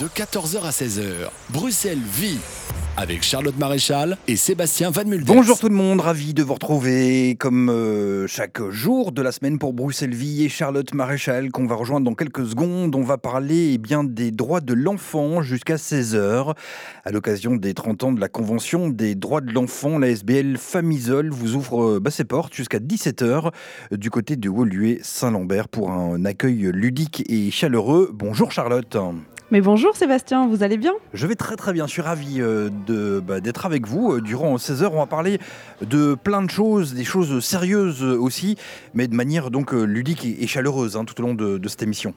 De 0.00 0.06
14h 0.06 0.62
à 0.62 0.70
16h, 0.70 1.28
Bruxelles 1.50 2.00
vit 2.02 2.38
avec 2.96 3.22
Charlotte 3.22 3.58
Maréchal 3.58 4.16
et 4.28 4.36
Sébastien 4.36 4.90
Van 4.90 5.04
Mulder. 5.04 5.30
Bonjour 5.30 5.58
tout 5.58 5.68
le 5.68 5.74
monde, 5.74 6.00
ravi 6.00 6.32
de 6.32 6.42
vous 6.42 6.54
retrouver 6.54 7.36
comme 7.38 7.68
euh, 7.68 8.26
chaque 8.26 8.62
jour 8.70 9.12
de 9.12 9.20
la 9.20 9.30
semaine 9.30 9.58
pour 9.58 9.74
Bruxelles 9.74 10.14
Vie 10.14 10.46
et 10.46 10.48
Charlotte 10.48 10.94
Maréchal 10.94 11.50
qu'on 11.50 11.66
va 11.66 11.74
rejoindre 11.74 12.06
dans 12.06 12.14
quelques 12.14 12.46
secondes. 12.46 12.96
On 12.96 13.02
va 13.02 13.18
parler 13.18 13.72
eh 13.74 13.76
bien, 13.78 14.02
des 14.02 14.30
droits 14.30 14.62
de 14.62 14.72
l'enfant 14.72 15.42
jusqu'à 15.42 15.76
16h. 15.76 16.54
À 17.04 17.10
l'occasion 17.10 17.56
des 17.56 17.74
30 17.74 18.04
ans 18.04 18.12
de 18.12 18.20
la 18.20 18.30
Convention 18.30 18.88
des 18.88 19.14
droits 19.14 19.42
de 19.42 19.52
l'enfant, 19.52 19.98
la 19.98 20.08
SBL 20.08 20.56
Famisol 20.56 21.28
vous 21.28 21.56
ouvre 21.56 21.96
euh, 21.96 22.00
bah, 22.00 22.10
ses 22.10 22.24
portes 22.24 22.54
jusqu'à 22.54 22.78
17h 22.78 23.50
du 23.92 24.08
côté 24.08 24.36
de 24.36 24.48
Woluwe-Saint-Lambert 24.48 25.68
pour 25.68 25.90
un 25.90 26.24
accueil 26.24 26.70
ludique 26.72 27.22
et 27.28 27.50
chaleureux. 27.50 28.08
Bonjour 28.14 28.50
Charlotte. 28.50 28.96
Mais 29.52 29.60
bonjour 29.60 29.96
Sébastien, 29.96 30.46
vous 30.46 30.62
allez 30.62 30.76
bien? 30.76 30.92
Je 31.12 31.26
vais 31.26 31.34
très 31.34 31.56
très 31.56 31.72
bien, 31.72 31.86
je 31.88 31.90
suis 31.90 32.02
ravi 32.02 32.40
euh, 32.40 32.70
de, 32.86 33.18
bah, 33.18 33.40
d'être 33.40 33.66
avec 33.66 33.84
vous. 33.86 34.12
Euh, 34.12 34.20
Durant 34.20 34.56
16 34.58 34.84
heures, 34.84 34.94
on 34.94 34.98
va 34.98 35.06
parler 35.06 35.40
de 35.82 36.14
plein 36.14 36.42
de 36.42 36.50
choses, 36.50 36.94
des 36.94 37.02
choses 37.02 37.44
sérieuses 37.44 38.04
aussi, 38.04 38.56
mais 38.94 39.08
de 39.08 39.14
manière 39.14 39.50
donc 39.50 39.74
euh, 39.74 39.82
ludique 39.82 40.24
et, 40.24 40.44
et 40.44 40.46
chaleureuse 40.46 40.96
hein, 40.96 41.04
tout 41.04 41.20
au 41.20 41.26
long 41.26 41.34
de, 41.34 41.58
de 41.58 41.68
cette 41.68 41.82
émission. 41.82 42.14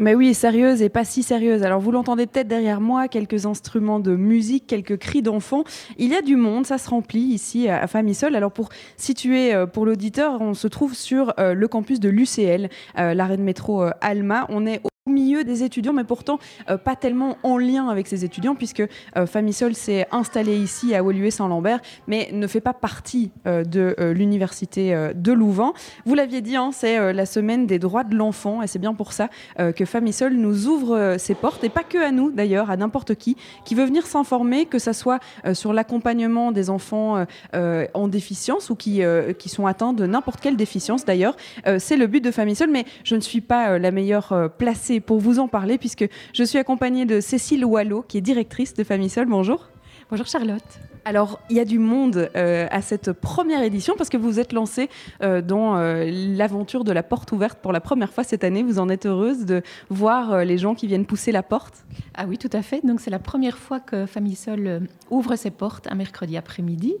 Mais 0.00 0.14
oui, 0.14 0.32
sérieuse 0.32 0.80
et 0.80 0.88
pas 0.88 1.04
si 1.04 1.22
sérieuse. 1.22 1.62
Alors 1.62 1.78
vous 1.80 1.92
l'entendez 1.92 2.26
peut-être 2.26 2.48
derrière 2.48 2.80
moi, 2.80 3.08
quelques 3.08 3.44
instruments 3.44 4.00
de 4.00 4.16
musique, 4.16 4.66
quelques 4.66 4.96
cris 4.96 5.20
d'enfants. 5.20 5.64
Il 5.98 6.08
y 6.08 6.14
a 6.14 6.22
du 6.22 6.36
monde, 6.36 6.64
ça 6.64 6.78
se 6.78 6.88
remplit 6.88 7.20
ici 7.20 7.68
à 7.68 7.86
Famisol. 7.86 8.34
Alors 8.34 8.50
pour 8.50 8.70
situer 8.96 9.54
euh, 9.54 9.66
pour 9.66 9.84
l'auditeur, 9.84 10.40
on 10.40 10.54
se 10.54 10.68
trouve 10.68 10.94
sur 10.94 11.34
euh, 11.38 11.52
le 11.52 11.68
campus 11.68 12.00
de 12.00 12.08
l'UCL, 12.08 12.70
euh, 12.98 13.12
l'arrêt 13.12 13.36
de 13.36 13.42
métro 13.42 13.82
euh, 13.82 13.90
Alma. 14.00 14.46
On 14.48 14.64
est 14.64 14.80
au 15.06 15.10
milieu 15.10 15.42
des 15.42 15.64
étudiants, 15.64 15.92
mais 15.92 16.04
pourtant 16.04 16.38
euh, 16.70 16.78
pas 16.78 16.94
tellement 16.94 17.36
en 17.42 17.58
lien 17.58 17.88
avec 17.88 18.06
ces 18.06 18.24
étudiants, 18.24 18.54
puisque 18.54 18.84
euh, 19.16 19.26
Famisol 19.26 19.74
s'est 19.74 20.06
installé 20.12 20.56
ici 20.56 20.94
à 20.94 21.02
Woluwe-Saint-Lambert, 21.02 21.80
mais 22.06 22.30
ne 22.32 22.46
fait 22.46 22.60
pas 22.60 22.72
partie 22.72 23.32
euh, 23.48 23.64
de 23.64 23.96
euh, 23.98 24.12
l'université 24.12 24.94
de 25.14 25.32
Louvain. 25.32 25.72
Vous 26.06 26.14
l'aviez 26.14 26.40
dit, 26.40 26.54
hein, 26.54 26.70
c'est 26.72 27.12
la 27.12 27.26
semaine 27.26 27.66
des 27.66 27.80
droits 27.80 28.04
de 28.04 28.14
l'enfant, 28.14 28.62
et 28.62 28.68
c'est 28.68 28.78
bien 28.78 28.94
pour 28.94 29.12
ça 29.12 29.28
que 29.58 29.84
Famisol 29.84 30.34
nous 30.34 30.66
ouvre 30.66 31.16
ses 31.18 31.34
portes, 31.34 31.64
et 31.64 31.68
pas 31.68 31.82
que 31.82 31.98
à 31.98 32.10
nous 32.10 32.30
d'ailleurs, 32.30 32.70
à 32.70 32.76
n'importe 32.76 33.14
qui, 33.14 33.36
qui 33.64 33.74
veut 33.74 33.84
venir 33.84 34.06
s'informer, 34.06 34.66
que 34.66 34.78
ce 34.78 34.92
soit 34.92 35.18
sur 35.52 35.72
l'accompagnement 35.72 36.52
des 36.52 36.70
enfants 36.70 37.24
en 37.52 38.08
déficience 38.08 38.70
ou 38.70 38.76
qui, 38.76 39.00
qui 39.38 39.48
sont 39.48 39.66
atteints 39.66 39.92
de 39.92 40.06
n'importe 40.06 40.40
quelle 40.40 40.56
déficience 40.56 41.04
d'ailleurs. 41.04 41.36
C'est 41.78 41.96
le 41.96 42.06
but 42.06 42.22
de 42.22 42.30
Famisol, 42.30 42.70
mais 42.70 42.84
je 43.04 43.14
ne 43.14 43.20
suis 43.20 43.40
pas 43.40 43.78
la 43.78 43.90
meilleure 43.90 44.32
euh, 44.32 44.48
placée 44.92 45.00
pour 45.00 45.20
vous 45.20 45.38
en 45.38 45.48
parler, 45.48 45.78
puisque 45.78 46.08
je 46.32 46.44
suis 46.44 46.58
accompagnée 46.58 47.04
de 47.04 47.20
Cécile 47.20 47.64
Wallot, 47.64 48.04
qui 48.06 48.18
est 48.18 48.20
directrice 48.20 48.74
de 48.74 48.84
Famisol. 48.84 49.26
Bonjour. 49.26 49.68
Bonjour 50.10 50.26
Charlotte. 50.26 50.62
Alors, 51.04 51.40
il 51.50 51.56
y 51.56 51.60
a 51.60 51.64
du 51.64 51.80
monde 51.80 52.30
euh, 52.36 52.68
à 52.70 52.80
cette 52.80 53.12
première 53.12 53.62
édition 53.62 53.94
parce 53.96 54.08
que 54.08 54.16
vous 54.16 54.38
êtes 54.38 54.52
lancée 54.52 54.88
euh, 55.22 55.42
dans 55.42 55.76
euh, 55.76 56.04
l'aventure 56.36 56.84
de 56.84 56.92
la 56.92 57.02
porte 57.02 57.32
ouverte 57.32 57.58
pour 57.60 57.72
la 57.72 57.80
première 57.80 58.12
fois 58.12 58.22
cette 58.22 58.44
année. 58.44 58.62
Vous 58.62 58.78
en 58.78 58.88
êtes 58.88 59.06
heureuse 59.06 59.44
de 59.44 59.62
voir 59.90 60.44
les 60.44 60.58
gens 60.58 60.76
qui 60.76 60.86
viennent 60.86 61.06
pousser 61.06 61.32
la 61.32 61.42
porte 61.42 61.84
Ah 62.14 62.26
oui, 62.28 62.38
tout 62.38 62.50
à 62.52 62.62
fait. 62.62 62.86
Donc 62.86 63.00
c'est 63.00 63.10
la 63.10 63.18
première 63.18 63.58
fois 63.58 63.80
que 63.80 64.06
Famille 64.06 64.36
Sol 64.36 64.86
ouvre 65.10 65.34
ses 65.34 65.50
portes 65.50 65.88
un 65.90 65.96
mercredi 65.96 66.36
après-midi 66.36 66.94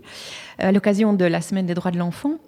à 0.58 0.72
l'occasion 0.72 1.12
de 1.12 1.24
la 1.24 1.40
semaine 1.40 1.66
des 1.66 1.74
droits 1.74 1.92
de 1.92 1.98
l'enfant. 1.98 2.38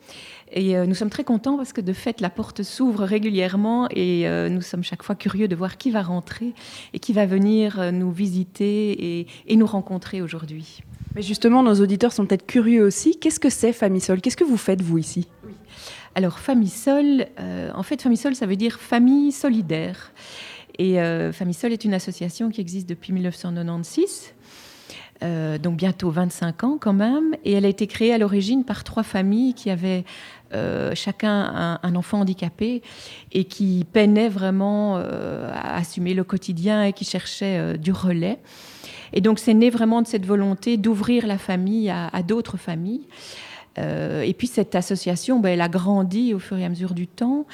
Et 0.52 0.76
euh, 0.76 0.86
nous 0.86 0.94
sommes 0.94 1.10
très 1.10 1.24
contents 1.24 1.56
parce 1.56 1.72
que 1.72 1.80
de 1.80 1.92
fait, 1.92 2.20
la 2.20 2.30
porte 2.30 2.62
s'ouvre 2.62 3.04
régulièrement 3.04 3.88
et 3.90 4.28
euh, 4.28 4.48
nous 4.48 4.60
sommes 4.60 4.84
chaque 4.84 5.02
fois 5.02 5.14
curieux 5.14 5.48
de 5.48 5.56
voir 5.56 5.78
qui 5.78 5.90
va 5.90 6.02
rentrer 6.02 6.52
et 6.92 6.98
qui 6.98 7.12
va 7.12 7.26
venir 7.26 7.80
euh, 7.80 7.90
nous 7.90 8.12
visiter 8.12 9.20
et, 9.20 9.26
et 9.46 9.56
nous 9.56 9.66
rencontrer 9.66 10.22
aujourd'hui. 10.22 10.82
Mais 11.14 11.22
justement, 11.22 11.62
nos 11.62 11.80
auditeurs 11.80 12.12
sont 12.12 12.26
peut-être 12.26 12.46
curieux 12.46 12.82
aussi. 12.82 13.18
Qu'est-ce 13.18 13.40
que 13.40 13.50
c'est 13.50 13.72
Famisol 13.72 14.20
Qu'est-ce 14.20 14.36
que 14.36 14.44
vous 14.44 14.56
faites, 14.56 14.82
vous, 14.82 14.98
ici? 14.98 15.28
Alors, 16.16 16.38
Famille 16.38 16.68
Sol, 16.68 17.26
euh, 17.38 17.70
en 17.74 17.82
fait, 17.82 18.02
Famille 18.02 18.18
Sol, 18.18 18.34
ça 18.34 18.46
veut 18.46 18.56
dire 18.56 18.80
famille 18.80 19.32
solidaire. 19.32 20.12
Et 20.78 21.00
euh, 21.00 21.32
Famille 21.32 21.54
Sol 21.54 21.72
est 21.72 21.84
une 21.84 21.94
association 21.94 22.50
qui 22.50 22.60
existe 22.60 22.88
depuis 22.88 23.12
1996. 23.12 24.34
Euh, 25.24 25.58
donc 25.58 25.76
bientôt 25.76 26.10
25 26.10 26.64
ans 26.64 26.78
quand 26.78 26.92
même, 26.92 27.34
et 27.44 27.52
elle 27.52 27.64
a 27.64 27.68
été 27.68 27.86
créée 27.86 28.12
à 28.12 28.18
l'origine 28.18 28.64
par 28.64 28.84
trois 28.84 29.02
familles 29.02 29.54
qui 29.54 29.70
avaient 29.70 30.04
euh, 30.52 30.92
chacun 30.94 31.78
un, 31.82 31.94
enfant 31.94 32.20
handicapé 32.20 32.82
et 33.32 33.44
qui 33.44 33.86
peinaient 33.92 34.28
vraiment 34.28 34.96
euh, 34.98 35.50
à 35.52 35.76
assumer 35.76 36.12
le 36.12 36.24
quotidien 36.24 36.84
et 36.84 36.92
qui 36.92 37.04
cherchaient 37.04 37.78
du 37.78 37.92
relais. 37.92 38.38
Et 39.14 39.20
donc 39.20 39.38
c'est 39.38 39.54
né 39.54 39.70
vraiment 39.70 40.02
de 40.02 40.06
cette 40.06 40.26
volonté 40.26 40.76
d'ouvrir 40.76 41.26
la 41.26 41.38
famille 41.38 41.88
à, 41.88 42.08
à 42.08 42.22
d'autres 42.22 42.56
familles. 42.56 43.06
Et 43.76 44.34
puis 44.38 44.46
cette 44.46 44.76
association, 44.76 45.40
ben, 45.40 45.48
elle 45.48 45.60
a 45.60 45.68
grandi 45.68 46.32
au 46.32 46.38
fur 46.38 46.56
et 46.56 46.64
à 46.64 46.68
mesure 46.68 46.94
du 46.94 47.08
temps. 47.08 47.44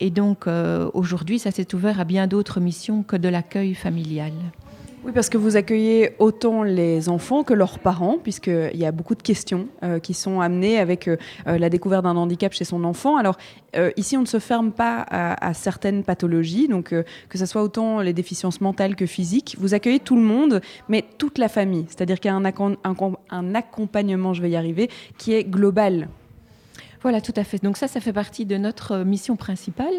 Et 0.00 0.10
donc 0.10 0.46
aujourd'hui, 0.92 1.38
ça 1.38 1.50
s'est 1.50 1.74
ouvert 1.74 1.98
à 1.98 2.04
bien 2.04 2.26
d'autres 2.26 2.60
missions 2.60 3.02
que 3.02 3.16
de 3.16 3.28
l'accueil 3.28 3.74
familial. 3.74 4.32
Oui, 5.04 5.10
parce 5.12 5.28
que 5.28 5.36
vous 5.36 5.56
accueillez 5.56 6.10
autant 6.20 6.62
les 6.62 7.08
enfants 7.08 7.42
que 7.42 7.54
leurs 7.54 7.80
parents, 7.80 8.18
puisqu'il 8.22 8.76
y 8.76 8.86
a 8.86 8.92
beaucoup 8.92 9.16
de 9.16 9.22
questions 9.22 9.66
euh, 9.82 9.98
qui 9.98 10.14
sont 10.14 10.40
amenées 10.40 10.78
avec 10.78 11.08
euh, 11.08 11.16
euh, 11.48 11.58
la 11.58 11.68
découverte 11.70 12.04
d'un 12.04 12.14
handicap 12.14 12.52
chez 12.52 12.62
son 12.62 12.84
enfant. 12.84 13.16
Alors, 13.16 13.36
ici, 13.96 14.16
on 14.16 14.20
ne 14.20 14.26
se 14.26 14.38
ferme 14.38 14.70
pas 14.70 15.04
à, 15.08 15.54
certaines 15.54 16.04
pathologies, 16.04 16.68
donc 16.68 16.90
que 16.90 17.38
ce 17.38 17.46
soit 17.46 17.62
autant 17.62 18.00
les 18.00 18.12
déficiences 18.12 18.60
mentales 18.60 18.94
que 18.94 19.06
physiques. 19.06 19.56
Vous 19.58 19.72
accueillez 19.72 19.98
tout 19.98 20.14
le 20.14 20.20
monde, 20.20 20.60
mais 20.90 21.02
toute 21.16 21.38
la 21.38 21.48
famille. 21.48 21.86
C'est-à-dire 21.88 22.20
qu'il 22.20 22.30
y 22.30 22.34
a 22.34 22.36
un, 22.36 23.16
un 23.30 23.54
accompagnement, 23.54 24.34
je 24.34 24.42
vais 24.42 24.50
y 24.50 24.56
arriver, 24.56 24.90
qui 25.16 25.32
est 25.32 25.44
global. 25.44 26.08
Voilà, 27.02 27.20
tout 27.20 27.32
à 27.36 27.42
fait. 27.42 27.62
Donc 27.62 27.76
ça, 27.76 27.88
ça 27.88 28.00
fait 28.00 28.12
partie 28.12 28.46
de 28.46 28.56
notre 28.56 28.92
euh, 28.92 29.04
mission 29.04 29.34
principale, 29.36 29.92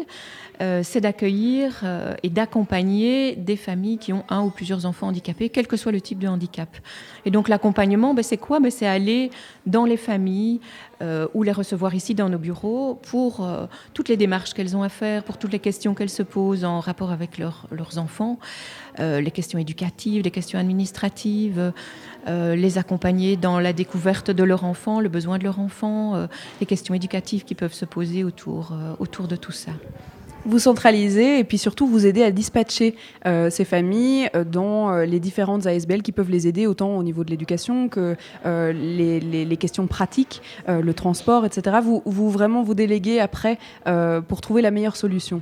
euh, 0.62 0.80
c'est 0.82 1.02
d'accueillir 1.02 1.80
euh, 1.82 2.14
et 2.22 2.30
d'accompagner 2.30 3.36
des 3.36 3.56
familles 3.56 3.98
qui 3.98 4.12
ont 4.14 4.24
un 4.30 4.42
ou 4.42 4.50
plusieurs 4.50 4.86
enfants 4.86 5.08
handicapés, 5.08 5.50
quel 5.50 5.66
que 5.66 5.76
soit 5.76 5.92
le 5.92 6.00
type 6.00 6.18
de 6.18 6.28
handicap. 6.28 6.68
Et 7.26 7.30
donc 7.30 7.48
l'accompagnement, 7.48 8.14
ben, 8.14 8.22
c'est 8.22 8.38
quoi? 8.38 8.58
Ben, 8.58 8.70
C'est 8.70 8.86
aller 8.86 9.30
dans 9.66 9.84
les 9.84 9.98
familles 9.98 10.60
euh, 11.02 11.26
ou 11.34 11.42
les 11.42 11.52
recevoir 11.52 11.94
ici 11.94 12.14
dans 12.14 12.28
nos 12.30 12.38
bureaux 12.38 12.94
pour 12.94 13.44
euh, 13.44 13.66
toutes 13.92 14.08
les 14.08 14.16
démarches 14.16 14.54
qu'elles 14.54 14.74
ont 14.76 14.82
à 14.82 14.88
faire, 14.88 15.24
pour 15.24 15.36
toutes 15.36 15.52
les 15.52 15.58
questions 15.58 15.94
qu'elles 15.94 16.08
se 16.08 16.22
posent 16.22 16.64
en 16.64 16.80
rapport 16.80 17.10
avec 17.12 17.36
leurs- 17.36 17.66
leurs 17.70 17.98
enfants, 17.98 18.38
euh, 19.00 19.20
les 19.20 19.30
questions 19.30 19.58
éducatives, 19.58 20.22
les 20.22 20.30
questions 20.30 20.58
administratives, 20.58 21.72
euh, 22.26 22.54
les 22.56 22.78
accompagner 22.78 23.36
dans 23.36 23.60
la 23.60 23.72
découverte 23.72 24.30
de 24.30 24.42
leur 24.42 24.64
enfant, 24.64 25.00
le 25.00 25.08
besoin 25.08 25.38
de 25.38 25.44
leur 25.44 25.58
enfant, 25.58 26.14
euh, 26.14 26.26
les 26.60 26.66
questions 26.66 26.94
éducatives 26.94 27.44
qui 27.44 27.54
peuvent 27.54 27.74
se 27.74 27.84
poser 27.84 28.24
autour, 28.24 28.72
euh, 28.72 28.94
autour 28.98 29.28
de 29.28 29.36
tout 29.36 29.52
ça. 29.52 29.72
Vous 30.46 30.58
centralisez 30.58 31.38
et 31.38 31.44
puis 31.44 31.56
surtout 31.56 31.86
vous 31.86 32.04
aider 32.04 32.22
à 32.22 32.30
dispatcher 32.30 32.96
ces 33.24 33.64
familles 33.64 34.28
dans 34.44 34.94
les 34.98 35.18
différentes 35.18 35.64
ASBL 35.64 36.02
qui 36.02 36.12
peuvent 36.12 36.28
les 36.28 36.46
aider 36.46 36.66
autant 36.66 36.98
au 36.98 37.02
niveau 37.02 37.24
de 37.24 37.30
l'éducation 37.30 37.88
que 37.88 38.14
les, 38.44 39.56
questions 39.58 39.86
pratiques, 39.86 40.42
le 40.68 40.92
transport, 40.92 41.46
etc. 41.46 41.78
Vous, 41.82 42.02
vous 42.04 42.28
vraiment 42.28 42.62
vous 42.62 42.74
déléguez 42.74 43.20
après 43.20 43.58
pour 44.28 44.42
trouver 44.42 44.60
la 44.60 44.70
meilleure 44.70 44.96
solution. 44.96 45.40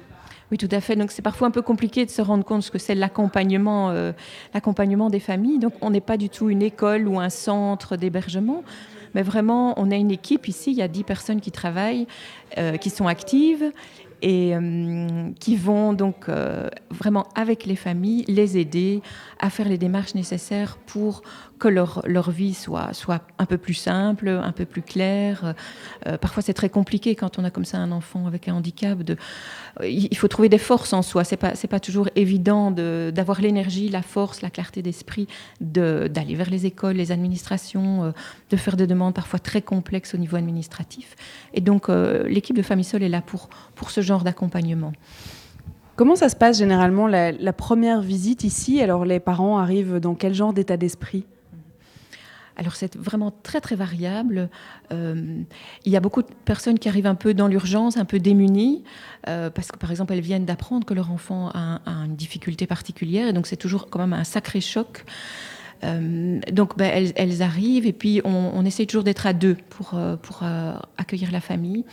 Oui, 0.53 0.59
tout 0.59 0.69
à 0.71 0.83
fait. 0.83 0.97
Donc 0.97 1.13
c'est 1.13 1.23
parfois 1.23 1.49
un 1.49 1.51
peu 1.51 1.63
compliqué 1.63 2.05
de 2.05 2.11
se 2.11 2.21
rendre 2.21 2.45
compte 2.45 2.63
ce 2.63 2.71
que 2.71 2.77
c'est 2.77 2.95
l'accompagnement, 2.95 3.89
euh, 3.89 4.13
l'accompagnement 4.53 5.09
des 5.09 5.19
familles. 5.19 5.59
Donc 5.59 5.73
on 5.81 5.89
n'est 5.89 6.03
pas 6.03 6.19
du 6.19 6.29
tout 6.29 6.51
une 6.51 6.61
école 6.61 7.09
ou 7.09 7.19
un 7.19 7.31
centre 7.31 7.97
d'hébergement, 7.97 8.63
mais 9.15 9.23
vraiment 9.23 9.73
on 9.79 9.91
a 9.91 9.97
une 9.97 10.11
équipe 10.11 10.49
ici. 10.49 10.71
Il 10.71 10.77
y 10.77 10.83
a 10.83 10.89
10 10.89 11.05
personnes 11.05 11.41
qui 11.41 11.53
travaillent, 11.53 12.07
euh, 12.59 12.77
qui 12.77 12.91
sont 12.91 13.07
actives 13.07 13.73
et 14.21 14.55
euh, 14.55 15.31
qui 15.41 15.57
vont 15.57 15.95
donc 15.95 16.27
vraiment 16.91 17.25
avec 17.35 17.65
les 17.65 17.75
familles 17.75 18.27
les 18.29 18.59
aider 18.59 19.01
à 19.41 19.49
faire 19.49 19.67
les 19.67 19.79
démarches 19.79 20.15
nécessaires 20.15 20.77
pour 20.85 21.23
que 21.63 21.69
leur, 21.69 22.03
leur 22.07 22.33
vie 22.33 22.55
soit, 22.55 22.93
soit 22.93 23.21
un 23.39 23.47
peu 23.47 23.57
plus 23.57 23.75
simple, 23.75 24.29
un 24.29 24.51
peu 24.51 24.65
plus 24.65 24.83
claire. 24.83 25.55
Euh, 26.09 26.19
parfois 26.19 26.43
c'est 26.43 26.55
très 26.63 26.69
compliqué 26.69 27.15
quand 27.15 27.39
on 27.39 27.45
a 27.45 27.51
comme 27.51 27.65
ça 27.65 27.79
un 27.79 27.93
enfant 27.93 28.27
avec 28.27 28.49
un 28.49 28.55
handicap. 28.55 28.99
De, 29.05 29.17
euh, 29.81 29.87
il 29.89 30.17
faut 30.17 30.27
trouver 30.27 30.49
des 30.49 30.59
forces 30.59 30.93
en 30.93 31.03
soi. 31.03 31.23
C'est 31.23 31.37
pas 31.37 31.53
pas 31.71 31.79
toujours 31.81 32.09
évident 32.17 32.73
de- 32.73 33.13
d'avoir 33.15 33.41
l'énergie, 33.41 33.89
la 33.89 34.03
force, 34.03 34.43
la 34.43 34.51
clarté 34.51 34.83
d'esprit 34.83 35.29
de- 35.61 36.09
d'aller 36.15 36.35
vers 36.35 36.51
les 36.51 36.67
écoles, 36.67 36.97
les 36.97 37.13
administrations, 37.13 38.05
euh, 38.05 38.11
de 38.51 38.57
faire 38.57 38.77
des 38.77 38.89
demandes 38.89 39.15
parfois 39.15 39.39
très 39.39 39.63
complexes 39.63 40.15
au 40.17 40.19
niveau 40.19 40.37
administratif. 40.37 41.15
Et 41.55 41.61
donc 41.61 41.83
l'équipe 42.35 42.57
de 42.57 42.63
Famille 42.63 42.89
est 42.93 43.09
là 43.09 43.23
pour 43.23 43.43
pour 43.77 43.89
ce 43.93 44.01
genre 44.01 44.25
d'accompagnement. 44.25 44.93
Comment 45.95 46.17
ça 46.17 46.29
se 46.29 46.37
passe 46.37 46.59
généralement 46.59 47.07
la 47.07 47.53
première 47.53 48.01
visite 48.01 48.43
ici? 48.43 48.83
Alors 48.83 49.05
les 49.05 49.21
parents 49.21 49.59
arrivent 49.59 49.99
dans 50.01 50.17
quel 50.17 50.35
genre 50.35 50.53
d'état 50.53 50.77
d'esprit? 50.77 51.25
Alors 52.57 52.75
c'est 52.75 52.97
vraiment 52.97 53.33
très 53.43 53.61
très 53.61 53.77
variable. 53.77 54.49
Euh, 54.93 55.43
il 55.85 55.93
y 55.93 55.97
a 55.97 56.01
beaucoup 56.01 56.23
de 56.23 56.29
personnes 56.45 56.79
qui 56.79 56.89
arrivent 56.89 57.07
un 57.07 57.15
peu 57.15 57.35
dans 57.35 57.49
l'urgence, 57.49 57.97
un 57.97 58.05
peu 58.05 58.19
démunies, 58.19 58.85
euh, 59.29 59.51
parce 59.51 59.73
que 59.73 59.79
par 59.79 59.91
exemple 59.91 60.13
elles 60.13 60.21
viennent 60.21 60.45
d'apprendre 60.45 60.85
que 60.85 60.95
leur 60.95 61.11
enfant 61.11 61.51
a, 61.55 61.81
une 61.87 62.17
difficulté 62.17 62.67
particulière, 62.67 63.29
et 63.29 63.33
donc 63.33 63.47
c'est 63.47 63.57
toujours 63.57 63.89
quand 63.89 63.99
même 63.99 64.13
un 64.13 64.25
sacré 64.25 64.61
choc. 64.61 65.05
Euh, 65.85 66.39
donc 66.53 66.79
ben, 66.79 67.13
elles, 67.17 67.43
arrivent 67.43 67.87
et 67.87 67.93
puis 67.93 68.21
on, 68.25 68.53
on 68.55 68.65
essaie 68.65 68.87
toujours 68.87 69.03
d'être 69.03 69.27
à 69.27 69.33
deux 69.33 69.57
pour, 69.71 70.01
pour 70.23 70.43
accueillir 70.97 71.33
la 71.33 71.41
famille. 71.41 71.85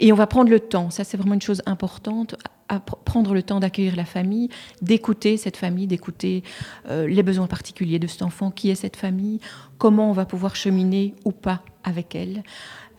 Et 0.00 0.12
on 0.12 0.16
va 0.16 0.26
prendre 0.26 0.50
le 0.50 0.60
temps, 0.60 0.90
ça 0.90 1.04
c'est 1.04 1.16
vraiment 1.16 1.34
une 1.34 1.42
chose 1.42 1.62
importante, 1.64 2.36
prendre 2.80 3.34
le 3.34 3.42
temps 3.42 3.60
d'accueillir 3.60 3.96
la 3.96 4.04
famille, 4.04 4.48
d'écouter 4.80 5.36
cette 5.36 5.56
famille, 5.56 5.86
d'écouter 5.86 6.42
euh, 6.88 7.06
les 7.06 7.22
besoins 7.22 7.46
particuliers 7.46 7.98
de 7.98 8.06
cet 8.06 8.22
enfant, 8.22 8.50
qui 8.50 8.70
est 8.70 8.74
cette 8.74 8.96
famille, 8.96 9.40
comment 9.78 10.10
on 10.10 10.12
va 10.12 10.24
pouvoir 10.24 10.56
cheminer 10.56 11.14
ou 11.24 11.32
pas 11.32 11.62
avec 11.84 12.14
elle. 12.14 12.42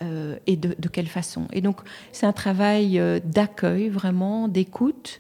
Euh, 0.02 0.36
et 0.48 0.58
de, 0.58 0.88
quelle 0.90 1.08
façon. 1.08 1.48
Et 1.54 1.62
donc, 1.62 1.78
c'est 2.12 2.26
un 2.26 2.34
travail 2.34 3.00
euh, 3.00 3.20
d'accueil, 3.24 3.90
vraiment, 3.90 4.48
d'écoute, 4.48 5.20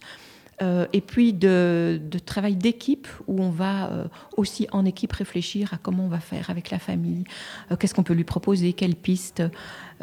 et 0.93 1.01
puis 1.01 1.33
de 1.33 1.99
travail 2.25 2.55
d'équipe, 2.55 3.09
où 3.27 3.43
on 3.43 3.49
va 3.49 4.07
aussi 4.37 4.65
en 4.71 4.85
équipe 4.85 5.11
réfléchir 5.11 5.73
à 5.73 5.77
comment 5.77 6.05
on 6.05 6.07
va 6.07 6.21
faire 6.21 6.49
avec 6.49 6.69
la 6.69 6.79
famille, 6.79 7.25
qu'est-ce 7.77 7.93
qu'on 7.93 8.03
peut 8.03 8.13
lui 8.13 8.23
proposer, 8.23 8.71
quelles 8.71 8.95
pistes. 8.95 9.43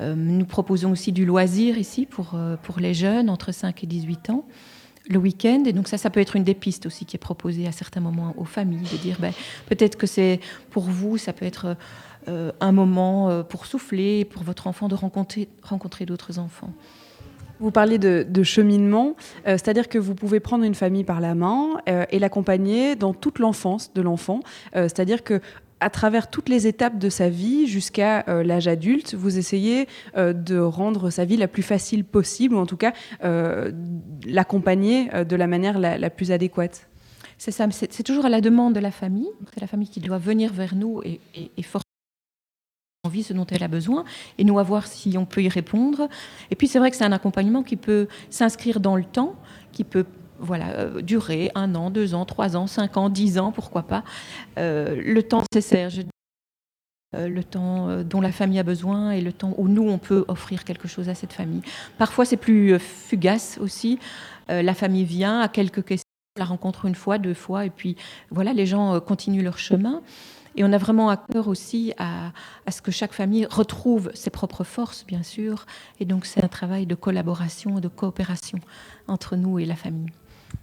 Euh, 0.00 0.14
nous 0.16 0.44
proposons 0.44 0.92
aussi 0.92 1.12
du 1.12 1.24
loisir 1.24 1.78
ici 1.78 2.06
pour, 2.06 2.32
euh, 2.34 2.56
pour 2.62 2.80
les 2.80 2.94
jeunes 2.94 3.28
entre 3.28 3.52
5 3.52 3.84
et 3.84 3.86
18 3.86 4.30
ans 4.30 4.44
le 5.08 5.18
week-end. 5.18 5.64
Et 5.66 5.72
donc 5.72 5.88
ça, 5.88 5.98
ça 5.98 6.10
peut 6.10 6.20
être 6.20 6.36
une 6.36 6.44
des 6.44 6.54
pistes 6.54 6.86
aussi 6.86 7.04
qui 7.04 7.16
est 7.16 7.20
proposée 7.20 7.66
à 7.66 7.72
certains 7.72 8.00
moments 8.00 8.34
aux 8.36 8.44
familles, 8.44 8.86
de 8.92 8.96
dire 8.96 9.16
ben, 9.20 9.32
peut-être 9.66 9.96
que 9.96 10.06
c'est 10.06 10.40
pour 10.70 10.84
vous, 10.84 11.18
ça 11.18 11.32
peut 11.32 11.46
être 11.46 11.76
euh, 12.28 12.52
un 12.60 12.72
moment 12.72 13.42
pour 13.44 13.66
souffler, 13.66 14.24
pour 14.24 14.42
votre 14.42 14.66
enfant 14.66 14.88
de 14.88 14.94
rencontrer, 14.94 15.48
rencontrer 15.62 16.06
d'autres 16.06 16.38
enfants. 16.38 16.72
Vous 17.58 17.70
parlez 17.70 17.98
de, 17.98 18.42
cheminement, 18.42 19.16
c'est-à-dire 19.44 19.90
que 19.90 19.98
vous 19.98 20.14
pouvez 20.14 20.40
prendre 20.40 20.64
une 20.64 20.74
famille 20.74 21.04
par 21.04 21.20
la 21.20 21.34
main 21.34 21.74
et 22.10 22.18
l'accompagner 22.18 22.96
dans 22.96 23.12
toute 23.12 23.38
l'enfance 23.38 23.92
de 23.92 24.00
l'enfant. 24.00 24.40
c'est-à-dire 24.72 25.22
que 25.22 25.42
à 25.80 25.90
travers 25.90 26.30
toutes 26.30 26.48
les 26.48 26.66
étapes 26.66 26.98
de 26.98 27.08
sa 27.08 27.28
vie 27.28 27.66
jusqu'à 27.66 28.24
euh, 28.28 28.42
l'âge 28.42 28.68
adulte, 28.68 29.14
vous 29.14 29.38
essayez 29.38 29.88
euh, 30.16 30.32
de 30.32 30.58
rendre 30.58 31.10
sa 31.10 31.24
vie 31.24 31.36
la 31.36 31.48
plus 31.48 31.62
facile 31.62 32.04
possible, 32.04 32.54
ou 32.54 32.58
en 32.58 32.66
tout 32.66 32.76
cas 32.76 32.92
euh, 33.24 33.72
l'accompagner 34.26 35.08
de 35.24 35.36
la 35.36 35.46
manière 35.46 35.78
la, 35.78 36.10
plus 36.10 36.30
adéquate. 36.30 36.88
C'est 37.38 37.50
ça, 37.50 37.66
c'est 37.70 38.02
toujours 38.02 38.26
à 38.26 38.28
la 38.28 38.40
demande 38.40 38.74
de 38.74 38.80
la 38.80 38.90
famille. 38.90 39.30
C'est 39.54 39.60
la 39.60 39.66
famille 39.66 39.88
qui 39.88 40.00
doit 40.00 40.18
venir 40.18 40.52
vers 40.52 40.74
nous 40.74 41.00
et, 41.04 41.20
et, 41.34 41.50
et 41.56 41.62
forcer 41.62 41.84
envie, 43.04 43.22
ce 43.22 43.32
dont 43.32 43.46
elle 43.46 43.62
a 43.62 43.68
besoin, 43.68 44.04
et 44.36 44.44
nous 44.44 44.58
à 44.58 44.62
voir 44.62 44.86
si 44.86 45.16
on 45.16 45.24
peut 45.24 45.42
y 45.42 45.48
répondre. 45.48 46.08
Et 46.50 46.54
puis 46.54 46.68
c'est 46.68 46.78
vrai 46.78 46.90
que 46.90 46.96
c'est 46.98 47.04
un 47.04 47.12
accompagnement 47.12 47.62
qui 47.62 47.76
peut 47.76 48.08
s'inscrire 48.28 48.78
dans 48.78 48.94
le 48.94 49.04
temps, 49.04 49.36
qui 49.72 49.84
peut 49.84 50.04
voilà, 50.40 50.70
euh, 50.70 51.02
durer 51.02 51.50
un 51.54 51.74
an, 51.74 51.90
deux 51.90 52.14
ans, 52.14 52.24
trois 52.24 52.56
ans, 52.56 52.66
cinq 52.66 52.96
ans, 52.96 53.08
dix 53.08 53.38
ans, 53.38 53.52
pourquoi 53.52 53.82
pas. 53.82 54.02
Euh, 54.58 55.00
le 55.04 55.22
temps 55.22 55.42
nécessaire, 55.52 55.90
je 55.90 56.02
euh, 57.16 57.28
le 57.28 57.42
temps 57.42 58.04
dont 58.04 58.20
la 58.20 58.30
famille 58.30 58.60
a 58.60 58.62
besoin 58.62 59.10
et 59.10 59.20
le 59.20 59.32
temps 59.32 59.54
où 59.58 59.68
nous, 59.68 59.88
on 59.88 59.98
peut 59.98 60.24
offrir 60.28 60.64
quelque 60.64 60.88
chose 60.88 61.08
à 61.08 61.14
cette 61.14 61.32
famille. 61.32 61.62
Parfois, 61.98 62.24
c'est 62.24 62.36
plus 62.36 62.78
fugace 62.78 63.58
aussi. 63.60 63.98
la 64.48 64.74
famille 64.74 65.04
vient 65.04 65.40
à 65.40 65.48
quelques 65.48 65.84
questions, 65.84 66.04
la 66.38 66.44
rencontre 66.44 66.86
une 66.86 66.94
fois, 66.94 67.18
deux 67.18 67.34
fois, 67.34 67.66
et 67.66 67.70
puis 67.70 67.96
voilà, 68.30 68.52
les 68.52 68.66
gens 68.66 69.00
continuent 69.00 69.42
leur 69.42 69.58
chemin. 69.58 70.02
Et 70.56 70.64
on 70.64 70.72
a 70.72 70.78
vraiment 70.78 71.10
à 71.10 71.16
cœur 71.16 71.48
aussi 71.48 71.92
à, 71.98 72.32
à, 72.66 72.70
ce 72.70 72.82
que 72.82 72.90
chaque 72.90 73.12
famille 73.12 73.46
retrouve 73.46 74.10
ses 74.14 74.30
propres 74.30 74.64
forces, 74.64 75.04
bien 75.06 75.22
sûr. 75.22 75.66
Et 76.00 76.04
donc, 76.04 76.26
c'est 76.26 76.42
un 76.42 76.48
travail 76.48 76.86
de 76.86 76.94
collaboration, 76.94 77.80
de 77.80 77.88
coopération 77.88 78.58
entre 79.06 79.36
nous 79.36 79.58
et 79.58 79.64
la 79.64 79.76
famille. 79.76 80.10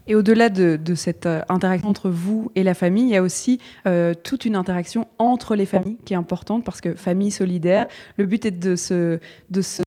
Et 0.08 0.16
au-delà 0.16 0.50
de, 0.50 0.96
cette 0.96 1.26
euh, 1.26 1.42
interaction 1.50 1.90
entre 1.90 2.10
vous 2.10 2.52
et 2.56 2.64
la 2.64 2.74
famille, 2.74 3.04
il 3.04 3.10
y 3.10 3.18
a 3.18 3.22
aussi 3.22 3.60
euh, 3.86 4.14
toute 4.14 4.46
une 4.46 4.56
interaction 4.56 5.08
entre 5.20 5.56
les 5.56 5.66
familles 5.66 5.98
qui 6.06 6.14
est 6.14 6.18
importante 6.18 6.64
parce 6.64 6.82
que 6.82 6.96
famille 6.96 7.32
solidaire, 7.32 7.88
le 8.18 8.26
but 8.26 8.46
est 8.46 8.52
de 8.52 8.76
se, 8.76 9.20
de 9.50 9.62
se 9.62 9.84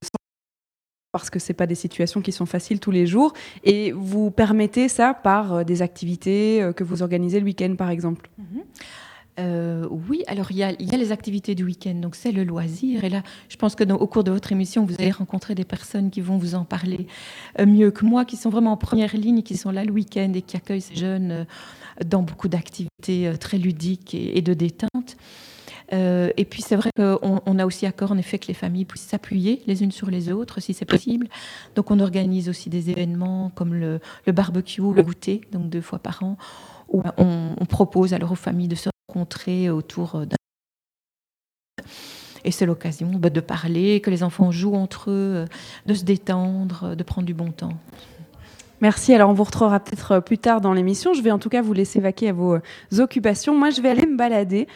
parce 1.13 1.31
que 1.31 1.41
ce 1.41 1.53
pas 1.53 1.67
des 1.67 1.75
situations 1.75 2.21
qui 2.21 2.31
sont 2.31 2.47
faciles 2.47 2.79
tous 2.79 2.93
les 2.93 3.07
jours. 3.07 3.33
Et 3.65 3.91
vous 3.93 4.31
permettez 4.31 4.89
ça 4.89 5.15
par 5.15 5.55
euh, 5.55 5.65
des 5.65 5.83
activités 5.83 6.71
que 6.77 6.85
vous 6.85 7.03
organisez 7.03 7.41
le 7.41 7.47
week-end, 7.47 7.75
par 7.77 7.91
exemple. 7.91 8.31
Mm-hmm. 8.41 8.63
Euh, 9.39 9.87
oui, 9.91 10.23
alors 10.27 10.51
il 10.51 10.59
y, 10.59 10.65
a, 10.65 10.73
les 10.73 11.13
activités 11.13 11.55
du 11.55 11.65
week-end, 11.65 11.95
donc 11.95 12.17
c'est 12.17 12.33
le 12.33 12.45
loisir. 12.45 13.05
Et 13.05 13.09
là, 13.09 13.23
je 13.49 13.57
pense 13.57 13.75
que 13.75 13.85
au 13.91 14.07
cours 14.07 14.25
de 14.25 14.31
votre 14.31 14.53
émission, 14.53 14.85
vous 14.85 14.95
allez 14.99 15.11
rencontrer 15.11 15.55
des 15.55 15.65
personnes 15.65 16.11
qui 16.11 16.21
vont 16.21 16.37
vous 16.37 16.55
en 16.55 16.65
parler 16.65 17.07
euh, 17.59 17.67
mieux 17.67 17.91
que 17.91 18.05
moi, 18.05 18.25
qui 18.25 18.37
sont 18.37 18.51
vraiment 18.51 18.73
en 18.73 18.77
première 18.77 19.17
ligne, 19.17 19.43
qui 19.43 19.57
sont 19.57 19.71
là 19.71 19.85
le 19.85 19.93
week-end 19.93 20.33
et 20.35 20.43
qui 20.43 20.57
accueillent 20.57 20.81
ces 20.81 20.97
jeunes 20.97 21.31
euh, 21.31 21.45
dans 22.05 22.23
beaucoup 22.23 22.49
d'activités 22.49 23.33
très 23.39 23.59
ludiques 23.59 24.15
et, 24.15 24.41
de 24.41 24.55
détente. 24.55 25.17
et 25.93 26.47
puis 26.49 26.63
c'est 26.63 26.77
vrai 26.77 26.91
qu'on 26.97 27.59
a 27.59 27.67
aussi 27.67 27.85
accord 27.85 28.13
en 28.13 28.17
effet 28.17 28.39
que 28.39 28.47
les 28.47 28.55
familles 28.55 28.87
puissent 28.87 29.09
s'appuyer 29.09 29.63
les 29.67 29.83
unes 29.83 29.91
sur 29.91 30.11
les 30.11 30.33
autres 30.33 30.61
si 30.61 30.73
c'est 30.73 30.87
possible. 30.87 31.29
Donc 31.75 31.91
on 31.91 32.01
organise 32.01 32.49
aussi 32.49 32.71
des 32.71 32.89
événements 32.89 33.51
comme 33.55 33.75
le, 33.75 34.01
barbecue, 34.29 34.81
le 34.81 35.03
goûter, 35.03 35.43
donc 35.53 35.69
deux 35.69 35.83
fois 35.83 35.99
par 35.99 36.23
an, 36.23 36.39
où 36.89 37.03
on, 37.19 37.55
on 37.59 37.67
propose 37.67 38.15
alors 38.15 38.33
aux 38.33 38.37
familles 38.37 38.69
de 38.69 38.77
se 38.77 38.89
autour 39.71 40.27
d'un 40.27 40.37
et 42.45 42.51
c'est 42.51 42.67
l'occasion 42.67 43.11
bah, 43.15 43.31
de 43.31 43.41
parler, 43.41 44.01
que 44.01 44.11
les 44.11 44.23
enfants 44.23 44.51
jouent 44.51 44.75
entre 44.75 45.11
eux, 45.11 45.45
de 45.87 45.95
se 45.95 46.05
détendre, 46.05 46.97
de 46.97 47.03
prendre 47.03 47.27
du 47.27 47.35
bon 47.35 47.51
temps. 47.51 47.77
Merci. 48.81 49.13
Alors, 49.13 49.29
on 49.29 49.35
vous 49.35 49.45
retrouvera 49.45 49.79
peut-être 49.79 50.21
plus 50.21 50.39
tard 50.39 50.63
dans 50.63 50.73
l'émission. 50.73 51.13
Je 51.13 51.21
vais 51.21 51.31
en 51.31 51.39
tout 51.39 51.51
cas 51.51 51.61
vous 51.61 51.75
laisser 51.75 52.01
vaquer 52.01 52.31
à 52.31 52.33
vos 52.33 52.59
occupations. 52.99 53.55
Moi, 53.55 53.71
je 53.71 53.83
vais 53.83 53.91
aller 53.91 54.07
me 54.07 54.17
balader 54.17 54.69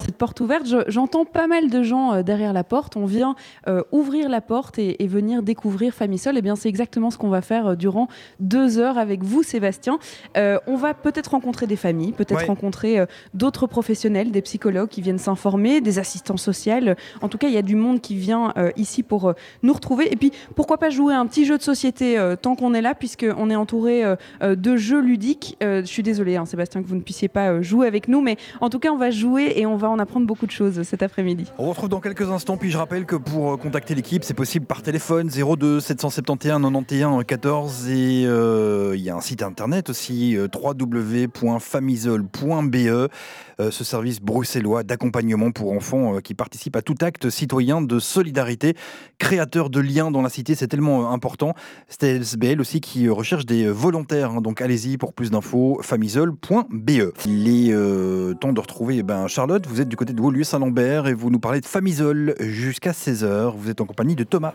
cette 0.00 0.16
porte 0.16 0.40
ouverte, 0.40 0.66
j'entends 0.88 1.26
pas 1.26 1.46
mal 1.46 1.68
de 1.68 1.82
gens 1.82 2.14
euh, 2.14 2.22
derrière 2.22 2.54
la 2.54 2.64
porte. 2.64 2.96
On 2.96 3.04
vient 3.04 3.36
euh, 3.68 3.82
ouvrir 3.92 4.30
la 4.30 4.40
porte 4.40 4.78
et, 4.78 4.96
venir 5.06 5.42
découvrir 5.42 5.92
Famille 5.92 6.16
Sol. 6.16 6.36
Et 6.36 6.38
eh 6.38 6.42
bien, 6.42 6.56
c'est 6.56 6.70
exactement 6.70 7.10
ce 7.10 7.18
qu'on 7.18 7.28
va 7.28 7.42
faire 7.42 7.66
euh, 7.66 7.74
durant 7.74 8.08
deux 8.40 8.78
heures 8.78 8.96
avec 8.96 9.22
vous, 9.22 9.42
Sébastien. 9.42 9.98
on 10.34 10.76
va 10.76 10.94
peut-être 10.94 11.32
rencontrer 11.32 11.66
des 11.66 11.76
familles, 11.76 12.12
peut-être 12.12 12.46
rencontrer 12.46 13.04
d'autres 13.34 13.66
professionnels, 13.66 14.30
des 14.30 14.40
psychologues 14.40 14.88
qui 14.88 15.02
viennent 15.02 15.18
s'informer, 15.18 15.82
des 15.82 15.98
assistants 15.98 16.38
sociaux. 16.38 16.94
En 17.20 17.28
tout 17.28 17.36
cas, 17.36 17.48
il 17.48 17.54
y 17.54 17.58
a 17.58 17.62
du 17.62 17.76
monde 17.76 18.00
qui 18.00 18.16
vient 18.16 18.54
ici 18.76 19.02
pour 19.02 19.34
nous 19.62 19.72
retrouver. 19.72 20.10
Et 20.12 20.16
puis, 20.16 20.32
pourquoi 20.54 20.78
pas 20.78 20.90
jouer 20.90 21.14
un 21.14 21.26
petit 21.26 21.44
jeu 21.44 21.58
de 21.58 21.62
société 21.62 22.18
tant 22.40 22.54
qu'on 22.54 22.72
est 22.74 22.80
là, 22.80 22.94
puisqu'on 22.94 23.50
est 23.50 23.56
entouré 23.56 24.04
de 24.40 24.76
jeux 24.76 25.00
ludiques. 25.00 25.56
je 25.60 25.82
suis 25.84 26.02
désolée, 26.02 26.36
hein, 26.36 26.46
Sébastien, 26.46 26.82
que 26.82 26.88
vous 26.88 26.96
ne 26.96 27.00
puissiez 27.00 27.28
pas 27.28 27.60
jouer 27.60 27.86
avec 27.86 28.08
nous, 28.08 28.20
mais 28.20 28.36
en 28.60 28.70
tout 28.70 28.78
cas, 28.78 28.90
on 28.90 28.98
va 28.98 29.10
jouer 29.10 29.52
et 29.56 29.66
on 29.66 29.76
va 29.76 29.81
en 29.88 29.98
apprendre 29.98 30.26
beaucoup 30.26 30.46
de 30.46 30.50
choses 30.50 30.82
cet 30.82 31.02
après-midi. 31.02 31.46
On 31.58 31.68
retrouve 31.68 31.88
dans 31.88 32.00
quelques 32.00 32.30
instants, 32.30 32.56
puis 32.56 32.70
je 32.70 32.78
rappelle 32.78 33.06
que 33.06 33.16
pour 33.16 33.52
euh, 33.52 33.56
contacter 33.56 33.94
l'équipe, 33.94 34.24
c'est 34.24 34.34
possible 34.34 34.66
par 34.66 34.82
téléphone 34.82 35.28
02 35.28 35.80
771 35.80 36.62
91 36.62 37.24
14 37.24 37.88
et 37.88 38.24
euh, 38.26 38.92
il 38.94 39.02
y 39.02 39.10
a 39.10 39.16
un 39.16 39.20
site 39.20 39.42
internet 39.42 39.90
aussi 39.90 40.36
euh, 40.36 40.46
www.famisol.be. 40.52 43.08
Euh, 43.62 43.70
ce 43.70 43.84
service 43.84 44.20
bruxellois 44.20 44.82
d'accompagnement 44.82 45.50
pour 45.50 45.72
enfants 45.72 46.16
euh, 46.16 46.20
qui 46.20 46.34
participe 46.34 46.76
à 46.76 46.82
tout 46.82 46.96
acte 47.00 47.30
citoyen 47.30 47.80
de 47.80 47.98
solidarité, 47.98 48.74
créateur 49.18 49.70
de 49.70 49.80
liens 49.80 50.10
dans 50.10 50.22
la 50.22 50.28
cité, 50.28 50.54
c'est 50.54 50.68
tellement 50.68 51.02
euh, 51.02 51.14
important. 51.14 51.54
C'est 51.88 52.22
SBL 52.22 52.60
aussi 52.60 52.80
qui 52.80 53.08
recherche 53.08 53.46
des 53.46 53.68
volontaires, 53.68 54.32
hein. 54.32 54.40
donc 54.40 54.60
allez-y 54.60 54.96
pour 54.96 55.12
plus 55.12 55.30
d'infos, 55.30 55.78
famisol.be. 55.82 56.90
Il 57.26 57.48
est 57.48 57.72
temps 58.40 58.52
de 58.52 58.60
retrouver 58.60 58.98
eh 58.98 59.02
ben, 59.02 59.26
Charlotte, 59.28 59.66
vous 59.72 59.80
êtes 59.80 59.88
du 59.88 59.96
côté 59.96 60.12
de 60.12 60.20
Woluwe-Saint-Lambert 60.20 61.06
et 61.06 61.14
vous 61.14 61.30
nous 61.30 61.38
parlez 61.38 61.62
de 61.62 61.66
Famisol 61.66 62.34
jusqu'à 62.40 62.90
16h. 62.90 63.54
Vous 63.56 63.70
êtes 63.70 63.80
en 63.80 63.86
compagnie 63.86 64.14
de 64.14 64.22
Thomas. 64.22 64.52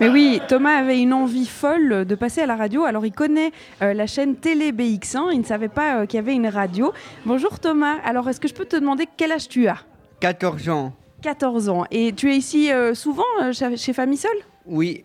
Mais 0.00 0.08
oui, 0.08 0.40
Thomas 0.46 0.76
avait 0.76 1.00
une 1.00 1.12
envie 1.12 1.46
folle 1.48 2.04
de 2.04 2.14
passer 2.14 2.40
à 2.42 2.46
la 2.46 2.54
radio. 2.54 2.84
Alors, 2.84 3.04
il 3.04 3.10
connaît 3.10 3.50
euh, 3.82 3.92
la 3.92 4.06
chaîne 4.06 4.36
Télé 4.36 4.70
BX1. 4.70 5.32
Il 5.32 5.40
ne 5.40 5.44
savait 5.44 5.68
pas 5.68 5.96
euh, 5.96 6.06
qu'il 6.06 6.18
y 6.18 6.20
avait 6.20 6.34
une 6.34 6.46
radio. 6.46 6.92
Bonjour 7.26 7.58
Thomas. 7.58 7.96
Alors, 8.04 8.28
est-ce 8.28 8.38
que 8.38 8.46
je 8.46 8.54
peux 8.54 8.66
te 8.66 8.76
demander 8.76 9.08
quel 9.16 9.32
âge 9.32 9.48
tu 9.48 9.66
as? 9.66 9.78
14 10.20 10.68
ans. 10.68 10.92
14 11.22 11.68
ans. 11.68 11.84
Et 11.90 12.12
tu 12.12 12.30
es 12.30 12.36
ici 12.36 12.70
euh, 12.70 12.94
souvent 12.94 13.24
chez 13.52 13.92
Famille 13.92 14.16
Seul 14.16 14.30
Oui, 14.64 15.02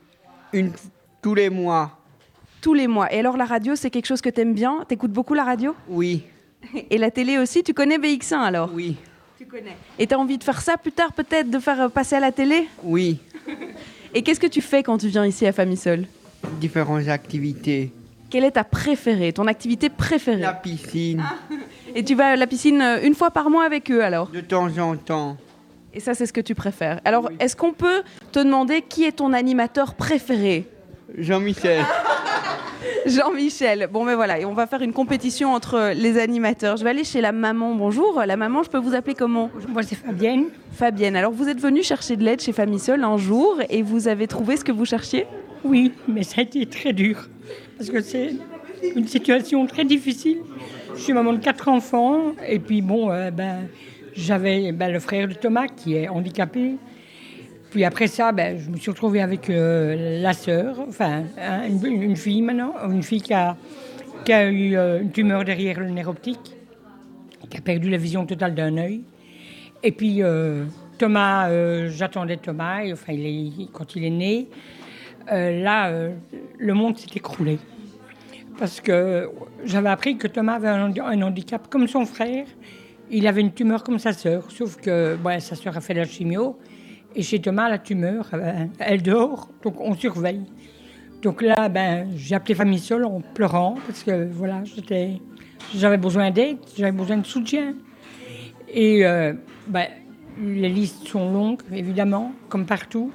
une, 0.53 0.72
tous 1.24 1.34
les 1.34 1.50
mois. 1.50 1.98
Tous 2.62 2.75
les 2.75 2.86
mois. 2.86 3.12
Et 3.12 3.17
alors, 3.22 3.38
la 3.38 3.46
radio, 3.46 3.75
c'est 3.75 3.89
quelque 3.89 4.05
chose 4.05 4.22
que 4.22 4.29
tu 4.29 4.41
aimes 4.41 4.53
bien? 4.53 4.86
T'écoutes 4.88 5.13
beaucoup 5.13 5.34
la 5.34 5.46
radio? 5.46 5.75
Oui. 5.89 6.25
Et 6.91 7.00
la 7.00 7.10
télé 7.10 7.39
aussi? 7.39 7.63
Tu 7.63 7.74
connais 7.74 7.98
BX1 7.98 8.36
alors? 8.36 8.70
Oui. 8.72 8.98
Tu 9.38 9.46
connais. 9.46 9.75
Et 10.00 10.08
tu 10.08 10.13
as 10.13 10.20
envie 10.20 10.38
de 10.38 10.44
faire 10.44 10.62
ça 10.62 10.77
plus 10.77 10.92
tard, 10.92 11.12
peut-être, 11.12 11.50
de 11.50 11.60
faire 11.60 11.92
passer 11.92 12.15
à 12.15 12.20
la 12.22 12.32
télé? 12.32 12.68
Oui. 12.84 13.20
Et 14.13 14.22
qu'est-ce 14.22 14.39
que 14.39 14.48
tu 14.48 14.62
fais 14.62 14.82
quand 14.82 14.98
tu 14.98 15.08
viens 15.08 15.25
ici 15.25 15.46
à 15.46 15.51
Famille 15.51 15.77
Seule 15.77 16.08
Différentes 16.62 17.08
activités. 17.10 17.92
Quelle 18.30 18.46
est 18.46 18.51
ta 18.51 18.63
préférée, 18.63 19.34
ton 19.34 19.48
activité 19.48 19.89
préférée? 19.89 20.42
La 20.42 20.54
piscine. 20.54 21.24
Et 21.94 22.04
tu 22.04 22.15
vas 22.15 22.27
à 22.27 22.36
la 22.36 22.48
piscine 22.48 22.82
euh, 22.82 23.01
une 23.04 23.13
fois 23.13 23.32
par 23.32 23.50
mois 23.50 23.65
avec 23.65 23.92
eux 23.92 24.04
alors? 24.04 24.27
De 24.30 24.42
temps 24.42 24.70
en 24.77 24.96
temps. 24.96 25.38
Et 25.94 26.00
ça, 26.00 26.13
c'est 26.13 26.25
ce 26.25 26.34
que 26.34 26.42
tu 26.42 26.56
préfères. 26.56 27.00
Alors, 27.06 27.30
est-ce 27.39 27.56
qu'on 27.56 27.74
peut 27.74 28.04
te 28.32 28.39
demander 28.39 28.82
qui 28.82 29.06
est 29.06 29.13
ton 29.13 29.34
animateur 29.34 29.96
préféré? 29.96 30.65
Jean-Michel. 31.18 31.84
Jean-Michel. 33.16 33.88
Bon, 33.92 34.04
mais 34.04 34.16
voilà, 34.16 34.40
et 34.40 34.46
on 34.46 34.54
va 34.54 34.66
faire 34.66 34.82
une 34.82 34.94
compétition 34.94 35.54
entre 35.54 35.94
les 35.96 36.18
animateurs. 36.18 36.78
Je 36.78 36.84
vais 36.84 36.90
aller 36.90 37.04
chez 37.04 37.22
la 37.22 37.32
maman. 37.32 37.76
Bonjour, 37.76 38.24
la 38.26 38.36
maman, 38.36 38.64
je 38.64 38.70
peux 38.70 38.80
vous 38.80 38.96
appeler 38.96 39.14
comment? 39.14 39.52
Moi, 39.70 39.84
c'est 39.84 39.96
Fabienne. 39.96 40.46
Fabienne. 40.72 41.16
Alors, 41.16 41.32
vous 41.32 41.48
êtes 41.48 41.60
venue 41.60 41.84
chercher 41.84 42.16
de 42.16 42.24
l'aide 42.24 42.42
chez 42.42 42.52
Famille 42.52 42.82
un 42.90 43.18
jour 43.18 43.60
et 43.70 43.84
vous 43.84 44.08
avez 44.08 44.26
trouvé 44.26 44.58
ce 44.58 44.64
que 44.64 44.72
vous 44.72 44.86
cherchiez? 44.86 45.28
Oui, 45.64 45.92
mais 46.08 46.24
ça 46.24 46.42
a 46.42 46.42
été 46.42 46.66
très 46.66 46.94
dur. 46.94 47.30
Parce 47.78 47.92
que 47.92 48.02
c'est 48.02 48.34
une 48.96 49.08
situation 49.08 49.68
très 49.68 49.86
difficile. 49.86 50.40
Je 50.96 51.02
suis 51.02 51.14
maman 51.14 51.34
de 51.34 51.40
quatre 51.40 51.68
enfants. 51.68 52.34
Et 52.48 52.58
puis, 52.58 52.82
bon, 52.82 53.12
euh, 53.12 53.30
ben, 53.30 53.68
j'avais 54.16 54.72
ben, 54.72 54.92
le 54.92 55.00
frère 55.00 55.28
de 55.28 55.34
Thomas 55.34 55.68
qui 55.68 55.96
est 55.96 56.08
handicapé. 56.08 56.78
Puis 57.75 57.84
après 57.84 58.08
ça, 58.08 58.32
ben, 58.32 58.58
je 58.58 58.70
me 58.70 58.77
suis 58.77 58.89
retrouvée 58.89 59.20
avec 59.20 59.50
euh, 59.50 60.22
la 60.22 60.32
sœur, 60.32 60.79
enfin, 60.88 61.24
une, 61.84 62.15
fille 62.15 62.41
maintenant, 62.41 62.74
une 62.89 63.03
fille 63.03 63.22
qui 63.22 63.34
a, 63.34 63.58
qui 64.24 64.32
a 64.32 64.50
eu 64.50 64.77
euh, 64.77 65.01
une 65.01 65.12
tumeur 65.12 65.44
derrière 65.44 65.82
le 65.82 65.89
nerf 65.89 66.08
optique, 66.08 66.55
qui 67.50 67.58
a 67.58 67.60
perdu 67.60 67.89
la 67.89 67.98
vision 67.98 68.25
totale 68.25 68.55
d'un 68.55 68.77
œil. 68.77 69.01
Et 69.84 69.91
puis 69.91 70.24
euh, 70.24 70.63
Thomas, 70.98 71.50
j'attendais 71.89 72.38
Thomas, 72.38 72.79
enfin, 72.94 73.12
il 73.12 73.25
est- 73.25 73.70
quand 73.74 73.94
il 73.98 74.05
est 74.05 74.10
né, 74.10 74.48
là, 75.29 75.91
le 76.58 76.74
monde 76.74 76.98
s'est 76.98 77.12
écroulé. 77.13 77.60
Parce 78.58 78.79
que 78.79 79.29
j'avais 79.65 79.89
appris 79.89 80.15
que 80.15 80.27
Thomas 80.27 80.53
avait 80.53 80.70
un, 80.70 80.88
handi- 80.88 81.01
un 81.01 81.22
handicap 81.22 81.67
comme 81.70 81.89
son 81.89 82.05
frère. 82.05 82.46
Il 83.12 83.27
avait 83.27 83.41
une 83.41 83.51
tumeur 83.51 83.84
comme 83.84 84.00
sa 84.00 84.13
sœur, 84.13 84.50
sauf 84.50 84.77
que 84.77 85.17
sa 85.39 85.55
sœur 85.58 85.75
a 85.75 85.82
fait 85.82 85.94
la 85.94 86.05
chimio. 86.05 86.58
Et 87.15 87.24
chez 87.24 87.39
Thomas, 87.39 87.69
la 87.69 87.77
tumeur, 87.77 88.27
euh, 88.34 88.65
elle 88.77 89.01
dort, 89.01 89.50
donc 89.63 89.79
on 89.79 89.95
surveille. 89.95 90.41
Donc 91.22 91.41
là, 91.41 91.69
ben, 91.69 92.10
j'ai 92.15 92.36
appelé 92.36 92.55
Famille 92.55 92.79
Seule 92.79 93.05
en 93.05 93.22
pleurant, 93.22 93.75
parce 93.88 94.03
que 94.03 94.27
voilà, 94.29 94.63
j'avais 95.74 95.98
besoin 95.98 96.29
d'aide, 96.29 96.57
j'avais 96.77 96.91
besoin 96.91 97.17
de 97.17 97.25
soutien. 97.25 97.74
Et 98.67 99.05
euh, 99.05 99.34
ben, 99.67 99.88
les 100.41 100.67
listes 100.67 101.07
sont 101.07 101.31
longues, 101.31 101.62
évidemment, 101.72 102.34
comme 102.50 102.65
partout. 102.65 103.12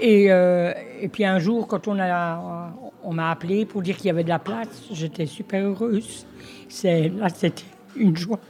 Et, 0.00 0.32
euh, 0.32 0.72
et 1.00 1.06
puis 1.06 1.24
un 1.24 1.38
jour, 1.38 1.68
quand 1.68 1.86
on 1.86 2.00
a, 2.00 2.74
on 3.04 3.12
m'a 3.12 3.30
appelé 3.30 3.66
pour 3.66 3.82
dire 3.82 3.96
qu'il 3.96 4.06
y 4.06 4.10
avait 4.10 4.24
de 4.24 4.28
la 4.28 4.40
place, 4.40 4.88
j'étais 4.90 5.26
super 5.26 5.64
heureuse. 5.64 6.26
C'est, 6.68 7.08
là, 7.08 7.28
c'était 7.28 7.62
une 7.94 8.16
joie. 8.16 8.40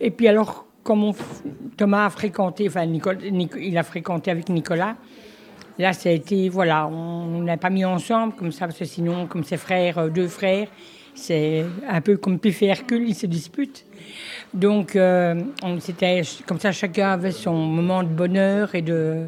Et 0.00 0.10
puis 0.10 0.26
alors, 0.26 0.66
Thomas 1.76 2.06
a 2.06 2.10
fréquenté, 2.10 2.68
enfin, 2.68 2.86
Nicole- 2.86 3.30
Nic- 3.30 3.56
il 3.58 3.76
a 3.78 3.82
fréquenté 3.82 4.30
avec 4.30 4.48
Nicolas, 4.48 4.96
là, 5.78 5.92
ça 5.92 6.08
a 6.08 6.12
été, 6.12 6.48
voilà, 6.48 6.86
on 6.88 7.40
n'a 7.42 7.56
pas 7.56 7.70
mis 7.70 7.84
ensemble 7.84 8.34
comme 8.34 8.52
ça, 8.52 8.66
parce 8.66 8.78
que 8.78 8.84
sinon, 8.84 9.26
comme 9.26 9.44
ses 9.44 9.56
frères, 9.56 9.98
euh, 9.98 10.08
deux 10.08 10.28
frères, 10.28 10.68
c'est 11.14 11.64
un 11.88 12.00
peu 12.00 12.16
comme 12.16 12.38
Pif 12.38 12.62
et 12.62 12.66
Hercule, 12.66 13.08
ils 13.08 13.14
se 13.14 13.26
disputent. 13.26 13.84
Donc, 14.54 14.96
euh, 14.96 15.40
c'était 15.80 16.22
comme 16.46 16.58
ça, 16.60 16.72
chacun 16.72 17.10
avait 17.12 17.30
son 17.32 17.54
moment 17.54 18.02
de 18.02 18.08
bonheur 18.08 18.74
et 18.74 18.82
de, 18.82 19.26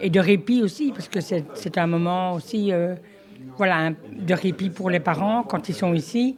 et 0.00 0.10
de 0.10 0.20
répit 0.20 0.62
aussi, 0.62 0.92
parce 0.92 1.08
que 1.08 1.20
c'est, 1.20 1.44
c'est 1.54 1.78
un 1.78 1.86
moment 1.86 2.34
aussi, 2.34 2.72
euh, 2.72 2.94
voilà, 3.58 3.90
de 4.12 4.34
répit 4.34 4.70
pour 4.70 4.88
les 4.88 5.00
parents 5.00 5.42
quand 5.42 5.68
ils 5.68 5.74
sont 5.74 5.92
ici. 5.92 6.36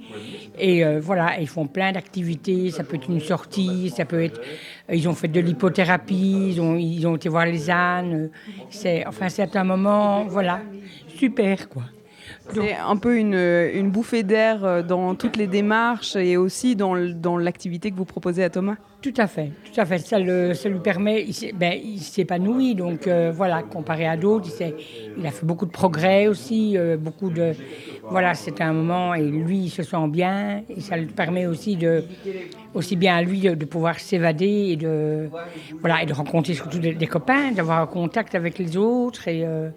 Et 0.58 0.84
euh, 0.84 0.98
voilà, 1.00 1.38
ils 1.40 1.46
font 1.48 1.66
plein 1.66 1.92
d'activités. 1.92 2.70
Ça 2.70 2.82
peut 2.82 2.96
être 2.96 3.08
une 3.08 3.20
sortie, 3.20 3.90
ça 3.94 4.04
peut 4.04 4.22
être. 4.24 4.40
euh, 4.90 4.94
Ils 4.96 5.08
ont 5.08 5.14
fait 5.14 5.28
de 5.28 5.38
l'hypothérapie, 5.40 6.48
ils 6.52 6.60
ont, 6.60 6.76
ils 6.76 7.06
ont 7.06 7.14
été 7.16 7.28
voir 7.28 7.46
les 7.46 7.70
ânes. 7.70 8.30
C'est, 8.70 9.06
enfin, 9.06 9.28
c'est 9.28 9.54
un 9.54 9.64
moment, 9.64 10.24
voilà, 10.24 10.60
super, 11.16 11.68
quoi. 11.68 11.84
C'est 12.52 12.74
un 12.76 12.96
peu 12.96 13.16
une, 13.16 13.34
une 13.34 13.90
bouffée 13.90 14.22
d'air 14.22 14.64
euh, 14.64 14.82
dans 14.82 15.14
toutes 15.14 15.36
les 15.36 15.46
démarches 15.46 16.16
et 16.16 16.36
aussi 16.36 16.76
dans, 16.76 16.94
l'activité 17.36 17.90
que 17.90 17.96
vous 17.96 18.04
proposez 18.04 18.42
à 18.44 18.50
Thomas. 18.50 18.76
Tout 19.02 19.14
à 19.16 19.26
fait, 19.26 19.50
tout 19.64 19.80
à 19.80 19.86
fait. 19.86 19.98
Ça, 19.98 20.18
le- 20.18 20.52
ça 20.54 20.68
lui 20.68 20.80
permet, 20.80 21.24
il 21.24 21.52
ben, 21.54 21.72
il 21.82 22.00
s'épanouit. 22.00 22.74
Donc 22.74 23.06
euh, 23.06 23.32
voilà, 23.34 23.62
comparé 23.62 24.06
à 24.06 24.16
d'autres, 24.16 24.48
il, 25.16 25.26
a 25.26 25.30
fait 25.30 25.46
beaucoup 25.46 25.66
de 25.66 25.70
progrès 25.70 26.26
aussi, 26.26 26.76
euh, 26.76 26.96
beaucoup 26.96 27.30
de, 27.30 27.52
voilà, 28.10 28.34
c'était 28.34 28.62
un 28.64 28.72
moment 28.72 29.14
et 29.14 29.22
lui, 29.22 29.58
il 29.64 29.70
se 29.70 29.82
sent 29.82 30.08
bien 30.08 30.62
et 30.68 30.80
ça 30.80 30.96
lui 30.96 31.06
permet 31.06 31.46
aussi 31.46 31.76
de, 31.76 32.04
aussi 32.74 32.96
bien 32.96 33.16
à 33.16 33.22
lui 33.22 33.40
de, 33.40 33.54
de 33.54 33.64
pouvoir 33.64 33.98
s'évader 33.98 34.68
et 34.70 34.76
de, 34.76 35.30
voilà, 35.80 36.02
et 36.02 36.06
de 36.06 36.12
rencontrer 36.12 36.54
surtout 36.54 36.78
des, 36.78 36.92
des 36.94 37.06
copains, 37.06 37.52
d'avoir 37.52 37.80
un 37.80 37.86
contact 37.86 38.34
avec 38.34 38.58
les 38.58 38.76
autres 38.76 39.28
et 39.28 39.44
euh, 39.44 39.70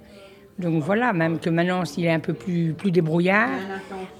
donc 0.59 0.83
voilà, 0.83 1.13
même 1.13 1.39
que 1.39 1.49
maintenant, 1.49 1.83
s'il 1.83 2.05
est 2.05 2.11
un 2.11 2.19
peu 2.19 2.33
plus, 2.33 2.73
plus 2.73 2.91
débrouillard, 2.91 3.49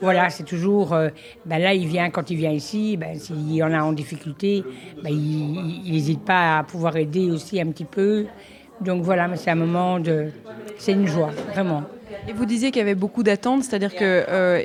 voilà, 0.02 0.30
c'est 0.30 0.44
toujours. 0.44 0.94
euh, 0.94 1.10
ben 1.46 1.60
là, 1.60 1.74
il 1.74 1.88
vient, 1.88 2.10
quand 2.10 2.30
il 2.32 2.38
vient 2.38 2.52
ici, 2.52 2.98
ben, 2.98 3.16
s'il 3.20 3.54
y 3.54 3.62
en 3.64 3.72
a 3.72 3.82
en 3.84 3.94
difficulté, 3.94 4.64
ben, 5.04 5.12
il 5.12 5.92
n'hésite 5.92 6.22
pas 6.26 6.58
à 6.60 6.64
pouvoir 6.64 6.98
aider 6.98 7.30
aussi 7.30 7.62
un 7.62 7.68
petit 7.68 7.86
peu. 7.86 8.26
Donc 8.82 9.04
voilà, 9.04 9.28
mais 9.28 9.38
c'est 9.38 9.52
un 9.52 9.56
moment 9.56 10.00
de. 10.00 10.28
C'est 10.78 10.94
une 10.94 11.06
joie, 11.08 11.30
vraiment. 11.54 11.84
Et 12.28 12.34
vous 12.34 12.46
disiez 12.46 12.72
qu'il 12.72 12.80
y 12.80 12.82
avait 12.84 12.96
beaucoup 12.96 13.22
d'attentes, 13.24 13.64
c'est-à-dire 13.64 13.94
que 13.96 14.26
euh, 14.28 14.62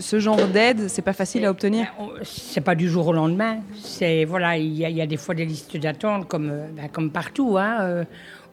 ce 0.00 0.20
genre 0.20 0.46
d'aide, 0.46 0.88
c'est 0.88 1.02
pas 1.02 1.12
facile 1.12 1.44
à 1.44 1.50
obtenir. 1.50 1.86
On- 1.98 2.08
C'est 2.22 2.60
pas 2.60 2.74
du 2.76 2.88
jour 2.88 3.08
au 3.08 3.12
lendemain. 3.12 3.58
C'est 3.74 4.24
voilà, 4.24 4.56
il 4.56 4.72
y, 4.74 4.84
a- 4.84 4.88
il 4.88 4.96
y 4.96 5.02
a 5.02 5.06
des 5.06 5.16
fois 5.16 5.34
des 5.34 5.44
listes 5.44 5.76
d'attente 5.76 6.28
comme 6.28 6.50
euh, 6.50 6.66
ben, 6.74 6.88
comme 6.88 7.10
partout. 7.10 7.56
Hein. 7.58 8.04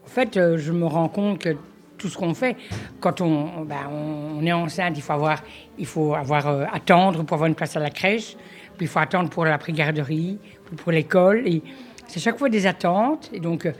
En 0.04 0.08
fait, 0.10 0.34
je 0.58 0.72
me 0.72 0.86
rends 0.86 1.08
compte 1.10 1.40
que 1.40 1.56
tout 1.98 2.10
ce 2.10 2.18
qu'on 2.18 2.34
fait, 2.34 2.56
quand 3.00 3.22
on, 3.22 3.64
ben, 3.66 3.90
on, 3.92 4.46
est 4.46 4.52
enceinte, 4.52 4.94
il 4.98 5.02
faut 5.02 5.14
avoir, 5.14 5.42
il 5.78 5.86
faut 5.86 6.14
avoir 6.14 6.48
euh, 6.48 6.66
attendre 6.72 7.24
pour 7.24 7.36
avoir 7.36 7.48
une 7.48 7.56
place 7.56 7.76
à 7.76 7.80
la 7.80 7.90
crèche, 7.90 8.36
puis 8.78 8.86
il 8.86 8.88
faut 8.88 9.00
attendre 9.00 9.30
pour 9.30 9.46
la 9.46 9.58
pré-garderie, 9.58 10.38
pour 10.78 10.92
l'école. 10.92 11.48
Et 11.48 11.62
c'est 12.08 12.20
chaque 12.20 12.38
fois 12.38 12.50
des 12.50 12.66
attentes. 12.68 13.30
Et 13.34 13.40
donc, 13.40 13.66
euh, 13.66 13.72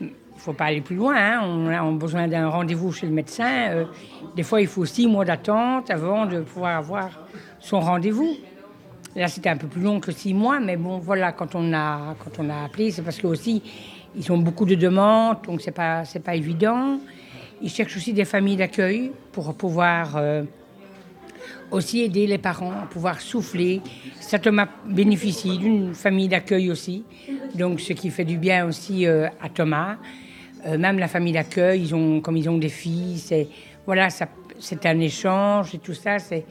il 0.00 0.10
faut 0.36 0.52
pas 0.52 0.66
aller 0.66 0.80
plus 0.80 0.96
loin. 0.96 1.16
hein. 1.16 1.40
On 1.44 1.68
a 1.68 1.90
besoin 1.92 2.28
d'un 2.28 2.48
rendez-vous 2.48 2.92
chez 2.92 3.06
le 3.06 3.12
médecin. 3.12 3.70
Euh, 3.70 3.84
des 4.36 4.42
fois, 4.42 4.60
il 4.60 4.66
faut 4.66 4.84
six 4.84 5.06
mois 5.06 5.24
d'attente 5.24 5.90
avant 5.90 6.26
de 6.26 6.40
pouvoir 6.40 6.78
avoir 6.78 7.10
son 7.60 7.80
rendez-vous. 7.80 8.36
Là, 9.16 9.28
c'était 9.28 9.48
un 9.48 9.56
peu 9.56 9.68
plus 9.68 9.80
long 9.80 10.00
que 10.00 10.10
six 10.10 10.34
mois, 10.34 10.58
mais 10.58 10.76
bon, 10.76 10.98
voilà, 10.98 11.32
quand 11.32 11.54
on 11.54 11.72
a, 11.72 12.16
quand 12.18 12.42
on 12.42 12.50
a 12.50 12.64
appelé, 12.64 12.90
c'est 12.90 13.02
parce 13.02 13.18
que 13.18 13.28
aussi, 13.28 13.62
ils 14.16 14.32
ont 14.32 14.38
beaucoup 14.38 14.64
de 14.64 14.74
demandes, 14.74 15.38
donc 15.46 15.60
c'est 15.60 15.70
pas, 15.70 16.02
pas 16.24 16.34
évident. 16.34 16.98
Ils 17.64 17.70
cherchent 17.70 17.96
aussi 17.96 18.12
des 18.12 18.26
familles 18.26 18.56
d'accueil 18.56 19.10
pour 19.32 19.54
pouvoir 19.54 20.16
euh, 20.18 20.42
aussi 21.70 22.02
aider 22.02 22.26
les 22.26 22.36
parents 22.36 22.72
à 22.82 22.84
pouvoir 22.84 23.22
souffler. 23.22 23.80
Thomas 24.42 24.68
bénéficie 24.86 25.56
d'une 25.56 25.94
famille 25.94 26.28
d'accueil 26.28 26.70
aussi, 26.70 27.04
donc 27.54 27.80
ce 27.80 27.94
qui 27.94 28.10
fait 28.10 28.26
du 28.26 28.36
bien 28.36 28.66
aussi 28.66 29.06
euh, 29.06 29.28
à 29.40 29.48
Thomas. 29.48 29.96
Euh, 30.66 30.76
même 30.76 30.98
la 30.98 31.08
famille 31.08 31.32
d'accueil, 31.32 31.80
ils 31.80 31.94
ont, 31.94 32.20
comme 32.20 32.36
ils 32.36 32.50
ont 32.50 32.58
des 32.58 32.68
filles, 32.68 33.16
c'est 33.16 33.48
voilà, 33.86 34.08
c'est 34.10 34.84
un 34.84 35.00
échange 35.00 35.74
et 35.74 35.78
tout 35.78 35.94
ça, 35.94 36.18
c'est, 36.18 36.44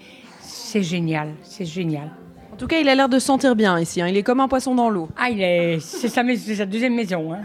génial, 0.81 1.29
c'est 1.43 1.65
génial. 1.65 2.09
En 2.51 2.55
tout 2.55 2.65
cas, 2.67 2.79
il 2.79 2.89
a 2.89 2.95
l'air 2.95 3.09
de 3.09 3.19
se 3.19 3.25
sentir 3.27 3.55
bien 3.55 3.79
ici. 3.79 4.01
hein. 4.01 4.07
Il 4.07 4.17
est 4.17 4.23
comme 4.23 4.39
un 4.39 4.47
poisson 4.47 4.73
dans 4.73 4.89
l'eau. 4.89 5.09
Ah, 5.15 5.29
il 5.29 5.41
est, 5.41 5.79
c'est 5.79 6.07
sa, 6.09 6.23
mais- 6.23 6.37
c'est 6.37 6.55
sa 6.55 6.65
deuxième 6.65 6.95
maison. 6.95 7.33
Hein. 7.33 7.41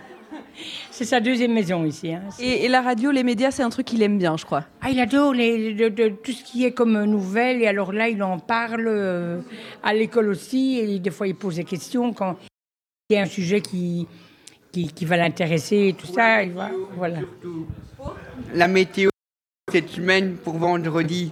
C'est 0.91 1.05
sa 1.05 1.21
deuxième 1.21 1.53
maison 1.53 1.85
ici. 1.85 2.13
Hein. 2.13 2.23
Et, 2.41 2.65
et 2.65 2.69
la 2.69 2.81
radio, 2.83 3.11
les 3.11 3.23
médias, 3.23 3.51
c'est 3.51 3.63
un 3.63 3.71
truc 3.71 3.87
qu'il 3.87 4.03
aime 4.03 4.19
bien, 4.19 4.37
je 4.37 4.45
crois. 4.45 4.65
Ah, 4.81 4.91
il 4.91 4.99
adore 5.01 5.33
les, 5.33 5.75
de- 5.75 5.89
de- 5.89 6.09
tout 6.09 6.33
ce 6.33 6.43
qui 6.43 6.65
est 6.65 6.73
comme 6.73 7.05
nouvelles. 7.05 7.63
Et 7.63 7.67
alors 7.69 7.93
là, 7.93 8.09
il 8.09 8.23
en 8.23 8.39
parle 8.39 8.87
euh, 8.89 9.41
à 9.83 9.95
l'école 9.95 10.29
aussi. 10.29 10.79
Et 10.79 10.99
des 10.99 11.11
fois, 11.11 11.29
il 11.29 11.35
pose 11.37 11.57
des 11.57 11.65
questions 11.65 12.13
quand 12.13 12.37
il 13.11 13.15
y 13.15 13.19
a 13.19 13.23
un 13.23 13.27
sujet 13.27 13.61
qui, 13.61 14.07
qui, 14.73 14.93
qui 14.93 15.05
va 15.05 15.17
l'intéresser 15.17 15.89
et 15.89 15.93
tout 15.95 16.07
ça. 16.09 16.43
Il 16.43 16.53
va, 16.53 16.71
voilà. 16.97 17.19
La 18.55 18.67
météo 18.69 19.11
cette 19.71 19.91
semaine 19.91 20.37
pour 20.37 20.55
vendredi. 20.59 21.31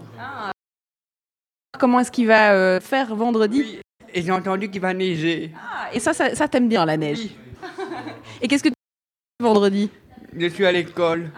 Comment 1.79 2.01
est-ce 2.01 2.11
qu'il 2.13 2.27
va 2.27 2.53
euh, 2.53 2.81
faire 2.81 3.15
vendredi? 3.15 3.81
Et 4.15 4.23
j'ai 4.23 4.31
entendu 4.33 4.71
qu'il 4.71 4.81
va 4.81 4.95
neiger. 4.95 5.53
Ah, 5.57 5.89
Et 5.93 6.01
ça, 6.01 6.13
ça, 6.15 6.35
ça 6.35 6.49
t'aime 6.49 6.69
bien, 6.69 6.87
la 6.87 6.97
neige? 6.97 7.29
Et 8.41 8.49
qu'est-ce 8.49 8.63
que 8.63 8.69
vendredi 9.47 9.91
Je 10.39 10.47
suis 10.49 10.65
à 10.65 10.73
l'école. 10.73 11.31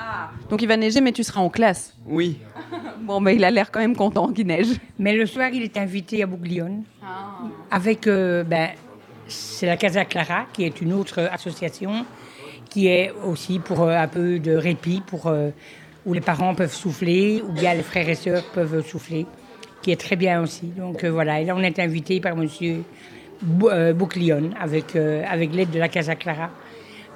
Donc 0.50 0.62
il 0.62 0.68
va 0.68 0.76
neiger, 0.76 1.00
mais 1.00 1.10
tu 1.12 1.24
seras 1.24 1.40
en 1.40 1.48
classe. 1.50 1.94
Oui. 2.06 2.38
Bon, 3.00 3.20
ben 3.22 3.30
il 3.30 3.42
a 3.44 3.50
l'air 3.50 3.70
quand 3.70 3.80
même 3.80 3.96
content 3.96 4.30
qu'il 4.32 4.46
neige. 4.46 4.66
Mais 4.98 5.14
le 5.14 5.24
soir, 5.24 5.48
il 5.52 5.62
est 5.62 5.76
invité 5.78 6.22
à 6.22 6.26
Bouglione 6.26 6.82
avec, 7.70 8.06
euh, 8.06 8.44
ben, 8.44 8.68
c'est 9.28 9.66
la 9.66 9.76
Casa 9.78 10.04
Clara, 10.04 10.44
qui 10.52 10.64
est 10.64 10.80
une 10.82 10.92
autre 10.92 11.20
association 11.32 12.04
qui 12.68 12.88
est 12.88 13.12
aussi 13.24 13.60
pour 13.60 13.82
euh, 13.82 13.96
un 13.96 14.08
peu 14.08 14.38
de 14.40 14.52
répit, 14.52 15.00
pour, 15.06 15.26
euh, 15.28 15.50
où 16.04 16.12
les 16.12 16.20
parents 16.20 16.54
peuvent 16.54 16.74
souffler, 16.74 17.42
ou 17.48 17.52
bien 17.52 17.72
les 17.72 17.82
frères 17.82 18.08
et 18.10 18.14
sœurs 18.14 18.44
peuvent 18.52 18.86
souffler, 18.86 19.24
qui 19.80 19.90
est 19.90 19.98
très 20.00 20.16
bien 20.16 20.42
aussi. 20.42 20.66
Donc 20.66 21.02
euh, 21.04 21.08
voilà, 21.10 21.40
et 21.40 21.46
là, 21.46 21.54
on 21.56 21.62
est 21.62 21.78
invité 21.78 22.20
par 22.20 22.36
monsieur 22.36 22.82
Bou- 23.40 23.70
Bouglione 23.94 24.54
avec, 24.60 24.94
euh, 24.96 25.22
avec 25.26 25.54
l'aide 25.54 25.70
de 25.70 25.78
la 25.78 25.88
Casa 25.88 26.14
Clara. 26.14 26.50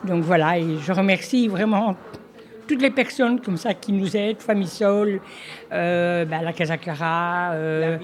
Donc 0.04 0.23
voilà, 0.25 0.59
et 0.59 0.78
je 0.85 0.92
remercie 0.92 1.49
vraiment 1.49 1.94
toutes 2.66 2.82
les 2.82 2.90
personnes 2.90 3.40
comme 3.40 3.56
ça 3.56 3.75
qui 3.75 3.92
nous 3.92 4.16
aident, 4.16 4.40
Famille 4.40 4.66
Sol, 4.68 5.21
euh, 5.73 6.25
bah, 6.25 6.42
la 6.42 6.52
Casa 6.52 6.76
Clara, 6.76 7.52
euh, 7.52 7.99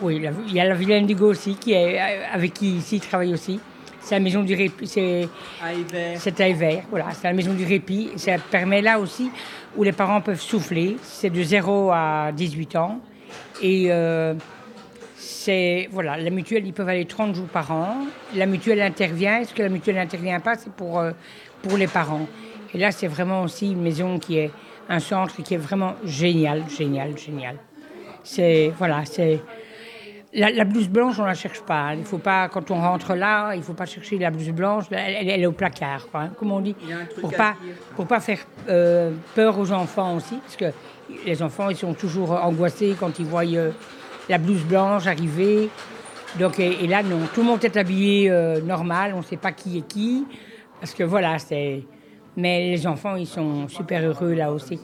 oui, 0.00 0.20
la- 0.20 0.30
il 0.46 0.54
y 0.54 0.60
a 0.60 0.64
la 0.64 0.74
Villa 0.74 0.96
Indigo 0.96 1.26
aussi, 1.30 1.54
qui 1.56 1.72
est, 1.72 1.98
euh, 2.00 2.22
avec 2.32 2.54
qui 2.54 2.76
ici 2.76 2.96
il 2.96 3.00
travaille 3.00 3.32
aussi. 3.32 3.58
C'est 4.00 4.14
la 4.14 4.20
maison 4.20 4.42
du 4.42 4.54
répit, 4.54 4.86
c'est 4.86 5.28
À 5.62 5.74
Hiver. 5.74 6.16
c'est 6.18 6.40
à 6.40 6.48
Hiver, 6.48 6.82
voilà, 6.88 7.06
c'est 7.12 7.28
la 7.28 7.34
maison 7.34 7.52
du 7.52 7.64
répit. 7.66 8.10
Ça 8.16 8.36
permet 8.38 8.80
là 8.80 8.98
aussi 8.98 9.30
où 9.76 9.82
les 9.82 9.92
parents 9.92 10.20
peuvent 10.22 10.40
souffler. 10.40 10.96
C'est 11.02 11.28
de 11.30 11.42
0 11.42 11.90
à 11.92 12.30
18 12.34 12.76
ans. 12.76 13.00
Et 13.60 13.88
c'est, 15.38 15.88
voilà, 15.92 16.16
la 16.16 16.30
mutuelle, 16.30 16.66
ils 16.66 16.72
peuvent 16.72 16.88
aller 16.88 17.04
30 17.04 17.32
jours 17.34 17.46
par 17.46 17.70
an. 17.70 17.98
La 18.34 18.46
mutuelle 18.46 18.80
intervient. 18.80 19.38
Est-ce 19.38 19.54
que 19.54 19.62
la 19.62 19.68
mutuelle 19.68 19.94
n'intervient 19.94 20.40
pas? 20.40 20.56
C'est 20.56 20.72
pour, 20.72 20.98
euh, 20.98 21.12
pour 21.62 21.78
les 21.78 21.86
parents. 21.86 22.26
Et 22.74 22.78
là, 22.78 22.90
c'est 22.90 23.06
vraiment 23.06 23.42
aussi 23.42 23.70
une 23.70 23.80
maison 23.80 24.18
qui 24.18 24.38
est 24.38 24.50
un 24.88 24.98
centre 24.98 25.40
qui 25.42 25.54
est 25.54 25.58
vraiment 25.58 25.94
génial, 26.04 26.64
génial, 26.68 27.16
génial. 27.16 27.56
C'est, 28.24 28.72
voilà, 28.76 29.04
c'est. 29.04 29.40
La, 30.34 30.50
la 30.50 30.64
blouse 30.64 30.88
blanche, 30.88 31.18
on 31.18 31.22
ne 31.22 31.28
la 31.28 31.34
cherche 31.34 31.60
pas. 31.62 31.82
hein. 31.90 31.94
Il 31.98 32.04
faut 32.04 32.18
pas, 32.18 32.48
quand 32.48 32.70
on 32.70 32.80
rentre 32.80 33.14
là, 33.14 33.54
il 33.54 33.58
ne 33.58 33.62
faut 33.62 33.72
pas 33.74 33.86
chercher 33.86 34.18
la 34.18 34.30
blouse 34.30 34.50
blanche. 34.50 34.84
Elle, 34.90 35.28
est 35.40 35.46
au 35.46 35.52
placard, 35.52 36.08
quoi, 36.10 36.22
hein, 36.22 36.30
comme 36.36 36.50
on 36.50 36.60
dit. 36.60 36.74
Pour 37.20 37.30
pas, 37.32 37.54
dire. 37.62 37.74
pour 37.96 38.06
pas 38.06 38.20
faire 38.20 38.40
euh, 38.68 39.12
peur 39.36 39.56
aux 39.58 39.70
enfants 39.72 40.16
aussi, 40.16 40.34
parce 40.36 40.56
que 40.56 40.66
les 41.24 41.40
enfants, 41.42 41.70
ils 41.70 41.76
sont 41.76 41.94
toujours 41.94 42.32
angoissés 42.32 42.94
quand 42.98 43.18
ils 43.18 43.24
voient 43.24 43.46
euh, 43.46 43.70
la 44.28 44.38
blouse 44.38 44.64
blanche 44.64 45.06
arriver. 45.06 45.70
Donc, 46.38 46.58
et, 46.60 46.84
et 46.84 46.86
là, 46.86 47.02
non, 47.02 47.20
tout 47.34 47.40
le 47.40 47.46
monde 47.46 47.64
est 47.64 47.76
habillé 47.76 48.30
euh, 48.30 48.60
normal, 48.60 49.12
on 49.14 49.18
ne 49.18 49.22
sait 49.22 49.36
pas 49.36 49.52
qui 49.52 49.78
est 49.78 49.86
qui, 49.86 50.26
parce 50.80 50.94
que 50.94 51.04
voilà, 51.04 51.38
c'est. 51.38 51.84
Mais 52.36 52.70
les 52.70 52.86
enfants, 52.86 53.16
ils 53.16 53.26
sont 53.26 53.66
super 53.66 54.06
heureux 54.06 54.32
là 54.32 54.52
aussi. 54.52 54.78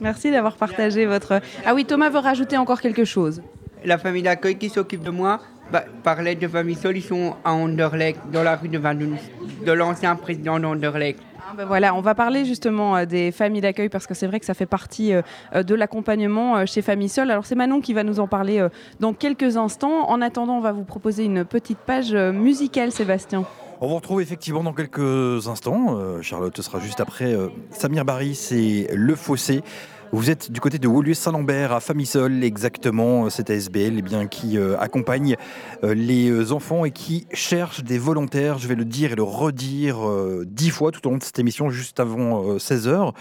Merci 0.00 0.30
d'avoir 0.30 0.56
partagé 0.56 1.04
votre. 1.04 1.40
Ah 1.64 1.74
oui, 1.74 1.84
Thomas 1.84 2.10
veut 2.10 2.20
rajouter 2.20 2.56
encore 2.56 2.80
quelque 2.80 3.04
chose. 3.04 3.42
La 3.84 3.98
famille 3.98 4.22
d'accueil 4.22 4.56
qui 4.56 4.68
s'occupe 4.68 5.02
de 5.02 5.10
moi 5.10 5.40
bah, 5.72 5.84
parlait 6.04 6.36
de 6.36 6.46
famille 6.46 6.76
Sol, 6.76 6.96
ils 6.96 7.02
sont 7.02 7.34
à 7.44 7.52
Anderlecht, 7.52 8.20
dans 8.30 8.44
la 8.44 8.54
rue 8.54 8.68
de 8.68 8.78
Vandoun, 8.78 9.16
de 9.64 9.72
l'ancien 9.72 10.14
président 10.14 10.60
d'Anderlecht. 10.60 11.20
Ah 11.48 11.54
ben 11.56 11.64
voilà, 11.64 11.94
on 11.94 12.00
va 12.00 12.16
parler 12.16 12.44
justement 12.44 12.96
euh, 12.96 13.04
des 13.04 13.30
familles 13.30 13.60
d'accueil 13.60 13.88
parce 13.88 14.08
que 14.08 14.14
c'est 14.14 14.26
vrai 14.26 14.40
que 14.40 14.46
ça 14.46 14.54
fait 14.54 14.66
partie 14.66 15.12
euh, 15.12 15.22
euh, 15.54 15.62
de 15.62 15.76
l'accompagnement 15.76 16.66
chez 16.66 16.82
Famille 16.82 17.08
Seule. 17.08 17.30
Alors 17.30 17.46
c'est 17.46 17.54
Manon 17.54 17.80
qui 17.80 17.94
va 17.94 18.02
nous 18.02 18.18
en 18.18 18.26
parler 18.26 18.66
dans 18.98 19.12
quelques 19.12 19.56
instants. 19.56 20.08
En 20.08 20.20
attendant, 20.22 20.54
on 20.54 20.60
va 20.60 20.72
vous 20.72 20.82
proposer 20.82 21.24
une 21.24 21.44
petite 21.44 21.78
page 21.78 22.12
musicale, 22.14 22.90
Sébastien. 22.90 23.44
On 23.80 23.86
vous 23.86 23.94
retrouve 23.94 24.20
effectivement 24.20 24.64
dans 24.64 24.72
quelques 24.72 25.46
instants. 25.46 26.20
Charlotte 26.22 26.60
sera 26.60 26.80
juste 26.80 27.00
après 27.00 27.36
Samir 27.70 28.04
Barry, 28.04 28.34
c'est 28.34 28.88
Le 28.92 29.14
Fossé. 29.14 29.62
Vous 30.16 30.30
êtes 30.30 30.50
du 30.50 30.60
côté 30.60 30.78
de 30.78 30.88
Woluwe-Saint-Lambert, 30.88 31.72
à 31.72 31.80
Famissol, 31.80 32.42
exactement, 32.42 33.28
cette 33.28 33.50
ASBL 33.50 33.98
eh 33.98 34.02
bien, 34.02 34.26
qui 34.26 34.56
euh, 34.56 34.74
accompagne 34.78 35.36
euh, 35.84 35.92
les 35.92 36.30
euh, 36.30 36.52
enfants 36.52 36.86
et 36.86 36.90
qui 36.90 37.26
cherche 37.34 37.84
des 37.84 37.98
volontaires, 37.98 38.56
je 38.56 38.66
vais 38.66 38.76
le 38.76 38.86
dire 38.86 39.12
et 39.12 39.14
le 39.14 39.22
redire 39.22 40.08
euh, 40.08 40.46
dix 40.46 40.70
fois 40.70 40.90
tout 40.90 41.06
au 41.06 41.10
long 41.10 41.18
de 41.18 41.22
cette 41.22 41.38
émission, 41.38 41.68
juste 41.68 42.00
avant 42.00 42.56
16h, 42.56 43.12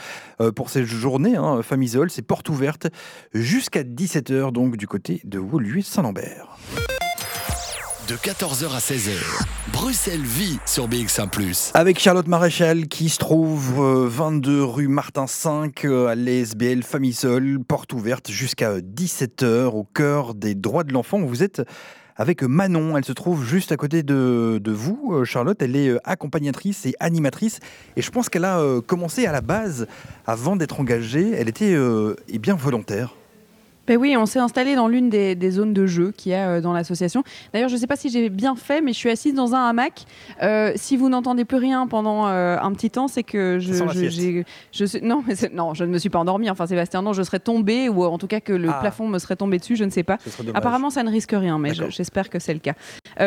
pour 0.56 0.70
cette 0.70 0.86
journée. 0.86 1.36
Hein, 1.36 1.62
Famissol, 1.64 2.10
c'est 2.10 2.22
porte 2.22 2.48
ouverte 2.48 2.88
jusqu'à 3.34 3.84
17h, 3.84 4.54
donc 4.54 4.78
du 4.78 4.88
côté 4.88 5.20
de 5.26 5.38
Woluwe-Saint-Lambert. 5.38 6.58
De 8.08 8.16
14h 8.16 8.76
à 8.76 8.78
16h, 8.78 9.18
Bruxelles 9.74 10.22
vit 10.22 10.60
sur 10.66 10.88
BX1⁇ 10.88 11.30
Avec 11.74 12.00
Charlotte 12.00 12.28
Maréchal 12.28 12.88
qui 12.88 13.10
se 13.10 13.18
trouve 13.18 13.80
euh, 13.80 14.08
22 14.08 14.64
rue 14.64 14.88
Martin 14.88 15.26
5 15.26 15.86
euh, 15.86 16.08
à 16.08 16.16
l'ESBL 16.16 16.84
Famille 16.84 17.14
Seule, 17.14 17.60
porte 17.68 17.94
ouverte 17.94 18.30
jusqu'à 18.30 18.80
17h 18.80 19.66
au 19.74 19.84
cœur 19.86 20.36
des 20.36 20.54
droits 20.54 20.84
de 20.84 20.94
l'enfant. 20.94 21.20
Vous 21.20 21.42
êtes 21.42 21.64
avec 22.18 22.44
Manon, 22.44 22.98
elle 22.98 23.04
se 23.04 23.12
trouve 23.12 23.44
juste 23.44 23.72
à 23.74 23.78
côté 23.78 24.02
de, 24.02 24.62
vous, 24.66 25.12
euh, 25.14 25.26
Charlotte. 25.26 25.62
Elle 25.62 25.76
est 25.76 25.90
euh, 25.90 26.00
accompagnatrice 26.06 26.86
et 26.86 26.96
animatrice 27.00 27.60
et 27.98 28.02
je 28.02 28.10
pense 28.10 28.30
qu'elle 28.30 28.46
a 28.46 28.60
euh, 28.60 28.82
commencé 28.82 29.26
à 29.26 29.34
la 29.34 29.42
base, 29.42 29.88
avant 30.26 30.56
d'être 30.56 30.80
engagée, 30.80 31.32
elle 31.32 31.50
était 31.50 31.74
euh, 31.74 32.16
eh 32.30 32.40
bien 32.40 32.56
volontaire. 32.56 33.16
Ben 33.88 33.98
oui, 33.98 34.16
on 34.18 34.26
s'est 34.26 34.40
installé 34.40 34.76
dans 34.76 34.88
l'une 34.88 35.10
des, 35.10 35.36
des 35.36 35.52
zones 35.52 35.74
de 35.74 35.86
jeu 35.86 36.12
qu'il 36.16 36.32
y 36.32 36.36
a 36.36 36.48
euh, 36.50 36.62
dans 36.62 36.74
l'association. 36.74 37.24
D'ailleurs, 37.54 37.70
je 37.70 37.76
ne 37.76 37.80
sais 37.80 37.86
pas 37.88 37.96
si 37.96 38.10
j'ai 38.10 38.30
bien 38.30 38.56
fait, 38.56 38.82
mais 38.82 38.94
je 38.94 38.98
suis 38.98 39.10
assise 39.12 39.36
dans 39.36 39.54
un 39.54 39.68
hamac. 39.70 40.06
Euh, 40.42 40.72
si 40.76 40.98
vous 40.98 41.08
n'entendez 41.10 41.46
plus 41.46 41.58
rien 41.58 41.86
pendant 41.86 42.28
euh, 42.28 42.58
un 42.60 42.72
petit 42.74 42.90
temps, 42.90 43.08
c'est 43.08 43.22
que 43.22 43.60
je, 43.60 43.74
non, 45.04 45.24
mais 45.28 45.36
non, 45.54 45.74
je 45.76 45.84
ne 45.84 45.92
me 45.92 45.98
suis 46.00 46.10
pas 46.10 46.18
endormie. 46.20 46.50
Enfin, 46.50 46.66
Sébastien, 46.66 47.04
non, 47.04 47.14
je 47.14 47.22
serais 47.22 47.40
tombée 47.40 47.88
ou 47.90 48.04
en 48.04 48.18
tout 48.18 48.28
cas 48.28 48.40
que 48.40 48.54
le 48.54 48.70
Ah. 48.70 48.80
plafond 48.82 49.08
me 49.08 49.20
serait 49.20 49.36
tombé 49.36 49.60
dessus. 49.60 49.76
Je 49.76 49.84
ne 49.84 49.92
sais 49.92 50.04
pas. 50.04 50.18
Apparemment, 50.56 50.90
ça 50.90 51.04
ne 51.04 51.12
risque 51.12 51.34
rien, 51.34 51.60
mais 51.60 51.74
je- 51.76 51.90
j'espère 51.90 52.30
que 52.32 52.40
c'est 52.40 52.54
le 52.54 52.60
cas. 52.60 52.74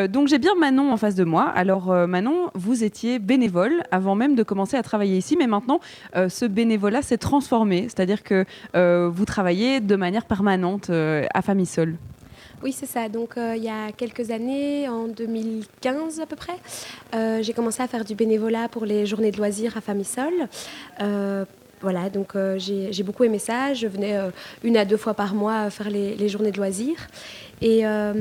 Donc, 0.09 0.27
j'ai 0.29 0.39
bien 0.39 0.55
Manon 0.59 0.93
en 0.93 0.97
face 0.97 1.15
de 1.15 1.25
moi. 1.25 1.45
Alors, 1.55 1.93
Manon, 2.09 2.51
vous 2.55 2.83
étiez 2.83 3.19
bénévole 3.21 3.83
avant 3.93 4.17
même 4.17 4.35
de 4.35 4.43
commencer 4.43 4.77
à 4.77 4.83
travailler 4.83 5.17
ici, 5.17 5.37
mais 5.39 5.47
maintenant, 5.47 5.79
ce 6.15 6.47
bénévolat 6.47 7.03
s'est 7.03 7.17
transformé. 7.19 7.83
C'est-à-dire 7.85 8.23
que 8.25 8.45
vous 9.09 9.25
travaillez 9.25 9.81
de 9.81 9.95
manière 9.95 10.25
permanente 10.25 10.48
euh, 10.91 11.27
à 11.35 11.43
Famille. 11.43 11.67
Oui, 12.63 12.73
c'est 12.73 12.87
ça. 12.87 13.09
Donc, 13.09 13.37
euh, 13.37 13.55
il 13.57 13.63
y 13.63 13.69
a 13.69 13.93
quelques 13.93 14.31
années, 14.31 14.89
en 14.89 15.07
2015 15.07 16.21
à 16.21 16.27
peu 16.27 16.35
près, 16.35 16.57
euh, 17.15 17.41
j'ai 17.41 17.53
commencé 17.53 17.83
à 17.83 17.87
faire 17.87 18.05
du 18.05 18.17
bénévolat 18.17 18.69
pour 18.69 18.85
les 18.85 19.07
journées 19.07 19.31
de 19.31 19.37
loisirs 19.37 19.77
à 19.77 19.81
Famissol. 19.81 20.33
Euh, 21.01 21.45
voilà, 21.81 22.11
donc 22.11 22.33
j'ai 22.57 23.03
beaucoup 23.05 23.23
aimé 23.23 23.39
ça. 23.39 23.73
Je 23.73 23.87
venais 23.87 24.19
une 24.65 24.77
à 24.77 24.85
deux 24.85 24.97
fois 24.97 25.15
par 25.15 25.37
mois 25.37 25.71
faire 25.71 25.91
les 25.91 26.29
journées 26.29 26.51
de 26.51 26.57
loisirs. 26.57 27.07
Et 27.61 27.85
euh, 27.85 28.13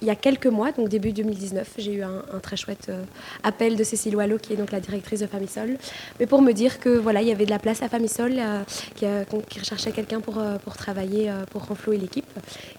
il 0.00 0.06
y 0.06 0.10
a 0.10 0.14
quelques 0.14 0.46
mois, 0.46 0.72
donc 0.72 0.88
début 0.88 1.12
2019, 1.12 1.74
j'ai 1.78 1.94
eu 1.94 2.02
un, 2.02 2.22
très 2.42 2.56
chouette 2.56 2.86
euh, 2.88 3.02
appel 3.42 3.76
de 3.76 3.84
Cécile 3.84 4.16
Wallo, 4.16 4.38
qui 4.38 4.54
est 4.54 4.56
donc 4.56 4.72
la 4.72 4.80
directrice 4.80 5.20
de 5.20 5.26
Famissol, 5.26 5.76
mais 6.18 6.26
pour 6.26 6.42
me 6.42 6.52
dire 6.52 6.80
que 6.80 6.88
voilà, 6.88 7.22
il 7.22 7.28
y 7.28 7.32
avait 7.32 7.44
de 7.44 7.50
la 7.50 7.58
place 7.58 7.82
à 7.82 7.88
Famissol, 7.88 8.34
euh, 8.38 8.62
qui, 8.94 9.06
qui 9.48 9.58
recherchait 9.58 9.92
quelqu'un 9.92 10.20
pour, 10.20 10.42
pour 10.64 10.76
travailler, 10.76 11.30
pour 11.50 11.66
renflouer 11.66 11.98
l'équipe. 11.98 12.26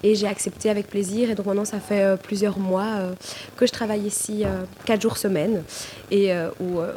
Et 0.03 0.15
j'ai 0.15 0.27
accepté 0.27 0.69
avec 0.69 0.88
plaisir. 0.88 1.30
Et 1.30 1.36
donc 1.36 1.45
maintenant, 1.45 1.65
ça 1.65 1.80
fait 1.80 2.17
plusieurs 2.21 2.60
mois 2.60 3.12
que 3.56 3.65
je 3.65 3.71
travaille 3.71 4.01
ici, 4.01 4.43
quatre 4.86 5.01
jours 5.01 5.17
semaine, 5.17 5.63
et 6.12 6.32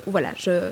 voilà, 0.06 0.30
je, 0.36 0.70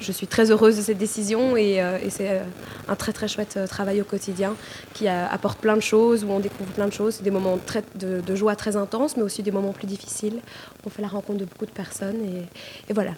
je 0.00 0.12
suis 0.12 0.26
très 0.26 0.50
heureuse 0.50 0.76
de 0.76 0.82
cette 0.82 0.98
décision 0.98 1.56
et, 1.56 1.80
euh, 1.80 1.98
c'est 2.08 2.30
euh, 2.30 2.42
un 2.88 2.96
très 2.96 3.12
très 3.12 3.28
chouette 3.28 3.56
euh, 3.56 3.66
travail 3.66 4.00
au 4.00 4.04
quotidien 4.04 4.56
qui 4.94 5.06
apporte 5.08 5.60
plein 5.60 5.76
de 5.76 5.82
choses, 5.82 6.24
où 6.24 6.30
on 6.30 6.40
découvre 6.40 6.70
plein 6.72 6.86
de 6.86 6.92
choses, 6.92 7.20
des 7.22 7.30
moments 7.30 7.58
de, 7.94 8.34
joie 8.34 8.56
très 8.56 8.76
intenses, 8.76 9.16
mais 9.16 9.22
aussi 9.22 9.42
des 9.42 9.50
moments 9.50 9.72
plus 9.72 9.86
difficiles. 9.86 10.40
On 10.84 10.90
fait 10.90 11.02
la 11.02 11.08
rencontre 11.08 11.38
de 11.38 11.44
beaucoup 11.44 11.66
de 11.66 11.70
personnes 11.70 12.20
et 12.88 12.92
voilà. 12.92 13.12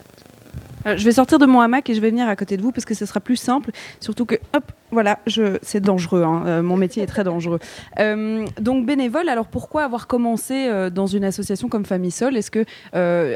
Euh, 0.87 0.97
je 0.97 1.05
vais 1.05 1.13
sortir 1.13 1.39
de 1.39 1.47
mon 1.47 1.61
hamac 1.61 1.89
et 1.89 1.95
je 1.95 2.01
vais 2.01 2.11
venir 2.11 2.29
à 2.29 2.37
côté 2.37 2.57
de 2.57 2.63
vous 2.63 2.73
parce 2.73 2.85
que 2.85 2.95
ce 2.95 3.07
sera 3.07 3.21
plus 3.21 3.37
simple. 3.37 3.71
Surtout 4.01 4.25
que, 4.25 4.37
hop, 4.55 4.65
voilà, 4.91 5.19
c'est 5.63 5.81
dangereux. 5.81 6.23
hein. 6.23 6.43
Euh, 6.47 6.63
mon 6.63 6.77
métier 6.77 7.03
est 7.03 7.07
très 7.07 7.25
dangereux. 7.25 7.59
Euh, 7.99 8.45
donc 8.61 8.87
bénévole. 8.87 9.29
Alors 9.29 9.47
pourquoi 9.47 9.85
avoir 9.85 10.07
commencé 10.07 10.71
dans 10.91 11.07
une 11.07 11.25
association 11.25 11.69
comme 11.69 11.85
Famille 11.85 12.11
Sol? 12.11 12.37
Est-ce 12.37 12.51
que, 12.51 12.65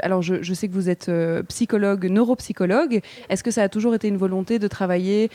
alors 0.05 0.23
je, 0.23 0.53
sais 0.55 0.69
que 0.69 0.75
vous 0.75 0.89
êtes 0.89 1.11
psychologue, 1.49 2.07
neuropsychologue. 2.07 3.01
Est-ce 3.29 3.43
que 3.43 3.51
ça 3.51 3.63
a 3.63 3.69
toujours 3.69 3.95
été 3.95 4.09
une 4.09 4.17
volonté 4.17 4.59
de 4.59 4.69
travailler 4.69 5.31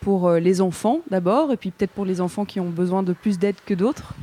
pour 0.00 0.30
les 0.32 0.60
enfants 0.60 1.00
d'abord 1.10 1.52
et 1.52 1.56
puis 1.56 1.70
peut-être 1.70 1.90
pour 1.90 2.04
les 2.04 2.20
enfants 2.20 2.44
qui 2.44 2.60
ont 2.60 2.70
besoin 2.70 3.02
de 3.02 3.12
plus 3.12 3.38
d'aide 3.38 3.56
que 3.66 3.74
d'autres? 3.74 4.14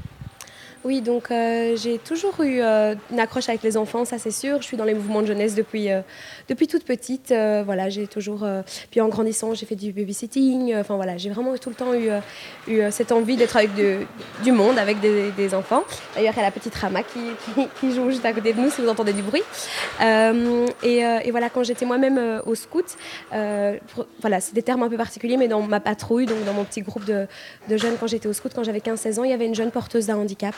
Oui, 0.88 1.02
donc 1.02 1.32
euh, 1.32 1.76
j'ai 1.76 1.97
toujours 1.97 2.41
eu 2.43 2.62
euh, 2.62 2.95
une 3.12 3.19
accroche 3.19 3.50
avec 3.50 3.62
les 3.62 3.76
enfants, 3.76 4.06
ça 4.06 4.17
c'est 4.19 4.32
sûr. 4.32 4.62
Je 4.62 4.67
suis 4.67 4.78
dans 4.78 4.86
les 4.86 4.93
mouvements 4.93 5.21
de 5.21 5.28
jeunesse 5.28 5.54
depuis, 5.54 5.91
euh, 5.91 6.00
depuis 6.47 6.65
toute 6.65 6.86
petite. 6.86 7.34
Voilà, 7.65 7.89
j'ai 7.89 8.08
toujours. 8.08 8.47
puis 8.89 9.02
en 9.02 9.10
grandissant, 9.10 9.54
j'ai 9.54 9.65
fait 9.65 9.76
du 9.76 9.91
babysitting. 9.91 10.73
Enfin 10.78 10.95
voilà, 10.95 11.17
j'ai 11.17 11.30
vraiment 11.30 11.58
tout 11.58 11.67
le 11.67 11.76
temps 11.76 11.93
eu, 11.93 12.10
cette 12.91 13.12
envie 13.12 13.36
d'être 13.36 13.58
avec 13.58 13.71
du 13.76 14.52
monde, 14.54 14.80
avec 14.80 15.02
des, 15.02 15.54
enfants. 15.54 15.84
D'ailleurs, 16.15 16.34
il 16.34 16.38
y 16.38 16.39
a 16.39 16.43
la 16.43 16.52
petite 16.52 16.76
Rama 16.76 17.02
qui, 17.04 17.91
joue 17.93 18.10
juste 18.10 18.23
à 18.23 18.32
côté 18.32 18.54
de 18.54 18.62
nous 18.62 18.69
si 18.69 18.80
vous 18.82 18.88
entendez 18.88 19.12
du 19.12 19.23
bruit. 19.23 19.43
Et, 20.00 21.32
voilà, 21.32 21.50
quand 21.50 21.63
j'étais 21.63 21.86
moi-même 21.86 22.41
au 22.45 22.56
scout, 22.56 22.95
voilà, 23.32 24.39
c'est 24.39 24.54
des 24.54 24.63
termes 24.63 24.84
un 24.84 24.89
peu 24.89 24.97
particuliers, 24.97 25.36
mais 25.36 25.50
dans 25.50 25.62
ma 25.62 25.82
patrouille, 25.82 26.28
donc 26.28 26.45
dans 26.45 26.54
mon 26.54 26.63
petit 26.63 26.82
groupe 26.82 27.04
de 27.04 27.28
jeunes 27.69 27.97
quand 28.00 28.08
j'étais 28.08 28.30
au 28.30 28.34
scout, 28.34 28.54
quand 28.56 28.63
j'avais 28.63 28.80
15-16 28.80 29.19
ans, 29.19 29.23
il 29.26 29.32
y 29.32 29.34
avait 29.34 29.47
une 29.47 29.56
jeune 29.56 29.71
porteuse 29.71 30.06
d'un 30.06 30.15
handicap 30.15 30.56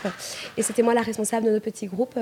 Et 0.58 0.62
c'était 0.62 0.82
moi 0.82 0.94
la 0.94 1.02
responsable 1.02 1.46
de 1.46 1.52
notre 1.52 1.66
petit 1.66 1.88
groupe. 1.88 2.18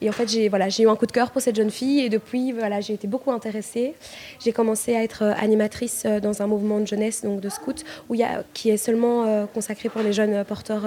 et 0.00 0.08
en 0.08 0.12
fait, 0.12 0.28
j'ai 0.28 0.48
voilà, 0.48 0.68
eu 0.78 0.88
un 0.88 0.96
coup 0.96 1.06
de 1.06 1.12
cœur 1.12 1.30
pour 1.30 1.42
cette 1.42 1.56
jeune 1.56 1.70
fille. 1.70 2.00
Et 2.00 2.08
depuis, 2.08 2.52
voilà, 2.52 2.80
j'ai 2.80 2.94
été 2.94 3.06
beaucoup 3.06 3.30
intéressée. 3.30 3.94
J'ai 4.40 4.52
commencé 4.52 4.94
à 4.94 5.02
être 5.02 5.22
animatrice 5.22 6.06
dans 6.22 6.42
un 6.42 6.46
mouvement 6.46 6.80
de 6.80 6.86
jeunesse, 6.86 7.22
donc 7.22 7.40
de 7.40 7.48
scout, 7.48 7.84
où 8.08 8.14
y 8.14 8.22
a, 8.22 8.44
qui 8.54 8.70
est 8.70 8.76
seulement 8.76 9.46
consacré 9.54 9.88
pour 9.88 10.02
les 10.02 10.12
jeunes 10.12 10.44
porteurs 10.44 10.82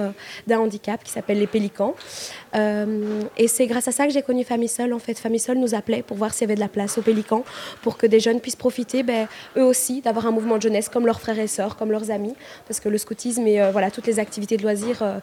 d'un 0.48 0.60
handicap, 0.60 1.04
qui 1.04 1.12
s'appelle 1.12 1.39
les 1.39 1.48
Pélicans. 1.48 1.96
et 2.54 3.48
c'est 3.48 3.68
grâce 3.68 3.88
à 3.88 3.91
ça 3.91 4.06
que 4.08 4.13
j'ai 4.13 4.22
connu 4.22 4.44
Famille 4.44 4.70
Seule. 4.70 4.94
En 4.94 5.00
fait, 5.00 5.18
Famille 5.20 5.39
Seule 5.39 5.58
nous 5.58 5.76
appelait 5.76 6.04
pour 6.04 6.18
voir 6.18 6.34
s'il 6.34 6.41
y 6.41 6.46
avait 6.46 6.56
de 6.56 6.60
la 6.60 6.68
place 6.68 6.98
aux 6.98 7.02
Pélicans, 7.02 7.44
pour 7.82 7.98
que 7.98 8.08
des 8.08 8.20
jeunes 8.20 8.39
puissent 8.39 8.56
profiter, 8.56 9.04
ben, 9.04 9.28
eux 9.58 9.63
aussi, 9.63 10.02
d'avoir 10.02 10.26
un 10.28 10.32
mouvement 10.32 10.58
de 10.58 10.62
jeunesse 10.62 10.89
comme 10.89 11.06
leurs 11.06 11.20
frères 11.20 11.39
et 11.39 11.48
sœurs, 11.48 11.76
comme 11.76 11.91
leurs 11.91 12.12
amis, 12.12 12.36
parce 12.68 12.80
que 12.80 12.89
le 12.89 12.98
scoutisme 12.98 13.46
et 13.48 13.62
euh, 13.62 13.72
voilà, 13.72 13.91
toutes 13.91 14.08
les 14.08 14.20
activités 14.20 14.58
de 14.58 14.63
loisirs 14.63 15.02
euh, 15.02 15.20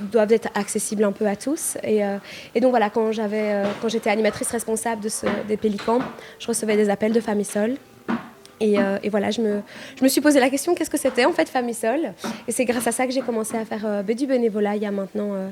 doivent 0.00 0.32
être 0.32 0.48
accessibles 0.62 1.04
un 1.04 1.12
peu 1.12 1.26
à 1.26 1.36
tous. 1.36 1.76
Et, 1.82 2.02
euh, 2.04 2.16
et 2.54 2.60
donc 2.60 2.70
voilà, 2.70 2.88
quand 2.88 3.12
j'avais, 3.12 3.62
quand 3.80 3.88
j'étais 3.88 4.08
animatrice 4.08 4.50
responsable 4.50 5.02
de 5.02 5.10
des 5.46 5.56
Pélicans, 5.58 6.00
je 6.38 6.46
recevais 6.46 6.76
des 6.76 6.88
appels 6.88 7.12
de 7.12 7.20
familles. 7.20 7.76
Et, 8.60 8.76
et, 9.02 9.08
voilà, 9.08 9.30
je 9.32 9.40
me, 9.40 9.60
je 9.98 10.04
me, 10.04 10.08
suis 10.08 10.20
posé 10.20 10.38
la 10.38 10.48
question 10.48 10.74
qu'est-ce 10.74 10.88
que 10.88 10.98
c'était 10.98 11.24
en 11.24 11.32
fait 11.32 11.48
Famille 11.48 11.74
Seule 11.74 12.14
Et 12.46 12.52
c'est 12.52 12.64
grâce 12.64 12.86
à 12.86 12.92
ça 12.92 13.06
que 13.06 13.12
j'ai 13.12 13.20
commencé 13.20 13.56
à 13.56 13.64
faire 13.64 14.04
du 14.04 14.26
bénévolat 14.26 14.76
il 14.76 14.82
y 14.82 14.86
a 14.86 14.92
maintenant 14.92 15.50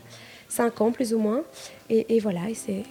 5 0.48 0.80
ans 0.80 0.92
plus 0.92 1.12
ou 1.12 1.18
moins. 1.18 1.42
Et, 1.88 2.16
et 2.16 2.20
voilà, 2.20 2.42
et, 2.48 2.84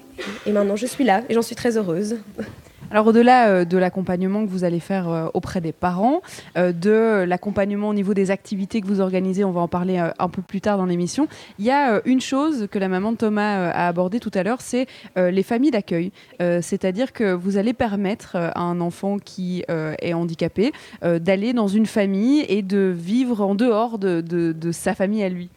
et 0.46 0.52
maintenant 0.52 0.76
je 0.76 0.86
suis 0.86 1.06
là 1.06 1.24
et 1.30 1.34
j'en 1.34 1.42
suis 1.42 1.56
très 1.56 1.78
heureuse. 1.78 2.18
Alors 2.92 3.06
au-delà 3.06 3.50
euh, 3.50 3.66
de 3.66 3.78
l'accompagnement 3.78 4.44
que 4.46 4.50
vous 4.50 4.64
allez 4.64 4.80
faire 4.80 5.10
euh, 5.10 5.28
auprès 5.34 5.62
des 5.62 5.72
parents, 5.72 6.22
euh, 6.58 6.72
de 6.72 7.24
l'accompagnement 7.24 7.90
au 7.90 7.94
niveau 7.94 8.16
des 8.16 8.32
activités 8.32 8.82
que 8.82 8.88
vous 8.88 9.00
organisez, 9.00 9.44
on 9.44 9.52
va 9.52 9.62
en 9.62 9.68
parler 9.68 9.98
un 9.98 10.30
peu 10.30 10.42
plus 10.42 10.62
tard 10.62 10.78
dans 10.78 10.86
l'émission, 10.86 11.28
il 11.60 11.66
y 11.66 11.72
a 11.72 12.02
une 12.06 12.22
chose 12.22 12.68
que 12.72 12.80
la 12.80 12.88
maman 12.88 13.12
de 13.12 13.18
Thomas 13.18 13.70
a 13.70 13.88
abordée 13.88 14.20
tout 14.20 14.32
à 14.34 14.44
l'heure, 14.44 14.62
c'est 14.62 14.88
les 15.16 15.44
familles 15.44 15.72
d'accueil. 15.72 16.12
C'est-à-dire 16.40 17.14
que 17.14 17.34
vous 17.34 17.58
allez 17.58 17.74
permettre 17.74 18.36
à 18.36 18.62
un 18.62 18.82
enfant 18.82 19.18
qui 19.20 19.64
est 19.68 20.14
handicapé 20.14 20.72
d'aller 21.02 21.54
dans 21.54 21.68
une 21.68 21.86
famille 21.86 22.46
et 22.48 22.62
de 22.62 22.94
vivre 22.96 23.42
en 23.42 23.56
dehors 23.56 24.00
de 24.00 24.72
sa 24.72 24.94
famille 24.94 25.24
à 25.24 25.30
lui. 25.30 25.50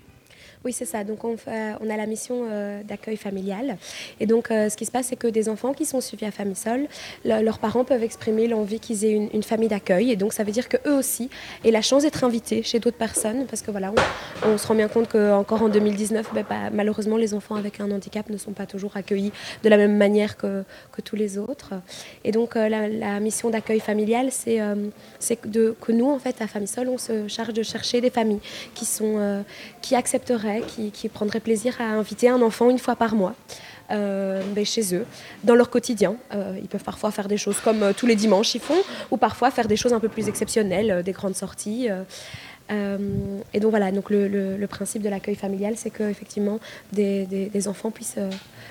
Oui, 0.65 0.73
c'est 0.73 0.85
ça. 0.85 1.03
Donc, 1.03 1.25
on, 1.25 1.35
on, 1.81 1.91
a 1.91 1.97
la 1.97 2.07
mission 2.07 2.47
euh, 2.49 2.83
d'accueil 2.85 3.17
familial. 3.17 3.77
Et 4.21 4.27
donc, 4.27 4.51
euh, 4.51 4.69
ce 4.69 4.77
qui 4.77 4.87
se 4.87 4.93
passe, 4.93 5.07
c'est 5.07 5.17
que 5.17 5.27
des 5.27 5.49
enfants 5.49 5.73
qui 5.73 5.85
sont 5.85 6.01
suivis 6.01 6.27
à 6.27 6.31
famille 6.31 6.55
seule, 6.55 6.87
leurs 7.25 7.59
parents 7.59 7.85
peuvent 7.85 8.05
exprimer 8.05 8.47
l'envie 8.47 8.79
qu'ils 8.79 9.05
aient 9.05 9.29
une, 9.33 9.43
famille 9.43 9.69
d'accueil. 9.69 10.13
Et 10.13 10.17
donc, 10.17 10.33
ça 10.33 10.45
veut 10.45 10.53
dire 10.53 10.69
qu'eux 10.69 10.97
aussi 10.97 11.31
aient 11.65 11.73
la 11.73 11.83
chance 11.83 12.05
d'être 12.05 12.23
invités 12.23 12.63
chez 12.63 12.79
d'autres 12.79 12.97
personnes. 12.97 13.47
Parce 13.47 13.63
que 13.63 13.73
voilà, 13.73 13.93
on, 14.47 14.57
se 14.57 14.67
rend 14.67 14.77
bien 14.77 14.87
compte 14.87 15.09
qu'encore 15.09 15.63
en 15.63 15.69
2019, 15.69 16.31
ben, 16.33 16.45
malheureusement, 16.73 17.17
les 17.17 17.35
enfants 17.35 17.57
avec 17.57 17.81
un 17.81 17.91
handicap 17.91 18.31
ne 18.31 18.37
sont 18.37 18.53
pas 18.53 18.67
toujours 18.67 18.97
accueillis 18.97 19.33
de 19.65 19.69
la 19.69 19.77
même 19.77 19.97
manière 19.97 20.37
que, 20.37 20.65
tous 21.05 21.17
les 21.17 21.39
autres. 21.39 21.73
Et 22.23 22.31
donc, 22.31 22.55
euh, 22.55 22.69
la, 22.69 23.19
mission 23.19 23.51
d'accueil 23.51 23.81
familial, 23.81 24.29
c'est 24.31 24.61
que 25.37 25.93
nous, 25.93 26.09
en 26.09 26.19
fait, 26.21 26.41
à 26.41 26.47
famille 26.47 26.69
on 26.87 26.99
se 26.99 27.27
charge 27.27 27.53
de 27.53 27.63
chercher 27.63 28.01
des 28.01 28.11
familles 28.11 28.41
qui 28.75 29.95
accepteraient 29.97 30.52
qui, 30.61 31.09
prendraient 31.09 31.41
plaisir 31.41 31.81
à 31.81 31.85
inviter 31.85 32.29
un 32.29 32.43
enfant 32.43 32.71
une 32.71 32.79
fois 32.79 32.97
par 32.97 33.15
mois. 33.15 33.35
Euh, 33.91 34.43
ben, 34.55 34.65
chez 34.65 34.95
eux, 34.95 35.05
dans 35.45 35.55
leur 35.55 35.69
quotidien. 35.69 36.17
Euh, 36.35 36.57
ils 36.63 36.69
peuvent 36.69 36.85
parfois 36.85 37.11
faire 37.11 37.29
des 37.29 37.37
choses 37.37 37.59
comme 37.61 37.83
euh, 37.83 37.93
tous 37.93 38.07
les 38.07 38.17
dimanches 38.17 38.55
ils 38.55 38.61
font, 38.61 38.81
ou 39.11 39.19
parfois 39.19 39.51
faire 39.51 39.69
des 39.69 39.77
choses 39.77 39.93
un 39.93 40.01
peu 40.01 40.09
plus 40.09 40.29
exceptionnelles, 40.29 41.03
des 41.03 41.13
grandes 41.13 41.35
sorties. 41.35 41.89
et 42.71 43.61
donc 43.61 43.71
voilà, 43.71 43.93
donc 43.93 44.09
le, 44.09 44.67
principe 44.67 45.03
de 45.03 45.11
l'accueil 45.11 45.35
familial, 45.35 45.75
c'est 45.77 45.91
qu'effectivement 45.91 46.59
des, 46.93 47.27
des, 47.27 47.69
enfants 47.69 47.91
puissent 47.91 48.21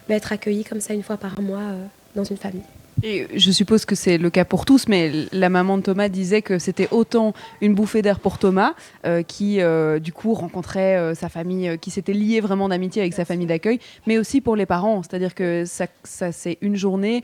ben, 0.08 0.16
être 0.16 0.32
accueillis 0.32 0.64
comme 0.64 0.82
ça 0.82 0.94
une 0.94 1.04
fois 1.04 1.18
par 1.18 1.40
mois 1.40 1.76
dans 2.16 2.24
une 2.24 2.38
famille. 2.38 2.64
Et 3.04 3.28
je 3.34 3.52
suppose 3.52 3.86
que 3.86 3.96
c'est 3.96 4.18
le 4.18 4.30
cas 4.30 4.46
pour 4.46 4.66
tous, 4.66 4.88
mais 4.88 5.12
la 5.32 5.50
maman 5.50 5.78
de 5.78 5.84
Thomas 5.84 6.08
disait 6.08 6.42
que 6.42 6.60
c'était 6.60 6.88
autant 6.92 7.34
une 7.60 7.74
bouffée 7.74 8.02
d'air 8.02 8.20
pour 8.20 8.38
Thomas, 8.38 8.74
euh, 9.06 9.24
qui 9.24 9.60
euh, 9.60 10.00
du 10.00 10.14
coup 10.14 10.34
rencontrait 10.34 10.98
euh, 10.98 11.16
sa 11.16 11.28
famille, 11.28 11.78
qui 11.80 11.90
s'était 11.90 12.14
lié 12.14 12.42
vraiment 12.42 12.70
d'amitié 12.70 13.02
avec 13.02 13.14
sa 13.14 13.26
famille 13.26 13.48
d'accueil, 13.48 13.80
mais 14.06 14.18
aussi 14.20 14.40
pour 14.40 14.56
les 14.56 14.68
parents, 14.68 15.02
c'est-à-dire 15.02 15.34
que 15.34 15.64
ça 15.66 15.88
c'est 16.32 16.58
une 16.62 16.76
journée 16.76 17.24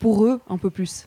pour 0.00 0.24
eux 0.24 0.40
un 0.48 0.58
peu 0.58 0.70
plus. 0.70 1.06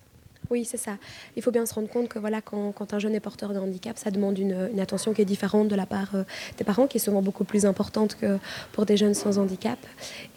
Oui, 0.54 0.66
c'est 0.66 0.78
ça. 0.78 0.98
Il 1.36 1.42
faut 1.42 1.50
bien 1.50 1.66
se 1.66 1.74
rendre 1.74 1.89
compte 1.89 2.10
que 2.10 2.20
voilà, 2.20 2.39
quand, 2.39 2.94
un 2.94 3.00
jeune 3.00 3.16
est 3.16 3.20
porteur 3.20 3.54
de 3.54 3.58
handicap, 3.58 3.98
ça 3.98 4.12
demande 4.12 4.38
une, 4.38 4.70
attention 4.80 5.12
qui 5.12 5.24
est 5.24 5.26
différente 5.26 5.68
de 5.68 5.76
la 5.76 5.88
part 5.88 6.10
euh, 6.13 6.26
des 6.60 6.63
parents, 6.63 6.86
qui 6.86 6.98
est 6.98 7.00
souvent 7.00 7.24
beaucoup 7.24 7.44
plus 7.44 7.66
importante 7.66 8.16
que 8.16 8.38
pour 8.72 8.86
des 8.86 8.96
jeunes 8.96 9.16
sans 9.16 9.39
handicap. 9.39 9.80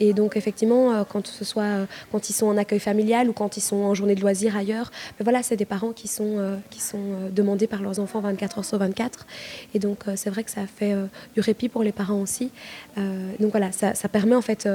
Et 0.00 0.14
donc, 0.14 0.38
effectivement, 0.38 0.94
euh, 0.94 1.05
quand 1.05 1.26
ce 1.26 1.44
soit 1.44 1.64
euh, 1.64 1.87
quand 2.11 2.31
ils 2.31 2.33
sont 2.33 2.46
en 2.46 2.57
accueil 2.57 2.81
familial 2.81 3.29
ou 3.29 3.35
quand 3.35 3.59
ils 3.59 3.61
sont 3.61 3.76
en 3.76 3.92
journée 3.92 4.14
de 4.14 4.22
loisirs 4.22 4.57
ailleurs, 4.57 4.90
ben 5.18 5.24
voilà, 5.24 5.42
c'est 5.42 5.57
des 5.57 5.66
parents 5.66 5.92
qui 5.92 6.09
sont, 6.09 6.59
qui 6.70 6.81
sont 6.81 7.31
demandés 7.31 7.66
par 7.66 7.83
leurs 7.83 8.00
enfants 8.00 8.20
24 8.20 8.61
heures 8.61 8.64
sur 8.64 8.79
24. 8.79 9.26
Et 9.74 9.79
donc, 9.79 10.05
c'est 10.14 10.31
vrai 10.31 10.44
que 10.44 10.50
ça 10.50 10.66
fait 10.66 10.94
du 11.35 11.40
répit 11.40 11.68
pour 11.68 11.83
les 11.83 11.92
parents 11.92 12.22
aussi. 12.22 12.50
donc 12.96 13.50
voilà, 13.50 13.70
ça, 13.70 13.94
ça, 13.94 14.09
permet 14.09 14.35
en 14.35 14.40
fait 14.40 14.66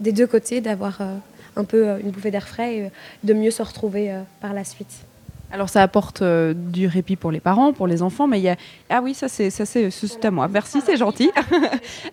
des 0.00 0.12
deux 0.12 0.26
côtés 0.26 0.60
d'avoir 0.60 1.00
un 1.56 1.64
peu 1.64 1.88
euh, 1.88 1.98
une 1.98 2.10
bouffée 2.10 2.30
d'air 2.30 2.46
frais 2.46 2.76
et 2.76 2.82
euh, 2.84 2.88
de 3.24 3.34
mieux 3.34 3.50
se 3.50 3.62
retrouver 3.62 4.10
euh, 4.10 4.22
par 4.40 4.54
la 4.54 4.64
suite. 4.64 5.06
Alors 5.52 5.68
ça 5.68 5.82
apporte 5.82 6.22
du 6.22 6.86
répit 6.86 7.16
pour 7.16 7.30
les 7.30 7.38
parents, 7.38 7.74
pour 7.74 7.86
les 7.86 8.00
enfants, 8.00 8.26
mais 8.26 8.40
il 8.40 8.42
y 8.42 8.48
a 8.48 8.56
ah 8.88 9.02
oui 9.02 9.12
ça 9.12 9.28
c'est 9.28 9.50
ça 9.50 9.66
c'est 9.66 10.24
à 10.24 10.30
moi. 10.30 10.48
Merci 10.48 10.80
c'est 10.80 10.96
gentil. 10.96 11.30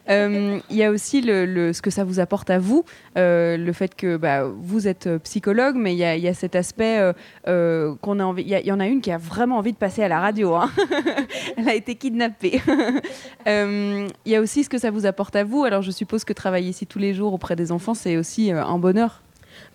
il 0.10 0.62
y 0.72 0.84
a 0.84 0.92
aussi 0.92 1.22
le, 1.22 1.72
ce 1.72 1.82
que 1.82 1.90
ça 1.90 2.04
vous 2.04 2.20
apporte 2.20 2.50
à 2.50 2.60
vous, 2.60 2.84
le 3.16 3.72
fait 3.72 3.96
que 3.96 4.18
bah, 4.18 4.44
vous 4.44 4.90
êtes 4.90 5.08
psychologue, 5.20 5.76
mais 5.78 5.94
il 5.94 6.00
y 6.00 6.28
a, 6.28 6.34
cet 6.34 6.58
aspect 6.58 7.14
qu'on 7.46 8.20
a 8.20 8.26
envie. 8.26 8.44
Il 8.44 8.50
y, 8.50 8.72
en 8.74 8.80
a 8.82 8.88
une 8.88 9.00
qui 9.00 9.10
a 9.10 9.18
vraiment 9.18 9.60
envie 9.60 9.72
de 9.72 9.78
passer 9.78 10.04
à 10.04 10.10
la 10.10 10.20
radio. 10.20 10.56
Hein. 10.56 10.70
Elle 11.58 11.70
a 11.70 11.76
été 11.76 11.96
kidnappée. 11.96 12.62
Il 13.48 14.10
y 14.26 14.36
a 14.36 14.42
aussi 14.42 14.66
ce 14.66 14.70
que 14.70 14.78
ça 14.78 14.92
vous 14.92 15.06
apporte 15.06 15.38
à 15.38 15.46
vous. 15.46 15.64
Alors 15.64 15.82
je 15.82 15.92
suppose 15.92 16.26
que 16.26 16.34
travailler 16.34 16.72
ici 16.72 16.86
tous 16.86 17.00
les 17.00 17.14
jours 17.14 17.32
auprès 17.32 17.56
des 17.56 17.72
enfants 17.72 17.94
c'est 17.94 18.18
aussi 18.18 18.52
un 18.52 18.78
bonheur. 18.80 19.22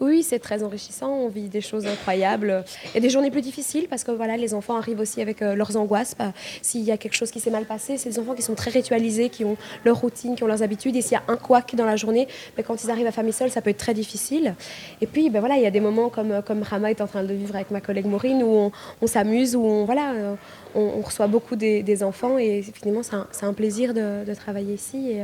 Oui, 0.01 0.23
c'est 0.23 0.39
très 0.39 0.63
enrichissant. 0.63 1.13
On 1.13 1.29
vit 1.29 1.49
des 1.49 1.61
choses 1.61 1.87
incroyables. 1.87 2.65
A 2.95 3.01
des 3.01 3.11
journées 3.11 3.31
plus 3.31 3.43
difficiles 3.43 3.87
parce 3.89 4.03
que 4.03 4.11
voilà, 4.11 4.37
les 4.37 4.53
enfants 4.53 4.77
arrivent 4.77 5.01
aussi 5.01 5.21
avec 5.21 5.41
euh, 5.41 5.55
leurs 5.55 5.77
angoisses. 5.77 6.15
Bah, 6.19 6.33
s'il 6.63 6.83
y 6.83 6.91
a 6.91 6.97
quelque 6.97 7.15
chose 7.15 7.31
qui 7.31 7.41
s'est 7.41 7.51
mal 7.51 7.65
passé, 7.65 7.97
c'est 7.97 8.11
des 8.11 8.19
enfants 8.19 8.35
qui 8.35 8.43
sont 8.43 8.55
très 8.55 8.71
ritualisés, 8.71 9.29
qui 9.29 9.45
ont 9.45 9.57
leur 9.85 10.01
routine, 10.01 10.35
qui 10.35 10.43
ont 10.43 10.49
leurs 10.49 10.63
habitudes. 10.63 10.97
Et 10.97 11.03
s'il 11.03 11.13
y 11.13 11.17
a 11.17 11.23
un 11.29 11.37
couac 11.37 11.75
dans 11.77 11.87
la 11.87 11.97
journée, 11.97 12.27
bah, 12.57 12.65
quand 12.67 12.83
ils 12.83 12.91
arrivent 12.91 13.07
à 13.07 13.13
famille 13.13 13.33
seule, 13.33 13.51
ça 13.51 13.63
peut 13.63 13.71
être 13.71 13.79
très 13.79 13.95
difficile. 13.95 14.55
Et 15.01 15.07
puis, 15.07 15.31
bah, 15.31 15.41
voilà, 15.41 15.57
il 15.57 15.63
y 15.63 15.67
a 15.67 15.71
des 15.71 15.81
moments 15.81 16.09
comme, 16.09 16.33
euh, 16.33 16.43
comme 16.43 16.63
Rama 16.63 16.91
est 16.91 17.01
en 17.01 17.07
train 17.07 17.23
de 17.23 17.33
vivre 17.33 17.55
avec 17.55 17.71
ma 17.71 17.81
collègue 17.81 18.07
Maureen 18.07 18.43
où 18.43 18.73
on, 19.01 19.07
s'amuse, 19.07 19.55
où 19.55 19.65
on, 19.65 19.85
voilà, 19.85 20.13
euh, 20.13 20.35
on, 20.75 21.01
reçoit 21.03 21.29
beaucoup 21.29 21.55
des, 21.55 22.03
enfants. 22.03 22.37
Et 22.39 22.63
finalement, 22.63 23.03
c'est 23.03 23.47
un, 23.47 23.53
plaisir 23.53 23.95
de, 23.95 24.35
travailler 24.35 24.75
ici. 24.75 25.13
Et, 25.13 25.23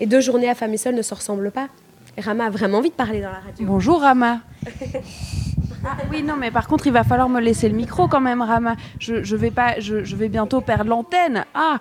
et 0.00 0.06
deux 0.06 0.20
journées 0.20 0.48
à 0.48 0.54
famille 0.54 0.78
seule 0.78 0.94
ne 0.94 1.02
se 1.02 1.14
ressemblent 1.14 1.50
pas. 1.50 1.68
Rama 2.18 2.46
a 2.46 2.50
vraiment 2.50 2.78
envie 2.78 2.90
de 2.90 2.94
parler 2.94 3.20
dans 3.20 3.30
la 3.30 3.40
radio. 3.40 3.66
Bonjour 3.66 4.00
Rama. 4.00 4.40
Ah, 5.86 5.98
oui, 6.10 6.22
non, 6.22 6.34
mais 6.38 6.50
par 6.50 6.66
contre, 6.66 6.86
il 6.86 6.94
va 6.94 7.04
falloir 7.04 7.28
me 7.28 7.40
laisser 7.40 7.68
le 7.68 7.74
micro 7.74 8.08
quand 8.08 8.20
même, 8.20 8.40
Rama. 8.40 8.74
Je, 8.98 9.36
vais, 9.36 9.50
pas, 9.50 9.80
je, 9.80 10.16
vais 10.16 10.30
bientôt 10.30 10.62
perdre 10.62 10.88
l'antenne. 10.88 11.44
Ah 11.54 11.78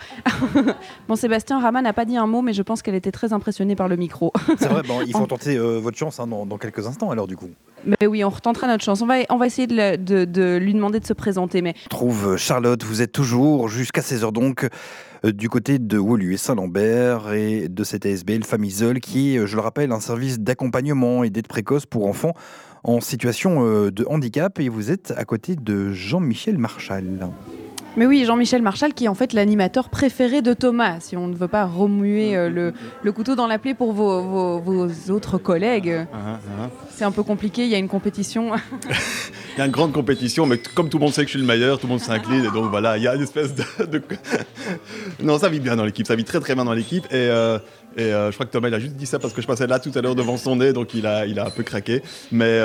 Bon, 1.08 1.16
Sébastien, 1.16 1.62
Rama 1.62 1.82
n'a 1.82 1.94
pas 1.94 2.04
dit 2.04 2.18
un 2.18 2.28
mot, 2.28 2.42
mais 2.42 2.52
je 2.54 2.62
pense 2.62 2.82
qu'elle 2.82 2.96
était 2.96 3.12
très 3.14 3.32
impressionnée 3.32 3.76
par 3.76 3.88
le 3.88 3.96
micro. 3.96 4.34
C'est 4.60 4.68
vrai, 4.68 4.82
bon, 4.84 5.02
il 5.06 5.12
faut 5.18 5.26
tenter 5.26 5.56
euh, 5.56 5.80
votre 5.80 5.98
chance 5.98 6.20
hein, 6.20 6.28
dans, 6.28 6.58
quelques 6.58 6.86
instants, 6.86 7.12
alors, 7.12 7.28
du 7.28 7.38
coup. 7.38 7.50
Mais 7.86 8.08
oui, 8.08 8.26
on 8.26 8.30
retentera 8.30 8.68
notre 8.68 8.84
chance. 8.84 9.02
On 9.02 9.06
va, 9.06 9.16
on 9.30 9.38
va 9.38 9.46
essayer 9.46 9.68
de, 9.68 10.58
lui 10.58 10.74
demander 10.74 11.00
de 11.00 11.06
se 11.06 11.14
présenter. 11.14 11.62
Mais... 11.62 11.74
trouve 11.90 12.36
Charlotte, 12.36 12.84
vous 12.84 13.02
êtes 13.02 13.14
toujours 13.14 13.70
jusqu'à 13.70 14.02
16h 14.02 14.34
donc 14.34 14.66
euh, 14.66 14.70
du 15.32 15.50
côté 15.50 15.80
de 15.80 15.98
Wolu 15.98 16.34
et 16.34 16.38
Saint-Lambert 16.38 17.32
et 17.34 17.70
de 17.70 17.84
cette 17.84 18.06
ASBL 18.06 18.44
Famisol 18.44 19.00
qui 19.00 19.36
est, 19.36 19.40
euh, 19.40 19.46
je 19.46 19.56
le 19.56 19.62
rappelle, 19.62 19.92
un 19.92 20.02
service 20.02 20.40
d'accompagnement 20.40 21.24
et 21.24 21.30
d'aide 21.30 21.48
précoce 21.48 21.86
pour 21.86 22.08
enfants 22.08 22.34
en 22.84 23.00
situation 23.00 23.66
euh, 23.66 23.92
de 23.92 24.06
handicap 24.06 24.60
et 24.60 24.68
vous 24.68 24.92
êtes 24.92 25.14
à 25.16 25.24
côté 25.24 25.56
de 25.56 25.94
Jean-Michel 25.94 26.58
Marchal. 26.58 27.30
Mais 27.96 28.08
oui, 28.08 28.26
Jean-Michel 28.26 28.64
Marchal, 28.64 28.94
qui 28.94 29.06
est 29.06 29.08
en 29.08 29.14
fait 29.14 29.34
l'animateur 29.34 29.90
préféré 29.90 30.42
de 30.42 30.54
Thomas, 30.54 31.00
si 31.00 31.16
on 31.16 31.28
ne 31.28 31.36
veut 31.36 31.48
pas 31.48 31.66
remuer 31.66 32.36
euh, 32.36 32.74
le, 33.04 33.12
couteau 33.12 33.36
dans 33.36 33.46
la 33.46 33.60
plaie 33.60 33.76
pour 33.76 33.94
vos, 33.94 34.90
autres 35.10 35.38
collègues. 35.38 36.08
Ah, 36.12 36.18
ah, 36.18 36.40
ah. 36.60 36.70
C'est 36.90 37.04
un 37.04 37.12
peu 37.12 37.22
compliqué, 37.22 37.64
il 37.64 37.70
y 37.70 37.76
a 37.76 37.78
une 37.78 37.88
compétition. 37.88 38.52
il 38.90 39.60
y 39.60 39.62
a 39.62 39.66
une 39.66 39.72
grande 39.72 39.94
compétition, 39.94 40.48
mais 40.48 40.58
comme 40.58 40.90
tout 40.90 40.98
le 40.98 41.04
monde 41.04 41.14
sait 41.14 41.22
que 41.22 41.28
je 41.28 41.38
suis 41.38 41.40
le 41.40 41.46
meilleur, 41.46 41.78
tout 41.78 41.86
le 41.86 41.92
monde 41.92 42.02
s'incline, 42.02 42.46
et 42.46 42.52
donc 42.52 42.72
voilà, 42.72 42.98
il 42.98 43.04
y 43.04 43.08
a 43.08 43.16
une 43.16 43.22
espèce 43.22 43.54
de... 43.54 43.64
non, 45.22 45.38
ça 45.38 45.50
vit 45.50 45.60
bien 45.60 45.76
dans 45.76 45.86
l'équipe, 45.86 46.08
ça 46.08 46.16
vit 46.16 46.24
très 46.24 46.40
très 46.40 46.56
bien 46.56 46.66
dans 46.66 46.74
l'équipe, 46.74 47.06
et, 47.12 47.14
euh, 47.14 47.60
Et 47.98 48.10
je 48.10 48.32
crois 48.32 48.46
que 48.46 48.52
Thomas, 48.52 48.68
il 48.70 48.74
a 48.74 48.80
juste 48.80 48.96
dit 48.96 49.06
ça 49.06 49.20
parce 49.20 49.34
que 49.34 49.42
je 49.42 49.48
passais 49.48 49.68
là 49.68 49.80
tout 49.80 49.92
à 49.96 50.02
l'heure 50.02 50.16
devant 50.16 50.38
son 50.38 50.56
nez, 50.56 50.74
donc 50.74 50.94
il 50.94 51.06
a, 51.06 51.26
il 51.26 51.40
a 51.40 51.46
un 51.46 51.50
peu 51.50 51.64
craqué. 51.64 52.02
Mais 52.32 52.60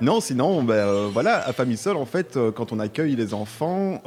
non, 0.00 0.20
sinon, 0.20 0.62
ben, 0.62 1.08
voilà, 1.12 1.46
à 1.46 1.52
Famille 1.52 1.76
Seule, 1.76 1.96
en 1.96 2.06
fait, 2.06 2.38
quand 2.54 2.72
on 2.72 2.78
accueille 2.80 3.16
les 3.16 3.34
enfants, 3.34 4.02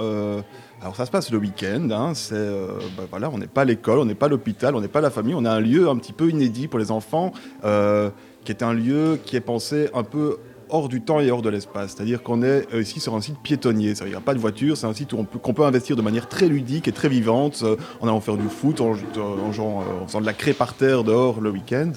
alors 0.81 0.95
ça 0.95 1.05
se 1.05 1.11
passe 1.11 1.31
le 1.31 1.37
week-end, 1.37 1.89
hein, 1.91 2.13
c'est, 2.13 2.35
ben, 2.35 3.05
voilà, 3.09 3.29
on 3.29 3.37
n'est 3.37 3.47
pas 3.47 3.65
l'école, 3.65 3.99
on 3.99 4.05
n'est 4.05 4.15
pas 4.15 4.27
l'hôpital, 4.27 4.75
on 4.75 4.81
n'est 4.81 4.87
pas 4.87 5.01
la 5.01 5.09
famille, 5.09 5.35
on 5.35 5.45
a 5.45 5.51
un 5.51 5.61
lieu 5.61 5.89
un 5.89 5.97
petit 5.97 6.13
peu 6.13 6.29
inédit 6.29 6.67
pour 6.67 6.79
les 6.79 6.91
enfants, 6.91 7.31
qui 7.61 8.51
est 8.51 8.63
un 8.63 8.73
lieu 8.73 9.19
qui 9.23 9.35
est 9.35 9.41
pensé 9.41 9.89
un 9.93 10.03
peu 10.03 10.37
hors 10.71 10.89
du 10.89 11.01
temps 11.01 11.19
et 11.19 11.29
hors 11.29 11.41
de 11.41 11.49
l'espace. 11.49 11.93
C'est-à-dire 11.95 12.23
qu'on 12.23 12.41
est 12.41 12.73
euh, 12.73 12.81
ici 12.81 12.99
sur 12.99 13.13
un 13.15 13.21
site 13.21 13.37
piétonnier. 13.43 13.93
Il 14.01 14.07
n'y 14.07 14.15
a 14.15 14.21
pas 14.21 14.33
de 14.33 14.39
voiture, 14.39 14.77
c'est 14.77 14.87
un 14.87 14.93
site 14.93 15.11
qu'on 15.11 15.53
peut, 15.53 15.63
investir 15.63 15.95
de 15.95 16.01
manière 16.01 16.27
très 16.27 16.47
ludique 16.47 16.87
et 16.87 16.91
très 16.91 17.09
vivante, 17.09 17.61
euh, 17.63 17.75
en 17.99 18.07
allant 18.07 18.21
faire 18.21 18.37
du 18.37 18.47
foot, 18.47 18.81
en, 18.81 18.91
en 18.91 19.51
faisant 20.07 20.21
de 20.21 20.25
la 20.25 20.33
craie 20.33 20.53
par 20.53 20.73
terre 20.73 21.03
dehors 21.03 21.41
le 21.41 21.49
week-end. 21.49 21.91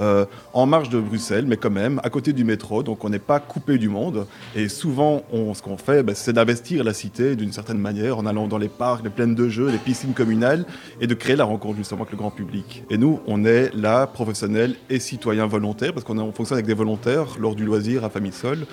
Euh, 0.00 0.26
en 0.52 0.66
marge 0.66 0.88
de 0.90 1.00
Bruxelles, 1.00 1.46
mais 1.46 1.56
quand 1.56 1.70
même 1.70 2.00
à 2.04 2.10
côté 2.10 2.32
du 2.32 2.44
métro, 2.44 2.82
donc 2.82 3.04
on 3.04 3.08
n'est 3.08 3.18
pas 3.18 3.40
coupé 3.40 3.78
du 3.78 3.88
monde. 3.88 4.26
Et 4.54 4.68
souvent, 4.68 5.22
on, 5.32 5.54
ce 5.54 5.62
qu'on 5.62 5.76
fait, 5.76 6.02
ben, 6.02 6.14
c'est 6.14 6.32
d'investir 6.32 6.84
la 6.84 6.92
cité 6.92 7.36
d'une 7.36 7.52
certaine 7.52 7.78
manière 7.78 8.18
en 8.18 8.26
allant 8.26 8.46
dans 8.46 8.58
les 8.58 8.68
parcs, 8.68 9.04
les 9.04 9.10
plaines 9.10 9.34
de 9.34 9.48
jeux, 9.48 9.70
les 9.70 9.78
piscines 9.78 10.12
communales, 10.12 10.64
et 11.00 11.06
de 11.06 11.14
créer 11.14 11.36
la 11.36 11.44
rencontre 11.44 11.76
justement 11.76 12.02
avec 12.02 12.12
le 12.12 12.18
grand 12.18 12.30
public. 12.30 12.84
Et 12.90 12.98
nous, 12.98 13.20
on 13.26 13.44
est 13.44 13.74
là, 13.74 14.06
professionnels 14.06 14.76
et 14.90 15.00
citoyens 15.00 15.46
volontaires, 15.46 15.92
parce 15.92 16.04
qu'on 16.04 16.32
fonctionne 16.32 16.56
avec 16.56 16.66
des 16.66 16.74
volontaires 16.74 17.26
lors 17.38 17.54
du 17.54 17.64
loisir 17.64 18.04
à 18.04 18.10
Famille 18.10 18.32
Sol. 18.32 18.66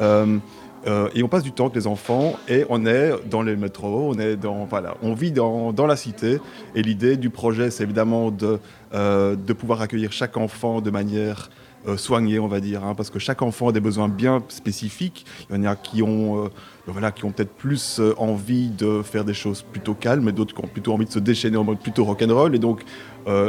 Euh, 0.00 0.38
euh, 0.86 1.08
et 1.14 1.22
on 1.22 1.28
passe 1.28 1.42
du 1.42 1.52
temps 1.52 1.64
avec 1.64 1.76
les 1.76 1.86
enfants 1.86 2.34
et 2.48 2.64
on 2.68 2.86
est 2.86 3.12
dans 3.28 3.42
les 3.42 3.56
métros, 3.56 4.12
on, 4.14 4.18
est 4.18 4.36
dans, 4.36 4.64
voilà, 4.64 4.94
on 5.02 5.12
vit 5.12 5.32
dans, 5.32 5.72
dans 5.72 5.86
la 5.86 5.96
cité. 5.96 6.38
Et 6.74 6.82
l'idée 6.82 7.16
du 7.16 7.30
projet, 7.30 7.70
c'est 7.70 7.84
évidemment 7.84 8.30
de, 8.30 8.58
euh, 8.94 9.36
de 9.36 9.52
pouvoir 9.52 9.80
accueillir 9.80 10.12
chaque 10.12 10.36
enfant 10.36 10.80
de 10.80 10.90
manière 10.90 11.50
euh, 11.86 11.96
soignée, 11.96 12.38
on 12.38 12.48
va 12.48 12.60
dire, 12.60 12.84
hein, 12.84 12.94
parce 12.94 13.10
que 13.10 13.18
chaque 13.18 13.42
enfant 13.42 13.68
a 13.68 13.72
des 13.72 13.80
besoins 13.80 14.08
bien 14.08 14.42
spécifiques. 14.48 15.26
Il 15.50 15.56
y 15.56 15.58
en 15.58 15.64
a 15.64 15.76
qui 15.76 16.02
ont, 16.02 16.50
voilà, 16.86 17.12
ont 17.22 17.30
peut-être 17.30 17.54
plus 17.54 18.00
envie 18.16 18.68
de 18.68 19.02
faire 19.02 19.24
des 19.24 19.34
choses 19.34 19.62
plutôt 19.62 19.94
calmes 19.94 20.28
et 20.28 20.32
d'autres 20.32 20.54
qui 20.54 20.64
ont 20.64 20.68
plutôt 20.68 20.92
envie 20.92 21.06
de 21.06 21.12
se 21.12 21.18
déchaîner 21.18 21.56
en 21.56 21.64
mode 21.64 21.80
plutôt 21.80 22.04
rock'n'roll. 22.04 22.54
Et 22.54 22.58
donc, 22.58 22.82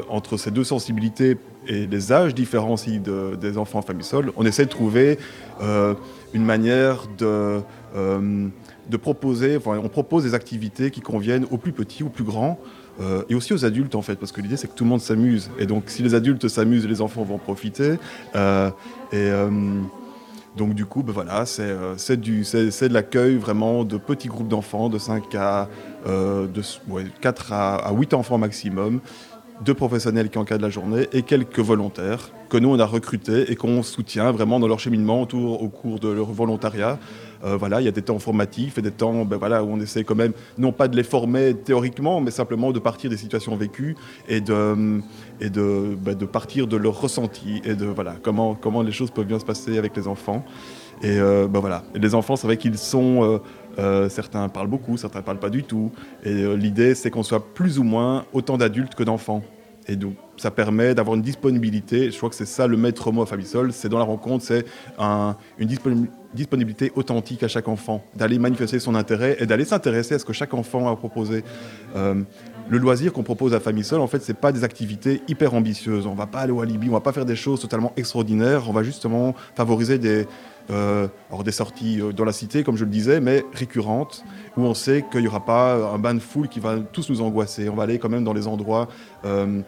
entre 0.10 0.38
ces 0.38 0.52
deux 0.52 0.64
sensibilités 0.64 1.38
et 1.68 1.88
les 1.88 2.12
âges 2.12 2.36
différents 2.36 2.76
de, 2.76 3.36
des 3.36 3.58
enfants 3.58 3.80
en 3.80 4.02
sol, 4.02 4.32
on 4.36 4.46
essaie 4.46 4.66
de 4.66 4.70
trouver 4.70 5.18
une 6.34 6.44
manière 6.44 7.06
de, 7.18 7.62
euh, 7.96 8.48
proposer, 9.02 9.60
on 9.66 9.90
propose 9.90 10.24
des 10.24 10.34
activités 10.34 10.92
qui 10.92 11.02
conviennent 11.02 11.46
aux 11.52 11.58
plus 11.58 11.72
petits, 11.72 12.04
aux 12.04 12.10
plus 12.10 12.24
grands, 12.24 12.60
euh, 13.02 13.24
et 13.30 13.36
aussi 13.36 13.54
aux 13.54 13.64
adultes 13.64 13.96
en 13.96 14.02
fait, 14.02 14.16
parce 14.16 14.32
que 14.32 14.42
l'idée 14.42 14.58
c'est 14.58 14.68
que 14.68 14.76
tout 14.76 14.84
le 14.84 14.90
monde 14.90 15.02
s'amuse. 15.02 15.52
Et 15.60 15.66
donc 15.66 15.84
si 15.88 16.02
les 16.02 16.16
adultes 16.16 16.48
s'amusent, 16.48 16.88
les 16.88 17.02
enfants 17.02 17.24
vont 17.24 17.38
profiter. 17.38 17.96
Euh, 18.36 18.72
et 19.12 19.30
donc 20.58 20.74
du 20.74 20.86
coup, 20.86 21.04
ben 21.04 21.14
voilà, 21.14 21.46
c'est 21.46 21.70
de 21.70 22.94
l'accueil 22.94 23.38
vraiment 23.38 23.84
de 23.86 23.98
petits 23.98 24.28
groupes 24.28 24.48
d'enfants, 24.48 24.90
de 24.90 24.98
5 24.98 25.36
à 25.36 25.70
de, 26.06 26.62
4 27.22 27.54
à, 27.54 27.76
à 27.76 27.94
8 27.94 28.14
enfants 28.16 28.38
maximum, 28.38 29.00
deux 29.64 29.74
professionnels 29.74 30.30
qui 30.30 30.38
encadrent 30.38 30.64
la 30.64 30.70
journée 30.70 31.08
et 31.12 31.22
quelques 31.24 31.60
volontaires 31.60 32.32
que 32.50 32.58
nous 32.58 32.70
on 32.70 32.80
a 32.80 32.86
recrutés 32.86 33.52
et 33.52 33.56
qu'on 33.56 33.84
soutient 33.84 34.32
vraiment 34.32 34.60
dans 34.60 34.68
leur 34.68 34.80
cheminement 34.80 35.22
au 35.22 35.70
cours 35.70 36.00
de 36.00 36.10
leur 36.10 36.28
volontariat. 36.28 36.98
Euh, 37.44 37.56
voilà, 37.56 37.80
il 37.80 37.86
y 37.86 37.88
a 37.88 37.92
des 37.92 38.02
temps 38.02 38.20
formatifs 38.20 38.78
et 38.78 38.82
des 38.82 38.92
temps 38.92 39.24
ben 39.24 39.38
voilà, 39.38 39.64
où 39.64 39.68
on 39.68 39.80
essaie 39.80 40.04
quand 40.04 40.16
même, 40.16 40.34
non 40.58 40.72
pas 40.72 40.88
de 40.88 40.96
les 40.96 41.04
former 41.04 41.54
théoriquement, 41.54 42.20
mais 42.20 42.32
simplement 42.32 42.72
de 42.72 42.80
partir 42.80 43.10
des 43.10 43.18
situations 43.18 43.56
vécues 43.56 43.96
et 44.28 44.42
de, 44.42 45.00
et 45.40 45.50
de, 45.50 45.96
ben 45.98 46.16
de 46.16 46.26
partir 46.26 46.68
de 46.68 46.76
leur 46.76 47.00
ressenti 47.00 47.62
et 47.64 47.76
de 47.76 47.86
voilà, 47.86 48.16
comment, 48.22 48.56
comment 48.56 48.82
les 48.82 48.92
choses 48.92 49.12
peuvent 49.12 49.26
bien 49.28 49.40
se 49.40 49.46
passer 49.46 49.78
avec 49.78 49.96
les 49.96 50.08
enfants. 50.08 50.44
Et 51.02 51.18
euh, 51.18 51.48
ben 51.48 51.60
voilà, 51.60 51.84
les 51.96 52.14
enfants, 52.14 52.36
c'est 52.36 52.48
vrai 52.48 52.58
qu'ils 52.58 52.78
sont... 52.78 53.24
Euh, 53.24 53.38
certains 54.10 54.50
parlent 54.50 54.68
beaucoup, 54.68 54.98
certains 54.98 55.20
ne 55.20 55.24
parlent 55.24 55.40
pas 55.40 55.50
du 55.50 55.64
tout. 55.64 55.92
Et 56.24 56.56
l'idée, 56.56 56.96
c'est 56.96 57.10
qu'on 57.10 57.24
soit 57.24 57.54
plus 57.54 57.80
ou 57.80 57.84
moins 57.84 58.26
autant 58.34 58.58
d'adultes 58.58 58.96
que 58.96 59.04
d'enfants. 59.04 59.44
Et 59.90 59.96
donc, 59.96 60.14
ça 60.38 60.52
permet 60.52 60.94
d'avoir 60.94 61.16
une 61.16 61.24
disponibilité. 61.24 62.12
Je 62.12 62.18
crois 62.18 62.30
que 62.30 62.36
c'est 62.36 62.46
ça 62.46 62.68
le 62.68 62.78
maître 62.78 63.12
mot 63.12 63.24
à 63.24 63.26
Fabisol. 63.26 63.74
C'est 63.74 63.90
dans 63.90 63.98
la 63.98 64.04
rencontre, 64.04 64.46
c'est 64.46 64.66
une 65.58 66.08
disponibilité 66.34 66.92
authentique 66.96 67.42
à 67.42 67.48
chaque 67.48 67.68
enfant, 67.68 68.04
d'aller 68.16 68.38
manifester 68.38 68.80
son 68.80 68.94
intérêt 68.94 69.38
et 69.40 69.48
d'aller 69.48 69.66
s'intéresser 69.66 70.16
à 70.16 70.20
ce 70.20 70.26
que 70.26 70.34
chaque 70.34 70.54
enfant 70.54 70.92
a 70.92 70.96
proposé. 70.96 71.44
Euh, 71.96 72.22
le 72.70 72.78
loisir 72.78 73.12
qu'on 73.12 73.24
propose 73.24 73.56
à 73.56 73.60
Famisol, 73.60 74.00
en 74.00 74.06
fait, 74.06 74.22
c'est 74.22 74.36
pas 74.36 74.52
des 74.52 74.64
activités 74.64 75.24
hyper 75.28 75.56
ambitieuses. 75.56 76.06
On 76.06 76.14
va 76.14 76.28
pas 76.28 76.42
aller 76.42 76.52
au 76.52 76.62
Alibi, 76.62 76.88
on 76.88 76.94
va 76.94 77.00
pas 77.00 77.14
faire 77.14 77.26
des 77.26 77.36
choses 77.36 77.60
totalement 77.60 77.94
extraordinaires. 77.98 78.70
On 78.70 78.74
va 78.74 78.84
justement 78.84 79.34
favoriser 79.56 79.98
des, 79.98 80.28
euh, 80.70 81.08
des 81.44 81.52
sorties 81.52 82.02
euh, 82.02 82.12
dans 82.12 82.26
la 82.26 82.32
cité, 82.32 82.64
comme 82.64 82.78
je 82.78 82.84
le 82.84 82.90
disais, 82.90 83.20
mais 83.20 83.46
récurrentes, 83.54 84.24
où 84.58 84.62
on 84.62 84.74
sait 84.74 85.06
qu'il 85.10 85.22
n'y 85.22 85.28
aura 85.28 85.46
pas 85.46 85.94
un 85.94 85.98
bain 85.98 86.14
de 86.14 86.20
foule 86.20 86.48
qui 86.48 86.60
va 86.60 86.80
tous 86.80 87.10
nous 87.10 87.22
angoisser. 87.22 87.70
On 87.70 87.76
va 87.76 87.84
aller 87.84 88.00
quand 88.00 88.10
même 88.10 88.24
dans 88.24 88.34
les 88.34 88.48
endroits 88.48 88.88
euh, 89.26 89.62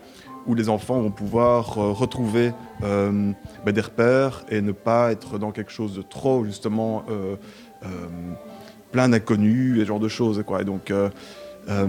où 0.48 0.56
les 0.56 0.70
enfants 0.70 1.00
vont 1.00 1.12
pouvoir 1.12 1.76
retrouver 1.76 2.52
ben, 2.82 3.36
des 3.68 3.82
repères 3.82 4.44
et 4.50 4.62
ne 4.62 4.72
pas 4.72 5.12
être 5.12 5.38
dans 5.38 5.52
quelque 5.52 5.72
chose 5.72 5.94
de 5.94 6.02
trop, 6.02 6.44
justement, 6.46 7.04
plein 8.92 9.10
d'inconnus 9.10 9.78
et 9.78 9.82
ce 9.82 9.86
genre 9.86 10.00
de 10.00 10.08
choses. 10.08 10.44
Donc, 10.66 10.92
euh, 11.70 11.86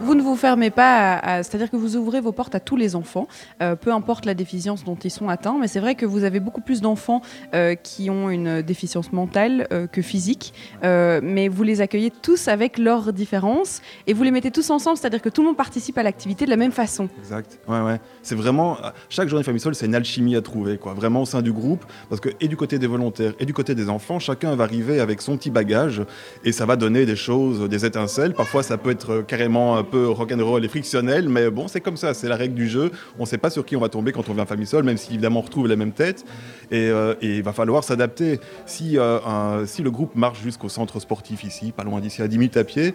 vous, 0.00 0.14
ne 0.14 0.22
vous 0.22 0.36
fermez 0.36 0.70
pas, 0.70 1.42
c'est-à-dire 1.42 1.70
que 1.70 1.76
vous 1.76 1.96
ouvrez 1.96 2.20
vos 2.20 2.32
portes 2.32 2.54
à 2.54 2.60
tous 2.60 2.76
les 2.76 2.96
enfants, 2.96 3.26
euh, 3.62 3.76
peu 3.76 3.92
importe 3.92 4.24
la 4.24 4.34
déficience 4.34 4.84
dont 4.84 4.96
ils 4.96 5.10
sont 5.10 5.28
atteints, 5.28 5.56
mais 5.60 5.68
c'est 5.68 5.80
vrai 5.80 5.94
que 5.94 6.06
vous 6.06 6.24
avez 6.24 6.40
beaucoup 6.40 6.60
plus 6.60 6.80
d'enfants 6.80 7.22
euh, 7.54 7.74
qui 7.74 8.10
ont 8.10 8.30
une 8.30 8.62
déficience 8.62 9.12
mentale 9.12 9.68
que 9.92 10.02
physique, 10.02 10.54
mais 10.82 11.48
vous 11.48 11.62
les 11.62 11.80
accueillez 11.80 12.10
tous 12.10 12.48
avec 12.48 12.78
leurs 12.78 13.12
différences 13.12 13.80
et 14.06 14.12
vous 14.12 14.22
les 14.22 14.30
mettez 14.30 14.50
tous 14.50 14.70
ensemble, 14.70 14.96
c'est-à-dire 14.96 15.22
que 15.22 15.28
tout 15.28 15.42
le 15.42 15.48
monde 15.48 15.56
participe 15.56 15.98
à 15.98 16.02
l'activité 16.02 16.44
de 16.44 16.50
la 16.50 16.56
même 16.56 16.72
façon. 16.72 17.08
Exact, 17.18 17.58
ouais, 17.68 17.80
ouais. 17.80 18.00
C'est 18.22 18.34
vraiment, 18.34 18.78
chaque 19.08 19.28
journée 19.28 19.44
famille 19.44 19.60
seule, 19.60 19.74
c'est 19.74 19.86
une 19.86 19.94
alchimie 19.94 20.36
à 20.36 20.42
trouver, 20.42 20.78
quoi, 20.78 20.94
vraiment 20.94 21.22
au 21.22 21.26
sein 21.26 21.42
du 21.42 21.52
groupe, 21.52 21.84
parce 22.08 22.20
que 22.20 22.30
et 22.40 22.48
du 22.48 22.56
côté 22.56 22.78
des 22.78 22.86
volontaires 22.86 23.34
et 23.38 23.46
du 23.46 23.54
côté 23.54 23.74
des 23.74 23.88
enfants, 23.88 24.18
chacun 24.18 24.54
va 24.54 24.64
arriver 24.64 25.00
avec 25.00 25.20
son 25.20 25.36
petit 25.36 25.50
bagage 25.50 26.02
et 26.44 26.52
ça 26.52 26.66
va 26.66 26.76
donner 26.76 27.06
des 27.06 27.16
choses, 27.16 27.68
des 27.68 27.84
étincelles, 27.84 28.34
parfois 28.34 28.62
ça 28.62 28.78
peut 28.84 28.90
être 28.90 29.22
carrément 29.22 29.76
un 29.76 29.82
peu 29.82 30.08
rock'n'roll 30.08 30.64
et 30.64 30.68
frictionnel, 30.68 31.28
mais 31.28 31.50
bon, 31.50 31.68
c'est 31.68 31.80
comme 31.80 31.96
ça, 31.96 32.12
c'est 32.12 32.28
la 32.28 32.36
règle 32.36 32.54
du 32.54 32.68
jeu. 32.68 32.92
On 33.18 33.22
ne 33.22 33.26
sait 33.26 33.38
pas 33.38 33.48
sur 33.48 33.64
qui 33.64 33.76
on 33.76 33.80
va 33.80 33.88
tomber 33.88 34.12
quand 34.12 34.28
on 34.28 34.34
vient 34.34 34.44
famille 34.44 34.66
seule, 34.66 34.84
même 34.84 34.98
si 34.98 35.14
évidemment 35.14 35.40
on 35.40 35.42
retrouve 35.42 35.66
la 35.66 35.76
même 35.76 35.92
tête. 35.92 36.24
Et, 36.70 36.90
euh, 36.90 37.14
il 37.22 37.42
va 37.42 37.52
falloir 37.52 37.82
s'adapter. 37.82 38.40
Si, 38.66 38.98
euh, 38.98 39.66
si 39.66 39.82
le 39.82 39.90
groupe 39.90 40.14
marche 40.14 40.42
jusqu'au 40.42 40.68
centre 40.68 41.00
sportif 41.00 41.44
ici, 41.44 41.72
pas 41.72 41.82
loin 41.82 42.00
d'ici, 42.00 42.20
à 42.20 42.28
10 42.28 42.38
minutes 42.38 42.56
à 42.58 42.64
pied, 42.64 42.94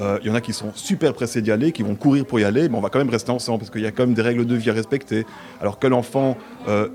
euh, 0.00 0.18
il 0.22 0.28
y 0.28 0.30
en 0.30 0.34
a 0.34 0.40
qui 0.40 0.54
sont 0.54 0.72
super 0.74 1.12
pressés 1.12 1.42
d'y 1.42 1.52
aller, 1.52 1.70
qui 1.70 1.82
vont 1.82 1.94
courir 1.94 2.24
pour 2.24 2.40
y 2.40 2.44
aller, 2.44 2.68
mais 2.68 2.76
on 2.76 2.80
va 2.80 2.88
quand 2.88 2.98
même 2.98 3.10
rester 3.10 3.30
ensemble 3.30 3.58
parce 3.58 3.70
qu'il 3.70 3.82
y 3.82 3.86
a 3.86 3.92
quand 3.92 4.04
même 4.04 4.14
des 4.14 4.22
règles 4.22 4.46
de 4.46 4.56
vie 4.56 4.70
à 4.70 4.72
respecter. 4.72 5.26
Alors 5.60 5.78
que 5.78 5.86
l'enfant 5.86 6.38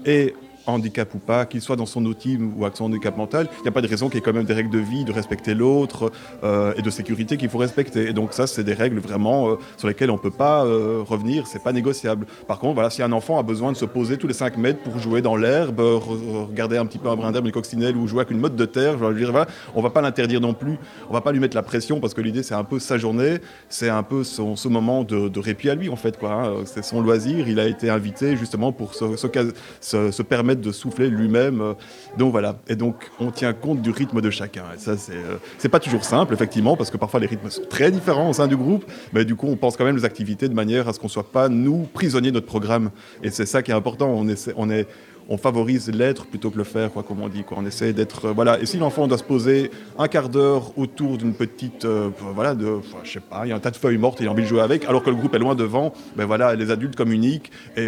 est 0.06 0.34
handicap 0.68 1.14
ou 1.14 1.20
pas, 1.20 1.46
qu'il 1.46 1.62
soit 1.62 1.76
dans 1.76 1.86
son 1.86 2.06
autisme 2.06 2.52
ou 2.58 2.64
avec 2.64 2.78
son 2.78 2.86
handicap 2.86 3.18
mental, 3.18 3.48
il 3.60 3.62
n'y 3.64 3.68
a 3.68 3.72
pas 3.72 3.82
de 3.82 3.88
raison 3.88 4.08
qu'il 4.08 4.16
y 4.16 4.18
ait 4.20 4.22
quand 4.22 4.34
même 4.34 4.46
des 4.46 4.54
règles 4.54 4.70
de 4.70 4.80
vie, 4.80 5.04
de 5.06 5.12
respecter 5.12 5.54
l'autre 5.54 6.12
euh, 6.44 6.74
et 6.78 6.82
de 6.82 6.90
sécurité 6.90 7.38
qu'il 7.38 7.50
faut 7.50 7.58
respecter. 7.58 8.10
Et 8.10 8.14
donc 8.14 8.34
ça, 8.34 8.48
c'est 8.48 8.64
des 8.64 8.74
règles 8.74 9.00
vraiment 9.00 9.50
euh, 9.50 9.56
sur 9.78 9.88
lesquelles 9.88 10.12
on 10.12 10.16
ne 10.16 10.20
peut 10.20 10.32
pas 10.32 10.66
euh, 10.66 11.04
revenir, 11.06 11.48
c'est 11.48 11.64
pas 11.64 11.74
négociable. 11.74 12.26
Par 12.48 12.60
contre, 12.60 12.76
voilà, 12.76 12.90
si 12.90 13.02
un 13.02 13.12
enfant 13.12 13.40
a 13.40 13.44
besoin 13.44 13.72
de 13.72 13.78
se 13.78 13.86
poser 13.86 14.18
tous 14.18 14.28
les 14.28 14.34
5 14.34 14.58
mètres 14.58 14.80
pour 14.80 15.00
jouer 15.00 15.22
dans 15.22 15.36
l'herbe, 15.36 15.80
regarder 15.80 16.78
un 16.78 16.86
petit 16.86 16.98
peu 16.98 17.10
un 17.10 17.16
brin 17.16 17.32
d'herbe, 17.32 17.46
une 17.46 17.52
coccinelle 17.52 17.96
ou 17.96 18.08
jouer 18.08 18.20
avec 18.20 18.32
une 18.32 18.40
mode 18.40 18.56
de 18.56 18.66
terre, 18.66 18.98
je 18.98 19.06
veux 19.06 19.14
dire, 19.14 19.46
on 19.76 19.82
va 19.82 19.90
pas 19.90 20.02
l'interdire 20.02 20.42
non 20.42 20.54
plus, 20.54 20.78
on 21.10 21.14
va 21.14 21.22
pas 21.22 21.32
lui 21.32 21.40
mettre 21.40 21.56
la 21.56 21.64
pression 21.64 22.00
parce 22.00 22.14
que 22.14 22.22
l'idée 22.22 22.44
c'est 22.44 22.56
un 22.56 22.64
peu 22.64 22.80
sa 22.80 22.98
journée, 22.98 23.40
c'est 23.70 23.90
un 23.90 24.04
peu 24.04 24.24
son, 24.24 24.56
ce 24.56 24.68
moment 24.68 25.04
de, 25.04 25.40
répit 25.40 25.70
à 25.70 25.76
lui 25.76 25.90
en 25.90 25.96
fait. 25.96 26.18
Hein. 26.24 26.64
C'est 26.66 26.84
son 26.84 27.02
loisir, 27.02 27.48
il 27.48 27.60
a 27.60 27.68
été 27.68 27.90
invité 27.90 28.36
justement 28.38 28.72
pour 28.72 28.94
se, 28.94 29.06
se, 29.16 30.12
se 30.12 30.22
permettre 30.22 30.51
de 30.60 30.72
souffler 30.72 31.10
lui-même. 31.10 31.62
Euh, 31.62 31.74
donc 32.18 32.32
voilà. 32.32 32.58
Et 32.68 32.76
donc 32.76 33.12
on 33.20 33.32
tient 33.32 33.54
compte 33.54 33.82
du 33.82 33.92
rythme 33.92 34.22
de 34.22 34.30
chacun. 34.30 34.64
Et 34.76 34.80
ça, 34.80 34.98
c'est 34.98 35.14
euh, 35.14 35.70
pas 35.70 35.80
toujours 35.80 36.04
simple, 36.04 36.34
effectivement, 36.34 36.76
parce 36.76 36.92
que 36.92 36.98
parfois 36.98 37.20
les 37.20 37.28
rythmes 37.28 37.50
sont 37.50 37.64
très 37.70 37.92
différents 37.92 38.30
au 38.30 38.34
sein 38.34 38.48
du 38.48 38.58
groupe. 38.58 38.86
Mais 39.14 39.26
du 39.26 39.36
coup, 39.36 39.48
on 39.48 39.56
pense 39.56 39.78
quand 39.78 39.86
même 39.86 39.96
les 39.96 40.06
activités 40.06 40.50
de 40.50 40.54
manière 40.54 40.88
à 40.88 40.94
ce 40.94 41.00
qu'on 41.00 41.08
soit 41.08 41.32
pas, 41.32 41.50
nous, 41.50 41.88
prisonniers 41.94 42.30
de 42.30 42.36
notre 42.36 42.48
programme. 42.48 42.92
Et 43.24 43.30
c'est 43.30 43.46
ça 43.46 43.62
qui 43.62 43.72
est 43.72 43.76
important. 43.76 44.10
On, 44.10 44.28
essaie, 44.28 44.54
on 44.58 44.70
est 44.70 44.88
on 45.30 45.38
favorise 45.38 45.90
l'être 45.90 46.26
plutôt 46.26 46.50
que 46.50 46.58
le 46.58 46.64
faire, 46.66 46.92
quoi, 46.92 47.04
comme 47.04 47.22
on 47.22 47.30
dit. 47.30 47.44
Quoi. 47.44 47.58
On 47.62 47.66
essaie 47.66 47.94
d'être. 47.94 48.26
Euh, 48.26 48.34
voilà. 48.34 48.60
Et 48.60 48.66
si 48.66 48.78
l'enfant 48.78 49.08
doit 49.08 49.18
se 49.18 49.24
poser 49.24 49.72
un 49.98 50.08
quart 50.08 50.28
d'heure 50.28 50.78
autour 50.78 51.18
d'une 51.18 51.34
petite. 51.34 51.86
voilà, 52.34 52.56
de. 52.56 52.80
je 53.04 53.12
sais 53.12 53.20
pas, 53.20 53.44
il 53.46 53.50
y 53.50 53.52
a 53.52 53.56
un 53.56 53.60
tas 53.60 53.72
de 53.72 53.78
feuilles 53.78 53.98
mortes 53.98 54.20
et 54.20 54.26
il 54.26 54.28
a 54.28 54.32
envie 54.32 54.44
de 54.44 54.48
jouer 54.48 54.62
avec, 54.62 54.86
alors 54.86 55.04
que 55.04 55.10
le 55.10 55.16
groupe 55.16 55.34
est 55.36 55.40
loin 55.40 55.56
devant, 55.56 55.94
ben 56.16 56.26
voilà, 56.26 56.56
les 56.56 56.72
adultes 56.72 56.96
communiquent 56.96 57.52
et 57.78 57.88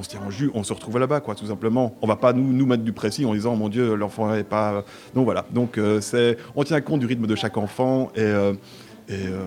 on 0.00 0.02
se 0.02 0.08
tient 0.08 0.20
en 0.26 0.30
jus, 0.30 0.50
on 0.54 0.64
se 0.64 0.72
retrouve 0.72 0.98
là-bas, 0.98 1.20
quoi, 1.20 1.34
tout 1.34 1.46
simplement. 1.46 1.94
On 2.00 2.06
va 2.06 2.16
pas 2.16 2.32
nous, 2.32 2.66
mettre 2.66 2.82
du 2.82 2.92
précis 2.92 3.26
en 3.26 3.34
disant, 3.34 3.54
mon 3.54 3.68
Dieu, 3.68 3.94
l'enfant 3.94 4.34
n'est 4.34 4.44
pas. 4.44 4.84
Donc 5.14 5.24
voilà. 5.26 5.44
Donc 5.50 5.76
euh, 5.76 6.00
c'est, 6.00 6.38
on 6.56 6.64
tient 6.64 6.80
compte 6.80 7.00
du 7.00 7.06
rythme 7.06 7.26
de 7.26 7.34
chaque 7.34 7.58
enfant 7.58 8.10
et, 8.16 8.20
euh, 8.20 8.54
et, 9.08 9.26
euh, 9.26 9.44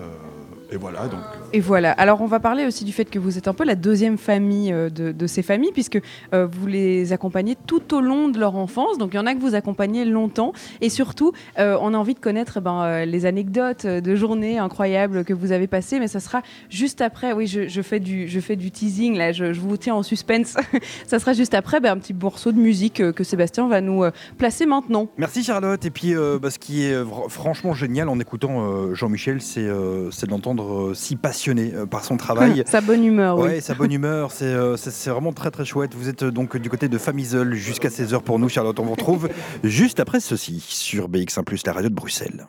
et, 0.70 0.76
voilà. 0.76 1.08
Donc 1.08 1.20
Et 1.54 1.60
voilà. 1.60 1.92
Alors, 1.92 2.20
on 2.20 2.26
va 2.26 2.40
parler 2.40 2.66
aussi 2.66 2.82
du 2.82 2.90
fait 2.90 3.04
que 3.04 3.20
vous 3.20 3.38
êtes 3.38 3.46
un 3.46 3.54
peu 3.54 3.62
la 3.62 3.76
deuxième 3.76 4.18
famille 4.18 4.72
euh, 4.72 4.90
de, 4.90 5.26
ces 5.28 5.40
familles, 5.40 5.70
puisque 5.72 6.00
euh, 6.32 6.48
vous 6.50 6.66
les 6.66 7.12
accompagnez 7.12 7.56
tout 7.68 7.94
au 7.94 8.00
long 8.00 8.28
de 8.28 8.40
leur 8.40 8.56
enfance. 8.56 8.98
Donc, 8.98 9.10
il 9.14 9.18
y 9.18 9.20
en 9.20 9.26
a 9.26 9.36
que 9.36 9.38
vous 9.38 9.54
accompagnez 9.54 10.04
longtemps. 10.04 10.52
Et 10.80 10.88
surtout, 10.88 11.32
euh, 11.60 11.78
on 11.80 11.94
a 11.94 11.96
envie 11.96 12.14
de 12.14 12.18
connaître 12.18 12.60
ben, 12.60 13.04
les 13.04 13.24
anecdotes 13.24 13.86
de 13.86 14.16
journées 14.16 14.58
incroyables 14.58 15.24
que 15.24 15.32
vous 15.32 15.52
avez 15.52 15.68
passées. 15.68 16.00
Mais 16.00 16.08
ça 16.08 16.18
sera 16.18 16.42
juste 16.70 17.00
après. 17.00 17.32
Oui, 17.32 17.46
je, 17.46 17.82
fais, 17.82 18.00
du, 18.00 18.70
teasing, 18.72 19.16
là. 19.16 19.30
Je, 19.30 19.44
vous 19.52 19.76
tiens 19.76 19.94
en 19.94 20.02
suspense. 20.02 20.56
ça 21.06 21.20
sera 21.20 21.34
juste 21.34 21.54
après 21.54 21.78
ben, 21.78 21.92
un 21.92 21.98
petit 21.98 22.14
morceau 22.14 22.50
de 22.50 22.58
musique 22.58 23.12
que 23.12 23.22
Sébastien 23.22 23.68
va 23.68 23.80
nous 23.80 24.02
placer 24.38 24.66
maintenant. 24.66 25.06
Merci, 25.18 25.44
Charlotte. 25.44 25.84
Et 25.84 25.90
puis, 25.90 26.14
bah, 26.42 26.50
ce 26.50 26.58
qui 26.58 26.86
est 26.86 26.96
franchement 27.28 27.74
génial 27.74 28.08
en 28.08 28.18
écoutant 28.18 28.92
Jean-Michel, 28.92 29.40
c'est 29.40 29.62
de 29.62 30.30
l'entendre 30.30 30.94
si 30.94 31.14
passionné 31.44 31.74
euh, 31.74 31.86
par 31.86 32.04
son 32.04 32.16
travail. 32.16 32.62
sa 32.66 32.80
bonne 32.80 33.04
humeur, 33.04 33.38
oui. 33.38 33.60
sa 33.60 33.74
bonne 33.74 33.92
humeur, 33.92 34.30
euh, 34.42 34.76
c'est 34.76 35.10
vraiment 35.10 35.32
très 35.32 35.50
très 35.50 35.64
chouette. 35.64 35.94
Vous 35.94 36.08
êtes 36.08 36.22
euh, 36.22 36.30
donc 36.30 36.56
du 36.56 36.70
côté 36.70 36.88
de 36.88 36.98
Famisol 36.98 37.54
jusqu'à 37.54 37.88
16h 37.88 38.22
pour 38.22 38.38
nous, 38.38 38.48
Charlotte. 38.48 38.78
On 38.80 38.84
vous 38.84 38.92
retrouve 38.92 39.28
juste 39.64 40.00
après 40.00 40.20
ceci 40.20 40.64
sur 40.66 41.08
BX1+, 41.08 41.66
la 41.66 41.72
radio 41.72 41.90
de 41.90 41.94
Bruxelles 41.94 42.46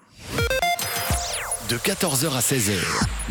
de 1.69 1.77
14h 1.77 2.35
à 2.35 2.41
16h. 2.41 2.77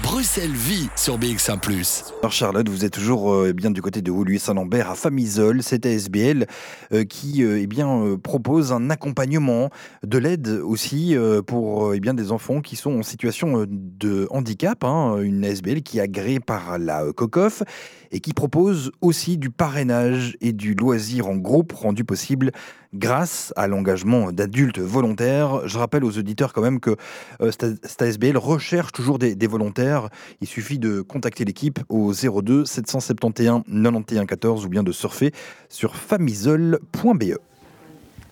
Bruxelles 0.03 0.51
vit 0.51 0.89
sur 0.97 1.19
BX1⁇ 1.19 1.61
Alors 2.19 2.33
Charlotte, 2.33 2.69
vous 2.69 2.85
êtes 2.85 2.93
toujours 2.93 3.33
euh, 3.33 3.53
bien 3.53 3.71
du 3.71 3.81
côté 3.81 4.03
de 4.03 4.11
Woluwe 4.11 4.39
Saint-Lambert 4.39 4.91
à 4.91 4.95
Famisol, 4.97 5.63
c'est 5.63 5.87
ASBL 5.87 6.47
euh, 6.93 7.05
qui 7.05 7.45
euh, 7.45 7.61
eh 7.61 7.67
bien, 7.67 8.19
propose 8.23 8.73
un 8.73 8.91
accompagnement, 8.91 9.71
de 10.03 10.19
l'aide 10.19 10.49
aussi 10.49 11.17
pour 11.47 11.95
eh 11.95 12.01
bien, 12.01 12.15
des 12.15 12.33
enfants 12.33 12.61
qui 12.61 12.77
sont 12.77 12.99
en 12.99 13.03
situation 13.03 13.67
de 13.69 14.27
handicap, 14.31 14.83
hein, 14.85 15.19
une 15.21 15.45
ASBL 15.45 15.83
qui 15.83 15.99
est 15.99 16.03
agréée 16.03 16.41
par 16.41 16.79
la 16.79 17.13
COCOF 17.13 17.63
et 18.11 18.21
qui 18.21 18.33
propose 18.33 18.91
aussi 19.01 19.39
du 19.39 19.51
parrainage 19.51 20.37
et 20.41 20.53
du 20.53 20.75
loisir 20.75 21.29
en 21.29 21.37
groupe 21.37 21.73
rendu 21.73 22.05
possible 22.05 22.53
grâce 22.95 23.53
à 23.57 23.67
l'engagement 23.67 24.33
d'adultes 24.33 24.79
volontaires. 24.79 25.67
Je 25.67 25.79
rappelle 25.79 26.05
aux 26.05 26.17
auditeurs 26.17 26.53
quand 26.53 26.63
même 26.63 26.81
que 26.81 26.97
euh, 27.41 27.51
STASBL 27.51 28.37
recherche 28.37 28.93
toujours 28.93 29.19
des, 29.19 29.47
volontaires. 29.47 30.09
Il 30.41 30.47
suffit 30.47 30.79
de 30.79 31.03
contacter 31.03 31.45
l'équipe 31.45 31.81
au 31.89 32.13
02 32.13 32.65
771 32.65 33.63
91 33.67 34.27
14 34.27 34.65
ou 34.65 34.69
bien 34.69 34.83
de 34.83 34.93
surfer 34.93 35.33
sur 35.69 35.97
famisol.be. 35.97 37.35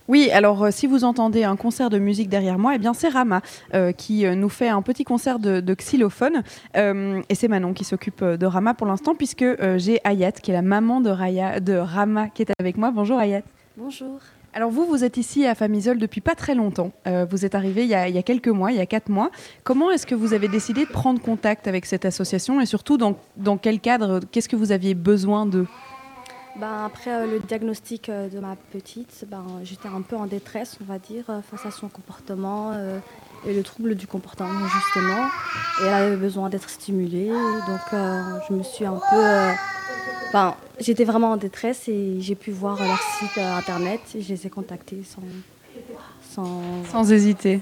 Oui, 0.09 0.31
alors 0.33 0.65
euh, 0.65 0.71
si 0.71 0.87
vous 0.87 1.05
entendez 1.05 1.45
un 1.45 1.57
concert 1.57 1.91
de 1.91 1.99
musique 1.99 2.29
derrière 2.29 2.59
moi, 2.59 2.75
eh 2.75 2.79
bien 2.79 2.93
c'est 2.93 3.09
Rama 3.09 3.41
euh, 3.75 3.93
qui 3.93 4.25
nous 4.25 4.49
fait 4.49 4.69
un 4.69 4.83
petit 4.83 5.05
concert 5.05 5.39
de, 5.39 5.75
xylophone. 5.75 6.43
et 6.75 7.35
c'est 7.35 7.49
Manon 7.49 7.73
qui 7.73 7.85
s'occupe 7.85 8.25
de 8.25 8.47
Rama 8.47 8.75
pour 8.75 8.87
l'instant, 8.87 9.15
puisque 9.15 9.45
j'ai 9.77 10.01
Ayat, 10.05 10.33
qui 10.33 10.51
est 10.51 10.55
la 10.55 10.63
maman 10.63 11.01
de, 11.01 11.11
Raya, 11.11 11.61
de 11.61 11.75
Rama, 11.75 12.29
qui 12.29 12.43
est 12.43 12.53
avec 12.59 12.77
moi. 12.77 12.91
Bonjour 12.91 13.19
Ayat. 13.19 13.43
Bonjour. 13.77 14.19
Alors 14.55 14.71
vous, 14.71 14.85
vous 14.85 15.03
êtes 15.03 15.17
ici 15.17 15.47
à 15.47 15.55
Famisol 15.55 15.99
depuis 15.99 16.21
pas 16.21 16.35
très 16.35 16.55
longtemps. 16.55 16.93
Euh, 17.07 17.25
vous 17.29 17.47
êtes 17.47 17.55
arrivé 17.55 17.85
il 17.85 17.89
y, 17.89 17.95
a, 17.95 18.23
quelques 18.23 18.49
mois, 18.49 18.71
il 18.71 18.77
y 18.77 18.81
a 18.81 18.87
quatre 18.87 19.09
mois. 19.09 19.31
Comment 19.65 19.91
est-ce 19.91 20.07
que 20.07 20.15
vous 20.15 20.35
avez 20.35 20.49
décidé 20.49 20.85
de 20.85 20.91
prendre 20.91 21.23
contact 21.23 21.67
avec 21.69 21.87
cette 21.87 22.05
association 22.05 22.61
et 22.61 22.67
surtout 22.67 22.99
dans, 22.99 23.17
quel 23.57 23.81
cadre 23.81 24.21
Qu'est-ce 24.31 24.51
que 24.51 24.57
vous 24.57 24.71
aviez 24.71 24.93
besoin 24.93 25.47
de 25.47 25.65
ben, 26.61 26.85
Après 26.85 27.13
euh, 27.13 27.27
le 27.27 27.41
diagnostic 27.41 28.11
euh, 28.11 28.29
de 28.29 28.41
ma 28.41 28.57
petite, 28.73 29.25
ben, 29.27 29.47
j'étais 29.63 29.89
un 29.89 30.03
peu 30.03 30.17
en 30.17 30.27
détresse, 30.27 30.77
on 30.83 30.85
va 30.85 30.99
dire, 30.99 31.25
face 31.51 31.65
à 31.65 31.71
son 31.71 31.89
comportement 31.89 32.73
et 33.47 33.55
le 33.55 33.63
trouble 33.63 33.95
du 33.95 34.07
comportement 34.07 34.69
justement. 34.69 35.29
Et 35.81 35.87
elle 35.87 35.95
avait 35.95 36.17
besoin 36.17 36.51
d'être 36.51 36.69
stimulée. 36.69 37.29
Donc 37.29 38.01
je 38.49 38.53
me 38.53 38.63
suis 38.63 38.85
un 38.85 39.01
peu 39.11 39.55
j'étais 40.83 41.05
vraiment 41.05 41.33
en 41.33 41.37
détresse 41.37 41.89
et 41.89 42.21
j'ai 42.21 42.35
pu 42.35 42.51
voir 42.51 42.79
leur 42.79 43.01
site 43.01 43.39
euh, 43.39 43.57
internet 43.57 44.01
et 44.15 44.21
je 44.21 44.29
les 44.29 44.47
ai 44.47 44.51
contactés 44.51 45.03
sans, 45.05 45.23
sans... 46.91 47.13
hésiter. 47.13 47.61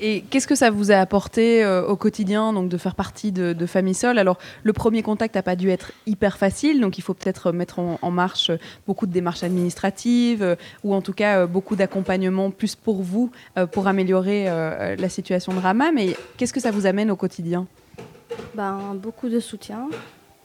Et 0.00 0.22
qu'est-ce 0.30 0.46
que 0.46 0.54
ça 0.54 0.70
vous 0.70 0.90
a 0.90 0.96
apporté 0.96 1.62
euh, 1.62 1.86
au 1.86 1.96
quotidien 1.96 2.52
donc 2.52 2.68
de 2.68 2.78
faire 2.78 2.94
partie 2.94 3.32
de, 3.32 3.52
de 3.52 3.66
Famille 3.66 3.94
Sol? 3.94 4.18
Alors 4.18 4.38
le 4.62 4.72
premier 4.72 5.02
contact 5.02 5.34
n'a 5.34 5.42
pas 5.42 5.56
dû 5.56 5.68
être 5.68 5.92
hyper 6.06 6.38
facile, 6.38 6.80
donc 6.80 6.98
il 6.98 7.02
faut 7.02 7.14
peut-être 7.14 7.52
mettre 7.52 7.78
en, 7.78 8.10
marche 8.10 8.50
beaucoup 8.86 9.06
de 9.06 9.12
démarches 9.12 9.42
administratives 9.42 10.42
euh, 10.42 10.56
ou 10.84 10.94
en 10.94 11.02
tout 11.02 11.12
cas 11.12 11.46
beaucoup 11.46 11.76
d'accompagnement 11.76 12.50
plus 12.50 12.74
pour 12.76 13.02
vous 13.02 13.30
pour 13.72 13.86
améliorer 13.86 14.46
la 14.46 15.08
situation 15.08 15.52
de 15.52 15.58
Rama. 15.58 15.92
Mais 15.92 16.16
qu'est-ce 16.36 16.52
que 16.52 16.60
ça 16.60 16.70
vous 16.70 16.86
amène 16.86 17.10
au 17.10 17.16
quotidien? 17.16 17.66
Ben, 18.54 18.94
Beaucoup 18.94 19.28
de 19.28 19.40
soutien, 19.40 19.88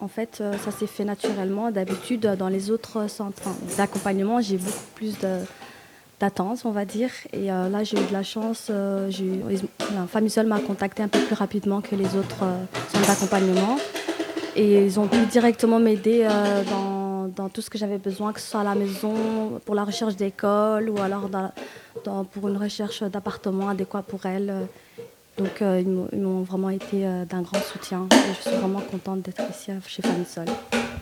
en 0.02 0.08
fait, 0.08 0.40
euh, 0.40 0.54
ça 0.58 0.72
s'est 0.72 0.88
fait 0.88 1.04
naturellement. 1.04 1.72
D'habitude, 1.72 2.22
dans 2.38 2.48
les 2.48 2.72
autres 2.72 3.10
centres 3.10 3.50
d'accompagnement, 3.78 4.42
j'ai 4.42 4.58
beaucoup 4.58 4.92
plus 4.96 5.16
d'attente, 6.20 6.62
on 6.66 6.72
va 6.72 6.86
dire. 6.86 7.10
Et 7.34 7.52
euh, 7.52 7.70
là, 7.70 7.84
j'ai 7.84 7.98
eu 7.98 8.06
de 8.06 8.14
la 8.14 8.24
chance. 8.24 8.68
Euh, 8.70 9.12
la 9.94 10.08
famille 10.08 10.30
seule 10.30 10.48
m'a 10.48 10.60
contacté 10.60 11.04
un 11.04 11.10
peu 11.10 11.20
plus 11.20 11.36
rapidement 11.36 11.82
que 11.82 11.96
les 11.96 12.16
autres 12.16 12.46
centres 12.90 13.08
d'accompagnement. 13.08 13.78
Et 14.56 14.86
ils 14.86 15.00
ont 15.00 15.08
pu 15.08 15.26
directement 15.26 15.80
m'aider 15.80 16.28
dans, 16.70 17.50
tout 17.50 17.62
ce 17.62 17.70
que 17.70 17.78
j'avais 17.78 18.00
besoin, 18.00 18.34
que 18.34 18.40
ce 18.42 18.50
soit 18.50 18.62
à 18.62 18.64
la 18.64 18.76
maison, 18.76 19.14
pour 19.66 19.76
la 19.76 19.84
recherche 19.84 20.16
d'école 20.16 20.90
ou 20.90 21.00
alors 21.00 21.30
pour 22.32 22.50
une 22.50 22.58
recherche 22.58 23.04
d'appartement 23.04 23.70
adéquat 23.70 24.02
pour 24.02 24.26
elle. 24.26 24.68
Donc 25.40 25.62
euh, 25.62 25.82
ils 25.82 26.20
m'ont 26.20 26.42
vraiment 26.42 26.70
été 26.70 27.06
euh, 27.06 27.24
d'un 27.24 27.42
grand 27.42 27.62
soutien 27.62 28.08
et 28.12 28.34
je 28.38 28.50
suis 28.50 28.58
vraiment 28.58 28.82
contente 28.82 29.22
d'être 29.22 29.42
ici 29.50 29.72
chez 29.88 30.02
Sol. 30.28 30.46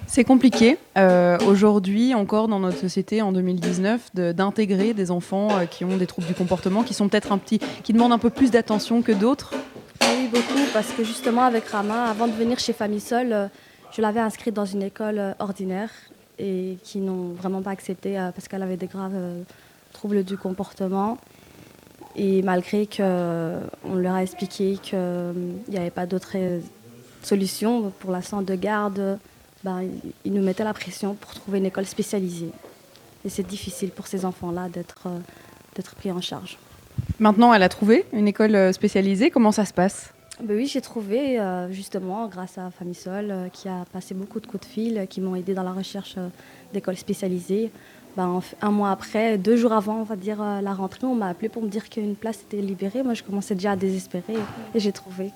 C'est 0.06 0.24
compliqué 0.24 0.78
euh, 0.96 1.40
aujourd'hui 1.48 2.14
encore 2.14 2.48
dans 2.48 2.60
notre 2.60 2.78
société 2.78 3.24
en 3.24 3.32
2019 3.32 4.14
d'intégrer 4.14 4.94
des 4.94 5.10
enfants 5.10 5.50
qui 5.72 5.86
ont 5.86 5.98
des 5.98 6.06
troubles 6.06 6.28
du 6.28 6.36
comportement, 6.36 6.84
qui 6.84 6.94
sont 6.94 7.10
peut-être 7.10 7.32
un 7.32 7.40
petit, 7.40 7.58
qui 7.84 7.94
demandent 7.94 8.14
un 8.14 8.20
peu 8.20 8.30
plus 8.30 8.52
d'attention 8.52 9.02
que 9.02 9.12
d'autres. 9.12 9.56
Oui, 10.02 10.30
beaucoup, 10.32 10.64
parce 10.72 10.92
que 10.92 11.04
justement 11.04 11.42
avec 11.42 11.68
Rama, 11.68 12.04
avant 12.04 12.28
de 12.28 12.34
venir 12.34 12.60
chez 12.60 12.76
Sol, 13.00 13.50
je 13.92 14.02
l'avais 14.02 14.20
inscrite 14.20 14.54
dans 14.54 14.66
une 14.66 14.84
école 14.84 15.36
ordinaire 15.40 15.90
et 16.38 16.78
qui 16.84 17.00
n'ont 17.00 17.34
vraiment 17.34 17.64
pas 17.64 17.72
accepté 17.72 18.14
parce 18.36 18.48
qu'elle 18.48 18.64
avait 18.64 18.78
des 18.78 18.88
graves 18.88 19.18
troubles 19.94 20.24
du 20.24 20.38
comportement. 20.38 21.18
Et 22.18 22.42
malgré 22.42 22.88
qu'on 22.88 23.96
leur 23.96 24.16
a 24.16 24.24
expliqué 24.24 24.78
qu'il 24.82 25.00
n'y 25.70 25.78
avait 25.78 25.92
pas 25.92 26.06
d'autre 26.06 26.36
solution 27.22 27.92
pour 28.00 28.12
la 28.12 28.22
centre 28.22 28.46
de 28.46 28.56
garde, 28.56 29.20
ben, 29.64 29.84
ils 30.26 30.34
nous 30.34 30.44
mettaient 30.44 30.64
la 30.64 30.74
pression 30.74 31.14
pour 31.14 31.34
trouver 31.34 31.60
une 31.60 31.66
école 31.68 31.86
spécialisée. 31.86 32.52
Et 33.24 33.30
c'est 33.30 33.46
difficile 33.46 33.92
pour 33.92 34.08
ces 34.08 34.26
enfants-là 34.26 34.70
d'être 34.70 35.96
pris 35.96 36.12
en 36.12 36.22
charge. 36.22 36.58
Maintenant, 37.20 37.54
elle 37.54 37.64
a 37.64 37.70
trouvé 37.70 38.06
une 38.14 38.28
école 38.28 38.56
euh, 38.56 38.72
spécialisée. 38.72 39.32
Comment 39.32 39.52
ça 39.52 39.66
se 39.66 39.74
passe? 39.74 40.14
Ben 40.42 40.56
oui, 40.56 40.68
j'ai 40.68 40.82
trouvé 40.82 41.40
euh, 41.40 41.72
justement 41.72 42.28
grâce 42.28 42.60
à 42.60 42.70
Famisol 42.70 43.32
euh, 43.32 43.50
qui 43.50 43.68
a 43.68 43.86
passé 43.92 44.14
beaucoup 44.14 44.40
de 44.40 44.46
coups 44.46 44.68
de 44.68 44.72
fil, 44.72 45.08
qui 45.10 45.20
m'ont 45.20 45.36
aidé 45.36 45.56
dans 45.56 45.64
la 45.64 45.72
recherche 45.72 46.16
d'écoles 46.74 46.98
spécialisées. 46.98 47.72
Ben, 48.18 48.42
un 48.64 48.72
mois 48.72 48.90
après, 48.90 49.38
deux 49.38 49.58
jours 49.58 49.74
avant, 49.74 50.00
on 50.00 50.04
va 50.04 50.16
dire, 50.16 50.42
euh, 50.42 50.60
la 50.60 50.74
rentrée, 50.74 51.06
on 51.06 51.14
m'a 51.14 51.28
appelé 51.28 51.50
pour 51.50 51.62
me 51.62 51.68
dire 51.68 51.88
qu'une 51.88 52.16
place 52.16 52.42
était 52.42 52.64
libérée. 52.64 53.04
Moi, 53.04 53.14
je 53.14 53.22
commençais 53.22 53.54
déjà 53.54 53.74
à 53.74 53.76
désespérer 53.76 54.34
et 54.74 54.80
j'ai 54.80 54.92
trouvé. 54.92 55.30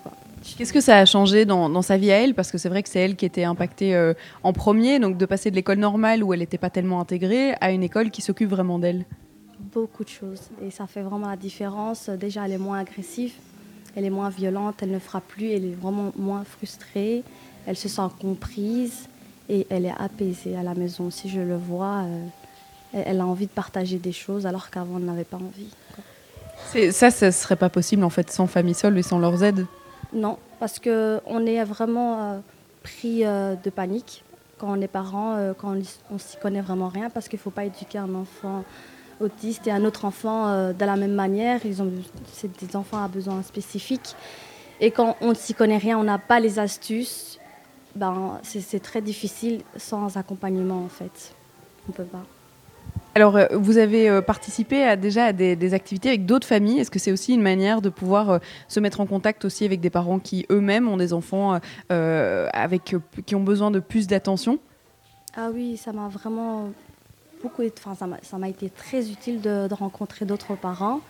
Qu'est-ce 0.58 0.72
que 0.72 0.80
ça 0.80 0.98
a 0.98 1.04
changé 1.04 1.44
dans, 1.44 1.80
sa 1.82 1.96
vie 1.96 2.10
à 2.10 2.16
elle? 2.16 2.34
Parce 2.34 2.50
que 2.50 2.58
c'est 2.58 2.68
vrai 2.68 2.82
que 2.82 2.88
c'est 2.88 2.98
elle 2.98 3.14
qui 3.14 3.24
était 3.24 3.44
impactée 3.44 3.94
euh, 3.94 4.14
en 4.42 4.52
premier, 4.52 4.98
donc 4.98 5.16
de 5.16 5.24
passer 5.26 5.52
de 5.52 5.54
l'école 5.54 5.78
normale 5.78 6.24
où 6.24 6.34
elle 6.34 6.40
n'était 6.40 6.58
pas 6.58 6.70
tellement 6.70 7.00
intégrée 7.00 7.54
à 7.60 7.70
une 7.70 7.84
école 7.84 8.10
qui 8.10 8.20
s'occupe 8.20 8.50
vraiment 8.50 8.80
d'elle. 8.80 9.04
Beaucoup 9.60 10.02
de 10.02 10.08
choses. 10.08 10.50
Et 10.60 10.72
ça 10.72 10.88
fait 10.88 11.02
vraiment 11.02 11.28
la 11.28 11.36
différence. 11.36 12.08
Déjà, 12.08 12.46
elle 12.46 12.52
est 12.52 12.58
moins 12.58 12.80
agressive, 12.80 13.34
elle 13.94 14.06
est 14.06 14.10
moins 14.10 14.28
violente, 14.28 14.82
elle 14.82 14.90
ne 14.90 14.98
frappe 14.98 15.28
plus, 15.28 15.50
elle 15.52 15.66
est 15.66 15.76
vraiment 15.80 16.10
moins 16.16 16.42
frustrée, 16.42 17.22
elle 17.64 17.76
se 17.76 17.88
sent 17.88 18.02
comprise 18.20 19.08
et 19.48 19.68
elle 19.70 19.84
est 19.84 19.94
apaisée 19.96 20.56
à 20.56 20.64
la 20.64 20.74
maison. 20.74 21.10
Si 21.10 21.28
je 21.28 21.40
le 21.40 21.56
vois, 21.56 22.06
euh, 22.06 22.26
elle 22.92 23.20
a 23.20 23.26
envie 23.26 23.46
de 23.46 23.52
partager 23.52 23.98
des 23.98 24.12
choses 24.12 24.46
alors 24.46 24.70
qu'avant 24.70 24.98
elle 24.98 25.04
n'avait 25.04 25.24
pas 25.24 25.38
envie. 25.38 25.70
Ça, 26.92 27.10
ça 27.10 27.26
ne 27.26 27.30
serait 27.30 27.56
pas 27.56 27.68
possible 27.68 28.04
en 28.04 28.10
fait 28.10 28.30
sans 28.30 28.46
famille 28.46 28.74
seule 28.74 28.96
et 28.98 29.02
sans 29.02 29.18
leurs 29.18 29.42
aides? 29.42 29.66
Non, 30.12 30.38
parce 30.58 30.78
qu'on 30.78 31.46
est 31.46 31.64
vraiment 31.64 32.22
euh, 32.22 32.38
pris 32.82 33.24
euh, 33.24 33.54
de 33.56 33.70
panique 33.70 34.24
quand 34.58 34.70
on 34.70 34.80
est 34.80 34.88
parent, 34.88 35.34
euh, 35.36 35.54
quand 35.56 35.74
on 36.10 36.14
ne 36.14 36.18
s'y 36.18 36.36
connaît 36.36 36.60
vraiment 36.60 36.88
rien, 36.88 37.10
parce 37.10 37.28
qu'il 37.28 37.38
ne 37.38 37.42
faut 37.42 37.50
pas 37.50 37.64
éduquer 37.64 37.98
un 37.98 38.14
enfant 38.14 38.64
autiste 39.20 39.66
et 39.66 39.70
un 39.70 39.84
autre 39.84 40.04
enfant 40.04 40.72
de 40.72 40.84
la 40.84 40.96
même 40.96 41.14
manière. 41.14 41.60
C'est 42.32 42.64
des 42.64 42.76
enfants 42.76 43.02
à 43.04 43.08
besoins 43.08 43.42
spécifiques. 43.42 44.16
Et 44.80 44.90
quand 44.90 45.16
on 45.20 45.30
ne 45.30 45.34
s'y 45.34 45.54
connaît 45.54 45.78
rien, 45.78 45.98
on 45.98 46.04
n'a 46.04 46.18
pas 46.18 46.40
les 46.40 46.58
astuces, 46.58 47.38
ben, 47.94 48.40
c'est 48.42 48.82
très 48.82 49.00
difficile 49.00 49.62
sans 49.76 50.16
accompagnement 50.16 50.84
en 50.84 50.88
fait. 50.88 51.34
On 51.86 51.92
ne 51.92 51.96
peut 51.96 52.04
pas. 52.04 52.24
Alors, 53.14 53.36
euh, 53.36 53.46
vous 53.52 53.76
avez 53.76 54.08
euh, 54.08 54.22
participé 54.22 54.96
déjà 54.96 55.26
à 55.26 55.32
des, 55.32 55.74
activités 55.74 56.08
avec 56.08 56.24
d'autres 56.24 56.46
familles. 56.46 56.78
Est-ce 56.78 56.90
que 56.90 56.98
c'est 56.98 57.12
aussi 57.12 57.34
une 57.34 57.42
manière 57.42 57.82
de 57.82 57.90
pouvoir 57.90 58.30
euh, 58.30 58.38
se 58.68 58.80
mettre 58.80 59.00
en 59.00 59.06
contact 59.06 59.44
aussi 59.44 59.64
avec 59.64 59.80
des 59.80 59.90
parents 59.90 60.18
qui 60.18 60.46
eux-mêmes 60.50 60.88
ont 60.88 60.96
des 60.96 61.12
enfants 61.12 61.58
avec, 61.90 62.96
qui 63.26 63.34
ont 63.34 63.42
besoin 63.42 63.70
de 63.70 63.80
plus 63.80 64.06
d'attention? 64.06 64.58
Ah 65.36 65.48
oui, 65.52 65.76
ça 65.76 65.92
m'a 65.92 66.08
vraiment 66.08 66.70
beaucoup, 67.42 67.62
enfin, 67.84 67.96
ça 68.22 68.38
m'a 68.38 68.48
été 68.48 68.70
très 68.70 69.10
utile 69.10 69.40
de, 69.40 69.72
rencontrer 69.72 70.24
d'autres 70.24 70.54
parents. 70.54 71.00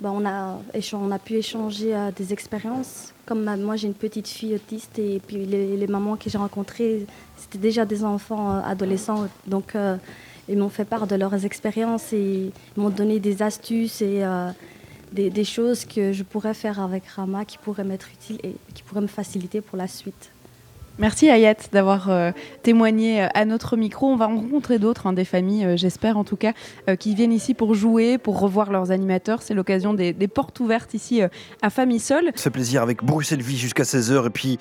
Ben, 0.00 0.10
on, 0.10 0.26
a, 0.26 0.58
on 0.94 1.10
a 1.12 1.18
pu 1.18 1.34
échanger 1.34 1.94
des 2.16 2.32
expériences. 2.32 3.14
Comme 3.24 3.44
moi, 3.62 3.76
j'ai 3.76 3.86
une 3.86 3.94
petite 3.94 4.26
fille 4.28 4.54
autiste 4.54 4.98
et 4.98 5.20
puis 5.24 5.44
les, 5.46 5.76
les 5.76 5.86
mamans 5.86 6.16
que 6.16 6.28
j'ai 6.28 6.38
rencontrées, 6.38 7.06
c'était 7.36 7.58
déjà 7.58 7.84
des 7.84 8.04
enfants 8.04 8.62
adolescents. 8.64 9.28
Donc, 9.46 9.76
ils 10.48 10.58
m'ont 10.58 10.68
fait 10.68 10.84
part 10.84 11.06
de 11.06 11.14
leurs 11.14 11.44
expériences 11.44 12.12
et 12.12 12.50
m'ont 12.76 12.90
donné 12.90 13.20
des 13.20 13.42
astuces 13.42 14.02
et 14.02 14.24
euh, 14.24 14.50
des, 15.12 15.44
choses 15.44 15.84
que 15.84 16.12
je 16.12 16.22
pourrais 16.22 16.54
faire 16.54 16.80
avec 16.80 17.06
Rama 17.06 17.44
qui 17.44 17.58
pourraient 17.58 17.84
m'être 17.84 18.08
utiles 18.12 18.38
et 18.42 18.56
qui 18.74 18.82
pourraient 18.82 19.02
me 19.02 19.06
faciliter 19.06 19.60
pour 19.60 19.76
la 19.76 19.86
suite. 19.86 20.32
Merci 20.98 21.30
Ayat 21.30 21.54
d'avoir 21.72 22.10
euh, 22.10 22.32
témoigné 22.62 23.22
euh, 23.22 23.28
à 23.34 23.44
notre 23.44 23.76
micro. 23.76 24.08
On 24.08 24.16
va 24.16 24.28
en 24.28 24.36
rencontrer 24.36 24.78
d'autres, 24.78 25.06
hein, 25.06 25.12
des 25.12 25.24
familles, 25.24 25.76
j'espère 25.76 26.16
en 26.16 26.24
tout 26.24 26.36
cas, 26.36 26.52
qui 26.98 27.14
viennent 27.14 27.32
ici 27.32 27.54
pour 27.54 27.74
jouer, 27.74 28.18
pour 28.18 28.38
revoir 28.40 28.70
leurs 28.70 28.90
animateurs. 28.90 29.42
C'est 29.42 29.54
l'occasion 29.54 29.94
des, 29.94 30.12
portes 30.28 30.60
ouvertes 30.60 30.94
ici 30.94 31.22
à 31.62 31.70
Famille 31.70 32.00
Seule. 32.00 32.30
C'est 32.34 32.50
plaisir 32.50 32.82
avec 32.82 33.02
Bruxelles 33.04 33.42
Vie 33.42 33.58
jusqu'à 33.58 33.84
16h 33.84 34.26
et 34.26 34.30
puis 34.30 34.58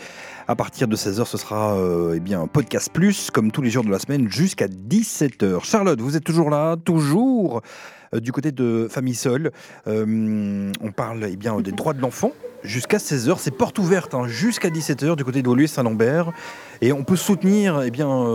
à 0.52 0.56
partir 0.56 0.90
de 0.90 0.98
16h, 0.98 1.26
ce 1.26 1.38
sera 1.38 1.78
euh, 1.78 2.16
eh 2.18 2.20
bien, 2.20 2.42
un 2.42 2.48
podcast 2.48 2.92
plus, 2.92 3.32
comme 3.32 3.52
tous 3.52 3.62
les 3.62 3.70
jours 3.70 3.86
de 3.86 3.90
la 3.90 4.00
semaine, 4.00 4.30
jusqu'à 4.30 4.68
17h. 4.68 5.64
Charlotte, 5.64 6.02
vous 6.02 6.18
êtes 6.18 6.26
toujours 6.26 6.50
là, 6.50 6.76
toujours 6.76 7.62
euh, 8.14 8.20
du 8.20 8.34
côté 8.34 8.52
de 8.52 8.88
Famille 8.90 9.16
Seule. 9.16 9.52
Euh, 9.88 10.72
on 10.82 10.92
parle 10.92 11.26
eh 11.30 11.38
bien, 11.38 11.60
des 11.62 11.72
droits 11.72 11.94
de 11.94 12.02
l'enfant 12.02 12.34
jusqu'à 12.64 12.98
16h. 12.98 13.36
C'est 13.40 13.52
porte 13.52 13.80
ouverte 13.80 14.14
hein, 14.14 14.28
jusqu'à 14.28 14.70
17h 14.70 15.16
du 15.16 15.24
côté 15.24 15.42
de 15.42 15.48
Woluwe 15.48 15.68
Saint-Lambert. 15.68 16.32
Et 16.82 16.92
on 16.92 17.04
peut 17.04 17.16
soutenir 17.16 17.82
eh 17.84 17.92
bien, 17.92 18.26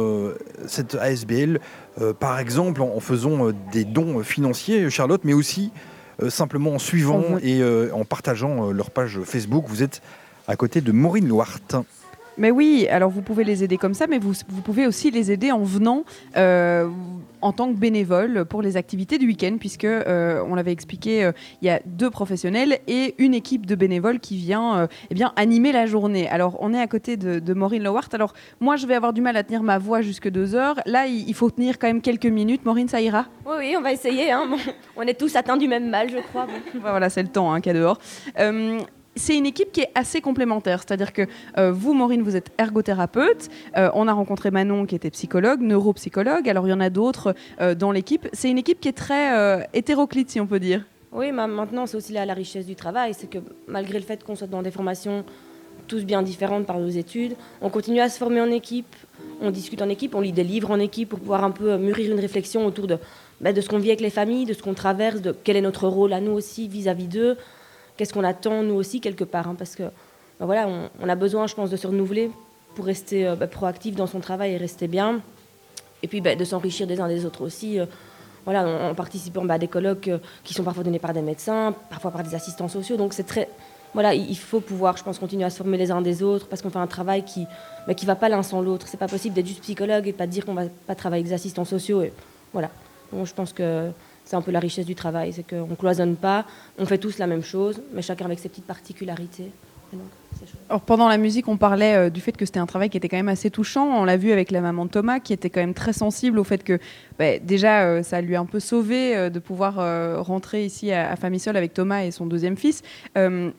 cette 0.68 0.94
ASBL, 0.94 1.58
par 2.20 2.38
exemple, 2.38 2.80
en, 2.80 3.00
faisant 3.00 3.50
des 3.72 3.84
dons 3.84 4.22
financiers, 4.22 4.88
Charlotte, 4.88 5.22
mais 5.24 5.32
aussi 5.32 5.72
simplement 6.28 6.74
en 6.74 6.78
suivant 6.78 7.24
et 7.42 7.60
en 7.92 8.04
partageant 8.04 8.70
leur 8.70 8.92
page 8.92 9.18
Facebook. 9.24 9.64
Vous 9.66 9.82
êtes 9.82 10.00
à 10.46 10.54
côté 10.54 10.80
de 10.80 10.92
Maureen 10.92 11.26
Loire. 11.26 11.58
Mais 12.38 12.50
oui, 12.50 12.86
alors 12.90 13.10
vous 13.10 13.22
pouvez 13.22 13.44
les 13.44 13.64
aider 13.64 13.78
comme 13.78 13.94
ça, 13.94 14.06
mais 14.06 14.18
vous, 14.18 14.32
vous 14.48 14.60
pouvez 14.60 14.86
aussi 14.86 15.10
les 15.10 15.32
aider 15.32 15.52
en 15.52 15.62
venant 15.62 16.04
euh, 16.36 16.88
en 17.40 17.52
tant 17.52 17.72
que 17.72 17.78
bénévole 17.78 18.44
pour 18.44 18.62
les 18.62 18.76
activités 18.76 19.18
du 19.18 19.26
week-end, 19.26 19.56
puisque 19.58 19.84
euh, 19.84 20.42
on 20.48 20.54
l'avait 20.54 20.72
expliqué, 20.72 21.24
euh, 21.24 21.32
il 21.62 21.66
y 21.66 21.70
a 21.70 21.80
deux 21.84 22.10
professionnels 22.10 22.78
et 22.86 23.14
une 23.18 23.34
équipe 23.34 23.66
de 23.66 23.74
bénévoles 23.74 24.20
qui 24.20 24.36
vient 24.36 24.88
eh 25.10 25.14
bien 25.14 25.32
animer 25.36 25.72
la 25.72 25.86
journée. 25.86 26.28
Alors 26.28 26.56
on 26.60 26.72
est 26.74 26.80
à 26.80 26.86
côté 26.86 27.16
de, 27.16 27.54
Maureen 27.54 27.82
Lowart. 27.82 28.08
Alors 28.12 28.32
moi 28.60 28.76
je 28.76 28.86
vais 28.86 28.94
avoir 28.94 29.12
du 29.12 29.20
mal 29.20 29.36
à 29.36 29.42
tenir 29.42 29.62
ma 29.62 29.78
voix 29.78 30.02
jusque 30.02 30.28
deux 30.28 30.54
heures. 30.54 30.80
Là 30.86 31.06
il, 31.06 31.34
faut 31.34 31.50
tenir 31.50 31.78
quand 31.78 31.86
même 31.86 32.02
quelques 32.02 32.26
minutes. 32.26 32.64
Maureen, 32.64 32.88
ça 32.88 33.00
ira? 33.00 33.26
Oui, 33.46 33.54
oui, 33.58 33.74
on 33.78 33.82
va 33.82 33.92
essayer. 33.92 34.30
Hein. 34.30 34.48
on 34.96 35.02
est 35.02 35.18
tous 35.18 35.34
atteints 35.36 35.56
du 35.56 35.68
même 35.68 35.88
mal, 35.88 36.10
je 36.10 36.18
crois. 36.18 36.46
voilà, 36.80 37.10
c'est 37.10 37.22
le 37.22 37.28
temps 37.28 37.52
hein, 37.52 37.60
qu'il 37.60 37.72
y 37.72 37.76
a 37.76 37.78
dehors 37.78 37.98
c'est 39.16 39.36
une 39.36 39.46
équipe 39.46 39.72
qui 39.72 39.80
est 39.80 39.90
assez 39.94 40.20
complémentaire. 40.20 40.80
C'est-à-dire 40.80 41.12
que 41.12 41.22
euh, 41.58 41.72
vous, 41.72 41.94
Maureen, 41.94 42.22
vous 42.22 42.36
êtes 42.36 42.50
ergothérapeute. 42.58 43.48
Euh, 43.76 43.90
on 43.94 44.06
a 44.08 44.12
rencontré 44.12 44.50
Manon 44.50 44.86
qui 44.86 44.94
était 44.94 45.10
psychologue, 45.10 45.60
neuropsychologue. 45.60 46.48
Alors 46.48 46.66
il 46.66 46.70
y 46.70 46.74
en 46.74 46.80
a 46.80 46.90
d'autres 46.90 47.34
euh, 47.60 47.74
dans 47.74 47.90
l'équipe. 47.90 48.28
C'est 48.32 48.50
une 48.50 48.58
équipe 48.58 48.80
qui 48.80 48.88
est 48.88 48.92
très 48.92 49.66
hétéroclite, 49.72 50.30
si 50.30 50.40
on 50.40 50.46
peut 50.46 50.60
dire. 50.60 50.84
Oui, 51.12 51.32
maintenant, 51.32 51.86
c'est 51.86 51.96
aussi 51.96 52.12
là 52.12 52.26
la 52.26 52.34
richesse 52.34 52.66
du 52.66 52.76
travail. 52.76 53.14
C'est 53.14 53.28
que 53.28 53.38
malgré 53.66 53.98
le 53.98 54.04
fait 54.04 54.22
qu'on 54.22 54.34
soit 54.34 54.46
dans 54.46 54.62
des 54.62 54.70
formations 54.70 55.24
tous 55.88 56.04
bien 56.04 56.22
différentes 56.22 56.66
par 56.66 56.78
nos 56.78 56.88
études, 56.88 57.36
on 57.60 57.70
continue 57.70 58.00
à 58.00 58.08
se 58.08 58.18
former 58.18 58.40
en 58.40 58.50
équipe. 58.50 58.94
On 59.40 59.50
discute 59.50 59.80
en 59.82 59.88
équipe, 59.88 60.14
on 60.14 60.20
lit 60.20 60.32
des 60.32 60.44
livres 60.44 60.70
en 60.70 60.80
équipe 60.80 61.08
pour 61.10 61.20
pouvoir 61.20 61.44
un 61.44 61.50
peu 61.50 61.76
mûrir 61.78 62.12
une 62.12 62.20
réflexion 62.20 62.66
autour 62.66 62.86
de, 62.86 62.98
bah, 63.40 63.52
de 63.52 63.60
ce 63.60 63.68
qu'on 63.68 63.78
vit 63.78 63.90
avec 63.90 64.00
les 64.00 64.10
familles, 64.10 64.46
de 64.46 64.52
ce 64.52 64.62
qu'on 64.62 64.74
traverse, 64.74 65.20
de 65.20 65.34
quel 65.44 65.56
est 65.56 65.60
notre 65.60 65.88
rôle 65.88 66.12
à 66.12 66.20
nous 66.20 66.32
aussi 66.32 66.68
vis-à-vis 66.68 67.06
d'eux 67.06 67.36
qu'est-ce 67.96 68.12
qu'on 68.12 68.24
attend 68.24 68.62
nous 68.62 68.74
aussi 68.74 69.00
quelque 69.00 69.24
part, 69.24 69.48
hein, 69.48 69.54
parce 69.56 69.74
que 69.74 69.84
bah 70.38 70.44
voilà, 70.44 70.68
on, 71.00 71.08
a 71.08 71.14
besoin, 71.14 71.46
je 71.46 71.54
pense, 71.54 71.70
de 71.70 71.76
se 71.76 71.86
renouveler 71.86 72.30
pour 72.74 72.84
rester 72.84 73.26
euh, 73.26 73.36
bah, 73.36 73.46
proactif 73.46 73.96
dans 73.96 74.06
son 74.06 74.20
travail 74.20 74.52
et 74.52 74.56
rester 74.58 74.86
bien, 74.86 75.20
et 76.02 76.08
puis 76.08 76.20
bah, 76.20 76.34
de 76.34 76.44
s'enrichir 76.44 76.86
des 76.86 77.00
uns 77.00 77.08
des 77.08 77.24
autres 77.24 77.42
aussi. 77.42 77.80
Euh, 77.80 77.86
voilà, 78.44 78.64
en, 78.90 78.94
participant 78.94 79.48
à 79.48 79.58
des 79.58 79.66
colloques 79.66 80.08
euh, 80.08 80.18
qui 80.44 80.54
sont 80.54 80.62
parfois 80.62 80.84
donnés 80.84 81.00
par 81.00 81.12
des 81.12 81.22
médecins, 81.22 81.74
parfois 81.90 82.12
par 82.12 82.22
des 82.22 82.34
assistants 82.34 82.68
sociaux. 82.68 82.96
Donc 82.96 83.12
c'est 83.12 83.24
très, 83.24 83.48
voilà, 83.92 84.14
il 84.14 84.36
faut 84.36 84.60
pouvoir, 84.60 84.96
je 84.96 85.02
pense, 85.02 85.18
continuer 85.18 85.44
à 85.44 85.50
se 85.50 85.56
former 85.56 85.78
les 85.78 85.90
uns 85.90 86.00
des 86.00 86.22
autres 86.22 86.46
parce 86.46 86.62
qu'on 86.62 86.70
fait 86.70 86.78
un 86.78 86.86
travail 86.86 87.24
qui 87.24 87.46
ne 87.88 88.06
va 88.06 88.14
pas 88.14 88.28
l'un 88.28 88.44
sans 88.44 88.60
l'autre. 88.60 88.86
C'est 88.88 88.98
pas 88.98 89.08
possible 89.08 89.34
d'être 89.34 89.48
juste 89.48 89.62
psychologue 89.62 90.06
et 90.06 90.12
pas 90.12 90.28
dire 90.28 90.46
qu'on 90.46 90.54
va 90.54 90.66
pas 90.86 90.94
travailler 90.94 91.22
avec 91.22 91.30
des 91.30 91.34
assistants 91.34 91.64
sociaux. 91.64 92.02
Et 92.02 92.12
voilà. 92.52 92.70
Donc 93.12 93.26
je 93.26 93.34
pense 93.34 93.52
que 93.52 93.90
c'est 94.26 94.36
un 94.36 94.42
peu 94.42 94.50
la 94.50 94.60
richesse 94.60 94.84
du 94.84 94.94
travail, 94.94 95.32
c'est 95.32 95.48
qu'on 95.48 95.68
ne 95.68 95.74
cloisonne 95.76 96.16
pas, 96.16 96.44
on 96.78 96.84
fait 96.84 96.98
tous 96.98 97.16
la 97.18 97.26
même 97.26 97.42
chose, 97.42 97.80
mais 97.94 98.02
chacun 98.02 98.26
avec 98.26 98.38
ses 98.38 98.48
petites 98.48 98.66
particularités. 98.66 99.50
Alors, 100.68 100.80
pendant 100.80 101.08
la 101.08 101.16
musique, 101.16 101.46
on 101.46 101.56
parlait 101.56 101.94
euh, 101.94 102.10
du 102.10 102.20
fait 102.20 102.36
que 102.36 102.44
c'était 102.44 102.58
un 102.58 102.66
travail 102.66 102.90
qui 102.90 102.96
était 102.96 103.08
quand 103.08 103.16
même 103.16 103.28
assez 103.28 103.50
touchant. 103.50 103.86
On 103.86 104.04
l'a 104.04 104.16
vu 104.16 104.32
avec 104.32 104.50
la 104.50 104.60
maman 104.60 104.84
de 104.84 104.90
Thomas, 104.90 105.20
qui 105.20 105.32
était 105.32 105.48
quand 105.48 105.60
même 105.60 105.74
très 105.74 105.92
sensible 105.92 106.40
au 106.40 106.44
fait 106.44 106.64
que 106.64 106.80
bah, 107.20 107.38
déjà, 107.38 107.84
euh, 107.84 108.02
ça 108.02 108.20
lui 108.20 108.34
a 108.34 108.40
un 108.40 108.46
peu 108.46 108.58
sauvé 108.58 109.16
euh, 109.16 109.30
de 109.30 109.38
pouvoir 109.38 109.76
rentrer 110.24 110.64
ici 110.64 110.90
à, 110.90 111.10
à, 111.10 111.16
Famille 111.16 111.38
Seule 111.38 111.56
avec 111.56 111.72
Thomas 111.72 112.02
et 112.02 112.10
son 112.10 112.26
deuxième 112.26 112.56
fils. 112.56 112.82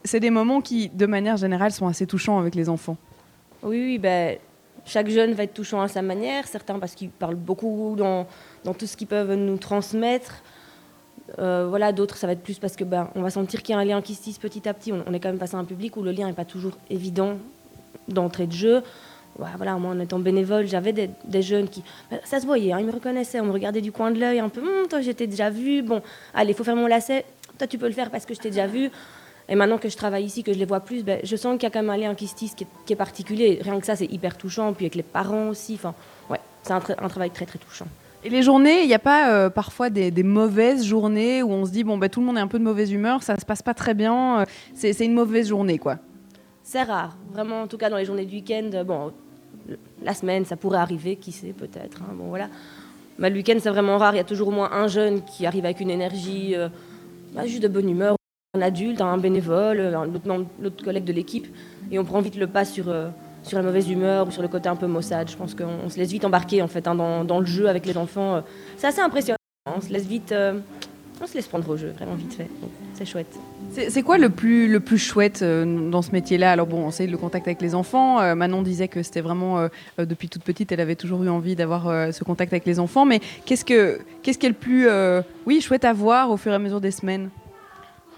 c'est 0.04 0.20
des 0.20 0.30
moments 0.30 0.62
qui, 0.62 0.90
de 0.90 1.06
manière 1.06 1.38
générale, 1.38 1.72
sont 1.72 1.88
assez 1.88 2.06
touchants 2.06 2.40
avec 2.40 2.56
les 2.56 2.68
enfants. 2.68 2.98
Oui, 3.64 3.82
oui 3.82 3.98
ben, 3.98 4.38
chaque 4.86 5.10
jeune 5.10 5.34
va 5.34 5.44
être 5.44 5.54
touchant 5.54 5.82
à 5.82 5.88
sa 5.88 6.02
manière. 6.02 6.48
Certains 6.48 6.78
parce 6.80 6.94
qu'ils 6.94 7.10
parlent 7.10 7.36
beaucoup 7.36 7.96
dans, 7.98 8.28
dans 8.64 8.74
tout 8.74 8.86
ce 8.86 8.98
qu'ils 8.98 9.08
peuvent 9.08 9.34
nous 9.34 9.58
transmettre. 9.58 10.44
Euh, 11.40 11.68
voilà, 11.70 11.92
d'autres, 11.92 12.18
ça 12.18 12.28
va 12.28 12.34
être 12.34 12.42
plus 12.42 12.60
parce 12.60 12.76
que 12.76 12.84
ben, 12.84 13.10
on 13.16 13.22
va 13.22 13.30
sentir 13.30 13.62
qu'il 13.62 13.74
y 13.74 13.78
a 13.78 13.82
un 13.82 13.86
lien 13.86 14.02
qui 14.02 14.16
se 14.16 14.22
tisse 14.22 14.38
petit 14.38 14.68
à 14.68 14.74
petit. 14.74 14.92
On, 14.92 15.14
est 15.14 15.20
quand 15.20 15.30
même 15.30 15.38
passé 15.38 15.56
à 15.56 15.60
un 15.60 15.66
public 15.66 15.98
où 15.98 16.04
le 16.04 16.12
lien 16.12 16.28
n'est 16.28 16.34
pas 16.34 16.46
toujours 16.46 16.78
évident 16.90 17.38
d'entrée 18.08 18.48
de 18.48 18.54
jeu. 18.54 18.82
Voilà, 19.38 19.76
moi, 19.76 19.92
en 19.92 20.00
étant 20.00 20.18
bénévole, 20.18 20.66
j'avais 20.66 20.94
des, 20.94 21.42
jeunes 21.42 21.70
qui. 21.70 21.84
Ben, 22.10 22.20
ça 22.24 22.40
se 22.40 22.46
voyait, 22.46 22.74
hein, 22.74 22.80
ils 22.80 22.88
me 22.88 22.92
reconnaissaient, 22.92 23.40
on 23.40 23.46
me 23.46 23.52
regardait 23.52 23.82
du 23.82 23.92
coin 23.92 24.10
de 24.10 24.20
l'œil 24.20 24.40
un 24.40 24.50
peu. 24.50 24.62
Hum, 24.62 24.88
toi, 24.88 25.02
j'étais 25.02 25.28
déjà 25.28 25.50
vu. 25.50 25.84
Bon, 25.84 26.02
allez, 26.34 26.54
faut 26.54 26.64
faire 26.64 26.76
mon 26.76 26.88
lacet. 26.88 27.26
Toi, 27.58 27.68
tu 27.68 27.78
peux 27.78 27.88
le 27.88 27.94
faire 27.94 28.10
parce 28.10 28.26
que 28.26 28.34
je 28.34 28.40
t'ai 28.40 28.50
déjà 28.50 28.66
vu. 28.66 28.90
Et 29.50 29.56
maintenant 29.56 29.78
que 29.78 29.90
je 29.90 29.96
travaille 29.96 30.26
ici, 30.26 30.44
que 30.44 30.54
je 30.54 30.58
les 30.58 30.66
vois 30.66 30.80
plus, 30.80 31.04
ben, 31.04 31.20
je 31.24 31.36
sens 31.36 31.54
qu'il 31.54 31.64
y 31.64 31.68
a 31.68 31.70
quand 31.70 31.82
même 31.82 31.92
un 31.92 31.98
lien 31.98 32.16
qui 32.16 32.28
se 32.28 32.36
tisse 32.36 32.56
qui 32.56 32.66
est, 32.94 32.96
particulier. 32.96 33.60
Rien 33.62 33.80
que 33.80 33.86
ça, 33.86 33.96
c'est 33.96 34.12
hyper 34.12 34.38
touchant. 34.38 34.74
Puis 34.74 34.86
avec 34.86 34.96
les 34.96 35.04
parents 35.04 35.50
aussi. 35.50 35.76
Enfin, 35.76 35.94
ouais, 36.30 36.40
c'est 36.64 36.74
un 36.74 36.80
travail 37.10 37.30
très, 37.30 37.46
très 37.46 37.60
touchant. 37.60 37.88
Et 38.24 38.30
les 38.30 38.42
journées, 38.42 38.82
il 38.82 38.88
n'y 38.88 38.96
a 38.96 39.00
pas 39.00 39.32
euh, 39.32 39.50
parfois 39.50 39.90
des, 39.90 40.12
mauvaises 40.24 40.84
journées 40.84 41.44
où 41.44 41.52
on 41.52 41.66
se 41.66 41.72
dit 41.72 41.84
bon 41.84 41.98
bah 41.98 42.10
tout 42.10 42.20
le 42.20 42.26
monde 42.26 42.38
est 42.38 42.42
un 42.42 42.48
peu 42.48 42.58
de 42.58 42.64
mauvaise 42.64 42.92
humeur, 42.92 43.22
ça 43.22 43.38
se 43.38 43.46
passe 43.46 43.62
pas 43.62 43.76
très 43.76 43.94
bien, 43.94 44.42
euh, 44.42 44.46
c'est 44.74 45.06
une 45.06 45.14
mauvaise 45.14 45.50
journée 45.50 45.78
quoi. 45.78 45.98
C'est 46.64 46.84
rare, 46.84 47.16
vraiment 47.32 47.62
en 47.62 47.68
tout 47.68 47.78
cas 47.78 47.90
dans 47.90 47.98
les 47.98 48.06
journées 48.06 48.26
du 48.26 48.38
week-end. 48.38 48.70
Euh, 48.74 48.84
bon, 48.84 49.14
la 50.02 50.14
semaine 50.14 50.46
ça 50.46 50.56
pourrait 50.56 50.80
arriver, 50.80 51.16
qui 51.16 51.32
sait 51.32 51.54
peut-être. 51.54 52.02
Hein, 52.02 52.14
bon 52.16 52.30
voilà. 52.30 52.50
Mais 53.20 53.30
le 53.30 53.36
week-end 53.36 53.58
c'est 53.60 53.70
vraiment 53.70 53.98
rare. 53.98 54.16
Il 54.16 54.18
y 54.18 54.22
a 54.22 54.26
toujours 54.26 54.48
au 54.48 54.52
moins 54.52 54.72
un 54.72 54.88
jeune 54.88 55.22
qui 55.24 55.46
arrive 55.46 55.66
avec 55.66 55.80
une 55.80 55.92
énergie, 55.92 56.56
bah, 57.34 57.46
juste 57.46 57.62
de 57.62 57.68
bonne 57.68 57.90
humeur, 57.90 58.16
un 58.56 58.62
adulte, 58.62 59.00
un 59.00 59.18
bénévole, 59.18 59.80
un 59.80 60.10
autre, 60.66 60.84
collègue 60.84 61.06
de 61.06 61.14
l'équipe, 61.14 61.48
et 61.92 62.00
on 62.00 62.04
prend 62.04 62.22
vite 62.22 62.36
le 62.36 62.48
pas 62.48 62.66
sur 62.66 62.92
sur 63.48 63.58
la 63.58 63.64
mauvaise 63.64 63.90
humeur 63.90 64.28
ou 64.28 64.32
sur 64.32 64.42
le 64.42 64.48
côté 64.48 64.70
un 64.70 64.76
peu 64.76 64.88
maussade. 64.88 65.30
Je 65.30 65.38
pense 65.38 65.56
qu'on 65.56 65.90
se 65.90 65.98
laisse 65.98 66.12
vite 66.12 66.26
embarquer 66.26 66.62
en 66.62 66.68
fait 66.68 66.88
hein, 66.88 66.96
dans, 66.96 67.40
le 67.40 67.46
jeu 67.46 67.68
avec 67.68 67.86
les 67.86 67.98
enfants. 67.98 68.44
C'est 68.78 68.88
assez 68.88 69.02
impressionnant. 69.02 69.38
On 69.66 69.82
se 69.82 69.92
laisse 69.92 70.06
vite, 70.06 70.32
euh, 70.32 70.60
on 71.22 71.28
se 71.28 71.34
laisse 71.34 71.48
prendre 71.48 71.70
au 71.70 71.76
jeu, 71.76 71.92
vraiment 71.98 72.16
vite 72.16 72.34
fait. 72.34 72.50
C'est 72.94 73.06
chouette. 73.06 73.36
C'est 73.72 74.02
quoi 74.02 74.18
le 74.18 74.30
plus, 74.30 74.68
le 74.68 74.80
plus 74.80 74.98
chouette 74.98 75.42
euh, 75.42 75.90
dans 75.90 76.02
ce 76.02 76.12
métier-là? 76.12 76.52
Alors 76.52 76.68
bon, 76.68 76.86
on 76.86 76.92
sait 76.92 77.06
le 77.06 77.18
contact 77.18 77.48
avec 77.48 77.62
les 77.62 77.76
enfants. 77.76 78.20
Euh, 78.22 78.34
Manon 78.34 78.62
disait 78.62 78.88
que 78.88 79.04
c'était 79.04 79.22
vraiment, 79.22 79.68
depuis 79.98 80.30
toute 80.30 80.44
petite, 80.44 80.72
elle 80.72 80.80
avait 80.80 80.96
toujours 80.96 81.24
eu 81.24 81.30
envie 81.30 81.56
d'avoir 81.56 82.14
ce 82.14 82.24
contact 82.24 82.54
avec 82.54 82.66
les 82.66 82.80
enfants. 82.80 83.06
Mais 83.06 83.20
qu'est-ce, 83.46 83.66
que, 83.66 84.00
qu'est-ce 84.24 84.38
qui 84.38 84.46
est 84.46 84.50
le 84.50 84.56
plus 84.56 84.88
oui, 85.46 85.62
chouette 85.62 85.86
à 85.86 85.94
voir 85.94 86.32
au 86.32 86.38
fur 86.38 86.52
et 86.52 86.56
à 86.56 86.60
mesure 86.60 86.82
des 86.82 86.92
semaines? 86.92 87.30
euh, 87.30 87.47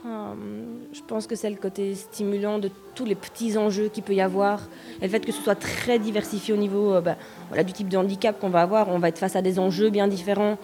je 0.04 1.02
pense 1.08 1.28
que 1.28 1.36
c'est 1.36 1.50
le 1.50 1.56
côté 1.56 1.94
stimulant 1.96 2.60
de 2.60 2.70
tous 2.96 3.06
les 3.06 3.16
petits 3.16 3.58
enjeux 3.58 3.90
qu'il 3.90 4.04
peut 4.04 4.14
y 4.14 4.22
avoir. 4.22 4.62
Et 5.02 5.06
le 5.06 5.10
fait 5.10 5.20
que 5.20 5.32
ce 5.32 5.42
soit 5.42 5.56
très 5.56 6.00
diversifié 6.00 6.54
au 6.54 6.58
niveau 6.58 6.94
euh, 6.94 7.02
bah, 7.02 7.16
voilà, 7.50 7.64
du 7.64 7.74
type 7.74 7.90
de 7.90 7.98
handicap 7.98 8.40
qu'on 8.40 8.50
va 8.50 8.62
avoir. 8.62 8.90
On 8.90 9.00
va 9.00 9.10
être 9.10 9.18
face 9.18 9.36
à 9.36 9.42
des 9.42 9.60
enjeux 9.60 9.90
bien 9.90 10.08
différents. 10.08 10.58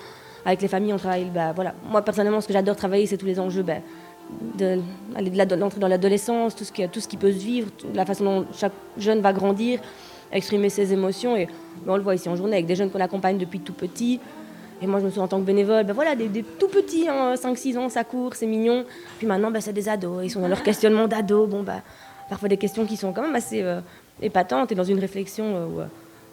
Avec 0.46 0.62
les 0.62 0.68
familles, 0.68 0.94
on 0.94 0.98
travaille. 0.98 1.26
Bah, 1.26 1.52
voilà. 1.54 1.74
Moi, 1.90 2.02
personnellement, 2.02 2.40
ce 2.40 2.48
que 2.48 2.54
j'adore 2.54 2.76
travailler, 2.76 3.08
c'est 3.08 3.18
tous 3.18 3.26
les 3.26 3.40
enjeux 3.40 3.64
bah, 3.64 3.76
de, 4.58 4.80
l'entrée 5.56 5.80
dans 5.80 5.88
l'adolescence, 5.88 6.56
tout, 6.56 6.64
ce 6.64 6.72
qui, 6.72 6.88
tout 6.88 7.00
ce 7.00 7.08
qui 7.08 7.18
peut 7.18 7.32
se 7.32 7.40
vivre, 7.40 7.70
la 7.94 8.06
façon 8.06 8.24
dont 8.24 8.46
chaque 8.54 8.74
jeune 8.98 9.22
va 9.22 9.34
grandir, 9.34 9.80
exprimer 10.32 10.70
ses 10.70 10.94
émotions. 10.94 11.36
Et 11.36 11.48
on 11.88 11.98
le 11.98 12.04
voit 12.04 12.16
ici 12.16 12.30
en 12.30 12.36
journée 12.36 12.54
avec 12.54 12.68
des 12.68 12.76
jeunes 12.76 12.90
qu'on 12.90 13.02
accompagne 13.02 13.38
depuis 13.38 13.60
tout 13.60 13.74
petit 13.74 14.20
Et 14.82 14.88
moi, 14.88 15.00
je 15.00 15.06
me 15.06 15.10
souviens 15.10 15.24
en 15.24 15.28
tant 15.28 15.40
que 15.40 15.46
bénévole, 15.46 15.86
ben 15.86 15.94
voilà, 15.94 16.16
des, 16.16 16.44
tout 16.44 16.68
petits, 16.68 17.06
5-6 17.08 17.78
hein, 17.78 17.82
ans, 17.82 17.90
ça 17.90 18.04
court, 18.04 18.36
c'est 18.36 18.46
mignon. 18.46 18.86
Puis 19.18 19.28
maintenant, 19.28 19.52
ben, 19.52 19.62
c'est 19.62 19.74
des 19.74 19.88
ados, 19.88 20.24
ils 20.24 20.30
sont 20.30 20.42
dans 20.42 20.48
leur 20.48 20.64
questionnement 20.64 21.08
d'ados. 21.08 21.50
Bon, 21.50 21.64
ben, 21.64 21.82
parfois 22.30 22.50
des 22.50 22.58
questions 22.58 22.86
qui 22.86 22.98
sont 22.98 23.14
quand 23.14 23.22
même 23.22 23.36
assez 23.36 23.62
euh, 23.62 23.80
épatantes 24.22 24.72
et 24.72 24.76
dans 24.76 24.84
une 24.84 25.00
réflexion 25.00 25.56
euh, 25.56 25.66
où, 25.66 25.82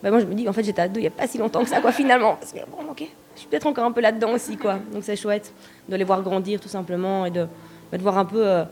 ben, 0.03 0.11
moi, 0.11 0.20
je 0.20 0.26
me 0.26 0.34
dis, 0.34 0.49
en 0.49 0.53
fait, 0.53 0.64
j'étais 0.64 0.82
ado 0.82 0.99
il 0.99 1.03
n'y 1.03 1.07
a 1.07 1.11
pas 1.11 1.26
si 1.28 1.38
longtemps 1.38 1.62
que 1.62 1.68
ça, 1.68 1.80
quoi, 1.80 1.93
finalement. 1.93 2.34
Parce 2.34 2.53
que, 2.53 2.59
bon, 2.59 2.90
ok, 2.90 3.05
je 3.34 3.40
suis 3.40 3.49
peut-être 3.49 3.66
encore 3.66 3.84
un 3.84 3.93
peu 3.93 4.01
là-dedans 4.01 4.32
aussi, 4.32 4.57
quoi. 4.57 4.78
Donc 4.93 5.05
c'est 5.05 5.16
chouette 5.16 5.53
de 5.88 5.95
les 5.95 6.05
voir 6.05 6.22
grandir, 6.22 6.61
tout 6.61 6.68
simplement, 6.68 7.24
et 7.26 7.30
de, 7.30 7.47
de 7.93 7.99
voir 7.99 8.18
un 8.18 8.24
peu 8.24 8.64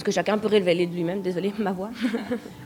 parce 0.00 0.06
que 0.06 0.12
chacun 0.12 0.38
peut 0.38 0.48
révéler 0.48 0.86
de 0.86 0.94
lui-même, 0.94 1.20
désolé, 1.20 1.52
ma 1.58 1.72
voix. 1.72 1.90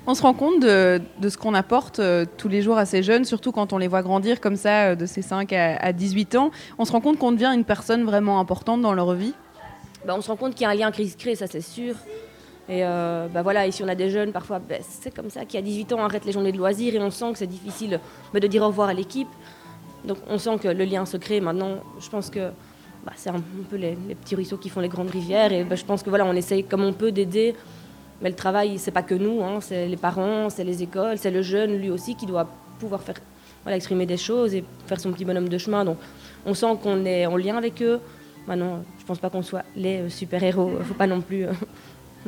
on 0.06 0.14
se 0.14 0.22
rend 0.22 0.34
compte 0.34 0.60
de, 0.60 1.00
ce 1.28 1.36
qu'on 1.36 1.54
apporte 1.54 1.98
euh, 1.98 2.24
tous 2.36 2.46
les 2.46 2.62
jours 2.62 2.78
à 2.78 2.86
ces 2.86 3.02
jeunes, 3.02 3.24
surtout 3.24 3.50
quand 3.50 3.72
on 3.72 3.78
les 3.78 3.88
voit 3.88 4.02
grandir 4.02 4.40
comme 4.40 4.54
ça, 4.54 4.90
euh, 4.90 4.94
de 4.94 5.04
ces 5.04 5.20
5 5.20 5.52
à, 5.52 5.92
18 5.92 6.36
ans. 6.36 6.52
On 6.78 6.84
se 6.84 6.92
rend 6.92 7.00
compte 7.00 7.18
qu'on 7.18 7.32
devient 7.32 7.50
une 7.52 7.64
personne 7.64 8.04
vraiment 8.04 8.38
importante 8.38 8.82
dans 8.82 8.92
leur 8.92 9.14
vie 9.14 9.34
bah, 10.06 10.14
On 10.16 10.20
se 10.20 10.28
rend 10.28 10.36
compte 10.36 10.54
qu'il 10.54 10.62
y 10.62 10.66
a 10.66 10.70
un 10.70 10.76
lien 10.76 10.92
qui 10.92 11.08
se 11.08 11.16
crée, 11.16 11.34
ça 11.34 11.48
c'est 11.48 11.60
sûr. 11.60 11.96
Et 12.68 12.84
euh, 12.84 13.26
bah 13.26 13.42
voilà, 13.42 13.66
ici 13.66 13.82
on 13.82 13.88
a 13.88 13.96
des 13.96 14.10
jeunes, 14.10 14.30
parfois 14.30 14.60
bah, 14.60 14.76
c'est 14.80 15.12
comme 15.12 15.28
ça, 15.28 15.44
qui 15.44 15.58
à 15.58 15.62
18 15.62 15.92
ans 15.94 16.04
arrêtent 16.04 16.26
les 16.26 16.32
journées 16.32 16.52
de 16.52 16.58
loisirs 16.58 16.94
et 16.94 17.00
on 17.00 17.10
sent 17.10 17.32
que 17.32 17.38
c'est 17.38 17.48
difficile 17.48 17.98
bah, 18.32 18.38
de 18.38 18.46
dire 18.46 18.62
au 18.62 18.68
revoir 18.68 18.90
à 18.90 18.94
l'équipe. 18.94 19.28
Donc 20.04 20.18
on 20.28 20.38
sent 20.38 20.58
que 20.62 20.68
le 20.68 20.84
lien 20.84 21.04
se 21.04 21.16
crée. 21.16 21.40
Maintenant, 21.40 21.78
je 21.98 22.08
pense 22.08 22.30
que 22.30 22.50
bah, 23.04 23.12
c'est 23.16 23.30
un 23.30 23.42
peu 23.68 23.76
les, 23.76 23.96
petits 24.22 24.34
ruisseaux 24.34 24.56
qui 24.56 24.68
font 24.68 24.80
les 24.80 24.88
grandes 24.88 25.10
rivières. 25.10 25.52
Et 25.52 25.64
bah, 25.64 25.76
je 25.76 25.84
pense 25.84 26.02
que 26.02 26.08
voilà, 26.08 26.24
on 26.24 26.32
essaye 26.32 26.64
comme 26.64 26.82
on 26.82 26.92
peut 26.92 27.12
d'aider. 27.12 27.54
Mais 28.22 28.30
le 28.30 28.36
travail, 28.36 28.78
c'est 28.78 28.90
pas 28.90 29.02
que 29.02 29.14
nous, 29.14 29.42
hein, 29.42 29.58
c'est 29.60 29.86
les 29.86 29.96
parents, 29.96 30.48
c'est 30.48 30.64
les 30.64 30.82
écoles, 30.82 31.18
c'est 31.18 31.30
le 31.30 31.42
jeune 31.42 31.76
lui 31.76 31.90
aussi 31.90 32.14
qui 32.14 32.26
doit 32.26 32.48
pouvoir 32.78 33.02
faire, 33.02 33.16
exprimer 33.66 34.06
des 34.06 34.16
choses 34.16 34.54
et 34.54 34.64
faire 34.86 35.00
son 35.00 35.12
petit 35.12 35.24
bonhomme 35.24 35.48
de 35.48 35.58
chemin. 35.58 35.84
Donc 35.84 35.98
on 36.46 36.54
sent 36.54 36.78
qu'on 36.82 37.04
est 37.04 37.26
en 37.26 37.36
lien 37.36 37.56
avec 37.56 37.82
eux. 37.82 38.00
Maintenant, 38.46 38.84
je 38.98 39.04
pense 39.04 39.18
pas 39.18 39.30
qu'on 39.30 39.42
soit 39.42 39.64
les 39.74 40.00
euh, 40.00 40.08
super-héros. 40.08 40.72
Faut 40.84 40.94
pas 40.94 41.06
non 41.06 41.20
plus. 41.22 41.44
Euh, 41.44 41.52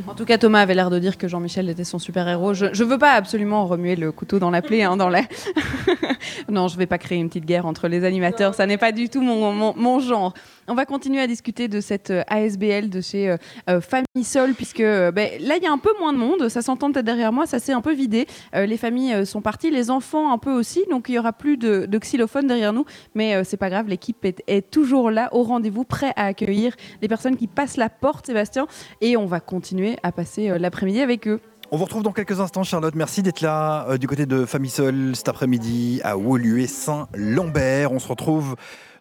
en 0.07 0.15
tout 0.15 0.25
cas, 0.25 0.39
Thomas 0.39 0.61
avait 0.61 0.75
l'air 0.75 0.91
de 0.91 0.99
dire 0.99 1.17
que 1.17 1.29
Jean-Michel 1.29 1.69
était 1.71 1.85
son 1.85 1.99
super-héros. 1.99 2.53
Je 2.55 2.67
ne 2.67 2.85
veux 2.89 2.99
pas 2.99 3.13
absolument 3.13 3.67
remuer 3.67 3.97
le 3.97 4.13
couteau 4.13 4.39
dans 4.39 4.51
la 4.51 4.61
plaie. 4.61 4.83
Hein, 4.83 4.97
dans 4.97 5.11
non, 6.51 6.69
je 6.69 6.75
ne 6.75 6.79
vais 6.79 6.87
pas 6.87 6.99
créer 6.99 7.19
une 7.19 7.29
petite 7.29 7.47
guerre 7.47 7.65
entre 7.65 7.89
les 7.89 8.05
animateurs. 8.05 8.55
Ça 8.55 8.67
n'est 8.67 8.77
pas 8.77 8.93
du 8.93 9.09
tout 9.09 9.23
mon, 9.23 9.75
mon 9.75 10.01
genre. 10.01 10.35
On 10.69 10.75
va 10.75 10.85
continuer 10.85 11.21
à 11.21 11.29
discuter 11.29 11.69
de 11.69 11.81
cette 11.81 12.11
euh, 12.11 12.25
ASBL 12.27 12.91
de 12.91 13.01
chez 13.01 13.31
euh, 13.31 13.37
euh, 13.71 13.81
Famille 13.81 14.25
Sol, 14.25 14.53
puisque 14.53 14.83
ben, 14.83 15.31
là, 15.41 15.57
il 15.57 15.63
y 15.63 15.67
a 15.67 15.71
un 15.71 15.79
peu 15.79 15.93
moins 16.01 16.13
de 16.13 16.19
monde. 16.19 16.49
Ça 16.49 16.61
s'entend 16.61 16.91
peut-être 16.91 17.05
derrière 17.05 17.33
moi, 17.33 17.47
ça 17.47 17.61
s'est 17.61 17.73
un 17.73 17.81
peu 17.81 17.95
vidé. 17.95 18.27
les 18.53 18.77
familles 18.77 19.25
sont 19.27 19.41
parties, 19.41 19.71
les 19.71 19.91
enfants 19.91 20.33
un 20.33 20.39
peu 20.39 20.53
aussi, 20.53 20.85
donc 20.91 21.09
il 21.09 21.15
y 21.15 21.19
aura 21.19 21.33
plus 21.33 21.57
de, 21.57 21.87
xylophone 21.99 22.47
derrière 22.47 22.73
nous. 22.73 22.85
Mais 23.15 23.45
c'est 23.45 23.57
pas 23.57 23.71
grave, 23.71 23.89
l'équipe 23.89 24.25
est, 24.25 24.71
toujours 24.71 25.11
là, 25.11 25.29
au 25.33 25.43
rendez-vous, 25.43 25.85
prêt 25.85 26.13
à 26.17 26.27
accueillir 26.27 26.75
les 27.01 27.09
personnes 27.09 27.37
qui 27.37 27.47
passent 27.47 27.77
la 27.77 27.89
porte, 27.89 28.27
Sébastien. 28.27 28.67
Et 29.01 29.17
on 29.17 29.27
va 29.27 29.41
continuer 29.41 29.97
à 30.03 30.13
passer 30.13 30.59
l'après-midi 30.59 31.01
avec 31.01 31.29
eux. 31.29 31.41
On 31.71 31.77
vous 31.77 31.85
retrouve 31.85 32.03
dans 32.03 32.13
quelques 32.13 32.41
instants, 32.41 32.63
Charlotte. 32.63 32.95
Merci 32.95 33.23
d'être 33.23 33.41
là 33.41 33.99
du 33.99 34.07
côté 34.07 34.27
de 34.27 34.45
Famille 34.45 34.71
Sol 34.71 35.15
cet 35.15 35.29
après-midi 35.29 36.01
à 36.05 36.17
Woluwe 36.17 36.67
Saint-Lambert. 36.67 37.93
On 37.93 37.99
se 37.99 38.09
retrouve 38.09 38.57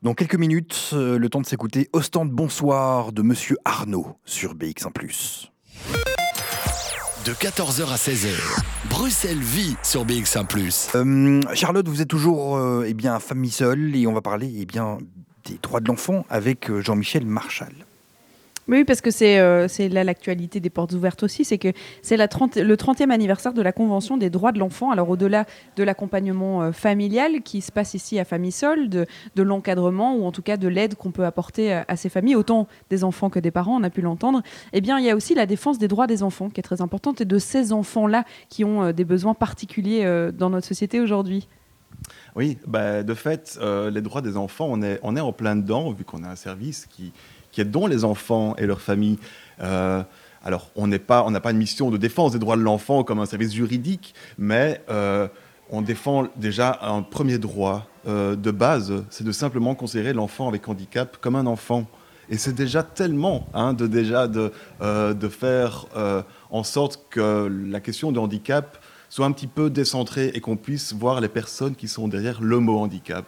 dans 0.05 0.13
quelques 0.13 0.35
minutes, 0.35 0.91
euh, 0.93 1.17
le 1.17 1.29
temps 1.29 1.41
de 1.41 1.47
s'écouter 1.47 1.89
Ostende 1.91 2.29
Bonsoir 2.29 3.11
de 3.11 3.23
Monsieur 3.23 3.57
Arnaud 3.65 4.05
sur 4.23 4.53
BX1 4.53 5.49
de 7.25 7.31
14h 7.31 7.91
à 7.91 7.95
16h. 7.95 8.35
Bruxelles 8.87 9.39
vit 9.39 9.75
sur 9.81 10.05
BX1 10.05 10.95
euh, 10.95 11.41
Charlotte, 11.55 11.87
vous 11.87 12.03
êtes 12.03 12.07
toujours 12.07 12.55
euh, 12.55 12.85
eh 12.87 12.93
bien, 12.93 13.19
famille 13.19 13.49
seule 13.49 13.95
et 13.95 14.05
on 14.05 14.13
va 14.13 14.21
parler 14.21 14.53
eh 14.59 14.67
bien, 14.67 14.99
des 15.45 15.57
droits 15.57 15.79
de 15.79 15.87
l'enfant 15.87 16.23
avec 16.29 16.71
Jean-Michel 16.81 17.25
Marchal. 17.25 17.73
Oui, 18.67 18.83
parce 18.83 19.01
que 19.01 19.11
c'est 19.11 19.37
euh, 19.39 19.67
là 19.91 20.03
l'actualité 20.03 20.59
des 20.59 20.71
portes 20.71 20.93
ouvertes 20.93 21.21
aussi, 21.21 21.45
c'est 21.45 21.59
que 21.59 21.71
c'est 22.01 22.17
le 22.17 22.25
30e 22.25 23.11
anniversaire 23.11 23.53
de 23.53 23.61
la 23.61 23.71
Convention 23.71 24.17
des 24.17 24.31
droits 24.31 24.51
de 24.51 24.57
l'enfant. 24.57 24.89
Alors 24.89 25.09
au-delà 25.09 25.45
de 25.75 25.83
l'accompagnement 25.83 26.63
euh, 26.63 26.71
familial 26.71 27.43
qui 27.43 27.61
se 27.61 27.71
passe 27.71 27.93
ici 27.93 28.17
à 28.17 28.25
Famille 28.25 28.53
de, 28.87 29.05
l'encadrement 29.37 30.15
ou 30.15 30.25
en 30.25 30.31
tout 30.31 30.41
cas 30.41 30.57
de 30.57 30.67
l'aide 30.67 30.95
qu'on 30.95 31.11
peut 31.11 31.25
apporter 31.25 31.73
à, 31.73 31.95
ces 31.95 32.09
familles, 32.09 32.35
autant 32.35 32.67
des 32.89 33.03
enfants 33.03 33.29
que 33.29 33.39
des 33.39 33.51
parents, 33.51 33.79
on 33.79 33.83
a 33.83 33.89
pu 33.89 34.01
l'entendre, 34.01 34.41
eh 34.73 34.81
bien 34.81 34.97
il 34.97 35.05
y 35.05 35.09
a 35.09 35.15
aussi 35.15 35.35
la 35.35 35.45
défense 35.45 35.77
des 35.77 35.87
droits 35.87 36.07
des 36.07 36.23
enfants 36.23 36.49
qui 36.49 36.59
est 36.59 36.63
très 36.63 36.81
importante 36.81 37.21
et 37.21 37.25
de 37.25 37.37
ces 37.37 37.73
enfants-là 37.73 38.23
qui 38.49 38.63
ont 38.63 38.83
euh, 38.83 38.91
des 38.93 39.05
besoins 39.05 39.33
particuliers 39.33 40.05
dans 40.33 40.49
notre 40.49 40.65
société 40.65 40.99
aujourd'hui. 40.99 41.47
Oui, 42.35 42.57
bah, 42.67 43.03
de 43.03 43.13
fait, 43.13 43.59
les 43.61 44.01
droits 44.01 44.21
des 44.21 44.37
enfants, 44.37 44.67
on 44.69 44.81
est, 44.81 44.99
on 45.03 45.15
est 45.15 45.21
en 45.21 45.33
plein 45.33 45.55
dedans, 45.55 45.91
vu 45.91 46.03
qu'on 46.03 46.23
a 46.23 46.29
un 46.29 46.35
service 46.35 46.85
qui, 46.87 47.13
qui 47.55 47.61
aident 47.61 47.87
les 47.89 48.03
enfants 48.03 48.53
et 48.57 48.65
leurs 48.65 48.81
familles. 48.81 49.17
Euh, 49.61 50.03
alors, 50.43 50.69
on 50.75 50.87
n'a 50.87 50.99
pas, 50.99 51.23
pas 51.39 51.51
une 51.51 51.57
mission 51.57 51.89
de 51.89 51.95
défense 51.95 52.33
des 52.33 52.39
droits 52.39 52.57
de 52.57 52.61
l'enfant 52.61 53.03
comme 53.05 53.19
un 53.19 53.25
service 53.25 53.53
juridique, 53.53 54.13
mais 54.37 54.81
euh, 54.89 55.29
on 55.69 55.81
défend 55.81 56.27
déjà 56.35 56.77
un 56.81 57.01
premier 57.01 57.37
droit 57.37 57.87
euh, 58.07 58.35
de 58.35 58.51
base, 58.51 59.05
c'est 59.09 59.23
de 59.23 59.31
simplement 59.31 59.73
considérer 59.73 60.11
l'enfant 60.11 60.49
avec 60.49 60.67
handicap 60.67 61.17
comme 61.21 61.37
un 61.37 61.45
enfant. 61.45 61.87
Et 62.29 62.37
c'est 62.37 62.53
déjà 62.53 62.83
tellement 62.83 63.47
hein, 63.53 63.73
de, 63.73 63.87
déjà 63.87 64.27
de, 64.27 64.51
de 64.81 65.29
faire 65.29 65.85
en 66.49 66.63
sorte 66.63 67.05
que 67.11 67.47
la 67.69 67.79
question 67.79 68.11
de 68.11 68.17
handicap 68.19 68.79
soit 69.09 69.27
un 69.27 69.31
petit 69.31 69.47
peu 69.47 69.69
décentrée 69.69 70.31
et 70.33 70.41
qu'on 70.41 70.57
puisse 70.57 70.91
voir 70.91 71.21
les 71.21 71.29
personnes 71.29 71.75
qui 71.75 71.87
sont 71.87 72.07
derrière 72.07 72.41
le 72.41 72.59
mot 72.59 72.79
handicap. 72.79 73.25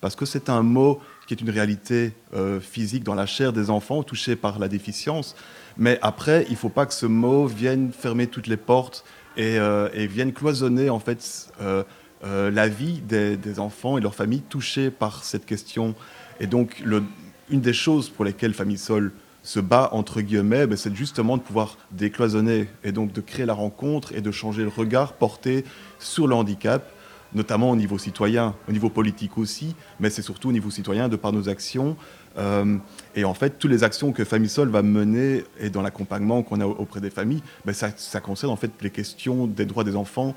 Parce 0.00 0.16
que 0.16 0.26
c'est 0.26 0.50
un 0.50 0.62
mot 0.62 1.00
qui 1.30 1.34
est 1.34 1.46
une 1.46 1.50
réalité 1.50 2.12
euh, 2.34 2.58
physique 2.58 3.04
dans 3.04 3.14
la 3.14 3.24
chair 3.24 3.52
des 3.52 3.70
enfants 3.70 4.02
touchés 4.02 4.34
par 4.34 4.58
la 4.58 4.66
déficience. 4.66 5.36
Mais 5.76 5.96
après, 6.02 6.44
il 6.48 6.54
ne 6.54 6.56
faut 6.56 6.70
pas 6.70 6.86
que 6.86 6.92
ce 6.92 7.06
mot 7.06 7.46
vienne 7.46 7.92
fermer 7.96 8.26
toutes 8.26 8.48
les 8.48 8.56
portes 8.56 9.04
et, 9.36 9.56
euh, 9.60 9.88
vienne 9.94 10.32
cloisonner 10.32 10.90
en 10.90 10.98
fait 10.98 11.52
euh, 11.62 11.84
la 12.50 12.66
vie 12.66 13.00
des, 13.00 13.60
enfants 13.60 13.96
et 13.96 14.00
leurs 14.00 14.16
familles 14.16 14.42
touchés 14.42 14.90
par 14.90 15.22
cette 15.22 15.46
question. 15.46 15.94
Et 16.40 16.48
donc, 16.48 16.82
une 17.48 17.60
des 17.60 17.74
choses 17.74 18.08
pour 18.08 18.24
lesquelles 18.24 18.52
Famille 18.52 18.76
Sol 18.76 19.12
se 19.44 19.60
bat 19.60 19.88
entre 19.92 20.22
guillemets, 20.22 20.66
ben, 20.66 20.76
c'est 20.76 20.96
justement 20.96 21.36
de 21.36 21.42
pouvoir 21.42 21.78
décloisonner 21.92 22.66
et 22.82 22.90
donc 22.90 23.12
de 23.12 23.20
créer 23.20 23.46
la 23.46 23.54
rencontre 23.54 24.12
et 24.16 24.20
de 24.20 24.32
changer 24.32 24.62
le 24.62 24.68
regard 24.68 25.12
porté 25.12 25.64
sur 26.00 26.26
le 26.26 26.34
handicap 26.34 26.90
notamment 27.34 27.70
au 27.70 27.76
niveau 27.76 27.98
citoyen, 27.98 28.54
au 28.68 28.72
niveau 28.72 28.90
politique 28.90 29.38
aussi, 29.38 29.74
mais 29.98 30.10
c'est 30.10 30.22
surtout 30.22 30.48
au 30.48 30.52
niveau 30.52 30.70
citoyen 30.70 31.08
de 31.08 31.16
par 31.16 31.32
nos 31.32 31.48
actions. 31.48 31.96
Euh, 32.38 32.76
et 33.14 33.24
en 33.24 33.34
fait, 33.34 33.58
toutes 33.58 33.70
les 33.70 33.84
actions 33.84 34.12
que 34.12 34.24
Famille 34.24 34.50
va 34.56 34.82
mener 34.82 35.44
et 35.58 35.70
dans 35.70 35.82
l'accompagnement 35.82 36.42
qu'on 36.42 36.60
a 36.60 36.66
auprès 36.66 37.00
des 37.00 37.10
familles, 37.10 37.42
ben 37.64 37.72
ça, 37.72 38.20
concerne 38.20 38.52
en 38.52 38.56
fait 38.56 38.70
les 38.82 38.90
questions 38.90 39.46
des 39.46 39.66
droits 39.66 39.84
des 39.84 39.96
enfants, 39.96 40.34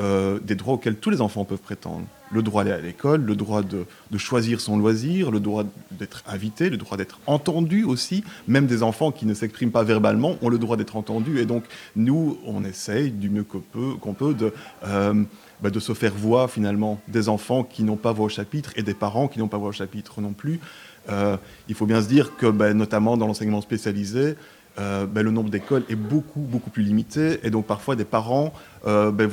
euh, 0.00 0.38
des 0.40 0.56
droits 0.56 0.74
auxquels 0.74 0.96
tous 0.96 1.10
les 1.10 1.20
enfants 1.20 1.44
peuvent 1.44 1.58
prétendre. 1.58 2.04
Le 2.32 2.42
droit 2.42 2.64
d'aller 2.64 2.76
à 2.76 2.80
l'école, 2.80 3.22
le 3.22 3.36
droit 3.36 3.62
de, 3.62 3.86
choisir 4.18 4.60
son 4.60 4.76
loisir, 4.76 5.30
le 5.30 5.38
droit 5.38 5.64
d'être 5.92 6.24
invité, 6.26 6.68
le 6.68 6.76
droit 6.76 6.96
d'être 6.96 7.20
entendu 7.26 7.84
aussi. 7.84 8.24
Même 8.48 8.66
des 8.66 8.82
enfants 8.82 9.12
qui 9.12 9.26
ne 9.26 9.34
s'expriment 9.34 9.70
pas 9.70 9.84
verbalement 9.84 10.36
ont 10.42 10.48
le 10.48 10.58
droit 10.58 10.76
d'être 10.76 10.96
entendus. 10.96 11.38
Et 11.38 11.46
donc, 11.46 11.64
nous, 11.94 12.38
on 12.44 12.64
essaye 12.64 13.10
du 13.12 13.30
mieux 13.30 13.44
qu'on 13.44 13.60
peut, 13.60 13.94
qu'on 14.00 14.14
peut 14.14 14.34
de... 14.34 14.52
Euh, 14.84 15.22
bah, 15.62 15.70
de 15.70 15.80
se 15.80 15.94
faire 15.94 16.12
voix 16.14 16.48
finalement 16.48 17.00
des 17.08 17.28
enfants 17.28 17.64
qui 17.64 17.82
n'ont 17.82 17.96
pas 17.96 18.12
voix 18.12 18.26
au 18.26 18.30
chapitre 18.30 18.72
et 18.76 18.82
des 18.82 18.94
parents 18.94 19.28
qui 19.28 19.38
n'ont 19.38 19.48
pas 19.48 19.58
voix 19.58 19.68
au 19.68 19.72
chapitre 19.72 20.20
non 20.20 20.32
plus. 20.32 20.60
Euh, 21.08 21.36
il 21.68 21.74
faut 21.74 21.86
bien 21.86 22.02
se 22.02 22.08
dire 22.08 22.36
que 22.36 22.46
bah, 22.46 22.74
notamment 22.74 23.16
dans 23.16 23.26
l'enseignement 23.26 23.60
spécialisé, 23.60 24.36
euh, 24.78 25.06
bah, 25.06 25.22
le 25.22 25.30
nombre 25.30 25.50
d'écoles 25.50 25.84
est 25.88 25.96
beaucoup 25.96 26.40
beaucoup 26.40 26.70
plus 26.70 26.82
limité 26.82 27.40
et 27.42 27.50
donc 27.50 27.66
parfois 27.66 27.96
des 27.96 28.04
parents, 28.04 28.52
euh, 28.86 29.10
ben 29.10 29.30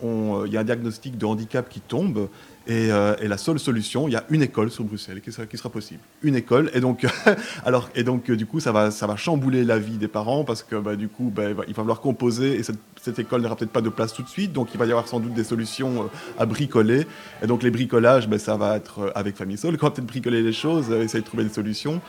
il 0.00 0.52
y 0.52 0.56
a 0.56 0.60
un 0.60 0.64
diagnostic 0.64 1.18
de 1.18 1.26
handicap 1.26 1.68
qui 1.68 1.80
tombe 1.80 2.28
euh, 2.68 3.16
et, 3.20 3.28
la 3.28 3.38
seule 3.38 3.58
solution, 3.58 4.08
il 4.08 4.12
y 4.12 4.16
a 4.16 4.24
une 4.28 4.42
école 4.42 4.70
sur 4.70 4.84
Bruxelles 4.84 5.20
qui 5.22 5.32
sera, 5.32 5.70
possible. 5.70 6.00
Une 6.22 6.36
école. 6.36 6.70
Et 6.74 6.80
donc, 6.80 7.06
alors, 7.64 7.88
et 7.94 8.02
donc 8.02 8.30
du 8.30 8.46
coup, 8.46 8.60
ça 8.60 8.72
va, 8.72 8.90
ça 8.90 9.06
va 9.06 9.16
chambouler 9.16 9.64
la 9.64 9.78
vie 9.78 9.96
des 9.96 10.08
parents 10.08 10.44
parce 10.44 10.62
que 10.62 10.76
bah, 10.76 10.96
du 10.96 11.08
coup, 11.08 11.32
bah, 11.34 11.50
il 11.50 11.54
va 11.54 11.74
falloir 11.74 12.00
composer 12.00 12.58
et 12.58 12.62
cette, 12.62 13.18
école 13.18 13.40
n'aura 13.40 13.56
peut-être 13.56 13.70
pas 13.70 13.80
de 13.80 13.88
place 13.88 14.12
tout 14.12 14.22
de 14.22 14.28
suite. 14.28 14.52
Donc, 14.52 14.68
il 14.74 14.78
va 14.78 14.84
y 14.84 14.90
avoir 14.90 15.08
sans 15.08 15.20
doute 15.20 15.32
des 15.32 15.44
solutions 15.44 16.02
euh, 16.02 16.06
à 16.38 16.44
bricoler. 16.44 17.06
Et 17.42 17.46
donc, 17.46 17.62
les 17.62 17.70
bricolages, 17.70 18.28
bah, 18.28 18.38
ça 18.38 18.56
va 18.56 18.76
être 18.76 19.00
euh, 19.00 19.10
avec 19.14 19.36
Famille 19.36 19.56
Sol. 19.56 19.78
Quand 19.78 19.90
peut-être 19.90 20.06
bricoler 20.06 20.42
les 20.42 20.52
choses, 20.52 20.90
essayer 20.90 21.22
de 21.22 21.26
trouver 21.26 21.44
des 21.44 21.54
solutions. 21.54 22.00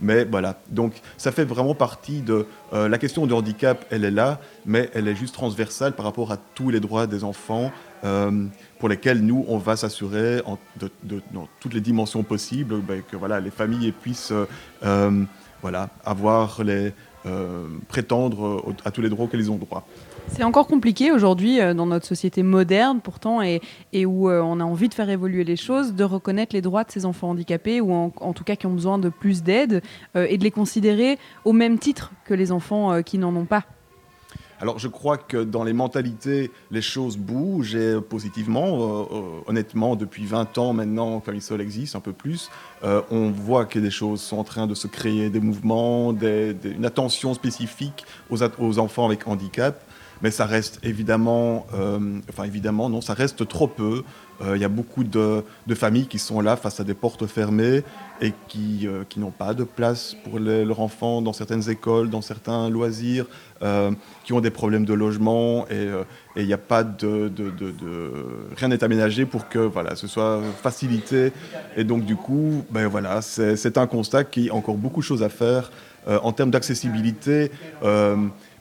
Mais 0.00 0.24
voilà, 0.24 0.58
donc 0.70 0.94
ça 1.16 1.30
fait 1.30 1.44
vraiment 1.44 1.74
partie 1.74 2.22
de 2.22 2.46
la 2.72 2.98
question 2.98 3.26
du 3.26 3.34
handicap, 3.34 3.84
elle 3.90 4.04
est 4.04 4.10
là, 4.10 4.40
mais 4.66 4.90
elle 4.94 5.06
est 5.06 5.14
juste 5.14 5.34
transversale 5.34 5.92
par 5.92 6.04
rapport 6.04 6.32
à 6.32 6.38
tous 6.38 6.70
les 6.70 6.80
droits 6.80 7.06
des 7.06 7.22
enfants, 7.22 7.70
euh, 8.04 8.46
pour 8.82 8.88
lesquels 8.88 9.20
nous, 9.20 9.44
on 9.46 9.58
va 9.58 9.76
s'assurer 9.76 10.42
dans 11.30 11.46
toutes 11.60 11.72
les 11.72 11.80
dimensions 11.80 12.24
possibles 12.24 12.80
ben, 12.80 13.00
que 13.08 13.16
voilà, 13.16 13.38
les 13.38 13.52
familles 13.52 13.92
puissent 13.92 14.32
euh, 14.82 15.24
voilà, 15.60 15.88
avoir 16.04 16.64
les, 16.64 16.92
prétendre 17.86 18.74
à 18.84 18.90
tous 18.90 19.00
les 19.00 19.08
droits 19.08 19.26
auxquels 19.26 19.38
ils 19.38 19.52
ont 19.52 19.56
droit. 19.56 19.86
C'est 20.26 20.42
encore 20.42 20.66
compliqué 20.66 21.12
aujourd'hui 21.12 21.60
dans 21.76 21.86
notre 21.86 22.06
société 22.06 22.42
moderne 22.42 22.98
pourtant 23.00 23.40
et, 23.40 23.60
où 24.04 24.28
on 24.28 24.58
a 24.58 24.64
envie 24.64 24.88
de 24.88 24.94
faire 24.94 25.10
évoluer 25.10 25.44
les 25.44 25.54
choses, 25.54 25.94
de 25.94 26.02
reconnaître 26.02 26.52
les 26.52 26.60
droits 26.60 26.82
de 26.82 26.90
ces 26.90 27.06
enfants 27.06 27.30
handicapés 27.30 27.80
ou 27.80 27.92
en 27.92 28.32
tout 28.32 28.42
cas 28.42 28.56
qui 28.56 28.66
ont 28.66 28.74
besoin 28.74 28.98
de 28.98 29.10
plus 29.10 29.44
d'aide 29.44 29.80
et 30.16 30.38
de 30.38 30.42
les 30.42 30.50
considérer 30.50 31.20
au 31.44 31.52
même 31.52 31.78
titre 31.78 32.10
que 32.24 32.34
les 32.34 32.50
enfants 32.50 33.00
qui 33.04 33.18
n'en 33.18 33.36
ont 33.36 33.44
pas. 33.44 33.62
Alors 34.62 34.78
je 34.78 34.86
crois 34.86 35.18
que 35.18 35.38
dans 35.38 35.64
les 35.64 35.72
mentalités, 35.72 36.52
les 36.70 36.82
choses 36.82 37.16
bougent 37.16 37.74
et 37.74 38.00
positivement. 38.00 38.68
Euh, 38.68 39.02
euh, 39.12 39.22
honnêtement, 39.48 39.96
depuis 39.96 40.24
20 40.24 40.56
ans 40.56 40.72
maintenant, 40.72 41.18
Camisol 41.18 41.60
existe, 41.60 41.96
un 41.96 42.00
peu 42.00 42.12
plus, 42.12 42.48
euh, 42.84 43.02
on 43.10 43.30
voit 43.32 43.64
que 43.64 43.80
des 43.80 43.90
choses 43.90 44.20
sont 44.20 44.38
en 44.38 44.44
train 44.44 44.68
de 44.68 44.74
se 44.76 44.86
créer, 44.86 45.30
des 45.30 45.40
mouvements, 45.40 46.12
une 46.12 46.84
attention 46.84 47.34
spécifique 47.34 48.06
aux, 48.30 48.78
enfants 48.78 49.04
avec 49.04 49.26
handicap. 49.26 49.82
Mais 50.22 50.30
ça 50.30 50.46
reste 50.46 50.78
évidemment, 50.84 51.66
enfin 52.28 52.44
évidemment 52.44 52.88
non, 52.88 53.00
ça 53.00 53.14
reste 53.14 53.48
trop 53.48 53.66
peu. 53.66 54.04
Il 54.54 54.60
y 54.60 54.64
a 54.64 54.68
beaucoup 54.68 55.04
de, 55.04 55.44
familles 55.74 56.06
qui 56.06 56.18
sont 56.18 56.40
là 56.40 56.56
face 56.56 56.80
à 56.80 56.84
des 56.84 56.94
portes 56.94 57.26
fermées 57.26 57.82
et 58.20 58.32
qui, 58.48 58.88
qui 59.08 59.20
n'ont 59.20 59.30
pas 59.30 59.54
de 59.54 59.64
place 59.64 60.16
pour 60.24 60.38
leurs 60.38 60.80
enfants 60.80 61.22
dans 61.22 61.32
certaines 61.32 61.68
écoles, 61.70 62.10
dans 62.10 62.22
certains 62.22 62.68
loisirs. 62.68 63.26
Euh, 63.62 63.92
qui 64.24 64.32
ont 64.32 64.40
des 64.40 64.50
problèmes 64.50 64.84
de 64.84 64.94
logement 64.94 65.66
et 65.68 65.84
il 65.84 66.42
euh, 66.42 66.44
n'y 66.44 66.52
a 66.52 66.58
pas 66.58 66.82
de, 66.82 67.30
rien 68.56 68.68
n'est 68.68 68.82
aménagé 68.82 69.24
pour 69.24 69.48
que 69.48 69.60
voilà 69.60 69.94
ce 69.94 70.08
soit 70.08 70.40
facilité 70.62 71.32
et 71.76 71.84
donc 71.84 72.04
du 72.04 72.16
coup 72.16 72.64
ben 72.70 72.88
voilà 72.88 73.22
c'est 73.22 73.78
un 73.78 73.86
constat 73.86 74.24
qui 74.24 74.50
a 74.50 74.54
encore 74.54 74.76
beaucoup 74.76 75.00
de 75.00 75.04
choses 75.04 75.22
à 75.22 75.28
faire 75.28 75.70
euh, 76.08 76.18
en 76.24 76.32
termes 76.32 76.50
d'accessibilité 76.50 77.52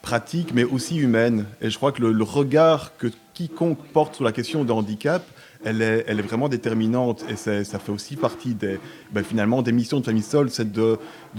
pratique 0.03 0.53
mais 0.53 0.65
aussi 0.65 0.97
humaine 0.97 1.45
et 1.61 1.71
je 1.71 1.77
crois 1.77 1.91
que 1.91 2.03
le, 2.03 2.23
regard 2.23 2.95
que 2.97 3.07
quiconque 3.33 3.79
porte 3.93 4.15
sur 4.15 4.23
la 4.23 4.31
question 4.31 4.63
de 4.63 4.71
handicap 4.71 5.23
elle 5.63 5.81
est, 5.81 6.21
vraiment 6.21 6.49
déterminante 6.49 7.25
et 7.29 7.35
ça 7.35 7.79
fait 7.79 7.91
aussi 7.91 8.15
partie 8.15 8.55
des, 8.55 8.79
ben 9.11 9.23
finalement 9.23 9.61
des 9.61 9.71
missions 9.71 9.99
de 9.99 10.05
Famille 10.05 10.23
Sol, 10.23 10.49
c'est 10.49 10.71
de, 10.71 10.97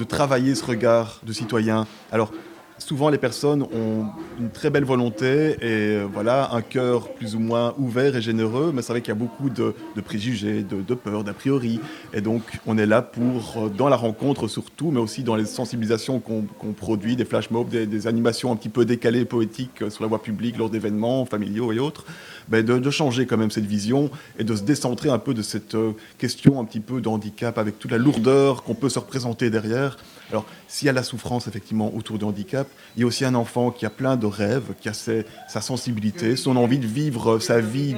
travailler 0.08 0.54
ce 0.54 0.64
regard 0.64 1.20
de 1.24 1.32
citoyen. 1.32 1.86
Alors, 2.10 2.32
souvent 2.78 3.08
les 3.08 3.18
personnes 3.18 3.62
ont 3.62 4.06
une 4.38 4.50
très 4.50 4.70
belle 4.70 4.84
volonté 4.84 5.52
et 5.52 5.56
euh, 5.62 6.06
voilà 6.12 6.52
un 6.52 6.62
cœur 6.62 7.12
plus 7.12 7.36
ou 7.36 7.38
moins 7.38 7.74
ouvert 7.78 8.16
et 8.16 8.22
généreux, 8.22 8.72
mais 8.74 8.82
c'est 8.82 8.92
vrai 8.92 9.00
qu'il 9.00 9.10
y 9.10 9.16
a 9.16 9.18
beaucoup 9.18 9.50
de, 9.50 9.74
préjugés, 10.04 10.62
de, 10.62 10.82
de 10.82 10.94
peurs, 10.94 11.22
d'a 11.24 11.32
priori. 11.32 11.80
Et 12.12 12.20
donc 12.20 12.42
on 12.66 12.76
est 12.78 12.86
là 12.86 13.02
pour, 13.02 13.64
euh, 13.64 13.68
dans 13.68 13.88
la 13.88 13.96
rencontre 13.96 14.48
surtout, 14.48 14.90
mais 14.90 15.00
aussi 15.00 15.22
dans 15.22 15.36
les 15.36 15.46
sensibilisations 15.46 16.20
qu'on 16.20 16.72
produit, 16.72 17.16
des 17.16 17.24
flash 17.24 17.50
mobs, 17.50 17.68
des, 17.68 18.06
animations 18.06 18.50
un 18.50 18.56
petit 18.56 18.68
peu 18.68 18.84
décalées, 18.84 19.24
poétiques 19.24 19.82
euh, 19.82 19.90
sur 19.90 20.02
la 20.02 20.08
voie 20.08 20.22
publique 20.22 20.58
lors 20.58 20.70
d'événements 20.70 21.24
familiaux 21.24 21.72
et 21.72 21.78
autres, 21.78 22.04
de, 22.50 22.90
changer 22.90 23.26
quand 23.26 23.36
même 23.36 23.50
cette 23.50 23.66
vision 23.66 24.10
et 24.38 24.44
de 24.44 24.54
se 24.54 24.62
décentrer 24.62 25.08
un 25.08 25.18
peu 25.18 25.34
de 25.34 25.42
cette 25.42 25.76
question 26.18 26.60
un 26.60 26.64
petit 26.64 26.80
peu 26.80 27.00
de 27.00 27.08
handicap 27.08 27.58
avec 27.58 27.78
toute 27.78 27.90
la 27.90 27.98
lourdeur 27.98 28.62
qu'on 28.62 28.74
peut 28.74 28.88
se 28.88 28.98
représenter 28.98 29.50
derrière. 29.50 29.96
Alors, 30.30 30.46
s'il 30.66 30.86
y 30.86 30.88
a 30.88 30.92
la 30.92 31.02
souffrance 31.02 31.46
effectivement 31.46 31.94
autour 31.94 32.18
du 32.18 32.24
handicap, 32.24 32.66
il 32.96 33.00
y 33.00 33.02
a 33.04 33.06
aussi 33.06 33.24
un 33.24 33.34
enfant 33.34 33.70
qui 33.70 33.84
a 33.84 33.90
plein 33.90 34.16
de 34.16 34.26
rêves, 34.26 34.74
qui 34.80 34.88
a 34.88 34.94
sa 34.94 35.60
sensibilité, 35.60 36.36
son 36.36 36.56
envie 36.56 36.78
de 36.78 36.86
vivre 36.86 37.38
sa 37.38 37.60
vie 37.60 37.94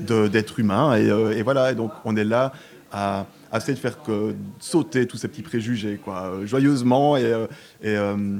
d'être 0.00 0.58
humain. 0.58 0.96
Euh, 0.98 1.36
et, 1.36 1.42
voilà, 1.42 1.72
et 1.72 1.74
donc 1.74 1.92
on 2.04 2.16
est 2.16 2.24
là 2.24 2.52
à, 2.92 3.26
essayer 3.54 3.74
de 3.74 3.78
faire 3.78 3.98
sauter 4.58 5.06
tous 5.06 5.16
ces 5.16 5.28
petits 5.28 5.42
préjugés, 5.42 5.98
quoi, 6.02 6.26
euh, 6.26 6.46
joyeusement 6.46 7.16
et, 7.16 7.32
euh, 7.84 8.38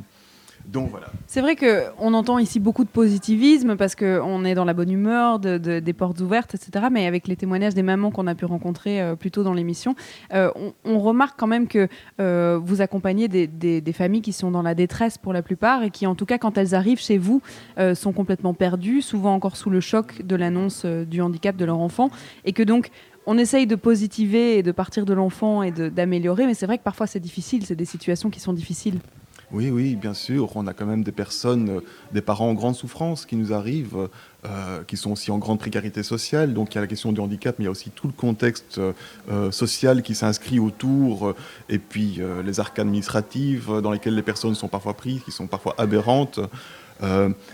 C'est 1.27 1.41
vrai 1.41 1.57
qu'on 1.57 2.15
entend 2.15 2.39
ici 2.39 2.61
beaucoup 2.61 2.85
de 2.85 2.89
positivisme 2.89 3.77
parce 3.77 3.95
qu'on 3.95 4.45
est 4.45 4.55
dans 4.55 4.65
la 4.65 4.75
bonne 4.75 4.91
humeur, 4.91 5.39
des 5.39 5.93
portes 5.93 6.21
ouvertes, 6.21 6.55
etc. 6.55 6.87
Mais 6.91 7.07
avec 7.07 7.29
les 7.29 7.37
témoignages 7.37 7.75
des 7.75 7.83
mamans 7.83 8.11
qu'on 8.11 8.27
a 8.27 8.35
pu 8.35 8.45
rencontrer 8.45 9.01
euh, 9.01 9.17
plus 9.17 9.31
tôt 9.31 9.43
dans 9.43 9.55
l'émission, 9.55 9.95
euh, 10.33 10.51
on, 10.85 10.99
remarque 10.99 11.39
quand 11.39 11.47
même 11.47 11.69
que 11.69 11.89
euh, 12.21 12.59
vous 12.63 12.81
accompagnez 12.81 13.29
des, 13.29 13.93
familles 13.93 14.23
qui 14.23 14.33
sont 14.33 14.51
dans 14.51 14.63
la 14.63 14.75
détresse 14.75 15.19
pour 15.19 15.33
la 15.33 15.43
plupart 15.43 15.83
et 15.83 15.91
qui, 15.91 16.07
en 16.07 16.15
tout 16.15 16.27
cas, 16.27 16.39
quand 16.39 16.59
elles 16.59 16.75
arrivent 16.75 17.01
chez 17.01 17.19
vous, 17.19 17.41
sont 17.95 18.13
complètement 18.13 18.55
perdues, 18.55 19.03
souvent 19.03 19.35
encore 19.35 19.57
sous 19.57 19.71
le 19.71 19.81
choc 19.81 20.23
de 20.23 20.37
l'annonce 20.37 20.85
du 20.85 21.23
handicap 21.23 21.57
de 21.57 21.65
leur 21.65 21.79
enfant. 21.79 22.11
Et 22.45 22.53
que 22.53 22.63
donc, 22.63 22.91
on 23.27 23.39
essaye 23.39 23.67
de 23.67 23.75
positiver 23.75 24.59
et 24.59 24.63
de 24.63 24.73
partir 24.73 25.05
de 25.05 25.15
l'enfant 25.15 25.63
et 25.63 25.71
d'améliorer, 25.71 26.47
mais 26.47 26.55
c'est 26.55 26.67
vrai 26.67 26.79
que 26.79 26.83
parfois 26.83 27.07
c'est 27.07 27.21
difficile, 27.21 27.65
c'est 27.65 27.75
des 27.75 27.85
situations 27.85 28.31
qui 28.31 28.41
sont 28.41 28.53
difficiles. 28.53 28.99
Oui, 29.57 29.71
oui, 29.71 29.97
bien 29.97 30.13
sûr. 30.13 30.55
On 30.55 30.67
a 30.67 30.75
quand 30.75 30.85
même 30.85 31.03
des 31.03 31.13
personnes, 31.13 31.79
euh, 31.79 31.81
des 32.13 32.21
parents 32.21 32.51
en 32.51 32.53
grande 32.53 32.75
souffrance 32.75 33.25
qui 33.25 33.37
nous 33.37 33.55
arrivent, 33.55 34.11
euh, 34.45 34.83
qui 34.87 34.99
sont 34.99 35.13
aussi 35.13 35.31
en 35.31 35.39
grande 35.39 35.59
précarité 35.59 36.03
sociale. 36.03 36.53
Donc 36.53 36.75
il 36.75 36.75
y 36.75 36.79
a 36.79 36.83
la 36.83 36.87
question 36.87 37.11
du 37.11 37.21
handicap, 37.21 37.57
mais 37.59 37.63
il 37.63 37.65
y 37.65 37.69
a 37.69 37.71
aussi 37.71 37.89
tout 37.89 38.07
le 38.07 38.13
contexte 38.13 38.79
euh, 38.79 39.51
social 39.51 40.03
qui 40.03 40.15
s'inscrit 40.15 40.59
autour, 40.59 41.35
et 41.71 41.79
puis 41.79 42.21
les 42.45 42.61
arcs 42.61 42.79
administratifs 42.79 43.69
dans 43.69 43.93
lesquels 43.93 44.15
les 44.15 44.23
personnes 44.23 44.55
sont 44.55 44.69
parfois 44.69 44.93
prises, 44.93 45.23
qui 45.23 45.31
sont 45.31 45.47
parfois 45.47 45.75
aberrantes. 45.79 46.39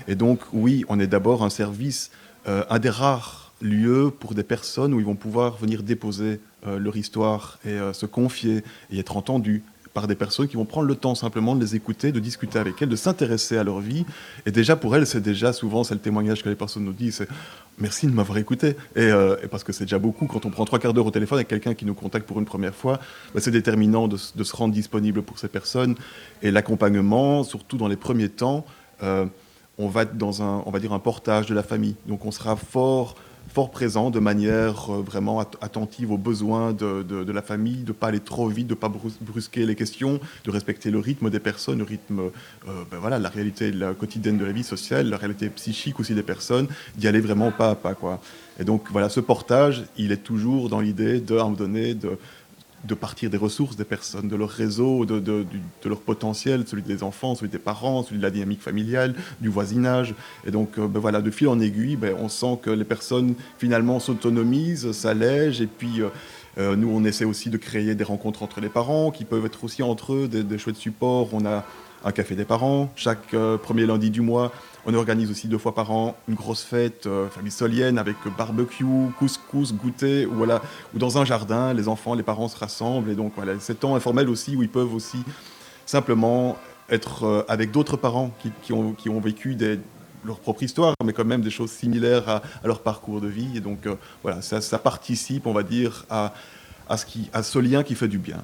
et 0.09 0.15
donc 0.17 0.41
oui, 0.53 0.85
on 0.89 0.99
est 0.99 1.07
d'abord 1.07 1.45
un 1.45 1.51
service, 1.51 2.11
un 2.47 2.79
des 2.81 2.91
rares 2.91 3.53
lieux 3.61 4.11
pour 4.11 4.35
des 4.35 4.43
personnes 4.43 4.93
où 4.93 4.99
ils 4.99 5.07
vont 5.07 5.15
pouvoir 5.15 5.57
venir 5.57 5.83
déposer 5.85 6.41
leur 6.67 6.97
histoire 6.97 7.59
et 7.65 7.79
se 7.93 8.07
confier 8.07 8.65
et 8.91 8.99
être 8.99 9.17
entendus 9.17 9.63
par 9.95 10.07
des 10.07 10.15
personnes 10.15 10.49
qui 10.49 10.57
vont 10.57 10.65
prendre 10.65 10.87
le 10.87 10.95
temps 10.95 11.15
simplement 11.15 11.55
de 11.55 11.61
les 11.61 11.77
écouter, 11.77 12.13
de 12.13 12.21
discuter 12.21 12.59
avec 12.59 12.81
elles, 12.81 12.89
de 12.89 12.97
s'intéresser 12.97 13.59
à 13.59 13.65
leur 13.65 13.81
vie. 13.81 14.05
Et 14.47 14.51
déjà, 14.51 14.77
pour 14.77 14.97
elles, 14.97 15.07
c'est 15.07 15.21
déjà 15.21 15.53
souvent, 15.53 15.85
c'est 15.85 15.95
le 15.95 16.01
témoignage 16.01 16.43
que 16.43 16.49
les 16.49 16.55
personnes 16.55 16.85
nous 16.85 16.93
disent, 16.93 17.17
c'est 17.17 17.29
merci 17.79 18.07
de 18.07 18.13
m'avoir 18.13 18.39
écouté. 18.39 18.77
Euh, 18.97 19.37
et, 19.43 19.49
parce 19.49 19.65
que 19.65 19.73
c'est 19.73 19.85
déjà 19.85 19.99
beaucoup, 19.99 20.27
quand 20.27 20.47
on 20.47 20.51
prend 20.51 20.65
trois 20.65 20.79
quarts 20.79 20.95
d'heure 20.95 21.07
au 21.07 21.11
téléphone 21.11 21.39
avec 21.39 21.49
quelqu'un 21.49 21.75
qui 21.75 21.85
nous 21.85 21.95
contacte 21.95 22.27
pour 22.27 22.39
une 22.39 22.45
première 22.47 22.75
fois, 22.75 23.01
bah, 23.35 23.41
c'est 23.43 23.51
déterminant 23.51 24.09
de, 24.09 24.17
se 24.17 24.57
rendre 24.57 24.73
disponible 24.73 25.23
pour 25.23 25.39
ces 25.39 25.49
personnes. 25.49 25.95
Et 26.43 26.51
l'accompagnement, 26.51 27.45
surtout 27.45 27.77
dans 27.77 27.89
les 27.89 27.97
premiers 27.97 28.31
temps, 28.31 28.65
euh, 29.03 29.27
on 29.79 29.89
va 29.89 30.03
être 30.03 30.17
dans 30.17 30.43
un, 30.43 30.63
on 30.65 30.71
va 30.71 30.79
dire, 30.79 30.93
un 30.93 30.99
portage 30.99 31.47
de 31.47 31.55
la 31.55 31.63
famille. 31.63 31.97
Donc 32.07 32.25
on 32.25 32.31
sera 32.31 32.57
fort 32.57 33.17
fort 33.49 33.71
présent 33.71 34.11
de 34.11 34.19
manière 34.19 34.93
euh, 34.93 35.03
vraiment 35.03 35.41
attentive 35.41 36.11
aux 36.11 36.19
besoins 36.19 36.73
de, 36.73 37.33
la 37.33 37.43
famille, 37.43 37.83
de 37.83 37.89
ne 37.89 37.93
pas 37.93 38.09
aller 38.09 38.21
trop 38.21 38.49
vite, 38.49 38.67
de 38.67 38.75
ne 38.75 38.79
pas 38.79 38.91
brusquer 39.21 39.67
les 39.67 39.75
questions, 39.75 40.21
de 40.45 40.51
respecter 40.51 40.91
le 40.91 40.99
rythme 40.99 41.31
des 41.31 41.41
personnes, 41.41 41.79
le 41.79 41.85
rythme, 41.85 42.21
euh, 42.21 42.83
ben 42.91 42.99
voilà, 42.99 43.19
la 43.19 43.29
réalité 43.29 43.71
la 43.73 43.95
quotidienne 43.95 44.39
de 44.39 44.45
la 44.45 44.53
vie 44.53 44.65
sociale, 44.65 45.09
la 45.09 45.17
réalité 45.17 45.49
psychique 45.51 46.01
aussi 46.01 46.15
des 46.15 46.23
personnes, 46.23 46.67
d'y 46.97 47.09
aller 47.09 47.21
vraiment 47.21 47.51
pas 47.51 47.71
à 47.71 47.75
pas. 47.75 47.95
Quoi. 47.95 48.21
Et 48.59 48.65
donc 48.65 48.85
voilà, 48.91 49.09
ce 49.09 49.21
portage, 49.21 49.85
il 49.97 50.13
est 50.13 50.23
toujours 50.23 50.69
dans 50.69 50.81
l'idée 50.81 51.21
de, 51.21 51.35
un 51.35 51.45
moment 51.45 51.57
donné, 51.57 51.95
de 51.95 52.19
de 52.85 52.95
partir 52.95 53.31
des 53.31 53.37
ressources 53.37 53.77
des 53.77 53.85
personnes, 53.85 54.29
de 54.29 54.37
leur 54.37 54.49
réseau, 54.49 55.05
de, 55.05 55.21
de, 55.21 55.45
leur 55.85 56.01
potentiel, 56.01 56.65
celui 56.67 56.83
des 56.83 57.03
enfants, 57.03 57.35
celui 57.35 57.51
des 57.51 57.59
parents, 57.59 58.03
celui 58.03 58.19
de 58.19 58.23
la 58.23 58.31
dynamique 58.31 58.61
familiale, 58.61 59.15
du 59.41 59.49
voisinage. 59.49 60.15
Et 60.47 60.51
donc, 60.51 60.79
euh, 60.79 60.89
ben 60.89 61.01
voilà, 61.01 61.21
de 61.21 61.31
fil 61.31 61.49
en 61.49 61.61
aiguille, 61.61 61.97
ben, 61.97 62.15
on 62.19 62.29
sent 62.29 62.59
que 62.63 62.71
les 62.71 62.85
personnes 62.85 63.35
finalement 63.59 64.01
s'autonomisent, 64.01 64.93
s'allègent, 64.93 65.61
et 65.61 65.67
puis 65.67 66.03
euh, 66.03 66.09
euh, 66.59 66.77
nous, 66.77 66.91
on 66.93 67.05
essaie 67.05 67.25
aussi 67.25 67.51
de 67.51 67.57
créer 67.57 67.95
des 67.95 68.05
rencontres 68.05 68.43
entre 68.43 68.61
les 68.61 68.69
parents, 68.69 69.11
qui 69.11 69.25
peuvent 69.25 69.47
être 69.47 69.63
aussi 69.65 69.83
entre 69.83 70.15
eux 70.15 70.29
des, 70.29 70.43
des 70.43 70.57
de 70.57 70.73
supports. 70.75 71.29
On 71.33 71.47
a 71.47 71.65
un 72.05 72.13
café 72.13 72.35
des 72.35 72.45
parents 72.45 72.93
chaque 72.97 73.35
premier 73.63 73.87
lundi 73.87 74.11
du 74.11 74.23
mois 74.23 74.51
on 74.85 74.95
organise 74.95 75.31
aussi 75.31 75.49
deux 75.49 75.59
fois 75.59 75.75
par 75.75 75.91
an 75.93 76.17
une 76.29 76.35
grosse 76.35 76.63
fête 76.63 77.07
euh, 77.07 77.29
familisolienne 77.29 77.99
avec 77.99 78.17
barbecue, 78.37 78.85
couscous, 79.19 79.73
goûter, 79.75 80.27
ou, 80.27 80.35
voilà, 80.35 80.61
ou 80.95 80.99
dans 80.99 81.19
un 81.19 81.25
jardin, 81.25 81.73
les 81.73 81.89
enfants, 81.89 82.15
les 82.15 82.23
parents 82.23 82.49
se 82.49 82.59
rassemblent. 82.59 83.11
Et 83.11 83.15
donc 83.15 83.33
voilà, 83.37 83.53
c'est 83.61 83.81
temps 83.81 83.95
informel 83.95 84.29
aussi 84.29 84.57
où 84.57 84.63
ils 84.63 84.69
peuvent 84.69 84.95
aussi 84.95 85.19
simplement 85.87 86.57
être 86.89 87.25
euh, 87.25 87.45
avec 87.49 87.71
d'autres 87.71 87.97
parents 87.97 88.33
qui, 88.63 88.73
ont, 88.73 89.21
vécu 89.21 89.57
leur 90.25 90.41
propre 90.41 90.63
histoire, 90.63 90.95
mais 91.05 91.13
quand 91.13 91.25
même 91.25 91.43
des 91.43 91.51
choses 91.51 91.71
similaires 91.71 92.29
à, 92.29 92.43
leur 92.65 92.81
parcours 92.81 93.21
de 93.21 93.29
vie. 93.29 93.57
Et 93.57 93.61
donc 93.61 93.87
euh, 93.87 93.95
voilà, 94.23 94.43
ça, 94.43 94.79
participe, 94.79 95.47
on 95.47 95.53
va 95.53 95.63
dire, 95.63 96.07
à 96.11 96.33
ce 96.97 97.59
lien 97.59 97.83
qui 97.83 97.95
fait 97.95 98.09
du 98.09 98.19
bien. 98.19 98.43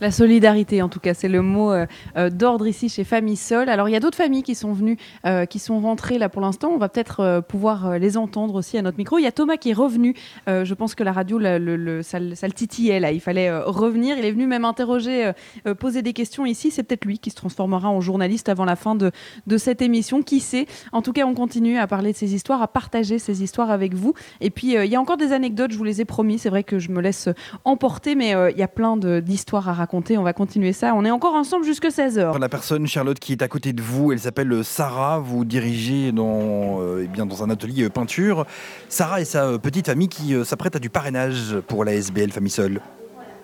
La 0.00 0.12
solidarité, 0.12 0.80
en 0.80 0.88
tout 0.88 1.00
cas, 1.00 1.12
c'est 1.12 1.28
le 1.28 1.42
mot 1.42 1.72
euh, 1.72 1.86
euh, 2.16 2.30
d'ordre 2.30 2.68
ici 2.68 2.88
chez 2.88 3.02
Famille 3.02 3.36
Sol. 3.36 3.68
Alors, 3.68 3.88
il 3.88 3.92
y 3.92 3.96
a 3.96 4.00
d'autres 4.00 4.16
familles 4.16 4.44
qui 4.44 4.54
sont 4.54 4.72
venues, 4.72 4.96
euh, 5.26 5.44
qui 5.44 5.58
sont 5.58 5.80
rentrées 5.80 6.18
là 6.18 6.28
pour 6.28 6.40
l'instant. 6.40 6.70
On 6.72 6.78
va 6.78 6.88
peut-être 6.88 7.40
pouvoir 7.48 7.98
les 7.98 8.16
entendre 8.16 8.54
aussi 8.54 8.78
à 8.78 8.82
notre 8.82 8.96
micro. 8.96 9.18
Il 9.18 9.24
y 9.24 9.26
a 9.26 9.32
Thomas 9.32 9.56
qui 9.56 9.70
est 9.70 9.74
revenu. 9.74 10.14
je 10.46 10.74
pense 10.74 10.94
que 10.94 11.02
la 11.02 11.12
radio, 11.12 11.38
le, 11.40 12.02
ça, 12.02 12.20
le 12.20 12.52
titillait 12.52 13.00
là. 13.00 13.10
Il 13.10 13.20
fallait 13.20 13.50
revenir. 13.58 14.16
Il 14.18 14.24
est 14.24 14.30
venu 14.30 14.46
même 14.46 14.64
interroger, 14.64 15.32
poser 15.78 16.02
des 16.02 16.12
questions 16.12 16.46
ici. 16.46 16.70
C'est 16.70 16.84
peut-être 16.84 17.04
lui 17.04 17.18
qui 17.18 17.30
se 17.30 17.36
transformera 17.36 17.88
en 17.88 18.00
journaliste 18.00 18.48
avant 18.48 18.64
la 18.64 18.76
fin 18.76 18.94
de, 18.94 19.10
de 19.46 19.56
cette 19.56 19.82
émission. 19.82 20.22
Qui 20.22 20.40
sait? 20.40 20.66
En 20.92 21.02
tout 21.02 21.12
cas, 21.12 21.24
on 21.24 21.34
continue 21.34 21.78
à 21.78 21.86
parler 21.86 22.12
de 22.12 22.16
ces 22.16 22.34
histoires, 22.34 22.62
à 22.62 22.68
partager 22.68 23.18
ces 23.18 23.42
histoires 23.42 23.70
avec 23.70 23.94
vous. 23.94 24.14
Et 24.40 24.50
puis, 24.50 24.74
il 24.74 24.86
y 24.86 24.96
a 24.96 25.00
encore 25.00 25.16
des 25.16 25.32
anecdotes. 25.32 25.72
Je 25.72 25.78
vous 25.78 25.84
les 25.84 26.00
ai 26.00 26.04
promis. 26.04 26.38
C'est 26.38 26.50
vrai 26.50 26.62
que 26.62 26.78
je 26.78 26.90
me 26.90 27.00
laisse 27.00 27.28
emporter, 27.64 28.14
mais 28.14 28.34
il 28.52 28.58
y 28.58 28.62
a 28.62 28.68
plein 28.68 28.96
d'histoires 28.96 29.68
à 29.68 29.74
raconter. 29.78 30.18
On 30.18 30.22
va 30.22 30.32
continuer 30.32 30.72
ça. 30.72 30.94
On 30.94 31.04
est 31.04 31.10
encore 31.10 31.34
ensemble 31.34 31.64
jusqu'à 31.64 31.88
16h. 31.88 32.38
La 32.38 32.48
personne, 32.48 32.86
Charlotte, 32.86 33.18
qui 33.18 33.32
est 33.32 33.42
à 33.42 33.48
côté 33.48 33.72
de 33.72 33.82
vous, 33.82 34.12
elle 34.12 34.20
s'appelle 34.20 34.62
Sarah. 34.62 35.18
Vous 35.18 35.44
dirigez 35.44 36.12
dans, 36.12 36.80
eh 36.98 37.06
bien, 37.06 37.26
dans 37.26 37.42
un 37.42 37.50
atelier 37.50 37.88
peinture. 37.88 38.46
Sarah 38.88 39.20
et 39.20 39.24
sa 39.24 39.58
petite 39.58 39.86
famille 39.86 40.08
qui 40.08 40.34
s'apprête 40.44 40.76
à 40.76 40.78
du 40.78 40.90
parrainage 40.90 41.56
pour 41.66 41.84
la 41.84 41.94
SBL 41.94 42.30
Famille 42.30 42.50
Seule. 42.50 42.80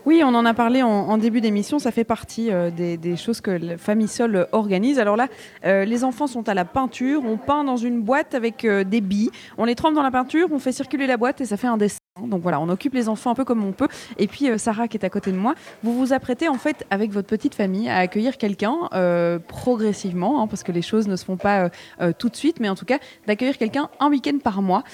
Oui, 0.07 0.21
on 0.23 0.35
en 0.35 0.45
a 0.45 0.53
parlé 0.53 0.83
en, 0.83 1.17
début 1.17 1.41
d'émission. 1.41 1.79
Ça 1.79 1.91
fait 1.91 2.05
partie 2.05 2.51
euh, 2.51 2.71
des, 2.71 3.17
choses 3.17 3.41
que 3.41 3.51
la 3.51 3.79
famille 3.79 4.09
Sol 4.09 4.47
organise. 4.53 4.99
Alors 4.99 5.17
là, 5.17 5.29
euh, 5.65 5.87
les 5.87 6.05
enfants 6.05 6.27
sont 6.27 6.47
à 6.49 6.55
la 6.55 6.67
peinture. 6.67 7.23
On 7.25 7.39
peint 7.39 7.65
dans 7.65 7.79
une 7.79 8.03
boîte 8.03 8.35
avec 8.35 8.65
euh, 8.65 8.85
des 8.85 9.01
billes. 9.01 9.31
On 9.57 9.65
les 9.65 9.75
trempe 9.75 9.95
dans 9.95 10.03
la 10.03 10.11
peinture, 10.11 10.49
on 10.53 10.59
fait 10.59 10.73
circuler 10.73 11.07
la 11.07 11.17
boîte 11.17 11.41
et 11.41 11.47
ça 11.47 11.57
fait 11.57 11.69
un 11.69 11.79
dessin. 11.79 11.99
Donc 12.23 12.43
voilà, 12.43 12.61
on 12.61 12.69
occupe 12.69 12.95
les 12.95 13.09
enfants 13.09 13.33
un 13.33 13.35
peu 13.35 13.45
comme 13.45 13.65
on 13.65 13.73
peut. 13.73 13.89
Et 14.19 14.29
puis 14.29 14.49
euh, 14.49 14.57
Sarah 14.57 14.87
qui 14.87 14.97
est 14.97 15.05
à 15.05 15.11
côté 15.11 15.33
de 15.33 15.37
moi, 15.37 15.57
vous 15.83 15.99
vous 15.99 16.13
apprêtez 16.13 16.47
en 16.47 16.55
fait 16.55 16.87
avec 16.89 17.11
votre 17.11 17.27
petite 17.27 17.57
famille 17.57 17.89
à 17.89 17.97
accueillir 17.97 18.39
quelqu'un 18.39 18.89
euh, 18.93 19.41
progressivement, 19.41 20.41
hein, 20.41 20.47
parce 20.47 20.63
que 20.63 20.71
les 20.71 20.81
choses 20.81 21.09
ne 21.09 21.17
se 21.17 21.25
font 21.25 21.37
pas 21.37 21.71
euh, 22.01 22.13
tout 22.17 22.29
de 22.29 22.37
suite, 22.37 22.61
mais 22.61 22.69
en 22.69 22.77
tout 22.77 22.85
cas 22.85 22.99
d'accueillir 23.27 23.59
quelqu'un 23.59 23.91
un 23.99 24.11
week-end 24.11 24.39
par 24.43 24.63
mois 24.63 24.85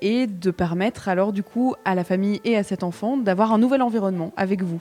et 0.00 0.26
de 0.26 0.50
permettre 0.50 1.08
alors 1.08 1.32
du 1.32 1.42
coup 1.42 1.74
à 1.84 1.94
la 1.94 2.04
famille 2.04 2.40
et 2.44 2.56
à 2.56 2.62
cet 2.62 2.82
enfant 2.82 3.18
d'avoir 3.18 3.52
un 3.52 3.58
nouvel 3.58 3.82
environnement 3.82 4.32
avec 4.36 4.62
vous. 4.62 4.80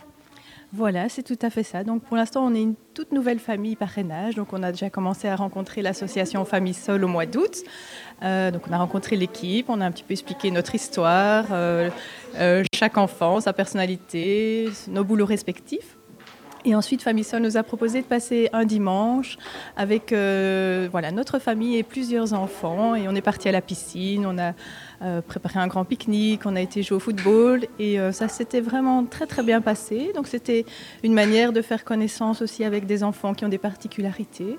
Voilà, 0.76 1.08
c'est 1.08 1.24
tout 1.24 1.40
à 1.42 1.50
fait 1.50 1.64
ça. 1.64 1.86
Donc 1.86 2.04
pour 2.04 2.18
l'instant, 2.18 2.46
on 2.46 2.54
est 2.54 2.62
une 2.62 2.76
toute 2.94 3.14
nouvelle 3.14 3.40
famille 3.40 3.78
parrainage. 3.78 4.36
Donc 4.36 4.52
on 4.52 4.62
a 4.62 4.72
déjà 4.74 4.90
commencé 4.90 5.30
à 5.30 5.38
rencontrer 5.38 5.82
l'association 5.82 6.44
Famille 6.44 6.74
Sol 6.74 7.06
au 7.06 7.08
mois 7.08 7.26
d'août. 7.26 7.64
Euh, 8.24 8.52
donc 8.52 8.64
on 8.70 8.74
a 8.74 8.78
rencontré 8.78 9.16
l'équipe, 9.16 9.68
on 9.70 9.80
a 9.80 9.86
un 9.86 9.92
petit 9.92 10.04
peu 10.04 10.12
expliqué 10.12 10.52
notre 10.52 10.76
histoire, 10.76 11.46
euh, 11.52 11.90
euh, 12.40 12.66
chaque 12.76 12.98
enfant, 12.98 13.40
sa 13.40 13.54
personnalité, 13.54 14.70
nos 14.90 15.06
boulots 15.06 15.26
respectifs. 15.26 15.95
Et 16.66 16.74
ensuite, 16.74 17.04
Famille 17.04 17.24
Sol 17.24 17.42
nous 17.42 17.58
a 17.58 17.64
proposé 17.64 18.02
de 18.02 18.08
passer 18.08 18.50
un 18.52 18.66
dimanche 18.66 19.38
avec 19.78 20.10
voilà, 20.12 21.12
notre 21.12 21.40
famille 21.40 21.78
et 21.78 21.84
plusieurs 21.84 22.34
enfants. 22.34 22.96
Et 22.96 23.08
on 23.08 23.16
est 23.16 23.22
parti 23.22 23.48
à 23.48 23.52
la 23.52 23.62
piscine, 23.62 24.26
on 24.26 24.38
a 24.38 24.54
euh, 25.02 25.22
préparé 25.22 25.60
un 25.60 25.68
grand 25.68 25.84
pique-nique, 25.84 26.42
on 26.46 26.56
a 26.56 26.62
été 26.62 26.82
jouer 26.82 26.98
au 26.98 27.00
football 27.00 27.66
et 27.80 28.00
euh, 28.00 28.14
ça 28.14 28.30
s'était 28.30 28.62
vraiment 28.62 29.04
très 29.04 29.28
très 29.28 29.44
bien 29.44 29.60
passé. 29.60 30.12
Donc 30.16 30.28
c'était 30.28 30.66
une 31.04 31.14
manière 31.14 31.52
de 31.52 31.62
faire 31.62 31.84
connaissance 31.84 32.42
aussi 32.42 32.64
avec 32.64 32.86
des 32.86 33.04
enfants 33.04 33.34
qui 33.34 33.44
ont 33.44 33.50
des 33.50 33.58
particularités. 33.58 34.58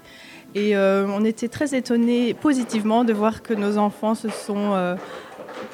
Et 0.55 0.77
euh, 0.77 1.07
on 1.09 1.25
était 1.25 1.49
très 1.49 1.75
étonnés 1.75 2.35
positivement 2.35 3.05
de 3.05 3.13
voir 3.13 3.43
que 3.43 3.55
nos 3.55 3.79
enfants 3.79 4.15
se 4.15 4.29
sont 4.29 4.97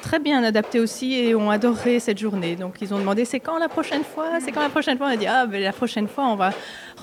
très 0.01 0.19
bien 0.19 0.43
adaptés 0.43 0.79
aussi 0.79 1.13
et 1.13 1.35
ont 1.35 1.49
adoré 1.49 1.99
cette 1.99 2.17
journée. 2.17 2.55
Donc 2.55 2.81
ils 2.81 2.93
ont 2.93 2.99
demandé 2.99 3.25
c'est 3.25 3.39
quand 3.39 3.57
la 3.57 3.69
prochaine 3.69 4.03
fois? 4.03 4.39
C'est 4.39 4.51
quand 4.51 4.61
la 4.61 4.69
prochaine 4.69 4.97
fois? 4.97 5.07
On 5.07 5.11
a 5.11 5.17
dit 5.17 5.27
ah 5.27 5.45
ben, 5.45 5.61
la 5.61 5.73
prochaine 5.73 6.07
fois 6.07 6.25
on 6.25 6.35
va 6.35 6.51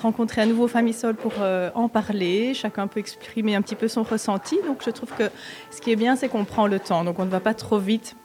rencontrer 0.01 0.41
un 0.41 0.45
nouveau 0.45 0.67
famille 0.67 0.93
sol 0.93 1.15
pour 1.15 1.33
euh, 1.39 1.69
en 1.75 1.89
parler. 1.89 2.53
Chacun 2.53 2.87
peut 2.87 2.99
exprimer 2.99 3.55
un 3.55 3.61
petit 3.61 3.75
peu 3.75 3.87
son 3.87 4.03
ressenti. 4.03 4.59
Donc 4.65 4.81
je 4.85 4.91
trouve 4.91 5.11
que 5.17 5.29
ce 5.71 5.81
qui 5.81 5.91
est 5.91 5.95
bien 5.95 6.15
c'est 6.15 6.29
qu'on 6.29 6.45
prend 6.45 6.67
le 6.67 6.79
temps. 6.79 7.03
Donc 7.03 7.19
on 7.19 7.25
ne 7.25 7.31
va 7.31 7.39
pas 7.39 7.53
trop 7.53 7.79
vite 7.79 8.15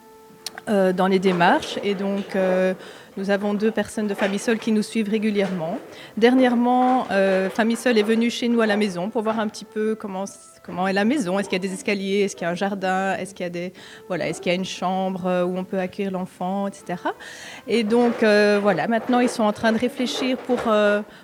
euh, 0.68 0.92
dans 0.92 1.07
les 1.07 1.18
démarches 1.18 1.78
et 1.82 1.94
donc 1.94 2.34
euh, 2.34 2.74
nous 3.16 3.30
avons 3.30 3.54
deux 3.54 3.70
personnes 3.70 4.09
de 4.09 4.14
Famille 4.14 4.38
Sol 4.38 4.59
qui 4.59 4.72
nous 4.72 4.82
suivent 4.82 5.09
régulièrement. 5.09 5.78
Dernièrement, 6.18 7.07
Famille 7.54 7.76
Sol 7.76 7.96
est 7.96 8.02
venue 8.02 8.30
chez 8.30 8.46
nous 8.46 8.61
à 8.61 8.66
la 8.66 8.76
maison 8.76 9.09
pour 9.09 9.22
voir 9.22 9.40
un 9.40 9.48
petit 9.48 9.64
peu 9.64 9.94
comment, 9.94 10.26
comment 10.67 10.89
est 10.89 10.93
la 10.93 11.05
maison? 11.05 11.39
Est-ce 11.39 11.49
qu'il 11.49 11.62
y 11.62 11.64
a 11.64 11.69
des 11.69 11.73
escaliers? 11.73 12.21
Est-ce 12.21 12.37
qu'il 12.37 12.45
y 12.45 12.49
a 12.49 12.51
un 12.51 12.57
jardin? 12.57 13.14
Est-ce 13.14 13.35
qu'il 13.35 13.45
y 13.45 13.47
a, 13.47 13.51
des, 13.51 13.73
voilà, 14.09 14.29
est-ce 14.29 14.41
qu'il 14.41 14.51
y 14.51 14.55
a 14.55 14.59
une 14.59 14.64
chambre 14.64 15.27
euh, 15.27 15.45
où 15.45 15.57
on 15.57 15.64
peut 15.64 15.79
accueillir 15.79 16.11
l'enfant, 16.11 16.67
etc. 16.67 17.01
Et 17.69 17.85
donc, 17.85 18.23
euh, 18.23 18.59
voilà, 18.61 18.89
maintenant, 18.89 19.21
ils 19.21 19.29
sont 19.29 19.45
en 19.45 19.53
train 19.53 19.73
de 19.73 19.79
réfléchir 19.79 20.37
pour, 20.39 20.59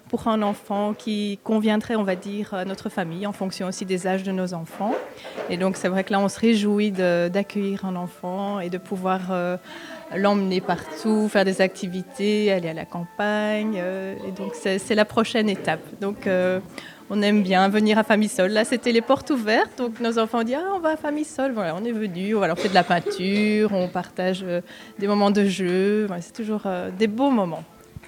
pour 0.08 0.28
un 0.28 0.42
enfant 0.42 0.94
qui 0.94 1.38
conviendrait, 1.42 1.96
on 1.96 2.04
va 2.04 2.16
dire, 2.16 2.54
à 2.54 2.64
notre 2.64 2.88
famille, 2.88 3.26
en 3.26 3.32
fonction 3.32 3.66
aussi 3.66 3.84
des 3.84 4.06
âges 4.06 4.22
de 4.22 4.32
nos 4.32 4.54
enfants. 4.54 4.94
Et 5.50 5.56
donc, 5.56 5.76
c'est 5.76 5.88
vrai 5.88 6.04
que 6.04 6.12
là, 6.12 6.20
on 6.20 6.28
se 6.28 6.38
réjouit 6.38 6.92
d'accueillir 6.92 7.84
un 7.84 7.96
enfant 7.96 8.60
et 8.60 8.70
de 8.70 8.78
pouvoir 8.78 9.32
l'emmener 10.16 10.60
partout, 10.60 11.28
faire 11.28 11.44
des 11.44 11.60
activités, 11.60 12.52
aller 12.52 12.68
à 12.68 12.74
la 12.74 12.84
campagne. 12.84 13.74
Euh, 13.76 14.14
et 14.26 14.32
donc, 14.32 14.54
c'est 14.54 14.94
la 14.94 15.04
prochaine 15.04 15.48
étape. 15.48 15.80
Donc, 16.00 16.26
euh, 16.26 16.60
on 17.10 17.22
aime 17.22 17.42
bien 17.42 17.68
venir 17.68 17.98
à 17.98 18.04
Famille-Sol. 18.04 18.50
Là, 18.50 18.64
c'était 18.64 18.92
les 18.92 19.00
portes 19.00 19.30
ouvertes. 19.30 19.78
Donc, 19.78 20.00
nos 20.00 20.18
enfants 20.18 20.40
ont 20.40 20.44
dit 20.44 20.54
Ah, 20.54 20.72
on 20.74 20.78
va 20.78 20.90
à 20.90 20.96
Famille-Sol. 20.96 21.52
Voilà, 21.52 21.74
on 21.74 21.84
est 21.84 21.92
venu. 21.92 22.34
On 22.34 22.56
fait 22.56 22.68
de 22.68 22.74
la 22.74 22.84
peinture, 22.84 23.72
on 23.72 23.88
partage 23.88 24.44
euh, 24.46 24.60
des 24.98 25.06
moments 25.06 25.30
de 25.30 25.44
jeu. 25.44 26.08
c'est 26.20 26.32
toujours 26.32 26.62
des 26.98 27.06
beaux 27.06 27.30
moments. 27.30 27.64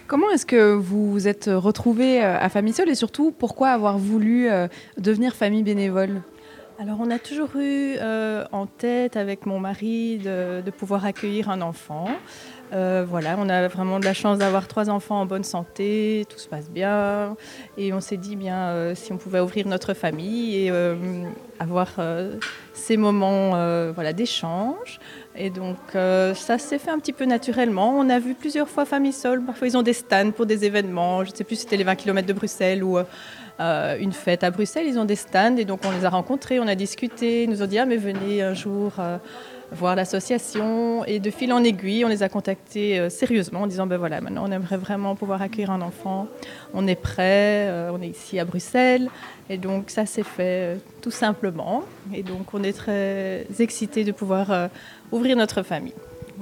Comment 0.07 0.31
est-ce 0.31 0.45
que 0.47 0.75
vous 0.75 1.11
vous 1.11 1.29
êtes 1.29 1.51
retrouvés 1.53 2.23
à 2.23 2.49
Famille 2.51 2.75
Sol 2.75 2.91
et 2.91 2.95
surtout 2.95 3.31
pourquoi 3.31 3.71
avoir 3.71 3.97
voulu 3.97 4.49
devenir 4.99 5.35
famille 5.35 5.63
bénévole? 5.63 6.21
Alors 6.81 6.97
on 7.01 7.11
a 7.11 7.21
toujours 7.21 7.51
eu 7.55 7.95
euh, 8.01 8.45
en 8.51 8.67
tête 8.67 9.17
avec 9.17 9.47
mon 9.47 9.61
mari 9.61 10.19
de, 10.19 10.69
pouvoir 10.77 11.05
accueillir 11.05 11.49
un 11.49 11.61
enfant. 11.61 12.09
Euh, 12.75 13.05
voilà, 13.09 13.37
on 13.39 13.49
a 13.49 13.69
vraiment 13.69 14.01
de 14.01 14.05
la 14.05 14.15
chance 14.15 14.39
d'avoir 14.39 14.67
trois 14.67 14.91
enfants 14.91 15.21
en 15.21 15.27
bonne 15.27 15.45
santé, 15.45 16.27
tout 16.29 16.39
se 16.39 16.49
passe 16.49 16.71
bien. 16.71 17.37
Et 17.79 17.93
on 17.93 18.01
s'est 18.01 18.17
dit 18.17 18.37
bien 18.37 18.69
euh, 18.69 18.95
si 18.95 19.13
on 19.13 19.17
pouvait 19.17 19.41
ouvrir 19.41 19.67
notre 19.69 19.95
famille 19.95 20.57
et 20.57 20.73
avoir 21.59 21.89
ces 22.73 22.97
moments 22.97 23.51
voilà, 23.93 24.13
d'échange. 24.13 24.99
Et 25.37 25.51
donc 25.51 25.77
ça 25.93 26.59
s'est 26.59 26.79
fait 26.79 26.91
un 26.91 26.99
petit 26.99 27.13
peu 27.13 27.25
naturellement. 27.25 27.97
On 27.97 28.09
a 28.11 28.19
vu 28.19 28.35
plusieurs 28.35 28.69
fois 28.69 28.85
Famille 28.85 29.13
Sol. 29.13 29.43
Parfois 29.45 29.69
ils 29.69 29.77
ont 29.77 29.83
des 29.83 29.93
stands 29.93 30.33
pour 30.33 30.47
des 30.47 30.65
événements. 30.65 31.25
Je 31.25 31.31
ne 31.31 31.37
sais 31.37 31.45
plus 31.45 31.57
si 31.57 31.63
c'était 31.63 31.77
les 31.77 31.85
20 31.85 31.95
km 31.97 32.27
de 32.27 32.33
Bruxelles 32.33 32.83
ou 32.83 32.99
euh, 33.61 33.97
une 34.01 34.13
fête 34.13 34.43
à 34.43 34.51
Bruxelles. 34.51 34.87
Ils 34.89 34.99
ont 34.99 35.05
des 35.05 35.15
stands 35.15 35.57
et 35.57 35.65
donc 35.65 35.81
on 35.85 35.93
les 35.93 36.05
a 36.05 36.11
rencontrés, 36.11 36.59
on 36.59 36.67
a 36.67 36.75
discuté. 36.75 37.45
Ils 37.45 37.51
nous 37.51 37.63
ont 37.63 37.67
dit 37.67 37.79
ah 37.79 37.87
mais 37.87 37.97
venez 37.97 38.43
un 38.43 38.53
jour 38.53 38.95
euh, 38.99 39.19
voir 39.75 39.97
l'association. 39.97 41.05
Et 41.05 41.19
de 41.19 41.31
fil 41.31 41.53
en 41.53 41.63
aiguille, 41.63 42.05
on 42.05 42.09
les 42.09 42.23
a 42.23 42.29
contactés 42.29 42.99
euh, 42.99 43.11
sérieusement 43.11 43.63
en 43.63 43.67
disant 43.67 43.87
ben 43.87 43.99
voilà 43.99 44.21
maintenant 44.21 44.45
on 44.47 44.51
aimerait 44.51 44.77
vraiment 44.77 45.15
pouvoir 45.17 45.43
accueillir 45.43 45.71
un 45.71 45.83
enfant. 45.83 46.27
On 46.73 46.87
est 46.87 46.95
prêt, 46.95 47.71
on 47.93 48.01
est 48.01 48.09
ici 48.09 48.39
à 48.39 48.45
Bruxelles. 48.45 49.11
Et 49.51 49.59
donc 49.59 49.91
ça 49.91 50.07
s'est 50.07 50.23
fait 50.23 50.79
tout 51.03 51.11
simplement. 51.11 51.83
Et 52.15 52.23
donc 52.23 52.55
on 52.55 52.63
est 52.63 52.73
très 52.73 53.47
excités 53.59 54.05
de 54.05 54.13
pouvoir 54.13 54.71
ouvrir 55.13 55.37
notre 55.37 55.63
famille. 55.63 55.95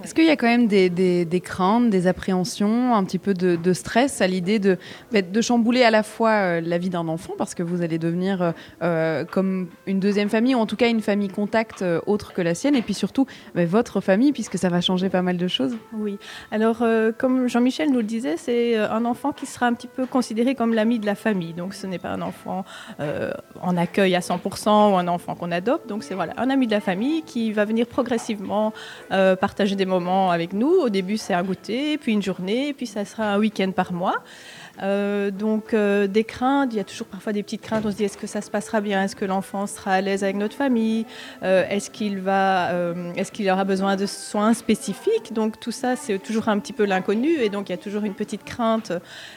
Est-ce 0.05 0.15
qu'il 0.15 0.25
y 0.25 0.31
a 0.31 0.37
quand 0.37 0.49
même 0.49 0.67
des, 0.67 1.43
craintes, 1.45 1.89
des 1.89 2.09
appréhensions, 2.09 2.95
un 2.95 3.05
petit 3.05 3.19
peu 3.19 3.35
de, 3.35 3.73
stress 3.73 4.21
à 4.21 4.27
l'idée 4.27 4.59
de, 4.59 4.77
bah, 5.13 5.23
de 5.23 5.41
chambouler 5.41 5.85
à 5.85 5.91
la 5.91 6.03
fois 6.03 6.31
euh, 6.31 6.61
la 6.61 6.77
vie 6.79 6.91
d'un 6.91 7.07
enfant, 7.07 7.35
parce 7.39 7.55
que 7.55 7.63
vous 7.63 7.83
allez 7.83 7.99
devenir 7.99 8.43
euh, 8.43 8.53
euh, 8.83 9.25
comme 9.25 9.69
une 9.87 10.01
deuxième 10.01 10.29
famille, 10.29 10.55
ou 10.55 10.59
en 10.59 10.67
tout 10.67 10.77
cas 10.77 10.89
une 10.89 11.01
famille 11.01 11.29
contact 11.29 11.85
autre 12.07 12.33
que 12.33 12.43
la 12.43 12.55
sienne, 12.55 12.75
et 12.75 12.83
puis 12.83 12.95
surtout 12.95 13.27
bah, 13.55 13.65
votre 13.65 14.01
famille, 14.01 14.33
puisque 14.33 14.59
ça 14.59 14.69
va 14.69 14.81
changer 14.81 15.09
pas 15.09 15.23
mal 15.23 15.37
de 15.37 15.47
choses? 15.47 15.77
Oui. 15.93 16.19
Alors, 16.51 16.83
comme 17.19 17.49
Jean-Michel 17.49 17.91
nous 17.91 17.99
le 17.99 18.05
disait, 18.05 18.37
c'est 18.37 18.77
un 18.77 19.05
enfant 19.05 19.33
qui 19.33 19.47
sera 19.47 19.67
un 19.67 19.75
petit 19.75 19.89
peu 19.89 20.07
considéré 20.07 20.55
comme 20.55 20.75
l'ami 20.75 20.99
de 20.99 21.07
la 21.07 21.15
famille. 21.15 21.53
Donc, 21.53 21.75
ce 21.75 21.87
n'est 21.87 21.99
pas 21.99 22.11
un 22.11 22.23
enfant 22.23 22.65
en 23.61 23.77
accueil 23.77 24.15
à 24.17 24.21
100% 24.21 24.93
ou 24.93 24.97
un 24.97 25.09
enfant 25.09 25.35
qu'on 25.35 25.53
adopte. 25.53 25.89
Donc, 25.89 26.03
c'est 26.03 26.15
voilà, 26.15 26.33
un 26.39 26.51
ami 26.51 26.67
de 26.67 26.73
la 26.73 26.81
famille 26.81 27.23
qui 27.23 27.53
va 27.53 27.65
venir 27.65 27.87
progressivement 27.87 28.73
partager 29.09 29.77
des 29.77 29.87
moments 29.93 30.31
avec 30.31 30.53
nous. 30.53 30.73
Au 30.87 30.89
début, 30.89 31.17
c'est 31.17 31.35
un 31.35 31.43
goûter, 31.43 31.99
puis 31.99 32.13
une 32.13 32.23
journée, 32.23 32.73
puis 32.73 32.87
ça 32.87 33.05
sera 33.05 33.25
un 33.35 33.39
week-end 33.39 33.71
par 33.73 33.93
mois. 33.93 34.19
Euh, 34.83 35.31
donc 35.31 35.75
euh, 35.75 36.07
des 36.07 36.25
craintes, 36.25 36.71
il 36.73 36.79
y 36.79 36.81
a 36.81 36.85
toujours 36.85 37.07
parfois 37.07 37.33
des 37.33 37.43
petites 37.43 37.61
craintes. 37.63 37.85
On 37.85 37.91
se 37.91 37.97
dit 37.97 38.05
est-ce 38.05 38.17
que 38.17 38.27
ça 38.27 38.41
se 38.41 38.51
passera 38.51 38.81
bien? 38.81 39.05
Est-ce 39.05 39.17
que 39.17 39.25
l'enfant 39.25 39.67
sera 39.67 39.93
à 39.93 40.01
l'aise 40.01 40.25
avec 40.25 40.37
notre 40.37 40.57
famille? 40.57 41.05
Euh, 41.43 41.65
Est-ce 41.69 41.91
qu'il 41.91 42.19
va, 42.21 42.71
est-ce 43.17 43.33
qu'il 43.33 43.49
aura 43.51 43.65
besoin 43.65 43.97
de 43.97 44.07
soins 44.07 44.55
spécifiques? 44.55 45.33
Donc 45.33 45.61
tout 45.61 45.73
ça, 45.73 45.97
c'est 45.97 46.19
toujours 46.19 46.49
un 46.49 46.59
petit 46.59 46.73
peu 46.73 46.85
l'inconnu 46.85 47.31
et 47.41 47.49
donc 47.49 47.69
il 47.69 47.73
y 47.73 47.75
a 47.75 47.79
toujours 47.79 48.05
une 48.05 48.15
petite 48.15 48.45
crainte. 48.45 48.93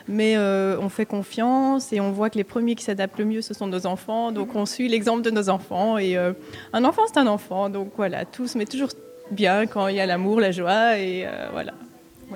Mais 0.08 0.38
on 0.38 0.90
fait 0.90 1.06
confiance 1.06 1.92
et 1.94 2.00
on 2.00 2.12
voit 2.12 2.30
que 2.30 2.38
les 2.38 2.44
premiers 2.44 2.76
qui 2.76 2.84
s'adaptent 2.84 3.20
le 3.20 3.26
mieux, 3.26 3.42
ce 3.42 3.54
sont 3.54 3.68
nos 3.68 3.86
enfants. 3.86 4.32
Donc 4.32 4.56
on 4.56 4.66
suit 4.66 4.88
l'exemple 4.88 5.22
de 5.22 5.32
nos 5.32 5.50
enfants 5.50 5.98
et 5.98 6.16
un 6.18 6.84
enfant, 6.84 7.04
c'est 7.08 7.20
un 7.20 7.28
enfant. 7.28 7.70
Donc 7.70 7.92
voilà, 7.98 8.24
se 8.32 8.58
met 8.58 8.66
toujours 8.66 8.90
bien 9.32 9.68
quand 9.68 9.88
il 9.88 9.96
y 9.96 10.00
a 10.00 10.06
l'amour, 10.06 10.40
la 10.40 10.52
joie 10.52 10.98
et 10.98 11.26
euh, 11.26 11.48
voilà. 11.52 11.74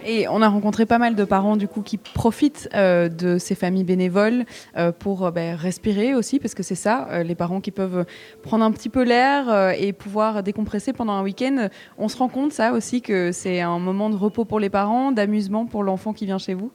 Et 0.06 0.28
on 0.28 0.44
a 0.44 0.48
rencontré 0.48 0.86
pas 0.86 1.00
mal 1.00 1.16
de 1.16 1.24
parents 1.24 1.58
du 1.58 1.68
coup 1.68 1.82
qui 1.82 1.98
profitent 1.98 2.70
euh, 2.76 3.10
de 3.10 3.40
ces 3.40 3.56
familles 3.56 3.84
bénévoles 3.84 4.46
euh, 4.78 4.92
pour 4.92 5.32
ben, 5.32 5.56
respirer 5.56 6.14
aussi, 6.14 6.40
parce 6.40 6.54
que 6.54 6.62
c'est 6.62 6.76
ça, 6.76 7.24
les 7.24 7.34
parents 7.34 7.60
qui 7.60 7.72
peuvent 7.72 8.06
prendre 8.44 8.64
un 8.64 8.72
petit 8.72 8.90
peu 8.90 9.04
l'air 9.04 9.72
et 9.72 9.92
pouvoir 9.92 10.44
décompresser 10.44 10.94
pendant 10.94 11.14
un 11.14 11.24
week-end. 11.24 11.70
On 11.98 12.08
se 12.08 12.18
rend 12.18 12.28
compte 12.28 12.54
ça 12.54 12.72
aussi 12.74 13.02
que 13.02 13.32
c'est 13.32 13.62
un 13.62 13.80
moment 13.80 14.12
de 14.12 14.16
repos 14.16 14.46
pour 14.46 14.60
les 14.60 14.70
parents, 14.70 15.12
d'amusement 15.12 15.66
pour 15.66 15.84
l'enfant 15.84 16.14
qui 16.14 16.28
vient 16.28 16.38
chez 16.38 16.54
vous. 16.54 16.72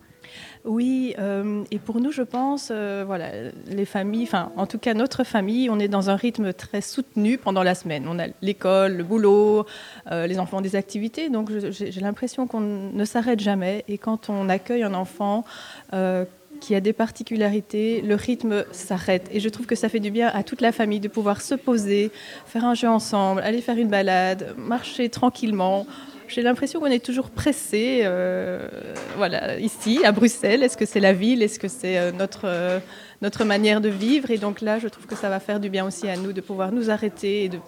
Oui, 0.64 1.14
euh, 1.18 1.62
et 1.70 1.78
pour 1.78 2.00
nous, 2.00 2.10
je 2.10 2.22
pense, 2.22 2.70
euh, 2.70 3.04
voilà, 3.06 3.26
les 3.66 3.84
familles, 3.84 4.22
enfin, 4.22 4.50
en 4.56 4.66
tout 4.66 4.78
cas 4.78 4.94
notre 4.94 5.22
famille, 5.22 5.68
on 5.68 5.78
est 5.78 5.88
dans 5.88 6.08
un 6.08 6.16
rythme 6.16 6.54
très 6.54 6.80
soutenu 6.80 7.36
pendant 7.36 7.62
la 7.62 7.74
semaine. 7.74 8.06
On 8.08 8.18
a 8.18 8.28
l'école, 8.40 8.94
le 8.94 9.04
boulot, 9.04 9.66
euh, 10.10 10.26
les 10.26 10.38
enfants 10.38 10.58
ont 10.58 10.62
des 10.62 10.74
activités, 10.74 11.28
donc 11.28 11.50
j'ai 11.70 12.00
l'impression 12.00 12.46
qu'on 12.46 12.60
ne 12.60 13.04
s'arrête 13.04 13.40
jamais. 13.40 13.84
Et 13.88 13.98
quand 13.98 14.30
on 14.30 14.48
accueille 14.48 14.84
un 14.84 14.94
enfant 14.94 15.44
qui 16.60 16.74
a 16.74 16.80
des 16.80 16.94
particularités, 16.94 18.00
le 18.00 18.14
rythme 18.14 18.64
s'arrête. 18.72 19.28
Et 19.32 19.40
je 19.40 19.48
trouve 19.50 19.66
que 19.66 19.74
ça 19.74 19.90
fait 19.90 20.00
du 20.00 20.10
bien 20.10 20.28
à 20.28 20.42
toute 20.42 20.62
la 20.62 20.72
famille 20.72 21.00
de 21.00 21.08
pouvoir 21.08 21.42
se 21.42 21.54
poser, 21.54 22.10
faire 22.46 22.64
un 22.64 22.74
jeu 22.74 22.88
ensemble, 22.88 23.42
aller 23.42 23.60
faire 23.60 23.76
une 23.76 23.88
balade, 23.88 24.54
marcher 24.56 25.10
tranquillement. 25.10 25.86
J'ai 26.28 26.42
l'impression 26.42 26.80
qu'on 26.80 26.86
est 26.86 27.04
toujours 27.04 27.30
pressé, 27.30 28.00
euh, 28.04 28.68
voilà, 29.16 29.58
ici 29.58 30.00
à 30.04 30.12
Bruxelles. 30.12 30.62
Est-ce 30.62 30.76
que 30.76 30.86
c'est 30.86 31.00
la 31.00 31.12
ville? 31.12 31.42
Est-ce 31.42 31.58
que 31.58 31.68
c'est 31.68 31.98
euh, 31.98 32.12
notre 32.12 32.42
euh, 32.44 32.80
notre 33.24 33.44
manière 33.46 33.80
de 33.80 33.88
vivre 33.88 34.30
Et 34.30 34.36
donc 34.36 34.60
là, 34.60 34.78
je 34.78 34.86
trouve 34.86 35.06
que 35.06 35.16
ça 35.16 35.30
va 35.30 35.40
faire 35.40 35.58
du 35.58 35.70
bien 35.70 35.86
aussi 35.86 36.08
à 36.08 36.16
nous 36.16 36.34
de 36.34 36.42
pouvoir 36.42 36.72
nous 36.72 36.90
arrêter 36.90 37.44
et 37.44 37.48
de 37.48 37.58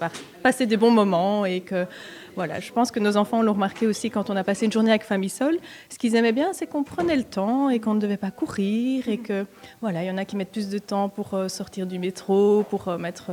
passer 0.42 0.66
des 0.66 0.76
bons 0.76 0.90
moments 0.90 1.46
et 1.46 1.62
que 1.62 1.86
voilà, 2.34 2.60
je 2.60 2.70
pense 2.70 2.90
que 2.90 3.00
nos 3.00 3.16
enfants 3.16 3.40
l'ont 3.40 3.54
remarqué 3.54 3.86
aussi 3.86 4.10
quand 4.10 4.28
on 4.28 4.36
a 4.36 4.44
passé 4.44 4.66
une 4.66 4.72
journée 4.72 4.90
avec 4.90 5.04
Famille 5.04 5.30
Sol. 5.30 5.56
Ce 5.88 5.96
qu'ils 5.98 6.14
aimaient 6.14 6.34
bien, 6.34 6.52
c'est 6.52 6.66
qu'on 6.66 6.84
prenait 6.84 7.16
le 7.16 7.24
temps 7.24 7.70
et 7.70 7.80
qu'on 7.80 7.94
ne 7.94 8.00
devait 8.00 8.18
pas 8.18 8.30
courir 8.30 9.08
et 9.08 9.16
que 9.16 9.46
voilà, 9.80 10.04
il 10.04 10.06
y 10.06 10.10
en 10.10 10.18
a 10.18 10.26
qui 10.26 10.36
mettent 10.36 10.52
plus 10.52 10.68
de 10.68 10.78
temps 10.78 11.08
pour 11.08 11.32
euh, 11.32 11.48
sortir 11.48 11.86
du 11.86 11.98
métro, 11.98 12.62
pour 12.68 12.88
euh, 12.88 12.98
mettre 12.98 13.30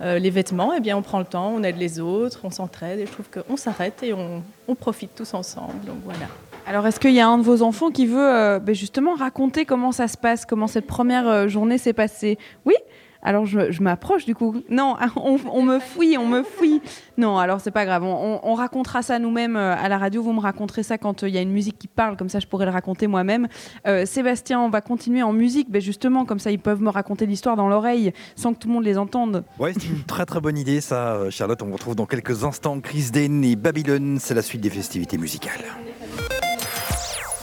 euh, 0.00 0.18
les 0.18 0.30
vêtements. 0.30 0.72
Eh 0.76 0.80
bien, 0.80 0.96
on 0.96 1.02
prend 1.02 1.20
le 1.20 1.24
temps, 1.24 1.52
on 1.54 1.62
aide 1.62 1.78
les 1.78 2.00
autres, 2.00 2.40
on 2.42 2.50
s'entraide 2.50 2.98
et 2.98 3.06
je 3.06 3.12
trouve 3.12 3.30
qu'on 3.30 3.56
s'arrête 3.56 4.02
et 4.02 4.12
on, 4.12 4.42
profite 4.74 5.14
tous 5.14 5.34
ensemble. 5.34 5.84
Donc 5.84 5.98
voilà. 6.04 6.26
Alors, 6.66 6.86
est-ce 6.86 7.00
qu'il 7.00 7.12
y 7.12 7.20
a 7.20 7.28
un 7.28 7.38
de 7.38 7.42
vos 7.42 7.62
enfants 7.62 7.90
qui 7.90 8.06
veut 8.06 8.58
ben, 8.60 8.74
justement 8.74 9.14
raconter 9.14 9.64
comment 9.64 9.92
ça 9.92 10.08
se 10.08 10.16
passe, 10.16 10.46
comment 10.46 10.66
cette 10.66 10.86
première 10.86 11.48
journée 11.48 11.78
s'est 11.78 11.92
passée? 11.92 12.38
Oui? 12.64 12.74
Alors 13.22 13.44
je, 13.44 13.82
m'approche 13.82 14.24
du 14.24 14.34
coup. 14.34 14.56
Non, 14.68 14.96
on, 15.16 15.62
me 15.62 15.78
fouille, 15.78 16.16
on 16.18 16.26
me 16.26 16.42
fouille. 16.42 16.80
Non, 17.18 17.38
alors 17.38 17.60
c'est 17.60 17.70
pas 17.70 17.84
grave. 17.84 18.04
On, 18.04 18.54
racontera 18.54 19.02
ça 19.02 19.18
nous-mêmes 19.18 19.56
euh, 19.56 19.74
à 19.74 19.88
la 19.88 19.98
radio. 19.98 20.22
Vous 20.22 20.32
me 20.32 20.40
raconterez 20.40 20.82
ça 20.82 20.98
quand 20.98 21.22
euh, 21.22 21.28
il 21.28 21.34
y 21.34 21.38
a 21.38 21.40
une 21.40 21.52
musique 21.52 21.78
qui 21.78 21.86
parle, 21.86 22.16
comme 22.16 22.28
ça 22.28 22.40
je 22.40 22.46
pourrais 22.46 22.66
le 22.66 22.72
raconter 22.72 23.06
moi-même. 23.06 23.48
Euh, 23.86 24.04
Sébastien, 24.06 24.60
on 24.60 24.68
va 24.68 24.80
continuer 24.80 25.22
en 25.22 25.32
musique, 25.32 25.68
mais 25.70 25.80
justement 25.80 26.24
comme 26.24 26.38
ça 26.38 26.50
ils 26.50 26.58
peuvent 26.58 26.82
me 26.82 26.90
raconter 26.90 27.26
l'histoire 27.26 27.56
dans 27.56 27.68
l'oreille 27.68 28.12
sans 28.36 28.52
que 28.54 28.58
tout 28.58 28.68
le 28.68 28.74
monde 28.74 28.84
les 28.84 28.98
entende. 28.98 29.44
Ouais, 29.58 29.72
c'est 29.72 29.88
une 29.88 30.04
très 30.04 30.26
très 30.26 30.40
bonne 30.40 30.58
idée 30.58 30.80
ça, 30.80 31.30
Charlotte. 31.30 31.62
On 31.62 31.66
vous 31.66 31.74
retrouve 31.74 31.96
dans 31.96 32.06
quelques 32.06 32.44
instants. 32.44 32.80
Chris 32.80 33.10
Dane 33.12 33.44
et 33.44 33.56
Babylone, 33.56 34.18
c'est 34.20 34.34
la 34.34 34.42
suite 34.42 34.60
des 34.60 34.70
festivités 34.70 35.18
musicales 35.18 35.64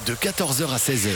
de 0.07 0.13
14h 0.13 0.73
à 0.73 0.77
16h. 0.77 1.09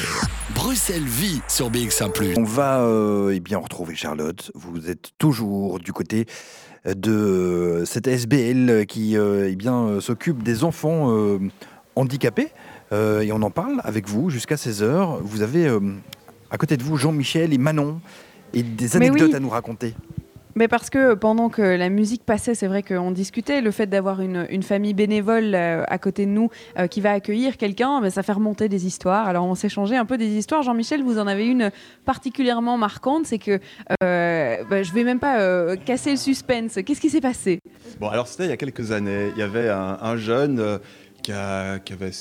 Bruxelles 0.54 1.06
vit 1.06 1.42
sur 1.48 1.72
BX1 1.72 2.34
On 2.38 2.44
va 2.44 2.82
euh, 2.82 3.32
eh 3.34 3.40
bien 3.40 3.58
retrouver 3.58 3.96
Charlotte. 3.96 4.52
Vous 4.54 4.90
êtes 4.90 5.12
toujours 5.18 5.80
du 5.80 5.94
côté 5.94 6.26
de 6.86 7.84
cette 7.86 8.08
SBL 8.08 8.86
qui 8.88 9.16
euh, 9.16 9.48
eh 9.50 9.56
bien 9.56 10.02
s'occupe 10.02 10.44
des 10.44 10.66
enfants 10.66 11.10
euh, 11.10 11.40
handicapés 11.96 12.50
et 12.92 13.32
on 13.32 13.42
en 13.42 13.50
parle 13.50 13.80
avec 13.86 14.10
vous 14.10 14.30
jusqu'à 14.30 14.56
16h. 14.56 15.22
Vous 15.22 15.42
avez 15.42 15.70
à 16.50 16.58
côté 16.58 16.76
de 16.76 16.84
vous 16.84 16.98
Jean-Michel 16.98 17.54
et 17.54 17.58
Manon 17.58 18.02
et 18.54 18.62
des 18.62 18.98
anecdotes 18.98 19.34
à 19.34 19.40
nous 19.40 19.50
raconter. 19.50 19.94
Mais 20.56 20.68
parce 20.68 20.90
que 20.90 21.14
pendant 21.14 21.50
que 21.50 21.62
la 21.62 21.90
musique 21.90 22.24
passait, 22.24 22.56
c'est 22.56 22.68
vrai 22.68 22.84
qu'on 22.84 23.12
discutait, 23.12 23.62
le 23.62 23.72
fait 23.72 23.88
d'avoir 23.88 24.22
une, 24.22 24.64
famille 24.64 24.94
bénévole 24.94 25.56
euh, 25.56 25.84
à 25.88 25.98
côté 25.98 26.26
de 26.26 26.32
nous 26.32 26.50
euh, 26.78 26.88
qui 26.88 27.02
va 27.02 27.12
accueillir 27.12 27.58
quelqu'un, 27.58 28.00
ben, 28.02 28.10
ça 28.10 28.24
fait 28.24 28.32
remonter 28.32 28.70
des 28.70 28.86
histoires. 28.86 29.28
Alors 29.28 29.46
on 29.46 29.56
changé 29.56 29.96
un 29.96 30.06
peu 30.06 30.18
des 30.18 30.28
histoires. 30.28 30.64
Jean-Michel, 30.64 31.04
vous 31.04 31.20
en 31.20 31.28
avez 31.28 31.48
une 31.48 31.72
particulièrement 32.06 32.78
marquante, 32.78 33.26
c'est 33.26 33.38
que 33.38 33.60
euh, 34.04 34.64
ben, 34.70 34.84
je 34.84 34.92
vais 34.94 35.04
même 35.04 35.20
pas 35.20 35.76
casser 35.78 36.12
le 36.12 36.18
suspense. 36.18 36.80
Qu'est-ce 36.86 37.02
qui 37.02 37.10
s'est 37.10 37.22
passé? 37.22 37.60
Bon, 38.00 38.10
alors 38.10 38.28
c'était 38.28 38.46
il 38.46 38.50
y 38.50 38.54
a 38.54 38.58
quelques 38.58 38.92
années. 38.92 39.32
Il 39.36 39.40
y 39.40 39.44
avait 39.44 39.70
un, 39.70 40.18
jeune 40.18 40.80
qui 41.24 41.32
avait 41.32 42.12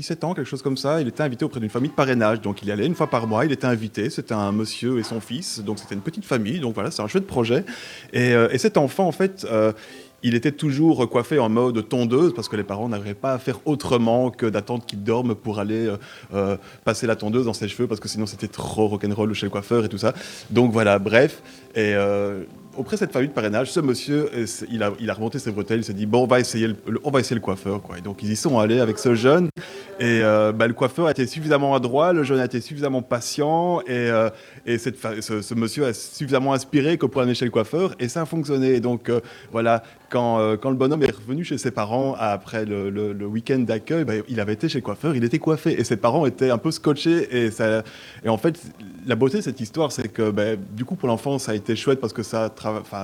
6-7 0.00 0.24
ans, 0.24 0.34
quelque 0.34 0.48
chose 0.48 0.62
comme 0.62 0.76
ça. 0.76 1.00
Il 1.00 1.08
était 1.08 1.22
invité 1.22 1.44
auprès 1.44 1.60
d'une 1.60 1.68
famille 1.68 1.90
de 1.90 1.94
parrainage. 1.94 2.40
Donc 2.40 2.62
il 2.62 2.68
y 2.68 2.72
allait 2.72 2.86
une 2.86 2.94
fois 2.94 3.08
par 3.08 3.26
mois, 3.26 3.44
il 3.44 3.52
était 3.52 3.66
invité. 3.66 4.08
C'était 4.08 4.34
un 4.34 4.52
monsieur 4.52 4.98
et 4.98 5.02
son 5.02 5.20
fils. 5.20 5.60
Donc 5.60 5.78
c'était 5.78 5.94
une 5.94 6.00
petite 6.00 6.24
famille. 6.24 6.60
Donc 6.60 6.74
voilà, 6.74 6.90
c'est 6.90 7.02
un 7.02 7.08
chouette 7.08 7.26
projet. 7.26 7.64
Et, 8.12 8.32
euh, 8.32 8.48
cet 8.56 8.76
enfant, 8.76 9.06
en 9.06 9.12
fait, 9.12 9.46
euh, 9.50 9.72
il 10.22 10.34
était 10.34 10.52
toujours 10.52 11.08
coiffé 11.10 11.38
en 11.40 11.48
mode 11.48 11.88
tondeuse 11.88 12.32
parce 12.32 12.48
que 12.48 12.56
les 12.56 12.62
parents 12.62 12.88
n'arrivaient 12.88 13.14
pas 13.14 13.32
à 13.32 13.38
faire 13.38 13.58
autrement 13.64 14.30
que 14.30 14.46
d'attendre 14.46 14.86
qu'il 14.86 15.02
dorme 15.02 15.34
pour 15.34 15.58
aller 15.58 15.92
euh, 16.32 16.56
passer 16.84 17.08
la 17.08 17.16
tondeuse 17.16 17.46
dans 17.46 17.52
ses 17.52 17.66
cheveux 17.66 17.88
parce 17.88 18.00
que 18.00 18.08
sinon 18.08 18.26
c'était 18.26 18.46
trop 18.46 18.86
rock'n'roll 18.86 19.34
chez 19.34 19.46
le 19.46 19.50
coiffeur 19.50 19.84
et 19.84 19.88
tout 19.88 19.98
ça. 19.98 20.14
Donc 20.50 20.72
voilà, 20.72 21.00
bref. 21.00 21.42
Et 21.74 21.94
auprès 22.76 22.96
de 22.96 23.00
cette 23.00 23.12
famille 23.12 23.28
de 23.28 23.34
parrainage, 23.34 23.70
ce 23.70 23.80
monsieur, 23.80 24.30
a, 24.34 24.90
il 25.00 25.10
a 25.10 25.14
remonté 25.14 25.38
ses 25.38 25.50
bretelles, 25.50 25.80
il 25.80 25.84
s'est 25.84 25.92
dit, 25.92 26.06
bon, 26.06 26.24
on 26.24 26.26
va 26.26 26.40
essayer 26.40 26.68
le, 26.68 26.76
on 27.04 27.10
va 27.10 27.20
essayer 27.20 27.34
le 27.34 27.40
coiffeur. 27.40 27.80
Et 27.96 28.00
donc, 28.00 28.22
ils 28.22 28.32
y 28.32 28.36
sont 28.36 28.58
allés 28.58 28.80
avec 28.80 28.98
ce 28.98 29.14
jeune. 29.14 29.48
Et 30.00 30.20
euh, 30.22 30.52
bah, 30.52 30.66
le 30.66 30.74
coiffeur 30.74 31.06
a 31.06 31.10
été 31.10 31.26
suffisamment 31.26 31.74
adroit, 31.74 32.12
le 32.12 32.24
jeune 32.24 32.40
a 32.40 32.44
été 32.44 32.60
suffisamment 32.60 33.02
patient, 33.02 33.80
et, 33.82 33.90
euh, 33.90 34.30
ce, 34.66 35.54
monsieur 35.54 35.86
a 35.86 35.92
suffisamment 35.92 36.54
inspiré 36.54 36.98
que 36.98 37.06
pour 37.06 37.20
aller 37.20 37.34
chez 37.34 37.44
le 37.44 37.50
coiffeur, 37.50 37.94
et 37.98 38.08
ça 38.08 38.22
a 38.22 38.26
fonctionné. 38.26 38.80
Donc, 38.80 39.08
euh, 39.08 39.20
voilà, 39.50 39.82
quand, 40.12 40.56
quand, 40.60 40.70
le 40.70 40.76
bonhomme 40.76 41.02
est 41.02 41.10
revenu 41.10 41.44
chez 41.44 41.58
ses 41.58 41.70
parents 41.70 42.14
après 42.18 42.64
le, 42.64 43.26
week-end 43.26 43.58
d'accueil, 43.58 44.04
bah, 44.04 44.14
il 44.28 44.40
avait 44.40 44.52
été 44.52 44.68
chez 44.68 44.78
le 44.78 44.82
coiffeur, 44.82 45.16
il 45.16 45.24
était 45.24 45.38
coiffé, 45.38 45.80
et 45.80 45.84
ses 45.84 45.96
parents 45.96 46.26
étaient 46.26 46.50
un 46.50 46.58
peu 46.58 46.70
scotchés. 46.70 47.28
Et, 47.32 47.50
en 48.28 48.38
fait, 48.38 48.60
la 49.06 49.16
beauté 49.16 49.38
de 49.38 49.42
cette 49.42 49.60
histoire, 49.60 49.90
c'est 49.90 50.08
que 50.08 50.30
bah, 50.30 50.56
du 50.56 50.84
coup, 50.84 50.96
pour 50.96 51.08
l'enfant, 51.08 51.38
ça 51.38 51.52
a 51.52 51.54
été 51.54 51.76
chouette 51.76 52.00
parce 52.00 52.12
que 52.12 52.22
ça 52.22 52.52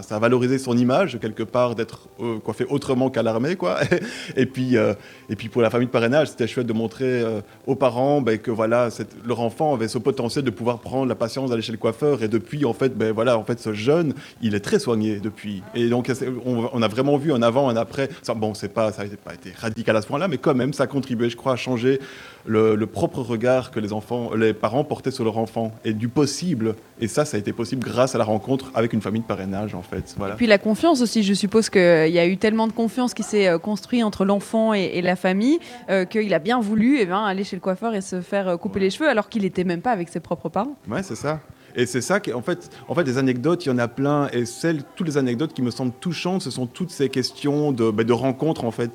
ça 0.03 0.17
a 0.17 0.19
valorisé 0.19 0.59
son 0.59 0.77
image 0.77 1.19
quelque 1.21 1.43
part 1.43 1.75
d'être 1.75 2.09
euh, 2.21 2.39
coiffé 2.39 2.65
autrement 2.69 3.11
qu'à 3.11 3.23
l'armée, 3.23 3.57
et 4.37 4.47
puis, 4.47 4.77
euh, 4.77 4.95
et 5.29 5.37
puis 5.37 5.49
pour 5.49 5.63
la 5.63 5.71
famille 5.71 5.87
de 5.87 5.93
parrainage, 5.93 6.29
c'était 6.29 6.47
chouette 6.47 6.67
de 6.67 6.73
montrer 6.73 7.23
euh, 7.23 7.41
aux 7.67 7.75
parents 7.75 8.21
ben, 8.21 8.39
que 8.39 8.51
voilà, 8.51 8.89
leur 9.27 9.41
enfant 9.41 9.75
avait 9.75 9.89
ce 9.89 9.99
potentiel 9.99 10.45
de 10.45 10.51
pouvoir 10.51 10.79
prendre 10.79 11.07
la 11.07 11.15
patience 11.15 11.51
d'aller 11.51 11.63
chez 11.63 11.73
le 11.73 11.79
coiffeur. 11.79 12.23
Et 12.23 12.29
depuis, 12.29 12.65
en 12.65 12.73
fait, 12.73 12.93
voilà, 13.13 13.39
en 13.39 13.45
fait, 13.45 13.61
ce 13.61 13.73
jeune, 13.73 14.15
il 14.43 14.55
est 14.55 14.61
très 14.61 14.79
soigné 14.79 15.21
depuis. 15.21 15.63
Et 15.75 15.89
donc, 15.89 16.11
on, 16.45 16.83
a 16.83 16.89
vraiment 16.89 16.98
vu 17.19 17.33
un 17.33 17.43
avant, 17.43 17.69
un 17.69 17.77
après. 17.77 18.09
Ça, 18.23 18.35
bon, 18.35 18.55
c'est 18.55 18.69
pas, 18.69 18.93
ça 18.93 19.05
n'a 19.05 19.11
pas 19.17 19.35
été 19.35 19.53
radical 19.59 19.97
à 19.97 20.03
ce 20.03 20.07
point-là, 20.07 20.29
mais 20.29 20.39
quand 20.39 20.55
même, 20.55 20.73
ça 20.73 20.85
a 20.85 20.87
contribué, 20.87 21.31
je 21.31 21.37
crois, 21.37 21.53
à 21.53 21.57
changer 21.57 22.01
le, 22.47 22.75
le, 22.75 22.87
propre 22.87 23.21
regard 23.21 23.71
que 23.71 23.81
les 23.81 23.93
enfants, 23.93 24.35
les 24.35 24.55
parents 24.55 24.85
portaient 24.85 25.11
sur 25.11 25.25
leur 25.25 25.39
enfant 25.39 25.73
et 25.85 25.93
du 25.93 26.09
possible. 26.09 26.75
Et 27.01 27.09
ça, 27.09 27.25
ça 27.25 27.37
a 27.37 27.41
été 27.41 27.53
possible 27.53 27.83
grâce 27.83 28.15
à 28.15 28.19
la 28.19 28.25
rencontre 28.25 28.71
avec 28.75 28.93
une 28.93 29.03
famille 29.03 29.21
de 29.21 29.27
parrainage, 29.27 29.75
en 29.75 29.83
fait. 29.83 30.15
Voilà. 30.17 30.35
Et 30.35 30.37
puis 30.37 30.47
la 30.47 30.59
confiance 30.59 31.01
aussi. 31.01 31.23
Je 31.23 31.35
suppose 31.35 31.71
qu'il 31.71 31.81
y 31.81 32.19
a 32.19 32.27
eu 32.27 32.37
tellement 32.37 32.67
de 32.67 32.73
confiance 32.73 33.15
qui 33.15 33.23
s'est 33.23 33.49
euh, 33.49 33.59
construit 33.59 34.03
entre 34.03 34.25
l'enfant 34.25 34.73
et, 34.75 35.01
la 35.03 35.17
famille 35.17 35.59
euh, 35.91 36.05
qu'il 36.05 36.33
a 36.35 36.39
bien 36.39 36.61
voulu 36.61 36.99
eh 37.01 37.07
ben, 37.07 37.25
aller 37.25 37.45
chez 37.45 37.57
le 37.57 37.61
coiffeur 37.61 37.95
et 37.95 38.01
se 38.01 38.21
faire 38.21 38.49
euh, 38.49 38.57
couper 38.57 38.81
les 38.81 38.91
cheveux 38.91 39.09
alors 39.09 39.29
qu'il 39.29 39.43
n'était 39.43 39.65
même 39.65 39.81
pas 39.81 39.93
avec 39.93 40.09
ses 40.09 40.21
propres 40.21 40.49
parents. 40.49 40.77
Ouais, 40.89 41.03
c'est 41.03 41.15
ça. 41.17 41.41
Et 41.79 41.87
c'est 41.87 42.01
ça 42.01 42.19
qui, 42.19 42.33
en 42.33 42.43
fait, 42.43 42.71
en 42.89 42.95
fait, 42.97 43.05
des 43.05 43.19
anecdotes, 43.19 43.65
il 43.65 43.69
y 43.69 43.73
en 43.73 43.79
a 43.79 43.87
plein. 43.87 44.29
Et 44.33 44.47
celles, 44.47 44.83
toutes 44.97 45.07
les 45.07 45.17
anecdotes 45.17 45.55
qui 45.55 45.63
me 45.63 45.71
semblent 45.71 45.95
touchantes, 46.01 46.43
ce 46.43 46.51
sont 46.51 46.67
toutes 46.67 46.91
ces 46.91 47.09
questions 47.09 47.71
de, 47.71 47.93
ben, 47.93 48.11
rencontres, 48.11 48.65
en 48.65 48.73
fait, 48.73 48.91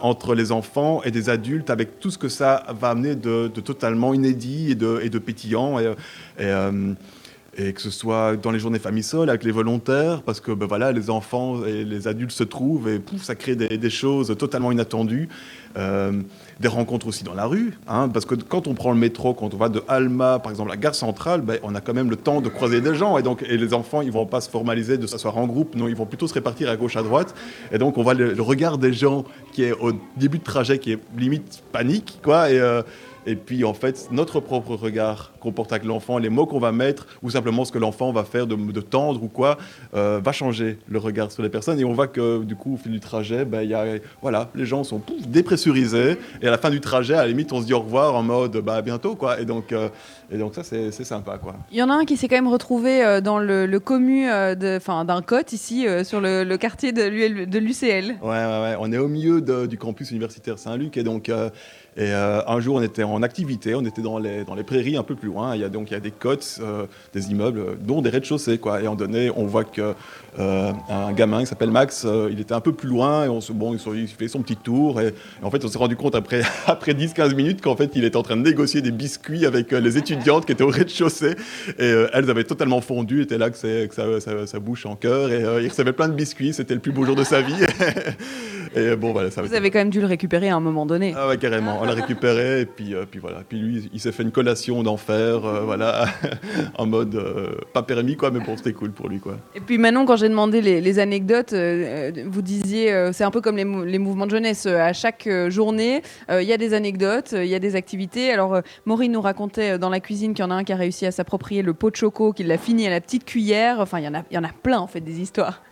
entre 0.00 0.34
les 0.34 0.50
enfants 0.50 1.02
et 1.04 1.10
des 1.10 1.28
adultes, 1.28 1.68
avec 1.68 2.00
tout 2.00 2.10
ce 2.10 2.16
que 2.16 2.30
ça 2.30 2.64
va 2.80 2.88
amener 2.88 3.16
de, 3.16 3.48
totalement 3.48 4.14
inédit 4.14 4.70
et 4.70 4.74
de, 4.74 4.98
et 5.02 5.10
de 5.10 5.18
pétillant. 5.18 5.78
Et, 5.78 7.74
que 7.74 7.82
ce 7.82 7.90
soit 7.90 8.36
dans 8.36 8.50
les 8.50 8.58
journées 8.58 8.78
famille 8.78 9.02
sol 9.02 9.28
avec 9.28 9.44
les 9.44 9.52
volontaires, 9.52 10.22
parce 10.22 10.40
que 10.40 10.52
ben 10.52 10.64
voilà, 10.64 10.90
les 10.90 11.10
enfants 11.10 11.66
et 11.66 11.84
les 11.84 12.08
adultes 12.08 12.30
se 12.30 12.44
trouvent 12.44 12.88
et 12.88 12.98
pouf, 12.98 13.22
ça 13.22 13.34
crée 13.34 13.56
des, 13.56 13.90
choses 13.90 14.34
totalement 14.38 14.72
inattendues. 14.72 15.28
Euh, 15.76 16.22
des 16.60 16.68
rencontres 16.68 17.06
aussi 17.06 17.24
dans 17.24 17.34
la 17.34 17.46
rue, 17.46 17.78
hein, 17.88 18.08
parce 18.08 18.24
que 18.24 18.34
quand 18.34 18.66
on 18.66 18.74
prend 18.74 18.92
le 18.92 18.98
métro, 18.98 19.34
quand 19.34 19.52
on 19.54 19.56
va 19.56 19.68
de 19.68 19.82
Alma, 19.88 20.38
par 20.38 20.50
exemple, 20.50 20.70
la 20.70 20.76
gare 20.76 20.94
centrale, 20.94 21.40
ben, 21.40 21.58
on 21.62 21.74
a 21.74 21.80
quand 21.80 21.94
même 21.94 22.10
le 22.10 22.16
temps 22.16 22.40
de 22.40 22.48
croiser 22.48 22.80
des 22.80 22.94
gens, 22.94 23.18
et 23.18 23.22
donc 23.22 23.42
les 23.42 23.74
enfants, 23.74 24.02
ils 24.02 24.12
vont 24.12 24.26
pas 24.26 24.40
se 24.40 24.50
formaliser 24.50 24.98
de 24.98 25.06
s'asseoir 25.06 25.38
en 25.38 25.46
groupe, 25.46 25.74
non, 25.74 25.88
ils 25.88 25.96
vont 25.96 26.06
plutôt 26.06 26.26
se 26.26 26.34
répartir 26.34 26.70
à 26.70 26.76
gauche, 26.76 26.96
à 26.96 27.02
droite, 27.02 27.34
et 27.72 27.78
donc 27.78 27.98
on 27.98 28.02
voit 28.02 28.14
le, 28.14 28.40
regard 28.42 28.78
des 28.78 28.92
gens 28.92 29.24
qui 29.52 29.64
est 29.64 29.72
au 29.72 29.92
début 30.16 30.38
de 30.38 30.44
trajet, 30.44 30.78
qui 30.78 30.92
est 30.92 30.98
limite 31.16 31.62
panique, 31.72 32.18
quoi, 32.22 32.46
euh, 32.50 32.82
et 33.26 33.36
puis, 33.36 33.64
en 33.64 33.74
fait, 33.74 34.08
notre 34.10 34.40
propre 34.40 34.74
regard 34.74 35.32
qu'on 35.40 35.52
porte 35.52 35.72
avec 35.72 35.84
l'enfant, 35.84 36.18
les 36.18 36.28
mots 36.28 36.46
qu'on 36.46 36.58
va 36.58 36.72
mettre, 36.72 37.06
ou 37.22 37.30
simplement 37.30 37.64
ce 37.64 37.72
que 37.72 37.78
l'enfant 37.78 38.12
va 38.12 38.24
faire 38.24 38.46
de, 38.46 38.80
tendre 38.80 39.22
ou 39.22 39.28
quoi, 39.28 39.58
euh, 39.94 40.20
va 40.22 40.32
changer 40.32 40.78
le 40.88 40.98
regard 40.98 41.30
sur 41.30 41.42
les 41.42 41.48
personnes. 41.48 41.78
Et 41.78 41.84
on 41.84 41.92
voit 41.92 42.08
que, 42.08 42.42
du 42.42 42.56
coup, 42.56 42.74
au 42.74 42.76
fil 42.76 42.92
du 42.92 43.00
trajet, 43.00 43.44
ben, 43.44 43.62
y 43.62 43.74
a, 43.74 43.84
voilà, 44.20 44.50
les 44.54 44.66
gens 44.66 44.82
sont 44.82 45.00
dépressurisés. 45.26 46.18
Et 46.40 46.48
à 46.48 46.50
la 46.50 46.58
fin 46.58 46.70
du 46.70 46.80
trajet, 46.80 47.14
à 47.14 47.22
la 47.22 47.28
limite, 47.28 47.52
on 47.52 47.60
se 47.60 47.66
dit 47.66 47.74
au 47.74 47.80
revoir 47.80 48.14
en 48.14 48.22
mode 48.22 48.56
bah, 48.58 48.82
bientôt. 48.82 49.14
Quoi. 49.14 49.40
Et 49.40 49.44
donc, 49.44 49.72
euh, 49.72 49.88
Et 50.32 50.38
donc 50.38 50.54
ça, 50.54 50.62
c'est 50.64 50.90
sympa, 51.04 51.38
quoi. 51.38 51.54
Il 51.70 51.76
y 51.78 51.82
en 51.82 51.90
a 51.90 51.94
un 51.94 52.04
qui 52.04 52.16
s'est 52.16 52.26
quand 52.28 52.36
même 52.36 52.48
retrouvé 52.48 53.04
euh, 53.04 53.20
dans 53.20 53.38
le, 53.38 53.66
le 53.66 53.80
commu 53.80 54.28
euh, 54.30 54.54
d'un 54.54 55.22
cote 55.22 55.52
ici 55.52 55.86
euh, 55.86 56.04
sur 56.04 56.20
le, 56.20 56.44
le 56.44 56.56
quartier 56.56 56.92
de 56.92 57.58
l'UCL. 57.58 58.16
Ouais, 58.22 58.28
ouais, 58.28 58.36
ouais. 58.62 58.76
On 58.80 58.90
est 58.92 58.98
au 58.98 59.08
milieu 59.08 59.40
de- 59.40 59.66
du 59.66 59.76
campus 59.76 60.10
universitaire 60.10 60.58
Saint-Luc 60.58 60.96
et 60.96 61.02
donc 61.02 61.28
euh, 61.28 61.50
et, 61.94 62.06
euh, 62.10 62.40
un 62.46 62.58
jour 62.60 62.76
on 62.76 62.82
était 62.82 63.02
en 63.02 63.22
activité, 63.22 63.74
on 63.74 63.82
était 63.84 64.00
dans 64.00 64.18
les, 64.18 64.44
dans 64.44 64.54
les 64.54 64.62
prairies 64.62 64.96
un 64.96 65.02
peu 65.02 65.14
plus 65.14 65.28
loin. 65.28 65.54
Il 65.54 65.60
y 65.60 65.64
a 65.64 65.68
donc 65.68 65.90
il 65.90 65.94
y 65.94 65.96
a 65.96 66.00
des 66.00 66.10
côtes, 66.10 66.58
euh, 66.62 66.86
des 67.12 67.30
immeubles, 67.30 67.76
dont 67.80 68.00
des 68.00 68.08
rez-de-chaussée 68.08 68.56
quoi. 68.56 68.80
Et 68.80 68.88
en 68.88 68.94
donné, 68.94 69.30
on 69.36 69.44
voit 69.44 69.64
que 69.64 69.92
euh, 70.38 70.72
un 70.88 71.12
gamin 71.12 71.40
qui 71.40 71.46
s'appelle 71.46 71.70
Max, 71.70 72.06
il 72.30 72.40
était 72.40 72.54
un 72.54 72.60
peu 72.60 72.72
plus 72.72 72.88
loin 72.88 73.26
et 73.26 73.28
on 73.28 73.42
se 73.42 73.52
bon, 73.52 73.74
il, 73.94 74.08
fait 74.08 74.28
son 74.28 74.40
petit 74.40 74.56
tour 74.56 75.02
et, 75.02 75.08
et 75.08 75.44
en 75.44 75.50
fait 75.50 75.62
on 75.66 75.68
s'est 75.68 75.76
rendu 75.76 75.96
compte 75.96 76.14
après 76.14 76.40
après 76.66 76.92
10-15 76.94 77.34
minutes 77.34 77.60
qu'en 77.60 77.76
fait 77.76 77.90
il 77.94 78.04
était 78.04 78.16
en 78.16 78.22
train 78.22 78.36
de 78.38 78.42
négocier 78.42 78.80
des 78.80 78.90
biscuits 78.90 79.44
avec 79.44 79.72
les 79.72 79.98
qui 80.22 80.52
étaient 80.52 80.62
au 80.62 80.68
rez-de-chaussée 80.68 81.34
et 81.78 81.82
euh, 81.82 82.08
elles 82.12 82.30
avaient 82.30 82.44
totalement 82.44 82.80
fondu, 82.80 83.22
étaient 83.22 83.38
là 83.38 83.50
que, 83.50 83.86
que 83.86 84.46
ça 84.46 84.58
bouche 84.60 84.86
en 84.86 84.96
cœur 84.96 85.30
et 85.30 85.44
euh, 85.44 85.62
il 85.62 85.68
recevait 85.68 85.92
plein 85.92 86.08
de 86.08 86.14
biscuits. 86.14 86.52
C'était 86.52 86.74
le 86.74 86.80
plus 86.80 86.92
beau 86.92 87.04
jour 87.04 87.16
de 87.16 87.24
sa 87.24 87.42
vie. 87.42 87.54
et 88.74 88.78
euh, 88.80 88.96
bon 88.96 89.12
voilà, 89.12 89.30
ça 89.30 89.42
Vous 89.42 89.54
avez 89.54 89.70
quand 89.70 89.78
même 89.78 89.90
dû 89.90 90.00
le 90.00 90.06
récupérer 90.06 90.48
à 90.48 90.56
un 90.56 90.60
moment 90.60 90.86
donné. 90.86 91.14
ah 91.16 91.28
ouais, 91.28 91.36
carrément. 91.36 91.78
On 91.80 91.84
l'a 91.84 91.92
récupéré 91.92 92.60
et 92.62 92.66
puis, 92.66 92.94
euh, 92.94 93.04
puis 93.10 93.20
voilà. 93.20 93.42
Puis 93.48 93.58
lui, 93.58 93.90
il 93.92 94.00
s'est 94.00 94.12
fait 94.12 94.22
une 94.22 94.30
collation 94.32 94.82
d'enfer, 94.82 95.44
euh, 95.44 95.60
voilà, 95.64 96.06
en 96.78 96.86
mode 96.86 97.14
euh, 97.14 97.52
pas 97.72 97.82
permis 97.82 98.16
quoi, 98.16 98.30
mais 98.30 98.40
bon, 98.40 98.56
c'était 98.56 98.72
cool 98.72 98.90
pour 98.92 99.08
lui 99.08 99.18
quoi. 99.18 99.36
Et 99.54 99.60
puis 99.60 99.78
Manon, 99.78 100.04
quand 100.06 100.16
j'ai 100.16 100.28
demandé 100.28 100.60
les, 100.60 100.80
les 100.80 100.98
anecdotes, 100.98 101.54
vous 101.54 102.42
disiez, 102.42 103.10
c'est 103.12 103.24
un 103.24 103.30
peu 103.30 103.40
comme 103.40 103.56
les, 103.56 103.64
mou- 103.64 103.84
les 103.84 103.98
mouvements 103.98 104.26
de 104.26 104.30
jeunesse. 104.32 104.66
à 104.66 104.92
chaque 104.92 105.28
journée, 105.48 106.02
il 106.30 106.42
y 106.42 106.52
a 106.52 106.56
des 106.56 106.74
anecdotes, 106.74 107.32
il 107.36 107.46
y 107.46 107.54
a 107.54 107.58
des 107.58 107.76
activités. 107.76 108.32
Alors, 108.32 108.60
Maureen 108.86 109.12
nous 109.12 109.20
racontait 109.20 109.78
dans 109.78 109.90
la 109.90 110.00
cuisine 110.00 110.34
qu'il 110.34 110.44
y 110.44 110.46
en 110.46 110.50
a 110.50 110.54
un 110.54 110.64
qui 110.64 110.72
a 110.72 110.76
réussi 110.76 111.06
à 111.06 111.10
s'approprier 111.10 111.62
le 111.62 111.74
pot 111.74 111.90
de 111.90 111.96
choco, 111.96 112.32
qu'il 112.32 112.46
l'a 112.48 112.58
fini 112.58 112.86
à 112.86 112.90
la 112.90 113.00
petite 113.00 113.24
cuillère. 113.24 113.80
Enfin, 113.80 113.98
il 113.98 114.04
y 114.04 114.08
en 114.08 114.14
a, 114.14 114.22
il 114.30 114.34
y 114.34 114.38
en 114.38 114.44
a 114.44 114.50
plein 114.62 114.78
en 114.78 114.86
fait 114.86 115.00
des 115.00 115.20
histoires. 115.20 115.62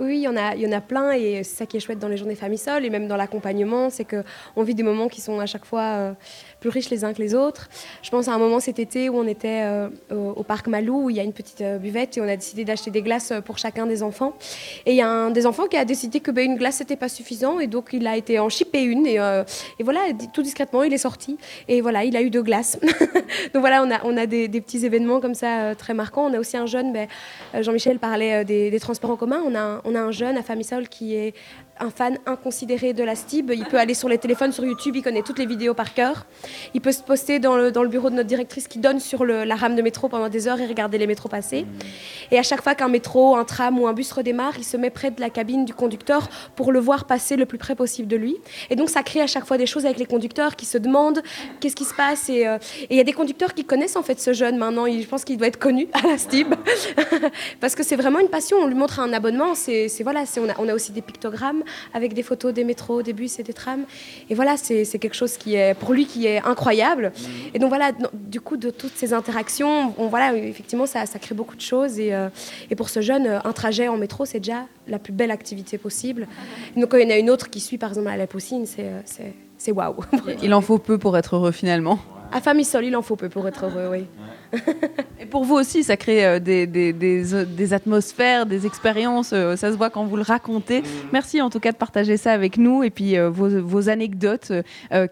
Oui, 0.00 0.16
il 0.16 0.22
y 0.22 0.28
en 0.28 0.36
a, 0.72 0.80
plein 0.80 1.12
et 1.12 1.44
c'est 1.44 1.56
ça 1.56 1.66
qui 1.66 1.76
est 1.76 1.80
chouette 1.80 1.98
dans 1.98 2.08
les 2.08 2.16
journées 2.16 2.34
famille 2.34 2.56
Sol 2.56 2.86
et 2.86 2.90
même 2.90 3.06
dans 3.06 3.18
l'accompagnement, 3.18 3.90
c'est 3.90 4.06
que 4.06 4.24
on 4.56 4.62
vit 4.62 4.74
des 4.74 4.82
moments 4.82 5.08
qui 5.08 5.20
sont 5.20 5.40
à 5.40 5.44
chaque 5.44 5.66
fois 5.66 5.82
euh, 5.82 6.12
plus 6.60 6.68
riches 6.68 6.90
les 6.90 7.04
uns 7.04 7.12
que 7.12 7.20
les 7.20 7.34
autres. 7.34 7.68
Je 8.02 8.10
pense 8.10 8.28
à 8.28 8.34
un 8.34 8.38
moment 8.38 8.60
cet 8.60 8.78
été 8.78 9.08
où 9.08 9.16
on 9.16 9.26
était 9.26 9.62
euh, 9.62 9.88
au, 10.10 10.42
parc 10.42 10.68
Malou 10.68 11.04
où 11.04 11.10
il 11.10 11.16
y 11.16 11.20
a 11.20 11.22
une 11.22 11.32
petite 11.32 11.62
euh, 11.62 11.78
buvette 11.78 12.16
et 12.16 12.20
on 12.20 12.28
a 12.28 12.36
décidé 12.36 12.64
d'acheter 12.64 12.90
des 12.90 13.02
glaces 13.02 13.32
euh, 13.32 13.40
pour 13.40 13.58
chacun 13.58 13.86
des 13.86 14.02
enfants. 14.02 14.34
Et 14.86 14.92
il 14.92 14.96
y 14.96 15.00
a 15.00 15.08
un 15.08 15.30
des 15.30 15.46
enfants 15.46 15.66
qui 15.66 15.76
a 15.76 15.84
décidé 15.84 16.20
que 16.20 16.30
ben, 16.30 16.44
une 16.44 16.56
glace 16.56 16.76
c'était 16.76 16.96
pas 16.96 17.08
suffisant 17.08 17.58
et 17.58 17.66
donc 17.66 17.88
il 17.92 18.06
a 18.06 18.16
été 18.16 18.38
en 18.38 18.48
une 18.74 19.06
et, 19.06 19.14
et 19.14 19.82
voilà 19.82 20.00
tout 20.34 20.42
discrètement 20.42 20.82
il 20.82 20.92
est 20.92 20.98
sorti 20.98 21.38
et 21.66 21.80
voilà 21.80 22.04
il 22.04 22.16
a 22.16 22.22
eu 22.22 22.30
deux 22.30 22.42
glaces. 22.42 22.78
donc 23.54 23.60
voilà 23.60 23.82
on 23.82 23.90
a 23.90 24.00
on 24.04 24.16
a 24.16 24.26
des, 24.26 24.48
petits 24.48 24.84
événements 24.84 25.20
comme 25.20 25.34
ça 25.34 25.74
très 25.74 25.94
marquants. 25.94 26.26
On 26.26 26.34
a 26.34 26.38
aussi 26.38 26.56
un 26.56 26.66
jeune, 26.66 26.92
ben, 26.92 27.08
Jean-Michel 27.62 27.98
parlait 27.98 28.44
des, 28.44 28.78
transports 28.80 29.10
en 29.10 29.16
commun. 29.16 29.42
On 29.46 29.54
a 29.54 29.80
on 29.84 29.94
a 29.94 30.00
un 30.00 30.12
jeune 30.12 30.36
à 30.36 30.42
Famisol 30.42 30.88
qui 30.88 31.14
est 31.14 31.34
un 31.80 31.90
fan 31.90 32.18
inconsidéré 32.26 32.92
de 32.92 33.02
la 33.02 33.14
STIB. 33.14 33.52
Il 33.54 33.64
peut 33.64 33.78
aller 33.78 33.94
sur 33.94 34.08
les 34.08 34.18
téléphones, 34.18 34.52
sur 34.52 34.64
YouTube, 34.64 34.96
il 34.96 35.02
connaît 35.02 35.22
toutes 35.22 35.38
les 35.38 35.46
vidéos 35.46 35.74
par 35.74 35.94
cœur. 35.94 36.26
Il 36.74 36.80
peut 36.80 36.92
se 36.92 37.02
poster 37.02 37.38
dans 37.38 37.56
le, 37.56 37.70
bureau 37.88 38.10
de 38.10 38.14
notre 38.14 38.28
directrice 38.28 38.68
qui 38.68 38.78
donne 38.78 39.00
sur 39.00 39.24
la 39.24 39.54
rame 39.54 39.74
de 39.74 39.82
métro 39.82 40.08
pendant 40.08 40.28
des 40.28 40.46
heures 40.46 40.60
et 40.60 40.66
regarder 40.66 40.98
les 40.98 41.06
métros 41.06 41.28
passer. 41.28 41.66
Et 42.30 42.38
à 42.38 42.42
chaque 42.42 42.62
fois 42.62 42.74
qu'un 42.74 42.88
métro, 42.88 43.36
un 43.36 43.44
tram 43.44 43.78
ou 43.78 43.86
un 43.86 43.92
bus 43.92 44.12
redémarre, 44.12 44.54
il 44.58 44.64
se 44.64 44.76
met 44.76 44.90
près 44.90 45.10
de 45.10 45.20
la 45.20 45.30
cabine 45.30 45.64
du 45.64 45.74
conducteur 45.74 46.28
pour 46.54 46.72
le 46.72 46.78
voir 46.78 47.06
passer 47.06 47.36
le 47.36 47.46
plus 47.46 47.58
près 47.58 47.74
possible 47.74 48.08
de 48.08 48.16
lui. 48.16 48.36
Et 48.68 48.76
donc 48.76 48.90
ça 48.90 49.02
crée 49.02 49.20
à 49.20 49.26
chaque 49.26 49.46
fois 49.46 49.58
des 49.58 49.66
choses 49.66 49.86
avec 49.86 49.98
les 49.98 50.06
conducteurs 50.06 50.56
qui 50.56 50.66
se 50.66 50.78
demandent 50.78 51.22
qu'est-ce 51.60 51.76
qui 51.76 51.84
se 51.84 51.94
passe. 51.94 52.28
Et 52.28 52.46
euh, 52.46 52.58
il 52.90 52.96
y 52.96 53.00
a 53.00 53.04
des 53.04 53.12
conducteurs 53.12 53.54
qui 53.54 53.64
connaissent 53.64 53.96
en 53.96 54.02
fait 54.02 54.20
ce 54.20 54.32
jeune 54.32 54.56
maintenant. 54.56 54.86
Je 54.86 55.06
pense 55.06 55.24
qu'il 55.24 55.36
doit 55.36 55.48
être 55.48 55.58
connu 55.58 55.88
à 55.92 56.06
la 56.06 56.18
STIB 56.18 56.54
parce 57.60 57.74
que 57.74 57.82
c'est 57.82 57.96
vraiment 57.96 58.20
une 58.20 58.28
passion. 58.28 58.58
On 58.58 58.66
lui 58.66 58.74
montre 58.74 59.00
un 59.00 59.12
abonnement. 59.12 59.54
C'est 59.54 59.88
voilà, 60.02 60.24
on 60.58 60.68
a 60.68 60.74
aussi 60.74 60.92
des 60.92 61.02
pictogrammes 61.02 61.62
avec 61.94 62.14
des 62.14 62.22
photos 62.22 62.52
des 62.52 62.64
métros, 62.64 63.02
des 63.02 63.12
bus 63.12 63.38
et 63.38 63.42
des 63.42 63.52
trams. 63.52 63.84
Et 64.28 64.34
voilà, 64.34 64.56
c'est 64.56 64.84
quelque 64.98 65.14
chose 65.14 65.36
qui 65.36 65.54
est 65.54 65.74
pour 65.74 65.92
lui 65.92 66.06
qui 66.06 66.26
est 66.26 66.42
incroyable. 66.44 67.12
Et 67.54 67.58
donc 67.58 67.68
voilà, 67.68 67.92
du 68.12 68.40
coup 68.40 68.56
de 68.56 68.70
toutes 68.70 68.96
ces 68.96 69.12
interactions, 69.12 69.94
on, 69.98 70.08
voilà, 70.08 70.34
effectivement, 70.36 70.86
ça, 70.86 71.06
ça 71.06 71.18
crée 71.18 71.34
beaucoup 71.34 71.56
de 71.56 71.60
choses. 71.60 71.98
Et, 71.98 72.14
euh, 72.14 72.28
et 72.70 72.74
pour 72.74 72.88
ce 72.88 73.00
jeune, 73.00 73.26
euh, 73.26 73.38
un 73.44 73.52
trajet 73.52 73.88
en 73.88 73.96
métro, 73.96 74.24
c'est 74.24 74.40
déjà 74.40 74.66
la 74.86 74.98
plus 74.98 75.12
belle 75.12 75.30
activité 75.30 75.78
possible. 75.78 76.26
Donc 76.76 76.90
quand 76.90 76.98
il 76.98 77.04
y 77.04 77.06
en 77.06 77.14
a 77.14 77.18
une 77.18 77.30
autre 77.30 77.50
qui 77.50 77.60
suit, 77.60 77.78
par 77.78 77.90
exemple 77.90 78.08
à 78.08 78.16
la 78.16 78.26
Poussine, 78.26 78.64
euh, 78.78 79.00
c'est 79.56 79.72
waouh. 79.72 79.96
Il 80.42 80.54
en 80.54 80.60
faut 80.60 80.78
peu 80.78 80.98
pour 80.98 81.16
être 81.16 81.36
heureux 81.36 81.52
finalement. 81.52 81.98
À 82.32 82.40
famille 82.40 82.64
seule, 82.64 82.84
il 82.84 82.96
en 82.96 83.02
faut 83.02 83.16
peu 83.16 83.28
pour 83.28 83.46
être 83.48 83.64
heureux, 83.66 83.88
oui. 83.90 84.06
Et 85.20 85.26
pour 85.26 85.44
vous 85.44 85.54
aussi, 85.54 85.84
ça 85.84 85.96
crée 85.96 86.24
euh, 86.26 86.38
des, 86.40 86.66
des- 86.66 86.92
des- 86.92 87.34
euh, 87.34 87.44
des 87.44 87.72
atmosphères, 87.72 88.46
des 88.46 88.66
expériences. 88.66 89.30
euh, 89.32 89.54
ça 89.56 89.70
se 89.70 89.76
voit 89.76 89.90
quand 89.90 90.04
vous 90.04 90.16
le 90.16 90.22
racontez. 90.22 90.82
Merci 91.12 91.40
en 91.40 91.50
tout 91.50 91.60
cas 91.60 91.70
de 91.72 91.76
partager 91.76 92.16
ça 92.16 92.32
avec 92.32 92.56
nous 92.56 92.82
et 92.82 92.90
puis 92.90 93.16
euh, 93.16 93.30
vos, 93.30 93.48
vos 93.60 93.88
anecdotes 93.88 94.52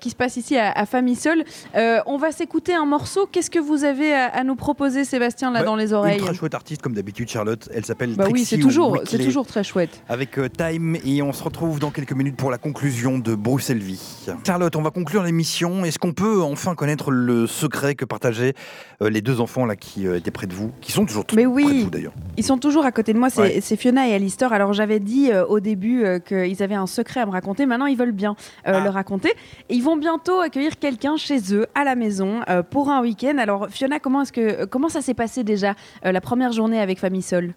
qui 0.00 0.10
se 0.10 0.16
passent 0.16 0.36
ici 0.36 0.56
à, 0.56 0.72
à 0.72 0.86
Famille 0.86 1.14
Seule. 1.14 1.44
Euh, 1.76 2.00
on 2.06 2.16
va 2.18 2.32
s'écouter 2.32 2.74
un 2.74 2.84
morceau. 2.86 3.28
Qu'est-ce 3.30 3.50
que 3.50 3.58
vous 3.58 3.84
avez 3.84 4.12
à, 4.12 4.26
à 4.26 4.44
nous 4.44 4.56
proposer, 4.56 5.04
Sébastien, 5.04 5.50
là 5.52 5.60
Ouais, 5.60 5.66
dans 5.66 5.76
les 5.76 5.92
oreilles 5.92 6.18
Une 6.18 6.24
très 6.24 6.34
chouette 6.34 6.54
artiste 6.54 6.82
comme 6.82 6.94
d'habitude, 6.94 7.28
Charlotte. 7.28 7.68
Elle 7.72 7.84
s'appelle 7.84 8.14
Bah 8.16 8.26
oui, 8.30 8.44
c'est 8.44 8.58
toujours, 8.58 8.98
c'est 9.04 9.18
toujours 9.18 9.46
très 9.46 9.62
chouette. 9.64 10.02
Avec 10.08 10.38
euh, 10.38 10.48
Time 10.48 10.96
et 11.04 11.22
on 11.22 11.32
se 11.32 11.42
retrouve 11.44 11.78
dans 11.78 11.90
quelques 11.90 12.12
minutes 12.12 12.36
pour 12.36 12.50
la 12.50 12.58
conclusion 12.58 13.18
de 13.18 13.34
Bruxelles 13.34 13.78
Vie. 13.78 14.26
Charlotte, 14.46 14.74
on 14.76 14.82
va 14.82 14.90
conclure 14.90 15.22
l'émission. 15.22 15.84
Est-ce 15.84 15.98
qu'on 15.98 16.12
peut 16.12 16.42
enfin 16.42 16.74
connaître 16.74 17.07
le 17.10 17.46
secret 17.46 17.94
que 17.94 18.04
partageaient 18.04 18.54
euh, 19.02 19.10
les 19.10 19.20
deux 19.20 19.40
enfants 19.40 19.66
là 19.66 19.76
qui 19.76 20.06
euh, 20.06 20.16
étaient 20.16 20.30
près 20.30 20.46
de 20.46 20.54
vous, 20.54 20.70
qui 20.80 20.92
sont 20.92 21.04
toujours 21.06 21.24
Mais 21.34 21.42
près 21.42 21.42
de 21.44 21.48
oui, 21.48 21.82
vous 21.84 21.90
d'ailleurs 21.90 22.12
ils 22.36 22.44
sont 22.44 22.58
toujours 22.58 22.84
à 22.84 22.92
côté 22.92 23.12
de 23.12 23.18
moi. 23.18 23.30
C'est 23.30 23.40
Ouais. 23.40 23.76
Fiona 23.76 24.08
et 24.08 24.14
Alistair. 24.14 24.52
Alors 24.52 24.72
j'avais 24.72 25.00
dit 25.00 25.30
euh, 25.32 25.44
au 25.46 25.60
début 25.60 26.04
euh, 26.04 26.18
qu'ils 26.18 26.62
avaient 26.62 26.74
un 26.74 26.86
secret 26.86 27.20
à 27.20 27.26
me 27.26 27.30
raconter. 27.32 27.66
Maintenant, 27.66 27.86
ils 27.86 27.96
veulent 27.96 28.12
bien 28.12 28.36
euh, 28.66 28.72
Ah. 28.76 28.84
le 28.84 28.90
raconter. 28.90 29.30
Et 29.68 29.74
ils 29.74 29.82
vont 29.82 29.96
bientôt 29.96 30.40
accueillir 30.40 30.78
quelqu'un 30.78 31.16
chez 31.16 31.54
eux 31.54 31.66
à 31.74 31.84
la 31.84 31.94
maison 31.94 32.40
euh, 32.48 32.62
pour 32.62 32.90
un 32.90 33.00
week-end. 33.02 33.36
Alors 33.38 33.68
Fiona, 33.70 33.98
comment 33.98 34.22
est-ce 34.22 34.32
que 34.32 34.64
comment 34.66 34.88
ça 34.88 35.00
s'est 35.02 35.14
passé 35.14 35.44
déjà 35.44 35.74
euh, 36.04 36.12
la 36.12 36.20
première 36.20 36.52
journée 36.52 36.80
avec 36.80 36.98
Famille 36.98 37.22
Sol? 37.22 37.54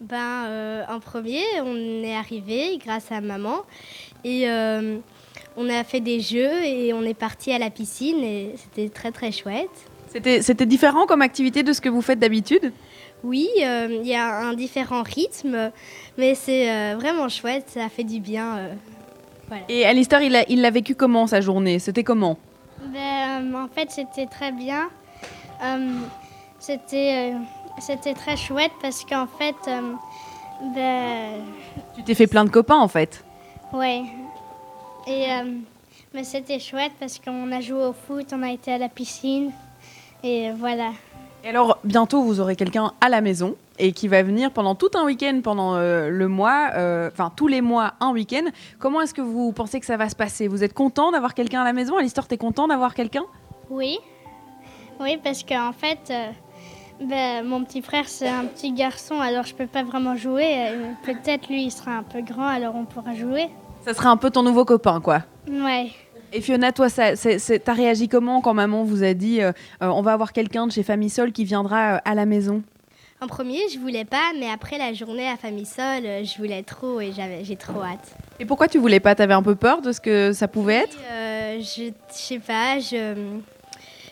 Ben, 0.00 0.44
euh, 0.46 0.82
en 0.90 1.00
premier, 1.00 1.40
on 1.64 1.74
est 2.04 2.14
arrivé 2.14 2.78
grâce 2.84 3.10
à 3.10 3.20
maman 3.22 3.56
et 4.24 4.48
euh, 4.48 4.98
on 5.56 5.68
a 5.68 5.84
fait 5.84 6.00
des 6.00 6.20
jeux 6.20 6.64
et 6.64 6.92
on 6.92 7.02
est 7.02 7.14
parti 7.14 7.52
à 7.52 7.58
la 7.58 7.70
piscine 7.70 8.22
et 8.22 8.54
c'était 8.56 8.88
très 8.88 9.10
très 9.10 9.32
chouette. 9.32 9.70
C'était 10.40 10.66
différent 10.66 11.06
comme 11.06 11.22
activité 11.22 11.62
de 11.62 11.72
ce 11.72 11.80
que 11.80 11.88
vous 11.88 12.00
faites 12.02 12.18
d'habitude? 12.18 12.72
Oui, 13.24 13.48
euh, 13.62 13.88
il 14.02 14.06
y 14.06 14.14
a 14.14 14.38
un 14.38 14.54
différent 14.54 15.02
rythme, 15.02 15.70
mais 16.16 16.34
c'est 16.34 16.70
euh, 16.70 16.96
vraiment 16.96 17.28
chouette, 17.28 17.64
ça 17.68 17.88
fait 17.88 18.04
du 18.04 18.20
bien. 18.20 18.56
euh, 18.58 18.74
voilà. 19.48 19.64
Et 19.68 19.84
Alistair, 19.84 20.22
il 20.22 20.60
l'a 20.60 20.70
vécu 20.70 20.94
comment 20.94 21.26
sa 21.26 21.40
journée? 21.40 21.78
C'était 21.78 22.04
comment? 22.04 22.38
Ben, 22.92 23.54
en 23.54 23.68
fait, 23.68 23.90
c'était 23.90 24.26
très 24.26 24.52
bien. 24.52 24.88
C'était, 26.58 27.34
très 28.14 28.36
chouette 28.36 28.72
parce 28.82 29.04
qu'en 29.04 29.26
fait, 29.26 29.54
ben, 30.74 31.44
Tu 31.94 32.02
t'es 32.04 32.14
fait 32.14 32.26
plein 32.26 32.44
de 32.44 32.50
copains 32.50 32.78
en 32.78 32.88
fait. 32.88 33.24
Ouais. 33.72 34.02
Et 35.06 35.30
euh, 35.30 35.44
mais 36.14 36.24
c'était 36.24 36.58
chouette 36.58 36.92
parce 36.98 37.18
qu'on 37.18 37.52
a 37.52 37.60
joué 37.60 37.84
au 37.84 37.92
foot, 37.92 38.26
on 38.32 38.42
a 38.42 38.50
été 38.50 38.72
à 38.72 38.78
la 38.78 38.88
piscine 38.88 39.52
et 40.24 40.50
voilà. 40.52 40.92
Et 41.44 41.48
alors, 41.48 41.78
bientôt, 41.84 42.22
vous 42.22 42.40
aurez 42.40 42.56
quelqu'un 42.56 42.92
à 43.00 43.08
la 43.08 43.20
maison 43.20 43.54
et 43.78 43.92
qui 43.92 44.08
va 44.08 44.22
venir 44.22 44.50
pendant 44.50 44.74
tout 44.74 44.90
un 44.94 45.04
week-end, 45.04 45.40
pendant 45.44 45.74
euh, 45.74 46.08
le 46.08 46.26
mois, 46.26 46.70
euh, 46.74 47.10
enfin 47.12 47.30
tous 47.36 47.46
les 47.46 47.60
mois, 47.60 47.94
un 48.00 48.12
week-end. 48.12 48.44
Comment 48.78 49.02
est-ce 49.02 49.14
que 49.14 49.20
vous 49.20 49.52
pensez 49.52 49.78
que 49.78 49.86
ça 49.86 49.96
va 49.96 50.08
se 50.08 50.16
passer? 50.16 50.48
Vous 50.48 50.64
êtes 50.64 50.72
content 50.74 51.12
d'avoir 51.12 51.34
quelqu'un 51.34 51.60
à 51.60 51.64
la 51.64 51.72
maison? 51.72 51.98
Alistair, 51.98 52.26
t'es 52.26 52.38
content 52.38 52.66
d'avoir 52.66 52.94
quelqu'un? 52.94 53.26
Oui. 53.70 53.98
Oui, 54.98 55.18
parce 55.22 55.44
qu'en 55.44 55.72
fait, 55.72 56.10
euh, 56.10 56.30
ben, 57.04 57.46
mon 57.46 57.62
petit 57.62 57.82
frère 57.82 58.08
c'est 58.08 58.28
un 58.28 58.46
petit 58.46 58.72
garçon, 58.72 59.20
alors 59.20 59.44
je 59.44 59.54
peux 59.54 59.66
pas 59.66 59.82
vraiment 59.82 60.16
jouer. 60.16 60.72
Peut-être 61.04 61.48
lui 61.48 61.64
il 61.64 61.70
sera 61.70 61.92
un 61.92 62.02
peu 62.02 62.22
grand, 62.22 62.48
alors 62.48 62.74
on 62.74 62.86
pourra 62.86 63.14
jouer. 63.14 63.50
Ça 63.86 63.94
sera 63.94 64.10
un 64.10 64.16
peu 64.16 64.30
ton 64.30 64.42
nouveau 64.42 64.64
copain, 64.64 65.00
quoi. 65.00 65.22
Ouais. 65.48 65.90
Et 66.32 66.40
Fiona, 66.40 66.72
toi, 66.72 66.88
t'as 66.90 67.72
réagi 67.72 68.08
comment 68.08 68.40
quand 68.40 68.52
maman 68.52 68.82
vous 68.82 69.04
a 69.04 69.14
dit 69.14 69.40
euh, 69.40 69.52
euh, 69.80 69.86
on 69.86 70.02
va 70.02 70.12
avoir 70.12 70.32
quelqu'un 70.32 70.66
de 70.66 70.72
chez 70.72 70.82
Famille 70.82 71.08
Sol 71.08 71.30
qui 71.30 71.44
viendra 71.44 71.94
euh, 71.94 71.98
à 72.04 72.16
la 72.16 72.26
maison? 72.26 72.64
En 73.20 73.28
premier, 73.28 73.60
je 73.72 73.78
voulais 73.78 74.04
pas, 74.04 74.32
mais 74.40 74.50
après 74.50 74.76
la 74.76 74.92
journée 74.92 75.28
à 75.28 75.36
Famille 75.36 75.66
Sol, 75.66 76.04
euh, 76.04 76.24
je 76.24 76.36
voulais 76.36 76.64
trop 76.64 77.00
et 77.00 77.12
j'ai 77.44 77.54
trop 77.54 77.80
hâte. 77.80 78.16
Et 78.40 78.44
pourquoi 78.44 78.66
tu 78.66 78.78
voulais 78.78 78.98
pas? 78.98 79.14
T'avais 79.14 79.34
un 79.34 79.42
peu 79.42 79.54
peur 79.54 79.80
de 79.82 79.92
ce 79.92 80.00
que 80.00 80.32
ça 80.32 80.48
pouvait 80.48 80.82
être? 80.82 80.98
je, 81.60 81.84
je 81.84 81.92
sais 82.08 82.40
pas, 82.40 82.80
je, 82.80 83.14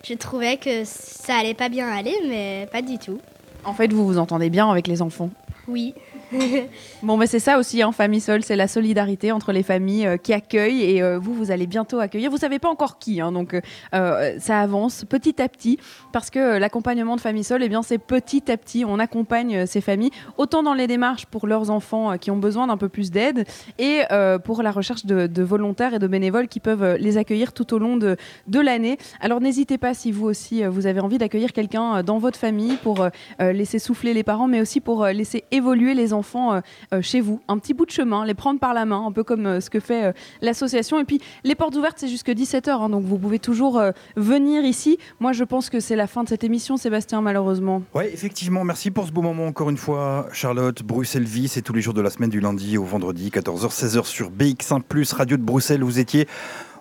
je 0.04 0.14
trouvais 0.14 0.56
que 0.56 0.84
ça 0.84 1.34
allait 1.34 1.52
pas 1.52 1.68
bien 1.68 1.88
aller, 1.88 2.14
mais 2.28 2.68
pas 2.70 2.80
du 2.80 2.96
tout. 2.98 3.18
En 3.64 3.74
fait, 3.74 3.92
vous 3.92 4.06
vous 4.06 4.18
entendez 4.18 4.50
bien 4.50 4.70
avec 4.70 4.86
les 4.86 5.02
enfants? 5.02 5.30
Oui. 5.66 5.94
Bon, 7.02 7.16
mais 7.16 7.26
c'est 7.26 7.38
ça 7.38 7.58
aussi, 7.58 7.84
en 7.84 7.92
famille 7.92 8.20
seule, 8.20 8.42
c'est 8.42 8.56
la 8.56 8.68
solidarité 8.68 9.30
entre 9.30 9.52
les 9.52 9.62
familles 9.62 10.06
euh, 10.06 10.16
qui 10.16 10.32
accueillent 10.32 10.82
et 10.82 11.02
euh, 11.02 11.18
vous, 11.18 11.34
vous 11.34 11.50
allez 11.50 11.66
bientôt 11.66 11.98
accueillir. 11.98 12.30
Vous 12.30 12.38
savez 12.38 12.58
pas 12.58 12.70
encore 12.70 12.98
qui, 12.98 13.20
hein, 13.20 13.30
donc 13.30 13.60
euh, 13.94 14.38
ça 14.38 14.60
avance 14.60 15.04
petit 15.04 15.40
à 15.42 15.48
petit 15.48 15.78
parce 16.12 16.30
que 16.30 16.56
l'accompagnement 16.58 17.16
de 17.16 17.20
famille 17.20 17.44
seule, 17.44 17.62
eh 17.62 17.68
bien, 17.68 17.82
c'est 17.82 17.98
petit 17.98 18.50
à 18.50 18.56
petit. 18.56 18.84
On 18.86 18.98
accompagne 18.98 19.66
ces 19.66 19.80
familles 19.80 20.10
autant 20.38 20.62
dans 20.62 20.74
les 20.74 20.86
démarches 20.86 21.26
pour 21.26 21.46
leurs 21.46 21.70
enfants 21.70 22.16
qui 22.16 22.30
ont 22.30 22.36
besoin 22.36 22.68
d'un 22.68 22.76
peu 22.76 22.88
plus 22.88 23.10
d'aide 23.10 23.44
et 23.78 24.02
pour 24.44 24.62
la 24.62 24.70
recherche 24.70 25.04
de, 25.06 25.42
volontaires 25.42 25.94
et 25.94 25.98
de 25.98 26.06
bénévoles 26.06 26.48
qui 26.48 26.60
peuvent 26.60 26.96
les 26.98 27.18
accueillir 27.18 27.52
tout 27.52 27.74
au 27.74 27.78
long 27.78 27.96
de 27.96 28.16
l'année. 28.60 28.98
Alors 29.20 29.40
n'hésitez 29.40 29.78
pas 29.78 29.94
si 29.94 30.12
vous 30.12 30.26
aussi 30.26 30.64
vous 30.64 30.86
avez 30.86 31.00
envie 31.00 31.18
d'accueillir 31.18 31.52
quelqu'un 31.52 32.02
dans 32.02 32.18
votre 32.18 32.38
famille 32.38 32.76
pour 32.76 33.06
laisser 33.40 33.78
souffler 33.78 34.14
les 34.14 34.22
parents, 34.22 34.46
mais 34.46 34.60
aussi 34.60 34.80
pour 34.80 35.06
laisser 35.06 35.44
évoluer 35.50 35.94
les 35.94 36.12
enfants 36.12 36.23
euh, 36.34 37.02
chez 37.02 37.20
vous, 37.20 37.40
un 37.48 37.58
petit 37.58 37.74
bout 37.74 37.86
de 37.86 37.90
chemin, 37.90 38.24
les 38.24 38.34
prendre 38.34 38.60
par 38.60 38.74
la 38.74 38.84
main, 38.84 39.04
un 39.06 39.12
peu 39.12 39.24
comme 39.24 39.46
euh, 39.46 39.60
ce 39.60 39.70
que 39.70 39.80
fait 39.80 40.06
euh, 40.06 40.12
l'association. 40.42 40.98
Et 40.98 41.04
puis 41.04 41.20
les 41.44 41.54
portes 41.54 41.74
ouvertes, 41.76 41.96
c'est 41.98 42.08
jusque 42.08 42.28
17h, 42.28 42.70
hein, 42.70 42.88
donc 42.88 43.04
vous 43.04 43.18
pouvez 43.18 43.38
toujours 43.38 43.82
venir 44.16 44.64
ici. 44.64 44.98
Moi, 45.20 45.32
je 45.32 45.44
pense 45.44 45.70
que 45.70 45.80
c'est 45.80 45.96
la 45.96 46.06
fin 46.06 46.24
de 46.24 46.28
cette 46.28 46.44
émission, 46.44 46.76
Sébastien, 46.76 47.20
malheureusement. 47.20 47.82
Oui, 47.94 48.04
effectivement, 48.12 48.64
merci 48.64 48.90
pour 48.90 49.06
ce 49.06 49.12
beau 49.12 49.22
moment 49.22 49.46
encore 49.46 49.70
une 49.70 49.76
fois. 49.76 50.28
Charlotte, 50.32 50.82
Bruxelles 50.82 51.24
Vie, 51.24 51.48
c'est 51.48 51.62
tous 51.62 51.72
les 51.72 51.80
jours 51.80 51.94
de 51.94 52.00
la 52.00 52.10
semaine 52.10 52.30
du 52.30 52.40
lundi 52.40 52.78
au 52.78 52.84
vendredi, 52.84 53.30
14h, 53.30 53.70
16h 53.70 54.04
sur 54.04 54.30
BX1 54.30 55.14
Radio 55.14 55.36
de 55.36 55.42
Bruxelles. 55.42 55.82
Vous 55.82 55.98
étiez 55.98 56.26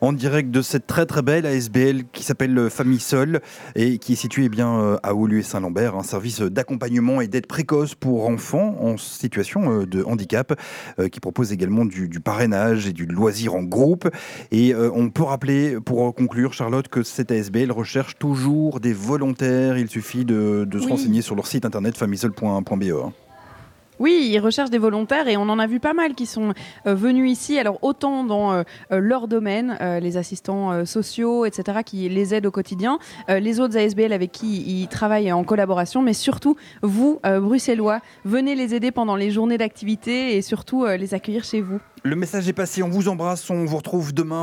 en 0.04 0.12
direct 0.12 0.52
de 0.52 0.62
cette 0.62 0.86
très 0.86 1.06
très 1.06 1.22
belle 1.22 1.46
ASBL 1.46 2.04
qui 2.12 2.24
s'appelle 2.24 2.70
Famille 2.70 3.00
Seule 3.00 3.40
et 3.76 4.00
qui 4.00 4.14
est 4.14 4.18
située 4.18 4.44
eh 4.46 4.50
bien, 4.50 4.78
euh, 4.78 4.98
à 5.02 5.14
Oulu 5.14 5.40
et 5.40 5.44
Saint-Lambert, 5.44 5.96
un 5.96 6.04
service 6.04 6.42
d'accompagnement 6.42 7.22
et 7.22 7.30
d'aide 7.30 7.48
précoce 7.48 7.96
pour 7.96 8.28
enfants 8.28 8.76
en 8.82 8.98
situation 8.98 9.72
euh, 9.72 9.86
de 9.86 10.04
handicap 10.04 10.60
euh, 11.00 11.08
qui 11.08 11.22
propose 11.22 11.54
également 11.54 11.86
du, 11.86 12.10
parrainage 12.20 12.86
et 12.86 12.92
du 12.92 13.06
loisir 13.06 13.56
en 13.56 13.64
groupe. 13.64 14.10
Et 14.52 14.76
on 14.76 15.10
peut 15.10 15.24
rappeler, 15.24 15.80
pour 15.80 16.14
conclure, 16.14 16.54
Charlotte, 16.54 16.88
que 16.90 17.04
cette 17.04 17.32
ASBL 17.32 17.72
recherche 17.72 18.18
toujours 18.18 18.82
des 18.82 18.94
volontaires. 18.94 19.78
Il 19.78 19.90
suffit 19.90 20.26
de, 20.26 20.68
se 20.74 20.88
renseigner 20.88 21.22
sur 21.22 21.36
leur 21.36 21.48
site 21.48 21.66
internet 21.66 21.98
familleseule.be. 21.98 23.14
Oui, 24.04 24.32
ils 24.34 24.40
recherchent 24.40 24.70
des 24.70 24.80
volontaires 24.80 25.30
et 25.30 25.38
on 25.38 25.44
en 25.44 25.60
a 25.60 25.66
vu 25.66 25.80
pas 25.80 25.94
mal 25.94 26.14
qui 26.14 26.26
sont 26.26 26.54
euh, 26.88 26.94
venus 26.94 27.32
ici, 27.32 27.58
alors 27.58 27.80
autant 27.82 28.26
dans 28.26 28.52
euh, 28.52 28.64
euh, 28.92 29.00
leur 29.00 29.30
domaine, 29.30 29.78
les 30.02 30.18
assistants 30.18 30.86
sociaux, 30.86 31.46
etc., 31.46 31.80
qui 31.86 32.10
les 32.10 32.34
aident 32.34 32.48
au 32.48 32.52
quotidien, 32.52 33.00
les 33.30 33.62
autres 33.62 33.78
ASBL 33.78 34.12
avec 34.12 34.34
qui 34.34 34.82
ils 34.82 34.88
travaillent 34.88 35.32
en 35.32 35.46
collaboration, 35.46 36.02
mais 36.02 36.14
surtout, 36.14 36.58
vous, 36.82 37.20
bruxellois, 37.24 38.02
venez 38.26 38.56
les 38.56 38.76
aider 38.76 38.92
pendant 38.92 39.16
les 39.16 39.32
journées 39.32 39.58
d'activité 39.58 40.36
et 40.36 40.42
surtout 40.42 40.86
les 40.86 41.14
accueillir 41.14 41.44
chez 41.44 41.62
vous. 41.62 41.80
Le 42.04 42.18
message 42.18 42.50
est 42.50 42.54
passé, 42.54 42.84
on 42.84 42.90
vous 42.90 43.08
embrasse, 43.08 43.50
on 43.50 43.64
vous 43.64 43.78
retrouve 43.78 44.14
demain. 44.14 44.32